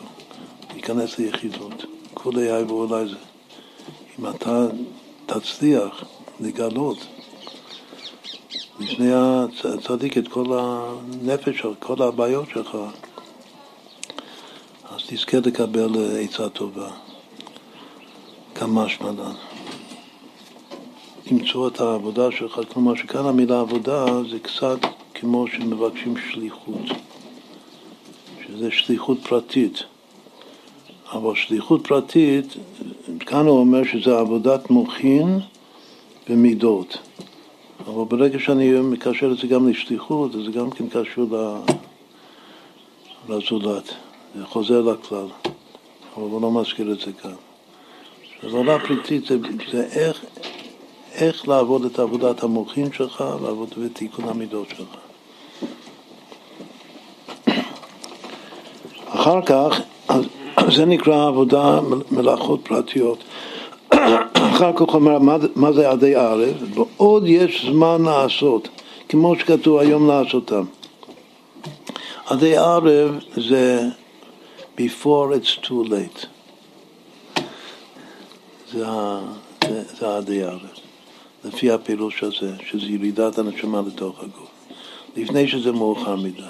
להיכנס 0.74 1.20
ליחידות. 1.20 1.86
כולי 2.14 2.42
יאהבו 2.42 2.84
אולי 2.84 3.10
זה. 3.10 3.16
אם 4.20 4.28
אתה 4.28 4.68
תצליח 5.26 6.04
לגלות 6.40 6.98
לפני 8.80 9.12
הצדיק 9.14 10.18
את 10.18 10.28
כל 10.28 10.46
הנפש 10.60 11.66
כל 11.80 12.02
הבעיות 12.04 12.50
שלך, 12.54 12.78
תזכה 15.12 15.38
לקבל 15.46 15.90
עצה 16.20 16.50
טובה, 16.50 16.90
כמה 18.56 18.90
שמלן. 18.90 19.34
למצוא 21.32 21.68
את 21.68 21.82
העבודה 21.82 22.32
שלך, 22.32 22.60
כלומר 22.74 22.96
שכאן 22.96 23.26
המילה 23.26 23.60
עבודה 23.60 24.06
זה 24.32 24.40
קצת 24.40 24.80
כמו 25.14 25.48
שמבקשים 25.48 26.14
שליחות, 26.32 26.82
שזה 28.48 28.72
שליחות 28.72 29.18
פרטית. 29.28 29.84
אבל 31.12 31.36
שליחות 31.36 31.88
פרטית, 31.88 32.46
כאן 33.20 33.46
הוא 33.46 33.60
אומר 33.60 33.84
שזה 33.84 34.20
עבודת 34.20 34.70
מוחין 34.70 35.40
ומידות. 36.30 36.98
אבל 37.86 38.04
ברגע 38.04 38.40
שאני 38.40 38.72
מקשר 38.82 39.32
את 39.32 39.38
זה 39.38 39.48
גם 39.48 39.70
לשליחות, 39.70 40.32
זה 40.32 40.52
גם 40.52 40.70
כן 40.70 40.86
קשור 40.90 41.26
לזולת. 43.30 43.94
חוזר 44.44 44.82
לכלל, 44.82 45.28
אבל 46.16 46.24
הוא 46.24 46.42
לא 46.42 46.52
מזכיר 46.52 46.92
את 46.92 47.00
זה 47.00 47.12
כאן. 47.22 47.36
עבודה 48.44 48.80
פרטית 48.80 49.26
זה, 49.26 49.38
זה 49.72 49.88
איך, 49.92 50.26
איך 51.14 51.48
לעבוד 51.48 51.86
את 51.86 52.00
עבודת 52.00 52.44
המוחין 52.44 52.92
שלך, 52.94 53.24
לעבוד 53.44 53.70
בתיקון 53.78 54.30
המידות 54.30 54.68
שלך. 54.70 54.98
אחר 59.08 59.42
כך, 59.46 59.80
אז, 60.08 60.26
זה 60.76 60.86
נקרא 60.86 61.28
עבודה 61.28 61.80
מלאכות 62.12 62.60
פרטיות. 62.64 63.24
אחר 64.34 64.72
כך 64.76 64.94
אומר, 64.94 65.20
מה, 65.20 65.38
מה 65.56 65.72
זה 65.72 65.90
עדי 65.90 66.16
ערב? 66.16 66.56
ועוד 66.74 67.24
יש 67.28 67.66
זמן 67.66 68.02
לעשות, 68.02 68.70
כמו 69.10 69.36
שכתוב 69.36 69.78
היום 69.78 70.08
לעשותם. 70.08 70.64
עדי 72.26 72.58
ערב 72.58 73.20
זה 73.38 73.90
before 74.80 75.34
it's 75.34 75.58
too 75.58 75.84
late. 75.84 76.28
זה, 78.72 78.86
זה, 79.64 79.84
זה 80.00 80.18
עדי 80.18 80.44
ערב, 80.44 80.60
לפי 81.46 81.72
הפירוש 81.72 82.24
הזה, 82.24 82.52
שזה 82.70 82.86
ירידת 82.86 83.38
הנשמה 83.38 83.82
לתוך 83.88 84.20
הגוף, 84.20 84.50
לפני 85.16 85.48
שזה 85.48 85.72
מאוחר 85.72 86.16
מדי. 86.16 86.42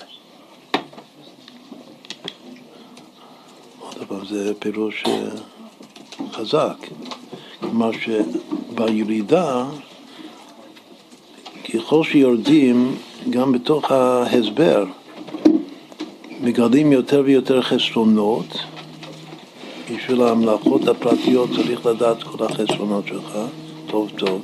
עוד 3.79 4.07
פעם, 4.07 4.25
זה 4.25 4.53
פירוש 4.59 5.03
אה, 5.07 5.29
חזק. 6.31 6.77
כלומר 7.59 7.89
שבירידה, 7.91 9.65
ככל 11.73 12.03
שיורדים, 12.03 12.95
גם 13.29 13.51
בתוך 13.51 13.91
ההסבר, 13.91 14.85
מגלים 16.41 16.91
יותר 16.91 17.21
ויותר 17.25 17.61
חסרונות. 17.61 18.47
בשביל 19.95 20.21
המלאכות 20.21 20.87
הפרטיות 20.87 21.49
צריך 21.55 21.85
לדעת 21.85 22.23
כל 22.23 22.45
החסרונות 22.45 23.07
שלך, 23.07 23.37
טוב 23.87 24.09
טוב. 24.17 24.41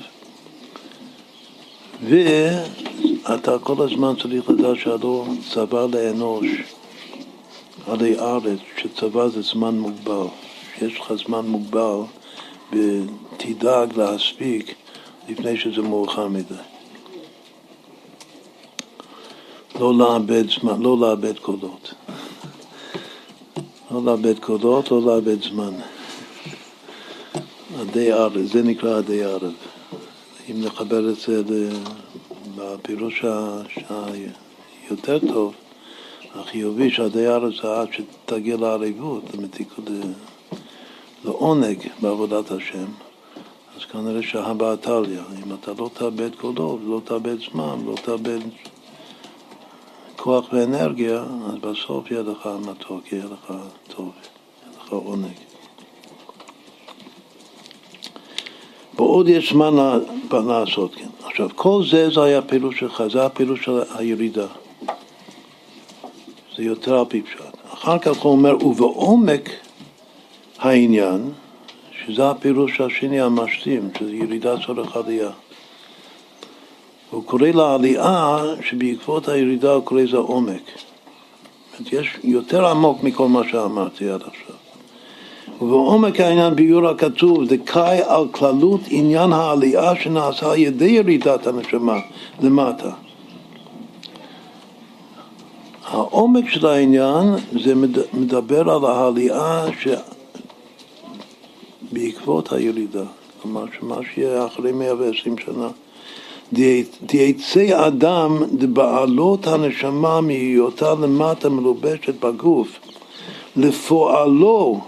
ואתה 2.04 3.60
כל 3.60 3.84
הזמן 3.84 4.14
צריך 4.22 4.50
לדעת 4.50 4.78
שהלא 4.78 5.26
צבא 5.54 5.86
לאנוש 5.94 6.48
עלי 7.88 8.20
ארץ, 8.20 8.60
שצבא 8.78 9.28
זה 9.28 9.42
זמן 9.42 9.76
מוגבל. 9.76 10.28
יש 10.82 11.00
לך 11.00 11.14
זמן 11.28 11.46
מוגבל 11.46 12.00
ותדאג 12.72 13.98
להספיק 13.98 14.76
לפני 15.30 15.58
שזה 15.58 15.82
מאוחר 15.82 16.28
מדי. 16.28 16.75
לא 19.80 19.98
לאבד 19.98 20.50
זמן, 20.50 20.82
לא 20.82 20.98
לאבד 21.00 21.40
קולות. 21.40 21.94
לא 23.92 24.04
לאבד 24.04 24.40
קולות, 24.40 24.92
לא 24.92 25.02
לאבד 25.02 25.42
זמן. 25.42 25.74
עדי 27.80 28.12
ערב, 28.12 28.46
זה 28.46 28.64
נקרא 28.64 28.98
עדי 28.98 29.24
ערב. 29.24 29.54
אם 30.52 30.62
נחבר 30.62 31.10
את 31.10 31.16
זה 31.16 31.42
בפירוש 32.56 33.26
היותר 34.90 35.20
טוב, 35.20 35.54
החיובי 36.36 36.92
שעדי 36.92 37.28
ערב 37.28 37.52
זה 37.62 37.80
עד 37.82 37.88
שתגיע 37.94 38.58
לערבות, 38.58 39.24
לעונג 41.26 41.78
בעבודת 42.02 42.52
השם, 42.52 42.86
אז 43.78 43.86
כנראה 43.86 44.22
שהבא 44.24 44.76
תליא. 44.76 45.20
אם 45.46 45.54
אתה 45.54 45.72
לא 45.78 45.90
תאבד 45.94 46.36
קולו, 46.36 46.80
לא 46.86 47.02
תאבד 47.06 47.38
זמן, 47.52 47.80
לא 47.86 47.96
תאבד 48.04 48.40
כוח 50.26 50.54
ואנרגיה, 50.54 51.24
אז 51.48 51.56
בסוף 51.62 52.12
יהיה 52.12 52.24
לך 52.24 52.50
מתוק, 52.66 53.12
יהיה 53.12 53.26
לך 53.26 53.54
טוב, 53.88 54.12
יהיה 54.12 54.78
לך 54.78 54.92
עונג. 54.94 55.32
ועוד 58.96 59.30
יש 59.30 59.54
זמן 59.54 59.74
לעשות 60.32 60.96
כן. 60.96 61.08
עכשיו, 61.26 61.50
כל 61.56 61.84
זה 61.92 62.10
זה 62.10 62.24
היה 62.24 62.38
הפילוש 62.38 62.80
שלך, 62.80 63.04
זה 63.12 63.26
הפילוש 63.26 63.66
של 63.66 63.80
הירידה. 63.96 64.48
זה 66.58 66.64
יותר 66.64 67.00
על 67.00 67.06
פי 67.06 67.22
פשט. 67.22 67.58
אחר 67.74 68.00
כך 68.00 68.18
הוא 68.18 68.32
אומר, 68.32 68.66
ובעומק 68.66 69.50
העניין, 70.60 71.32
שזה 72.06 72.30
הפירוש 72.30 72.82
השני 72.82 73.22
המשלים, 73.22 73.90
שזה 74.00 74.16
ירידה 74.16 74.56
צורך 74.66 74.96
עלייה. 74.96 75.32
הוא 77.16 77.24
קורא 77.24 77.48
לעלייה 77.48 78.38
שבעקבות 78.62 79.28
הירידה 79.28 79.74
הוא 79.74 79.84
קורא 79.84 80.02
לזה 80.02 80.18
עומק. 80.18 80.62
יש 81.92 82.18
יותר 82.24 82.68
עמוק 82.68 83.04
מכל 83.04 83.28
מה 83.28 83.42
שאמרתי 83.52 84.10
עד 84.10 84.22
עכשיו. 84.22 84.56
ובעומק 85.62 86.20
העניין 86.20 86.56
ביור 86.56 86.88
הכתוב, 86.88 87.46
דקאי 87.46 88.00
על 88.08 88.28
כללות 88.32 88.82
עניין 88.90 89.34
העלייה 89.34 89.96
שנעשה 89.96 90.52
על 90.52 90.58
ידי 90.58 90.86
ירידת 90.90 91.48
הנשמה 91.48 92.00
למטה. 92.42 92.92
העומק 95.86 96.50
של 96.50 96.66
העניין 96.66 97.36
זה 97.64 97.74
מדבר 98.14 98.70
על 98.70 98.86
העלייה 98.86 99.66
שבעקבות 101.92 102.54
הירידה, 102.54 103.04
כלומר 103.42 103.66
שמה 103.80 103.96
שיהיה 104.14 104.46
אחרי 104.46 104.72
120 104.72 105.38
שנה. 105.38 105.68
דייצא 107.02 107.88
אדם 107.88 108.44
דבעלות 108.52 109.48
הנשמה 109.48 110.22
מהיותה 110.22 110.94
למטה 110.94 111.50
מלובשת 111.50 112.26
בגוף 112.26 112.80
לפועלו 113.56 114.80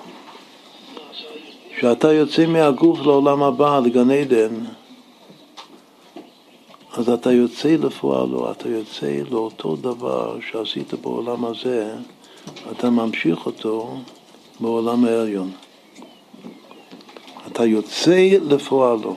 שאתה 1.79 2.13
יוצא 2.13 2.45
מהגוף 2.45 2.99
לעולם 2.99 3.43
הבא, 3.43 3.79
לגן 3.79 4.11
עדן, 4.11 4.53
אז 6.93 7.09
אתה 7.09 7.31
יוצא 7.31 7.75
לפועלו, 7.79 8.51
אתה 8.51 8.69
יוצא 8.69 9.21
לאותו 9.31 9.75
דבר 9.75 10.37
שעשית 10.51 10.93
בעולם 10.93 11.45
הזה, 11.45 11.93
אתה 12.71 12.89
ממשיך 12.89 13.45
אותו 13.45 13.97
בעולם 14.59 15.05
העליון. 15.05 15.51
אתה 17.47 17.65
יוצא 17.65 18.29
לפועלו. 18.41 19.15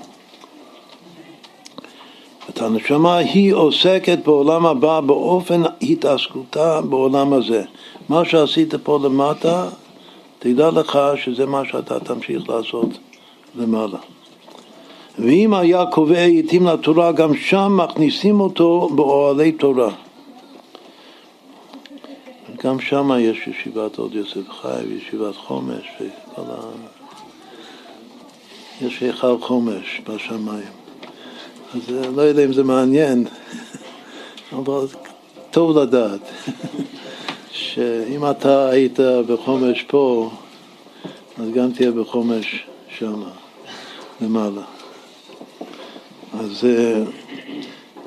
את 2.50 2.62
הנשמה 2.62 3.16
היא 3.16 3.54
עוסקת 3.54 4.18
בעולם 4.24 4.66
הבא 4.66 5.00
באופן 5.00 5.62
התעסקותה 5.82 6.80
בעולם 6.80 7.32
הזה. 7.32 7.62
מה 8.08 8.24
שעשית 8.24 8.74
פה 8.74 8.98
למטה, 9.02 9.68
תדע 10.38 10.70
לך 10.70 10.98
שזה 11.16 11.46
מה 11.46 11.62
שאתה 11.64 12.00
תמשיך 12.00 12.48
לעשות 12.48 12.88
למעלה. 13.58 13.98
ואם 15.18 15.54
היה 15.54 15.86
קובע 15.86 16.24
עתים 16.24 16.66
לתורה, 16.66 17.12
גם 17.12 17.34
שם 17.34 17.76
מכניסים 17.76 18.40
אותו 18.40 18.88
באוהלי 18.94 19.52
תורה. 19.52 19.90
גם 22.64 22.80
שם 22.80 23.10
יש 23.18 23.46
ישיבת 23.46 23.98
עוד 23.98 24.14
יוסף 24.14 24.50
חי 24.50 24.82
וישיבת 24.88 25.36
חומש 25.36 25.86
ה... 26.36 26.42
יש 28.80 29.00
היכל 29.00 29.36
חומש 29.40 30.00
בשמיים. 30.08 30.79
אז 31.74 31.80
לא 32.16 32.22
יודע 32.22 32.44
אם 32.44 32.52
זה 32.52 32.62
מעניין, 32.62 33.26
אבל 34.58 34.86
טוב 35.50 35.78
לדעת 35.78 36.20
שאם 37.50 38.30
אתה 38.30 38.68
היית 38.68 38.98
בחומש 39.26 39.82
פה, 39.82 40.30
אז 41.38 41.50
גם 41.54 41.70
תהיה 41.72 41.90
בחומש 41.90 42.64
שם, 42.98 43.22
למעלה. 44.20 44.62
אז 46.40 46.66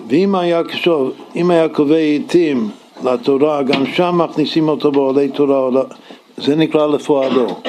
ואם 0.09 0.35
היה, 0.35 0.61
שוב, 0.74 1.11
אם 1.35 1.51
היה 1.51 1.69
קובע 1.69 1.95
עיתים 1.95 2.69
לתורה, 3.03 3.64
גם 3.64 3.85
שם 3.85 4.17
מכניסים 4.17 4.69
אותו 4.69 4.92
בעולי 4.92 5.30
תורה, 5.30 5.72
לא, 5.72 5.85
זה 6.38 6.56
נקרא 6.56 6.88
לפועלו. 6.88 7.61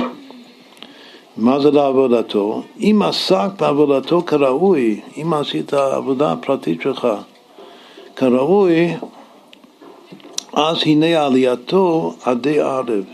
מה 1.36 1.60
זה 1.60 1.70
לעבודתו? 1.70 2.62
אם 2.80 3.02
עסק 3.04 3.48
בעבודתו 3.60 4.22
כראוי, 4.22 5.00
אם 5.16 5.34
עשית 5.34 5.74
עבודה 5.74 6.32
הפרטית 6.32 6.82
שלך 6.82 7.08
כראוי, 8.16 8.94
אז 10.52 10.76
הנה 10.86 11.24
עלייתו 11.26 12.14
עדי 12.24 12.60
ערב. 12.60 13.04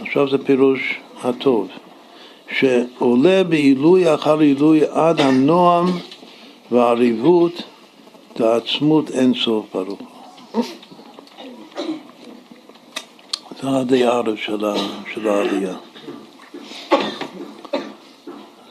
עכשיו 0.00 0.28
זה 0.28 0.38
פירוש 0.38 1.00
הטוב, 1.22 1.68
שעולה 2.58 3.44
בעילוי 3.44 4.14
אחר 4.14 4.38
עילוי 4.38 4.80
עד 4.90 5.20
הנועם 5.20 5.86
והעריבות 6.70 7.62
ועצמות 8.40 9.10
אין 9.10 9.34
סוף 9.34 9.66
ברוך 9.74 9.98
זה 13.62 13.68
עדי 13.68 14.04
ערב 14.04 14.36
של 15.14 15.28
העלייה. 15.28 15.87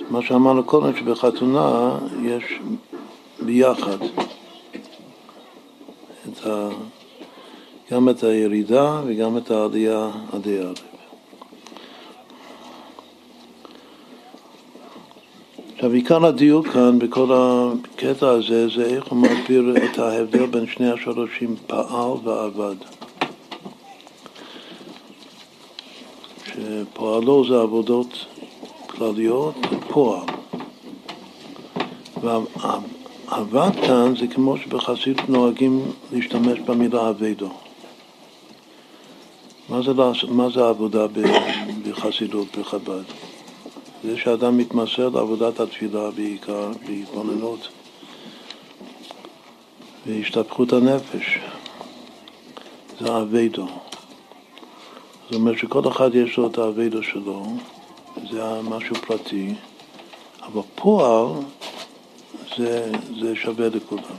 מה 0.09 0.21
שאמרנו 0.21 0.63
קודם, 0.63 0.97
שבחתונה 0.97 1.97
יש 2.23 2.43
ביחד 3.39 3.97
את 6.27 6.47
ה... 6.47 6.69
גם 7.91 8.09
את 8.09 8.23
הירידה 8.23 9.01
וגם 9.05 9.37
את 9.37 9.51
העלייה 9.51 10.09
עדי 10.33 10.59
ערב. 10.59 10.75
עכשיו, 15.75 15.91
עיקר 15.91 16.25
הדיוק 16.25 16.67
כאן 16.67 16.99
בכל 16.99 17.29
הקטע 17.33 18.29
הזה 18.29 18.67
זה 18.75 18.85
איך 18.85 19.07
הוא 19.07 19.19
מסביר 19.19 19.73
את 19.85 19.99
ההבדל 19.99 20.45
בין 20.45 20.67
שני 20.67 20.91
השורשים 20.91 21.55
פעל 21.67 22.11
ועבד. 22.23 22.75
שפועלו 26.45 27.45
זה 27.47 27.61
עבודות 27.61 28.25
כלליות, 28.97 29.55
פועל. 29.89 30.25
ועבד 32.21 33.71
כאן 33.87 34.13
זה 34.19 34.27
כמו 34.27 34.57
שבחסידות 34.57 35.29
נוהגים 35.29 35.91
להשתמש 36.11 36.59
במילה 36.59 37.09
אבדו. 37.09 37.49
מה 39.69 39.81
זה, 39.81 39.91
מה 40.27 40.49
זה 40.49 40.67
עבודה 40.67 41.05
בחסידות, 41.83 42.57
בחב"ד? 42.57 43.03
זה 44.03 44.17
שאדם 44.17 44.57
מתמסר 44.57 45.09
לעבודת 45.09 45.59
התפילה 45.59 46.11
בעיקר, 46.11 46.71
בהתבוננות 46.87 47.67
והשתפכות 50.05 50.73
הנפש. 50.73 51.39
זה 52.99 53.17
אבדו. 53.17 53.67
זאת 55.25 55.35
אומרת 55.35 55.57
שכל 55.57 55.87
אחד 55.87 56.15
יש 56.15 56.37
לו 56.37 56.47
את 56.47 56.57
האבדו 56.57 57.03
שלו, 57.03 57.45
זה 58.31 58.61
משהו 58.61 58.95
פרטי, 58.95 59.53
אבל 60.41 60.61
פועל 60.75 61.27
זה, 62.57 62.91
זה 63.19 63.35
שווה 63.35 63.67
לכולם. 63.67 64.17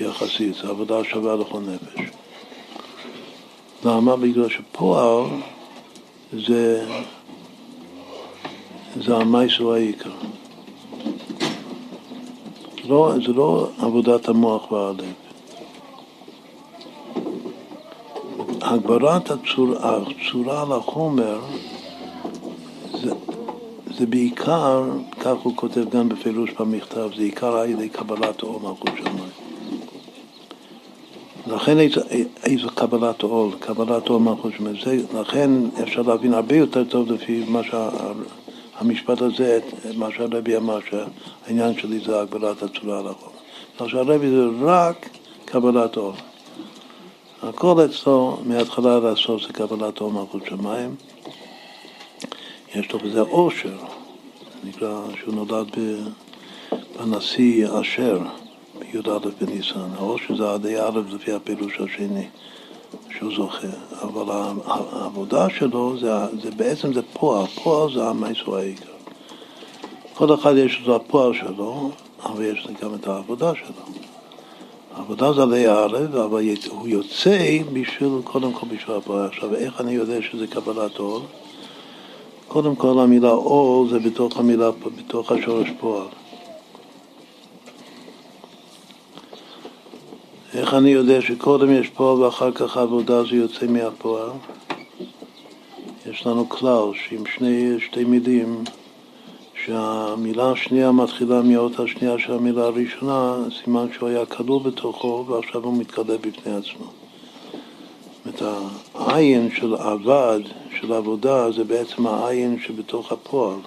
יחסית, 0.00 0.54
זו 0.54 0.70
עבודה 0.70 1.04
שווה 1.04 1.36
לכל 1.36 1.60
נפש. 1.60 2.10
למה? 3.84 4.16
בגלל 4.16 4.48
שפועל 4.48 5.24
זה, 6.32 6.86
זה 8.96 9.16
המייסו 9.16 9.74
העיקר. 9.74 10.10
לא, 12.84 13.12
זה 13.26 13.32
לא 13.32 13.68
עבודת 13.78 14.28
המוח 14.28 14.72
והלב. 14.72 15.12
הגברת 18.60 19.30
הצורה, 19.30 19.98
הצורה 19.98 20.76
לחומר 20.76 21.40
זה 23.02 23.12
זה 23.98 24.06
בעיקר, 24.06 24.84
כך 25.20 25.36
הוא 25.42 25.52
כותב 25.56 25.90
גם 25.90 26.08
בפירוש 26.08 26.50
במכתב, 26.60 27.08
זה 27.16 27.22
עיקר 27.22 27.56
על 27.56 27.70
ידי 27.70 27.88
קבלת 27.88 28.40
עול 28.40 28.62
מלכות 28.62 28.90
שמיים. 28.96 29.30
לכן 31.46 31.78
איזו, 32.44 32.68
קבלת 32.74 33.22
עול, 33.22 33.50
קבלת 33.60 34.08
עול 34.08 34.22
מלכות 34.22 34.52
שמיים. 34.56 34.76
לכן 35.20 35.50
אפשר 35.82 36.02
להבין 36.02 36.34
הרבה 36.34 36.56
יותר 36.56 36.84
טוב 36.84 37.12
לפי 37.12 37.44
מה 37.48 37.60
שהמשפט 37.62 39.22
הזה, 39.22 39.60
מה 39.96 40.08
שהרבי 40.16 40.56
אמר, 40.56 40.78
שהעניין 40.90 41.78
שלי 41.78 42.00
זה 42.06 42.20
הגבלת 42.20 42.62
הצורה 42.62 42.98
על 42.98 43.08
החול. 43.08 43.32
עכשיו 43.78 44.00
הרבי 44.00 44.30
זה 44.30 44.44
רק 44.62 45.08
קבלת 45.44 45.96
עול. 45.96 46.12
הכל 47.42 47.84
אצלו 47.84 48.38
מההתחלה 48.44 48.96
עד 48.96 49.04
הסוף 49.04 49.42
זה 49.42 49.52
קבלת 49.52 49.98
עול 49.98 50.12
מלכות 50.12 50.42
שמיים. 50.46 50.94
יש 52.74 52.92
לו 52.92 52.98
בזה 52.98 53.20
עושר, 53.20 53.76
נקרא 54.64 55.00
שהוא 55.20 55.34
נולד 55.34 55.66
בנשיא 56.98 57.68
אשר, 57.80 58.18
בי"א 58.78 59.18
בניסן. 59.40 59.88
העושר 59.96 60.36
זה 60.36 60.52
עדי 60.52 60.80
א' 60.80 61.00
לפי 61.12 61.32
הפירוש 61.32 61.80
השני 61.80 62.26
שהוא 63.18 63.34
זוכה, 63.36 63.66
אבל 64.02 64.34
העבודה 64.66 65.50
שלו 65.50 65.98
זה, 65.98 66.12
זה 66.42 66.50
בעצם 66.50 66.92
זה 66.92 67.02
פועל, 67.12 67.46
פועל 67.46 67.94
זה 67.94 68.08
המייסו 68.08 68.56
העיקר. 68.56 68.92
כל 70.14 70.34
אחד 70.34 70.56
יש 70.56 70.82
לו 70.86 70.96
הפועל 70.96 71.34
שלו, 71.34 71.90
אבל 72.24 72.44
יש 72.44 72.68
גם 72.82 72.94
את 72.94 73.06
העבודה 73.06 73.52
שלו. 73.54 74.11
העבודה 74.94 75.32
זה 75.32 75.42
עלי 75.42 75.68
א', 75.68 75.96
אבל 76.24 76.42
הוא 76.68 76.88
יוצא 76.88 77.58
בשביל, 77.72 78.12
קודם 78.24 78.52
כל 78.52 78.66
בשביל 78.66 78.96
הפועל. 78.96 79.26
עכשיו, 79.26 79.54
איך 79.54 79.80
אני 79.80 79.92
יודע 79.92 80.22
שזה 80.22 80.46
קבלת 80.46 80.96
עול? 80.96 81.22
קודם 82.48 82.76
כל 82.76 82.98
המילה 82.98 83.30
עול 83.30 83.88
זה 83.88 83.98
בתוך 83.98 84.36
המילה, 84.36 84.70
בתוך 84.70 85.32
השורש 85.32 85.68
פועל. 85.80 86.06
איך 90.54 90.74
אני 90.74 90.90
יודע 90.90 91.20
שקודם 91.20 91.72
יש 91.72 91.88
פועל 91.88 92.22
ואחר 92.22 92.52
כך 92.52 92.76
עבודה 92.76 93.24
זה 93.24 93.36
יוצא 93.36 93.66
מהפועל? 93.66 94.30
יש 96.10 96.26
לנו 96.26 96.48
כלל 96.48 96.90
שעם 96.94 97.26
שני, 97.36 97.80
שתי 97.80 98.04
מילים 98.04 98.64
שהמילה 99.66 100.50
השנייה 100.50 100.92
מתחילה 100.92 101.42
מהאות 101.42 101.80
השנייה 101.80 102.18
של 102.18 102.32
המילה 102.32 102.64
הראשונה, 102.64 103.36
סימן 103.62 103.86
שהוא 103.92 104.08
היה 104.08 104.26
כלול 104.26 104.62
בתוכו 104.62 105.24
ועכשיו 105.28 105.64
הוא 105.64 105.76
מתגלה 105.76 106.18
בפני 106.18 106.56
עצמו. 106.56 106.86
זאת 108.24 108.42
אומרת, 108.42 108.56
העין 108.94 109.50
של 109.54 109.74
עבד, 109.74 110.40
של 110.80 110.92
עבודה, 110.92 111.52
זה 111.52 111.64
בעצם 111.64 112.06
העין 112.06 112.58
שבתוך 112.66 113.12
הפועל, 113.12 113.58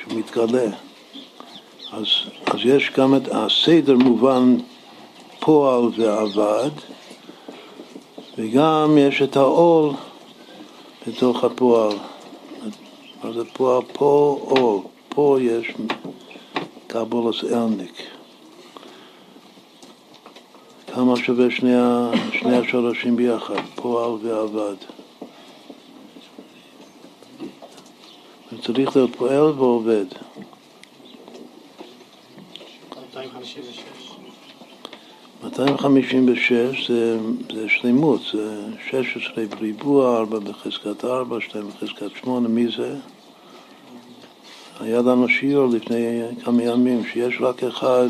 שהוא 0.00 0.18
מתגלה. 0.18 0.70
אז, 1.92 2.06
אז 2.46 2.58
יש 2.64 2.90
גם 2.96 3.14
את 3.14 3.28
הסדר 3.32 3.96
מובן 3.96 4.56
פועל 5.40 5.84
ועבד, 5.96 6.70
וגם 8.38 8.98
יש 8.98 9.22
את 9.22 9.36
העול 9.36 9.92
בתוך 11.06 11.44
הפועל. 11.44 11.96
מה 13.24 13.32
זה 13.32 13.44
פועל? 13.44 13.82
פה 13.92 14.38
עול. 14.40 14.95
פה 15.16 15.38
יש 15.40 15.72
קבולס 16.86 17.44
אלניק. 17.44 18.02
כמה 20.86 21.16
שווה 21.16 21.50
שני, 21.50 21.74
שני 22.32 22.56
השורשים 22.56 23.16
ביחד, 23.16 23.60
פועל 23.74 24.10
ועבד. 24.22 24.76
צריך 28.62 28.96
להיות 28.96 29.16
פועל 29.16 29.42
ועובד. 29.42 30.04
256 35.44 36.90
זה, 36.90 37.18
זה 37.52 37.68
שלמות, 37.68 38.20
זה 38.32 38.66
16 38.90 39.44
בריבוע, 39.46 40.18
4 40.18 40.38
בחזקת 40.38 41.04
4, 41.04 41.40
2 41.40 41.68
בחזקת 41.68 42.10
8, 42.20 42.48
מי 42.48 42.66
זה? 42.76 42.96
היה 44.80 44.98
לנו 44.98 45.28
שיעור 45.28 45.66
לפני 45.66 46.22
כמה 46.44 46.62
ימים 46.62 47.02
שיש 47.12 47.36
רק 47.40 47.64
אחד 47.64 48.08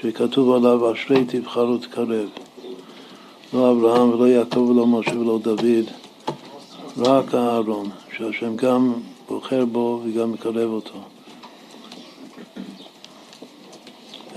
שכתוב 0.00 0.54
עליו 0.54 0.92
אשרי 0.92 1.24
תבחרו 1.24 1.78
תקרב. 1.78 2.28
לא 3.54 3.70
אברהם 3.70 4.10
ולא 4.10 4.28
יעקב 4.28 4.58
ולא 4.58 4.86
משה 4.86 5.18
ולא 5.18 5.38
דוד, 5.42 5.84
רק 6.96 7.34
אהרון, 7.34 7.90
שהשם 8.16 8.56
גם 8.56 8.92
בוחר 9.28 9.64
בו 9.64 10.02
וגם 10.04 10.32
מקרב 10.32 10.70
אותו. 10.70 10.98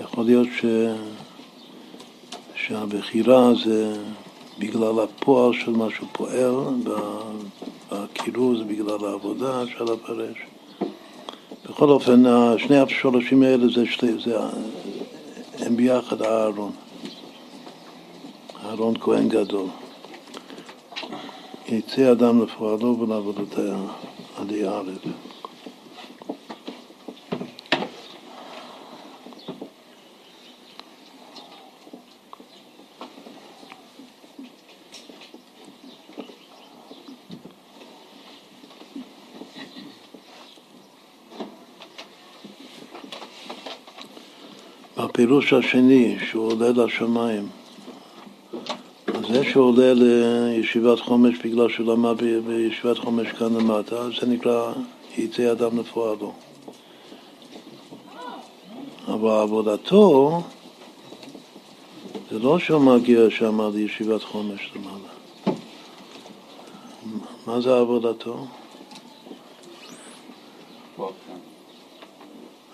יכול 0.04 0.26
להיות 0.26 0.48
ש... 0.60 0.66
שהבחירה 2.56 3.52
זה 3.66 3.94
בגלל 4.60 5.00
הפועל 5.00 5.54
של 5.54 5.72
מה 5.72 5.88
שהוא 5.96 6.08
פועל, 6.12 6.56
והקירור 7.92 8.58
זה 8.58 8.64
בגלל 8.64 9.06
העבודה, 9.06 9.64
אפשר 9.64 9.84
לפרש. 9.84 10.51
בכל 11.72 11.90
אופן, 11.90 12.24
שני 12.58 12.80
השורשים 12.80 13.44
האלה 13.44 13.68
זה, 13.76 13.86
שתי, 13.86 14.08
זה, 14.24 14.38
הם 15.60 15.76
ביחד 15.76 16.22
אהרון. 16.22 16.72
אהרון 18.66 18.94
כהן 19.00 19.30
גדול. 19.30 19.66
יצא 21.68 22.12
אדם 22.12 22.44
לפועלו 22.44 23.00
ולעבודותיה 23.00 23.76
עד 24.38 24.52
יערב. 24.52 24.98
הפירוש 45.24 45.54
השני, 45.54 46.18
שהוא 46.30 46.52
עולה 46.52 46.70
לשמיים, 46.70 47.48
זה 49.28 49.44
שעולה 49.44 49.94
לישיבת 49.94 51.00
חומש 51.00 51.38
בגלל 51.44 51.70
שהוא 51.70 51.94
למד 51.94 52.18
בישיבת 52.48 52.98
חומש 52.98 53.28
כאן 53.28 53.56
למטה, 53.56 54.10
זה 54.20 54.28
נקרא 54.28 54.74
יצא 55.18 55.52
אדם 55.52 55.80
לפועלו. 55.80 56.34
אבל 59.08 59.30
עבודתו 59.30 60.42
זה 62.32 62.40
לא 62.40 62.60
שהוא 62.60 62.82
מגיע 62.82 63.30
שם 63.30 63.62
לישיבת 63.74 64.24
חומש 64.24 64.72
למעלה. 64.76 65.58
מה 67.48 67.62
זה 67.62 67.78
עבודתו? 67.78 68.46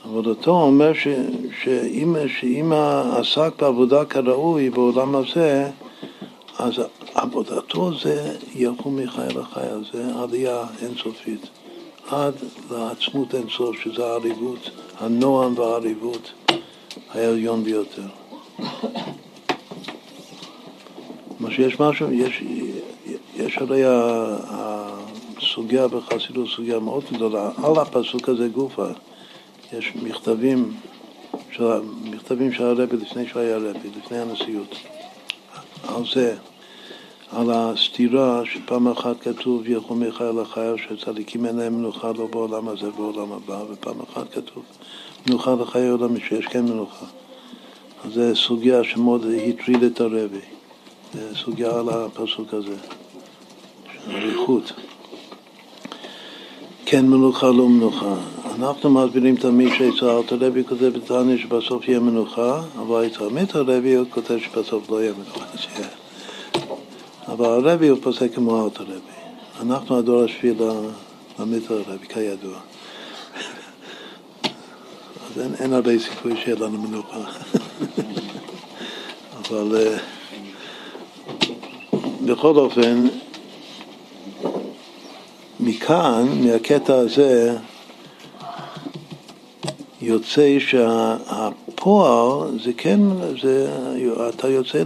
עבודתו 0.10 0.52
אומר 0.52 0.94
ש, 0.94 1.08
שאם, 1.64 2.16
שאם 2.40 2.72
עסק 3.12 3.52
בעבודה 3.62 4.06
כראוי 4.06 4.70
בעולם 4.70 5.16
הזה, 5.16 5.70
אז 6.60 6.74
עבודתו 7.14 7.92
זה 8.04 8.38
יקום 8.56 8.96
מחי 8.96 9.22
לחי, 9.36 9.60
זה 9.94 10.06
עלייה 10.16 10.64
אינסופית, 10.82 11.50
עד 12.10 12.34
לעצמות 12.72 13.36
אינסוף, 13.36 13.76
שזה 13.84 14.06
העליבות, 14.06 14.70
הנועם 15.00 15.58
והעליבות 15.58 16.32
העליון 17.10 17.64
ביותר. 17.64 18.08
מה 21.40 21.52
שיש 21.52 21.80
משהו, 21.80 22.12
יש, 22.12 22.44
יש 23.36 23.58
הרי 23.58 23.82
הסוגיה 24.50 25.88
בחסידות, 25.88 26.48
סוגיה 26.56 26.80
מאוד 26.80 27.04
גדולה, 27.14 27.50
על 27.64 27.78
הפסוק 27.80 28.30
הזה 28.30 28.48
גופה. 28.48 28.88
יש 29.74 29.96
מכתבים 29.96 30.74
של, 31.52 31.64
מכתבים 32.04 32.54
של 32.54 32.64
הרבי 32.64 32.98
לפני 32.98 33.28
שהוא 33.28 33.42
היה 33.42 33.56
הרבי, 33.56 33.90
לפני 33.98 34.18
הנשיאות. 34.20 34.76
על 35.88 36.04
זה, 36.14 36.36
על 37.32 37.52
הסתירה 37.52 38.42
שפעם 38.46 38.88
אחת 38.88 39.22
כתוב 39.22 39.68
ילכו 39.68 39.96
מיכאל 39.96 40.42
לחייל 40.42 40.76
שצדיקים 40.78 41.46
אין 41.46 41.56
להם 41.58 41.78
מנוחה 41.78 42.12
לא 42.12 42.28
בעולם 42.28 42.68
הזה 42.68 42.92
בעולם 42.92 43.32
הבא, 43.32 43.64
ופעם 43.70 44.02
אחת 44.02 44.34
כתוב 44.34 44.64
מנוחה 45.28 45.56
לחיי 45.62 45.90
עולמי 45.90 46.20
שיש 46.20 46.46
כן 46.46 46.66
מנוחה. 46.66 47.06
אז 48.06 48.14
זו 48.14 48.36
סוגיה 48.36 48.84
שמאוד 48.84 49.26
הטריד 49.48 49.84
את 49.84 50.02
הרבי, 50.02 50.40
זו 51.14 51.36
סוגיה 51.36 51.80
על 51.80 51.90
הפסוק 51.90 52.54
הזה, 52.54 52.76
של 53.94 54.16
אריכות. 54.16 54.74
כן 56.90 57.06
מנוחה, 57.06 57.48
לא 57.48 57.70
מנוחה. 57.70 58.16
אנחנו 58.56 58.90
מסבירים 58.90 59.36
תמיד 59.36 59.74
שאצל 59.74 60.10
הרבי 60.10 60.64
כותב 60.64 60.86
בתניא 60.86 61.38
שבסוף 61.38 61.88
יהיה 61.88 62.00
מנוחה, 62.00 62.62
אבל 62.80 63.08
אצל 63.08 63.28
מת 63.28 63.56
הרבי 63.56 63.96
הוא 63.96 64.06
כותב 64.10 64.38
שבסוף 64.40 64.90
לא 64.90 65.02
יהיה 65.02 65.14
מנוחה. 65.14 65.46
אבל 67.28 67.46
הרבי 67.46 67.88
הוא 67.88 68.00
פוסק 68.02 68.36
כמו 68.36 68.66
אלתר 68.66 68.84
רבי. 68.84 68.94
אנחנו 69.62 69.98
הדור 69.98 70.24
השביעי 70.24 70.56
למת 71.40 71.72
הרבי, 71.72 72.08
כידוע. 72.10 72.60
אז 75.26 75.42
אין, 75.42 75.54
אין 75.60 75.74
הרבה 75.74 76.00
סיכוי 76.00 76.34
שיהיה 76.44 76.58
לנו 76.60 76.82
מנוחה. 76.82 77.20
אבל 79.40 79.78
אה, 79.78 79.98
בכל 82.26 82.56
אופן, 82.56 83.08
מכאן, 85.60 86.28
מהקטע 86.44 86.96
הזה, 86.96 87.58
יוצא 90.02 90.58
שהפועל 90.60 92.60
זה 92.64 92.72
כן, 92.78 93.00
זה, 93.42 93.70
אתה 94.30 94.48
יוצא 94.48 94.84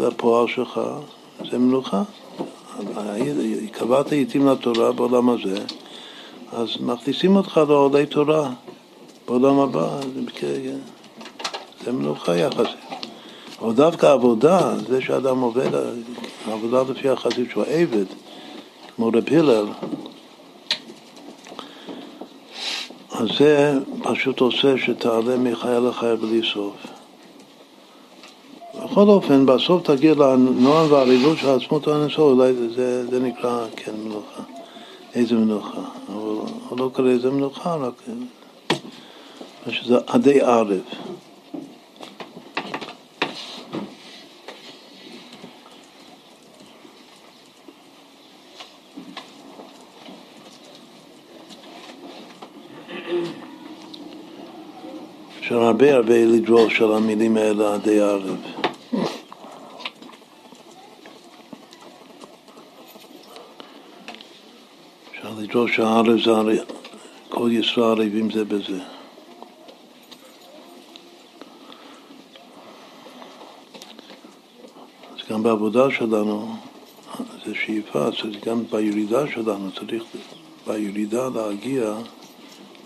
לפועל 0.00 0.48
שלך, 0.48 0.80
זה 1.50 1.58
מנוחה. 1.58 2.02
קבעת 3.72 4.12
עיתים 4.12 4.48
לתורה 4.48 4.92
בעולם 4.92 5.30
הזה, 5.30 5.58
אז 6.52 6.68
מכניסים 6.80 7.36
אותך 7.36 7.60
לעולי 7.68 8.06
תורה 8.06 8.50
בעולם 9.26 9.58
הבא, 9.58 9.88
זה 11.84 11.92
מנוחה 11.92 12.36
יחסית. 12.36 12.74
אבל 13.62 13.72
דווקא 13.72 14.06
עבודה, 14.06 14.74
זה 14.88 15.00
שאדם 15.00 15.40
עובד, 15.40 15.70
עבודה 16.52 16.82
לפי 16.90 17.08
החסיד 17.08 17.46
שהוא 17.50 17.64
עבד, 17.68 18.04
כמו 18.96 19.08
רב 19.08 19.28
הלל, 19.30 19.66
אז 23.24 23.38
זה 23.38 23.78
פשוט 24.02 24.40
עושה 24.40 24.78
שתעלה 24.78 25.36
מחיה 25.38 25.80
לחיה 25.80 26.16
בלי 26.16 26.40
סוף. 26.52 26.74
בכל 28.74 29.00
אופן, 29.00 29.46
בסוף 29.46 29.82
תגיע 29.82 30.14
לנועם 30.14 30.92
והעלילות 30.92 31.38
של 31.38 31.48
עצמות 31.48 31.88
האנסור, 31.88 32.32
אולי 32.32 32.54
זה, 32.54 33.06
זה, 33.10 33.20
נקרא 33.20 33.66
כן 33.76 33.92
מנוחה. 34.04 34.42
איזה 35.14 35.34
מנוחה. 35.34 35.80
אבל 36.08 36.78
לא 36.78 36.90
קורא 36.92 37.08
איזה 37.08 37.30
מנוחה, 37.30 37.74
רק 37.74 38.02
שזה 39.68 39.98
עדי 40.06 40.40
ערב. 40.40 40.80
אפשר 55.54 55.64
הרבה 55.64 55.94
הרבה 55.94 56.24
לדרוש 56.24 56.82
על 56.82 56.92
המילים 56.94 57.36
האלה 57.36 57.74
עדי 57.74 58.00
ערב. 58.00 58.36
אפשר 65.10 65.30
לדרוש 65.38 65.76
שהערב 65.76 66.24
זה 66.24 66.30
הרי, 66.30 66.58
כל 67.28 67.50
ישראל 67.52 68.00
ערבים 68.00 68.30
זה 68.30 68.44
בזה. 68.44 68.80
אז 75.14 75.28
גם 75.30 75.42
בעבודה 75.42 75.90
שלנו 75.90 76.56
זה 77.46 77.54
שאיפה, 77.54 78.08
גם 78.46 78.62
בירידה 78.70 79.26
שלנו, 79.34 79.70
צריך 79.72 80.04
בירידה 80.66 81.28
להגיע 81.34 81.94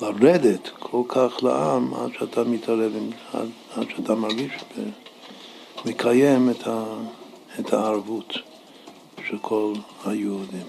לרדת 0.01 0.69
כל 0.79 1.03
כך 1.09 1.43
לעם 1.43 1.95
עד 1.95 2.11
שאתה 2.19 2.45
מתערב, 2.45 2.93
עד, 3.33 3.49
עד 3.77 3.87
שאתה 3.97 4.15
מרגיש 4.15 4.53
ומקיים 5.85 6.51
את, 6.51 6.69
את 7.61 7.73
הערבות 7.73 8.35
של 9.29 9.39
כל 9.43 9.73
היהודים. 10.07 10.67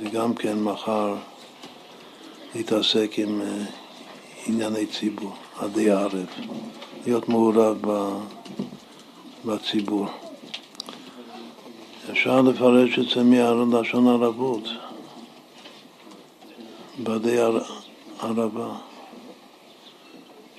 וגם 0.00 0.34
כן 0.34 0.58
מחר 0.58 1.14
להתעסק 2.54 3.14
עם 3.16 3.40
uh, 3.40 3.44
ענייני 4.46 4.86
ציבור, 4.86 5.34
עדי 5.58 5.90
הערב, 5.90 6.26
להיות 7.06 7.28
מעורב 7.28 7.78
בציבור. 9.44 10.06
אפשר 12.10 12.40
לפרש 12.40 12.98
את 12.98 13.08
זה 13.08 13.22
מהלשון 13.22 14.08
ערבות, 14.08 14.68
בעדי 16.98 17.38
ערבה, 18.20 18.68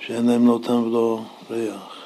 שאין 0.00 0.26
להם 0.26 0.46
לא 0.46 0.58
טעם 0.62 0.86
ולא 0.86 1.20
ריח. 1.50 1.96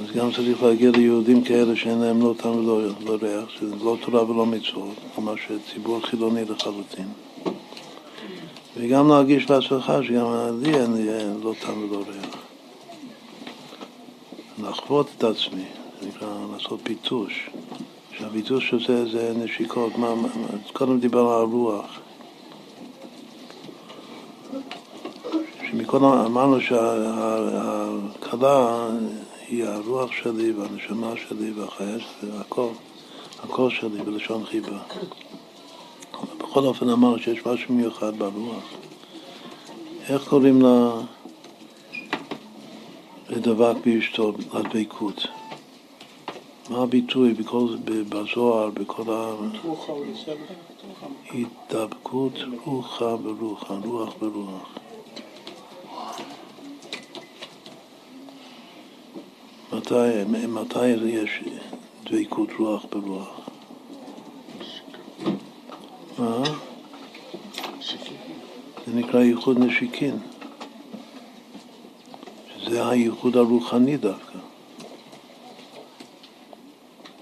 אז 0.00 0.10
גם 0.14 0.32
צריך 0.32 0.62
להגיע 0.62 0.90
ליהודים 0.90 1.44
כאלה 1.44 1.76
שאין 1.76 1.98
להם 1.98 2.22
לא 2.22 2.34
טעם 2.36 2.56
ולא 2.56 2.80
לא 3.04 3.18
ריח, 3.22 3.48
שזה 3.50 3.74
לא 3.84 3.96
תורה 4.00 4.30
ולא 4.30 4.46
מצוות, 4.46 4.94
כלומר 5.14 5.34
שציבור 5.36 6.00
חילוני 6.00 6.44
לחלוטין. 6.44 7.08
וגם 8.76 9.08
להרגיש 9.08 9.50
לעצמך 9.50 9.92
שגם 10.02 10.60
לי 10.62 10.74
אין 10.74 10.94
לי 10.94 11.06
לא 11.42 11.54
טעם 11.60 11.82
ולא 11.82 12.02
ריח. 12.08 12.36
לחוות 14.62 15.06
את 15.18 15.24
עצמי, 15.24 15.64
זה 16.00 16.08
נקרא 16.08 16.28
לעשות 16.52 16.80
פיתוש. 16.82 17.50
שהביטוש 18.18 18.74
הזה 18.74 19.10
זה 19.10 19.32
נשיקות, 19.36 19.98
מה, 19.98 20.14
קודם 20.72 21.00
דיבר 21.00 21.20
על 21.20 21.40
הרוח. 21.40 22.00
שמקודם 25.70 26.04
אמרנו 26.04 26.60
שהכלה 26.60 27.66
היא 29.48 29.64
הרוח 29.64 30.12
שלי 30.12 30.52
והנשמה 30.52 31.12
שלי 31.28 31.50
והחיה 31.50 31.98
שלי 31.98 32.30
והכל, 32.30 32.68
הכל 33.42 33.70
שלי 33.70 34.02
בלשון 34.04 34.44
חיבה. 34.44 34.78
בכל 36.38 36.64
אופן 36.64 36.88
אמרנו 36.88 37.18
שיש 37.18 37.46
משהו 37.46 37.74
מיוחד 37.74 38.18
ברוח. 38.18 38.64
איך 40.08 40.28
קוראים 40.28 40.62
לה 40.62 40.90
לדבק 43.28 43.76
באשתו, 43.84 44.32
לדבקות? 44.54 45.26
מה 46.70 46.82
הביטוי 46.82 47.34
בכל, 47.34 47.66
בזוהר, 47.84 48.70
בכל 48.70 49.02
ה... 49.12 49.34
התדבקות 51.30 52.32
רוחה 52.64 53.16
ברוחה, 53.16 53.74
רוח 53.84 54.14
ברוח. 54.20 54.78
מתי, 59.72 60.24
מתי 60.48 60.86
יש 60.86 61.40
דבקות 62.04 62.48
רוח 62.58 62.84
ברוח? 62.92 63.40
מה? 66.18 66.42
זה 68.86 68.94
נקרא 68.94 69.20
ייחוד 69.20 69.58
נשיקין, 69.58 70.18
שזה 72.56 72.88
הייחוד 72.88 73.36
הרוחני 73.36 73.96
דווקא. 73.96 74.38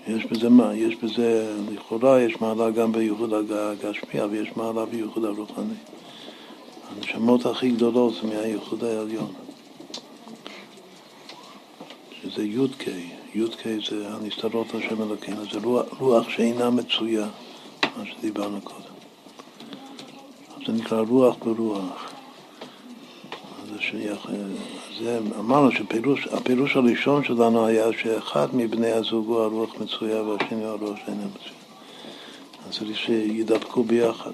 יש 0.07 0.25
בזה 0.25 0.49
מה? 0.49 0.75
יש 0.75 0.97
בזה, 0.97 1.57
לכאורה 1.73 2.20
יש 2.20 2.41
מעלה 2.41 2.70
גם 2.70 2.92
בייחוד 2.92 3.33
הגשמי, 3.52 4.23
אבל 4.25 4.34
יש 4.34 4.57
מעלה 4.57 4.86
בייחוד 4.86 5.25
הרוחני. 5.25 5.75
הנשמות 6.97 7.47
הכי 7.47 7.70
גדולות 7.70 8.15
זה 8.15 8.28
מהייחוד 8.28 8.84
העליון. 8.84 9.45
שזה 12.31 12.43
י"ק, 12.43 12.85
י"ק 13.35 13.63
זה 13.91 14.09
הנסתרות 14.09 14.67
השם 14.75 15.03
אלוקינו, 15.03 15.43
זה 15.53 15.59
רוח, 15.63 15.87
רוח 15.99 16.29
שאינה 16.29 16.71
מצויה, 16.71 17.27
מה 17.97 18.05
שדיברנו 18.07 18.61
קודם. 18.61 18.97
זה 20.67 20.73
נקרא 20.73 21.01
רוח 21.01 21.37
ברוח. 21.45 22.13
שייך, 23.81 24.29
זה, 24.99 25.19
אמרנו 25.39 25.71
שהפירוש 25.73 26.77
הראשון 26.77 27.25
שלנו 27.25 27.67
היה 27.67 27.87
שאחד 28.03 28.47
מבני 28.53 28.91
הזוג 28.91 29.27
הוא 29.27 29.41
הרוח 29.41 29.75
מצויה 29.81 30.23
והשני 30.23 30.65
הרוח 30.65 30.99
שאינה 31.05 31.25
מצויה. 31.35 31.55
אז 32.69 32.79
צריך 32.79 32.99
שידבקו 32.99 33.83
ביחד. 33.85 34.31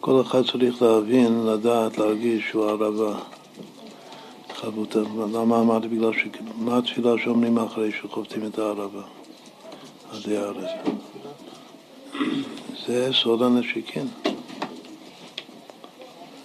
כל 0.00 0.20
אחד 0.20 0.42
צריך 0.52 0.82
להבין, 0.82 1.46
לדעת, 1.46 1.98
להרגיש 1.98 2.50
שהוא 2.50 2.70
ערבה. 2.70 3.18
חבותה. 4.54 5.00
למה 5.32 5.60
אמרתי? 5.60 5.88
בגלל 5.88 6.12
ש... 6.12 6.26
מה 6.58 6.78
התפילה 6.78 7.10
שאומרים 7.24 7.58
אחרי 7.58 7.92
שחובטים 7.92 8.46
את 8.46 8.58
הערבה? 8.58 9.02
עדי 10.12 10.36
הארץ. 10.36 10.70
זה 12.86 13.10
סוד 13.12 13.42
הנשיקין. 13.42 14.06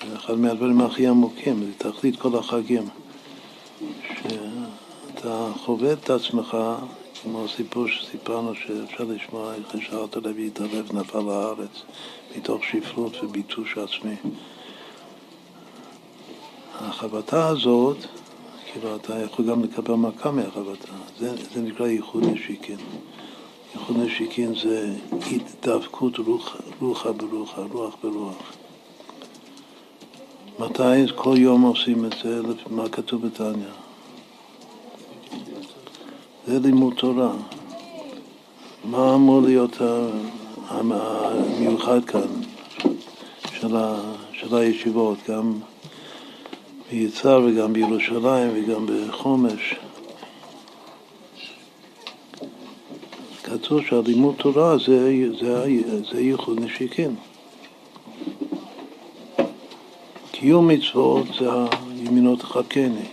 זה 0.10 0.16
אחד 0.16 0.34
מהדברים 0.34 0.82
הכי 0.82 1.08
עמוקים, 1.08 1.64
זה 1.64 1.92
תכלית 1.92 2.16
כל 2.16 2.38
החגים. 2.38 2.90
שאתה 4.22 5.52
חווה 5.66 5.94
את 5.94 6.10
עצמך, 6.10 6.58
כמו 7.24 7.46
הסיפור 7.46 7.88
שסיפרנו 7.88 8.56
שאפשר 8.56 9.04
לשמוע 9.04 9.54
איך 9.54 9.84
שאלת 9.84 10.16
לוי 10.16 10.48
התערב 10.48 10.90
נפל 10.94 11.20
לארץ. 11.20 11.84
מתוך 12.38 12.64
שפלות 12.64 13.24
וביטוש 13.24 13.78
עצמי. 13.78 14.16
החבטה 16.80 17.48
הזאת, 17.48 17.98
כאילו 18.72 18.96
אתה 18.96 19.20
יכול 19.20 19.46
גם 19.46 19.64
לקבל 19.64 19.94
מכה 19.94 20.32
מהחבטה, 20.32 20.92
זה, 21.20 21.36
זה 21.54 21.62
נקרא 21.62 21.88
ייחוד 21.88 22.24
נשיקין. 22.24 22.78
ייחוד 23.76 23.98
נשיקין 23.98 24.56
זה 24.56 24.94
התדבקות 25.32 26.18
רוח, 26.18 26.56
רוחה 26.82 27.12
ברוחה, 27.12 27.62
רוח 27.72 27.96
ברוח. 28.04 28.54
מתי 30.60 31.08
כל 31.16 31.36
יום 31.38 31.62
עושים 31.62 32.06
את 32.06 32.14
זה? 32.24 32.42
מה 32.70 32.90
כתוב 32.90 33.26
בתניא? 33.26 33.68
זה 36.48 36.60
לימוד 36.60 36.94
תורה. 36.94 37.32
מה 38.86 39.16
אמור 39.16 39.42
להיות 39.42 39.82
המיוחד 40.70 42.06
כאן 42.06 42.28
של, 43.60 43.76
ה, 43.76 44.00
של 44.34 44.56
הישיבות, 44.56 45.18
גם 45.30 45.60
ביצהר 46.92 47.42
וגם 47.46 47.74
בירושלים 47.74 48.52
וגם 48.54 48.86
בחומש? 48.86 49.76
כתוב 53.44 53.82
שהלימוד 53.90 54.36
תורה 54.38 54.78
זה, 54.78 55.30
זה, 55.40 55.66
זה 56.12 56.22
ייחוד 56.22 56.60
נשיקין. 56.60 57.16
קיום 60.32 60.68
מצוות 60.68 61.28
זה 61.40 61.50
הימינות 61.98 62.42
חכני, 62.42 63.06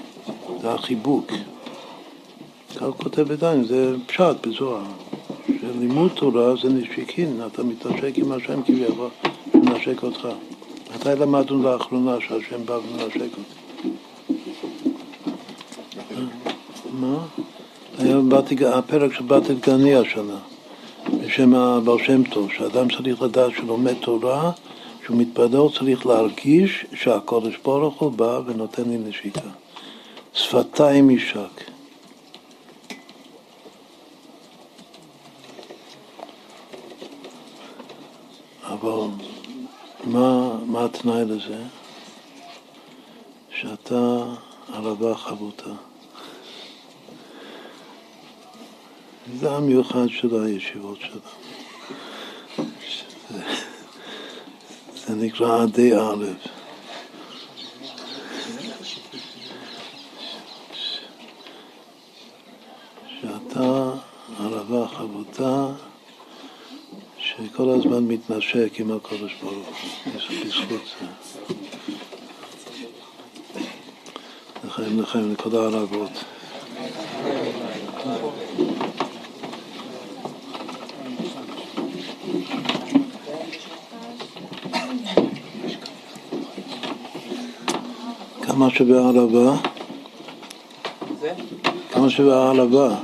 זה 0.61 0.73
החיבוק. 0.73 1.33
כך 2.77 2.87
כותב 2.97 3.31
עדיין, 3.31 3.65
זה 3.65 3.95
פשט 4.07 4.47
בזוהר. 4.47 5.12
שלימוד 5.47 6.11
תורה 6.15 6.57
זה 6.57 6.69
נשיקין, 6.69 7.41
אתה 7.47 7.63
מתנשק 7.63 8.13
עם 8.19 8.33
השם 8.33 8.63
כביכול, 8.63 9.09
מנשק 9.55 10.03
אותך. 10.03 10.29
מתי 10.95 11.09
למדנו 11.21 11.63
לאחרונה 11.63 12.17
שהשם 12.21 12.67
בא 12.67 12.73
ומנשק 12.73 13.21
אותי? 13.21 13.89
מה? 16.93 17.19
היה 17.99 18.19
באתי, 18.21 18.57
הפרק 18.67 19.13
של 19.13 19.25
בת 19.25 19.51
גני 19.67 19.95
השנה, 19.95 20.39
בשם 21.21 21.55
הבעל 21.55 21.99
שם 21.99 22.23
טוב, 22.25 22.53
שאדם 22.53 22.89
צריך 22.97 23.23
לדעת 23.23 23.53
שהוא 23.53 23.69
לומד 23.69 23.95
תורה, 23.95 24.51
שהוא 25.05 25.17
מתפלל 25.17 25.69
צריך 25.79 26.07
להרגיש 26.07 26.87
שהקודש 26.95 27.55
ברוך 27.65 28.01
הוא 28.01 28.13
בא 28.13 28.41
ונותן 28.47 28.83
לי 28.87 28.99
נשיקה. 28.99 29.41
שפתיים 30.35 31.11
יישק. 31.11 31.72
אבל 38.73 39.09
מה, 40.05 40.59
מה 40.67 40.85
התנאי 40.85 41.25
לזה? 41.25 41.63
שאתה 43.61 44.25
ערבה 44.73 45.15
חבותה. 45.15 45.71
זה 49.35 49.51
המיוחד 49.51 50.07
של 50.09 50.45
הישיבות 50.45 50.99
שלנו. 51.01 51.43
זה 55.07 55.15
נקרא 55.15 55.63
עדי 55.63 55.95
א'. 55.95 56.52
הזמן 67.87 68.05
מתנשק 68.05 68.81
עם 68.81 68.93
הקדוש 68.93 69.35
ברוך 69.43 69.55
הוא, 69.55 70.13
בזכות 70.45 70.81
זה. 71.01 71.07
נחיים 74.65 75.01
נחיים, 75.01 75.33
נקודה 75.33 75.67
על 75.67 75.75
האגרות. 75.75 76.11
כמה 88.43 88.71
שבערבה? 88.71 89.57
כמה 91.91 92.11
שבערבה? 92.11 92.97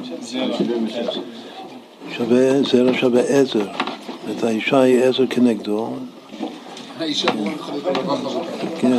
שווה 2.17 2.63
זרע 2.63 2.95
שווה 2.95 3.21
עזר. 3.23 3.88
את 4.31 4.45
האישה 4.45 4.81
היא 4.81 5.03
עזר 5.05 5.27
כנגדו. 5.31 5.91
כן. 8.81 8.99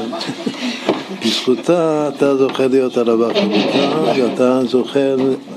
בזכותה 1.25 2.09
אתה 2.15 2.37
זוכה 2.37 2.67
להיות 2.67 2.97
ערבה 2.97 3.33
חבותה, 3.33 4.21
ואתה 4.21 4.65
זוכה 4.65 4.99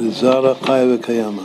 לזרע 0.01 0.55
חי 0.62 0.84
וקיימא. 0.94 1.42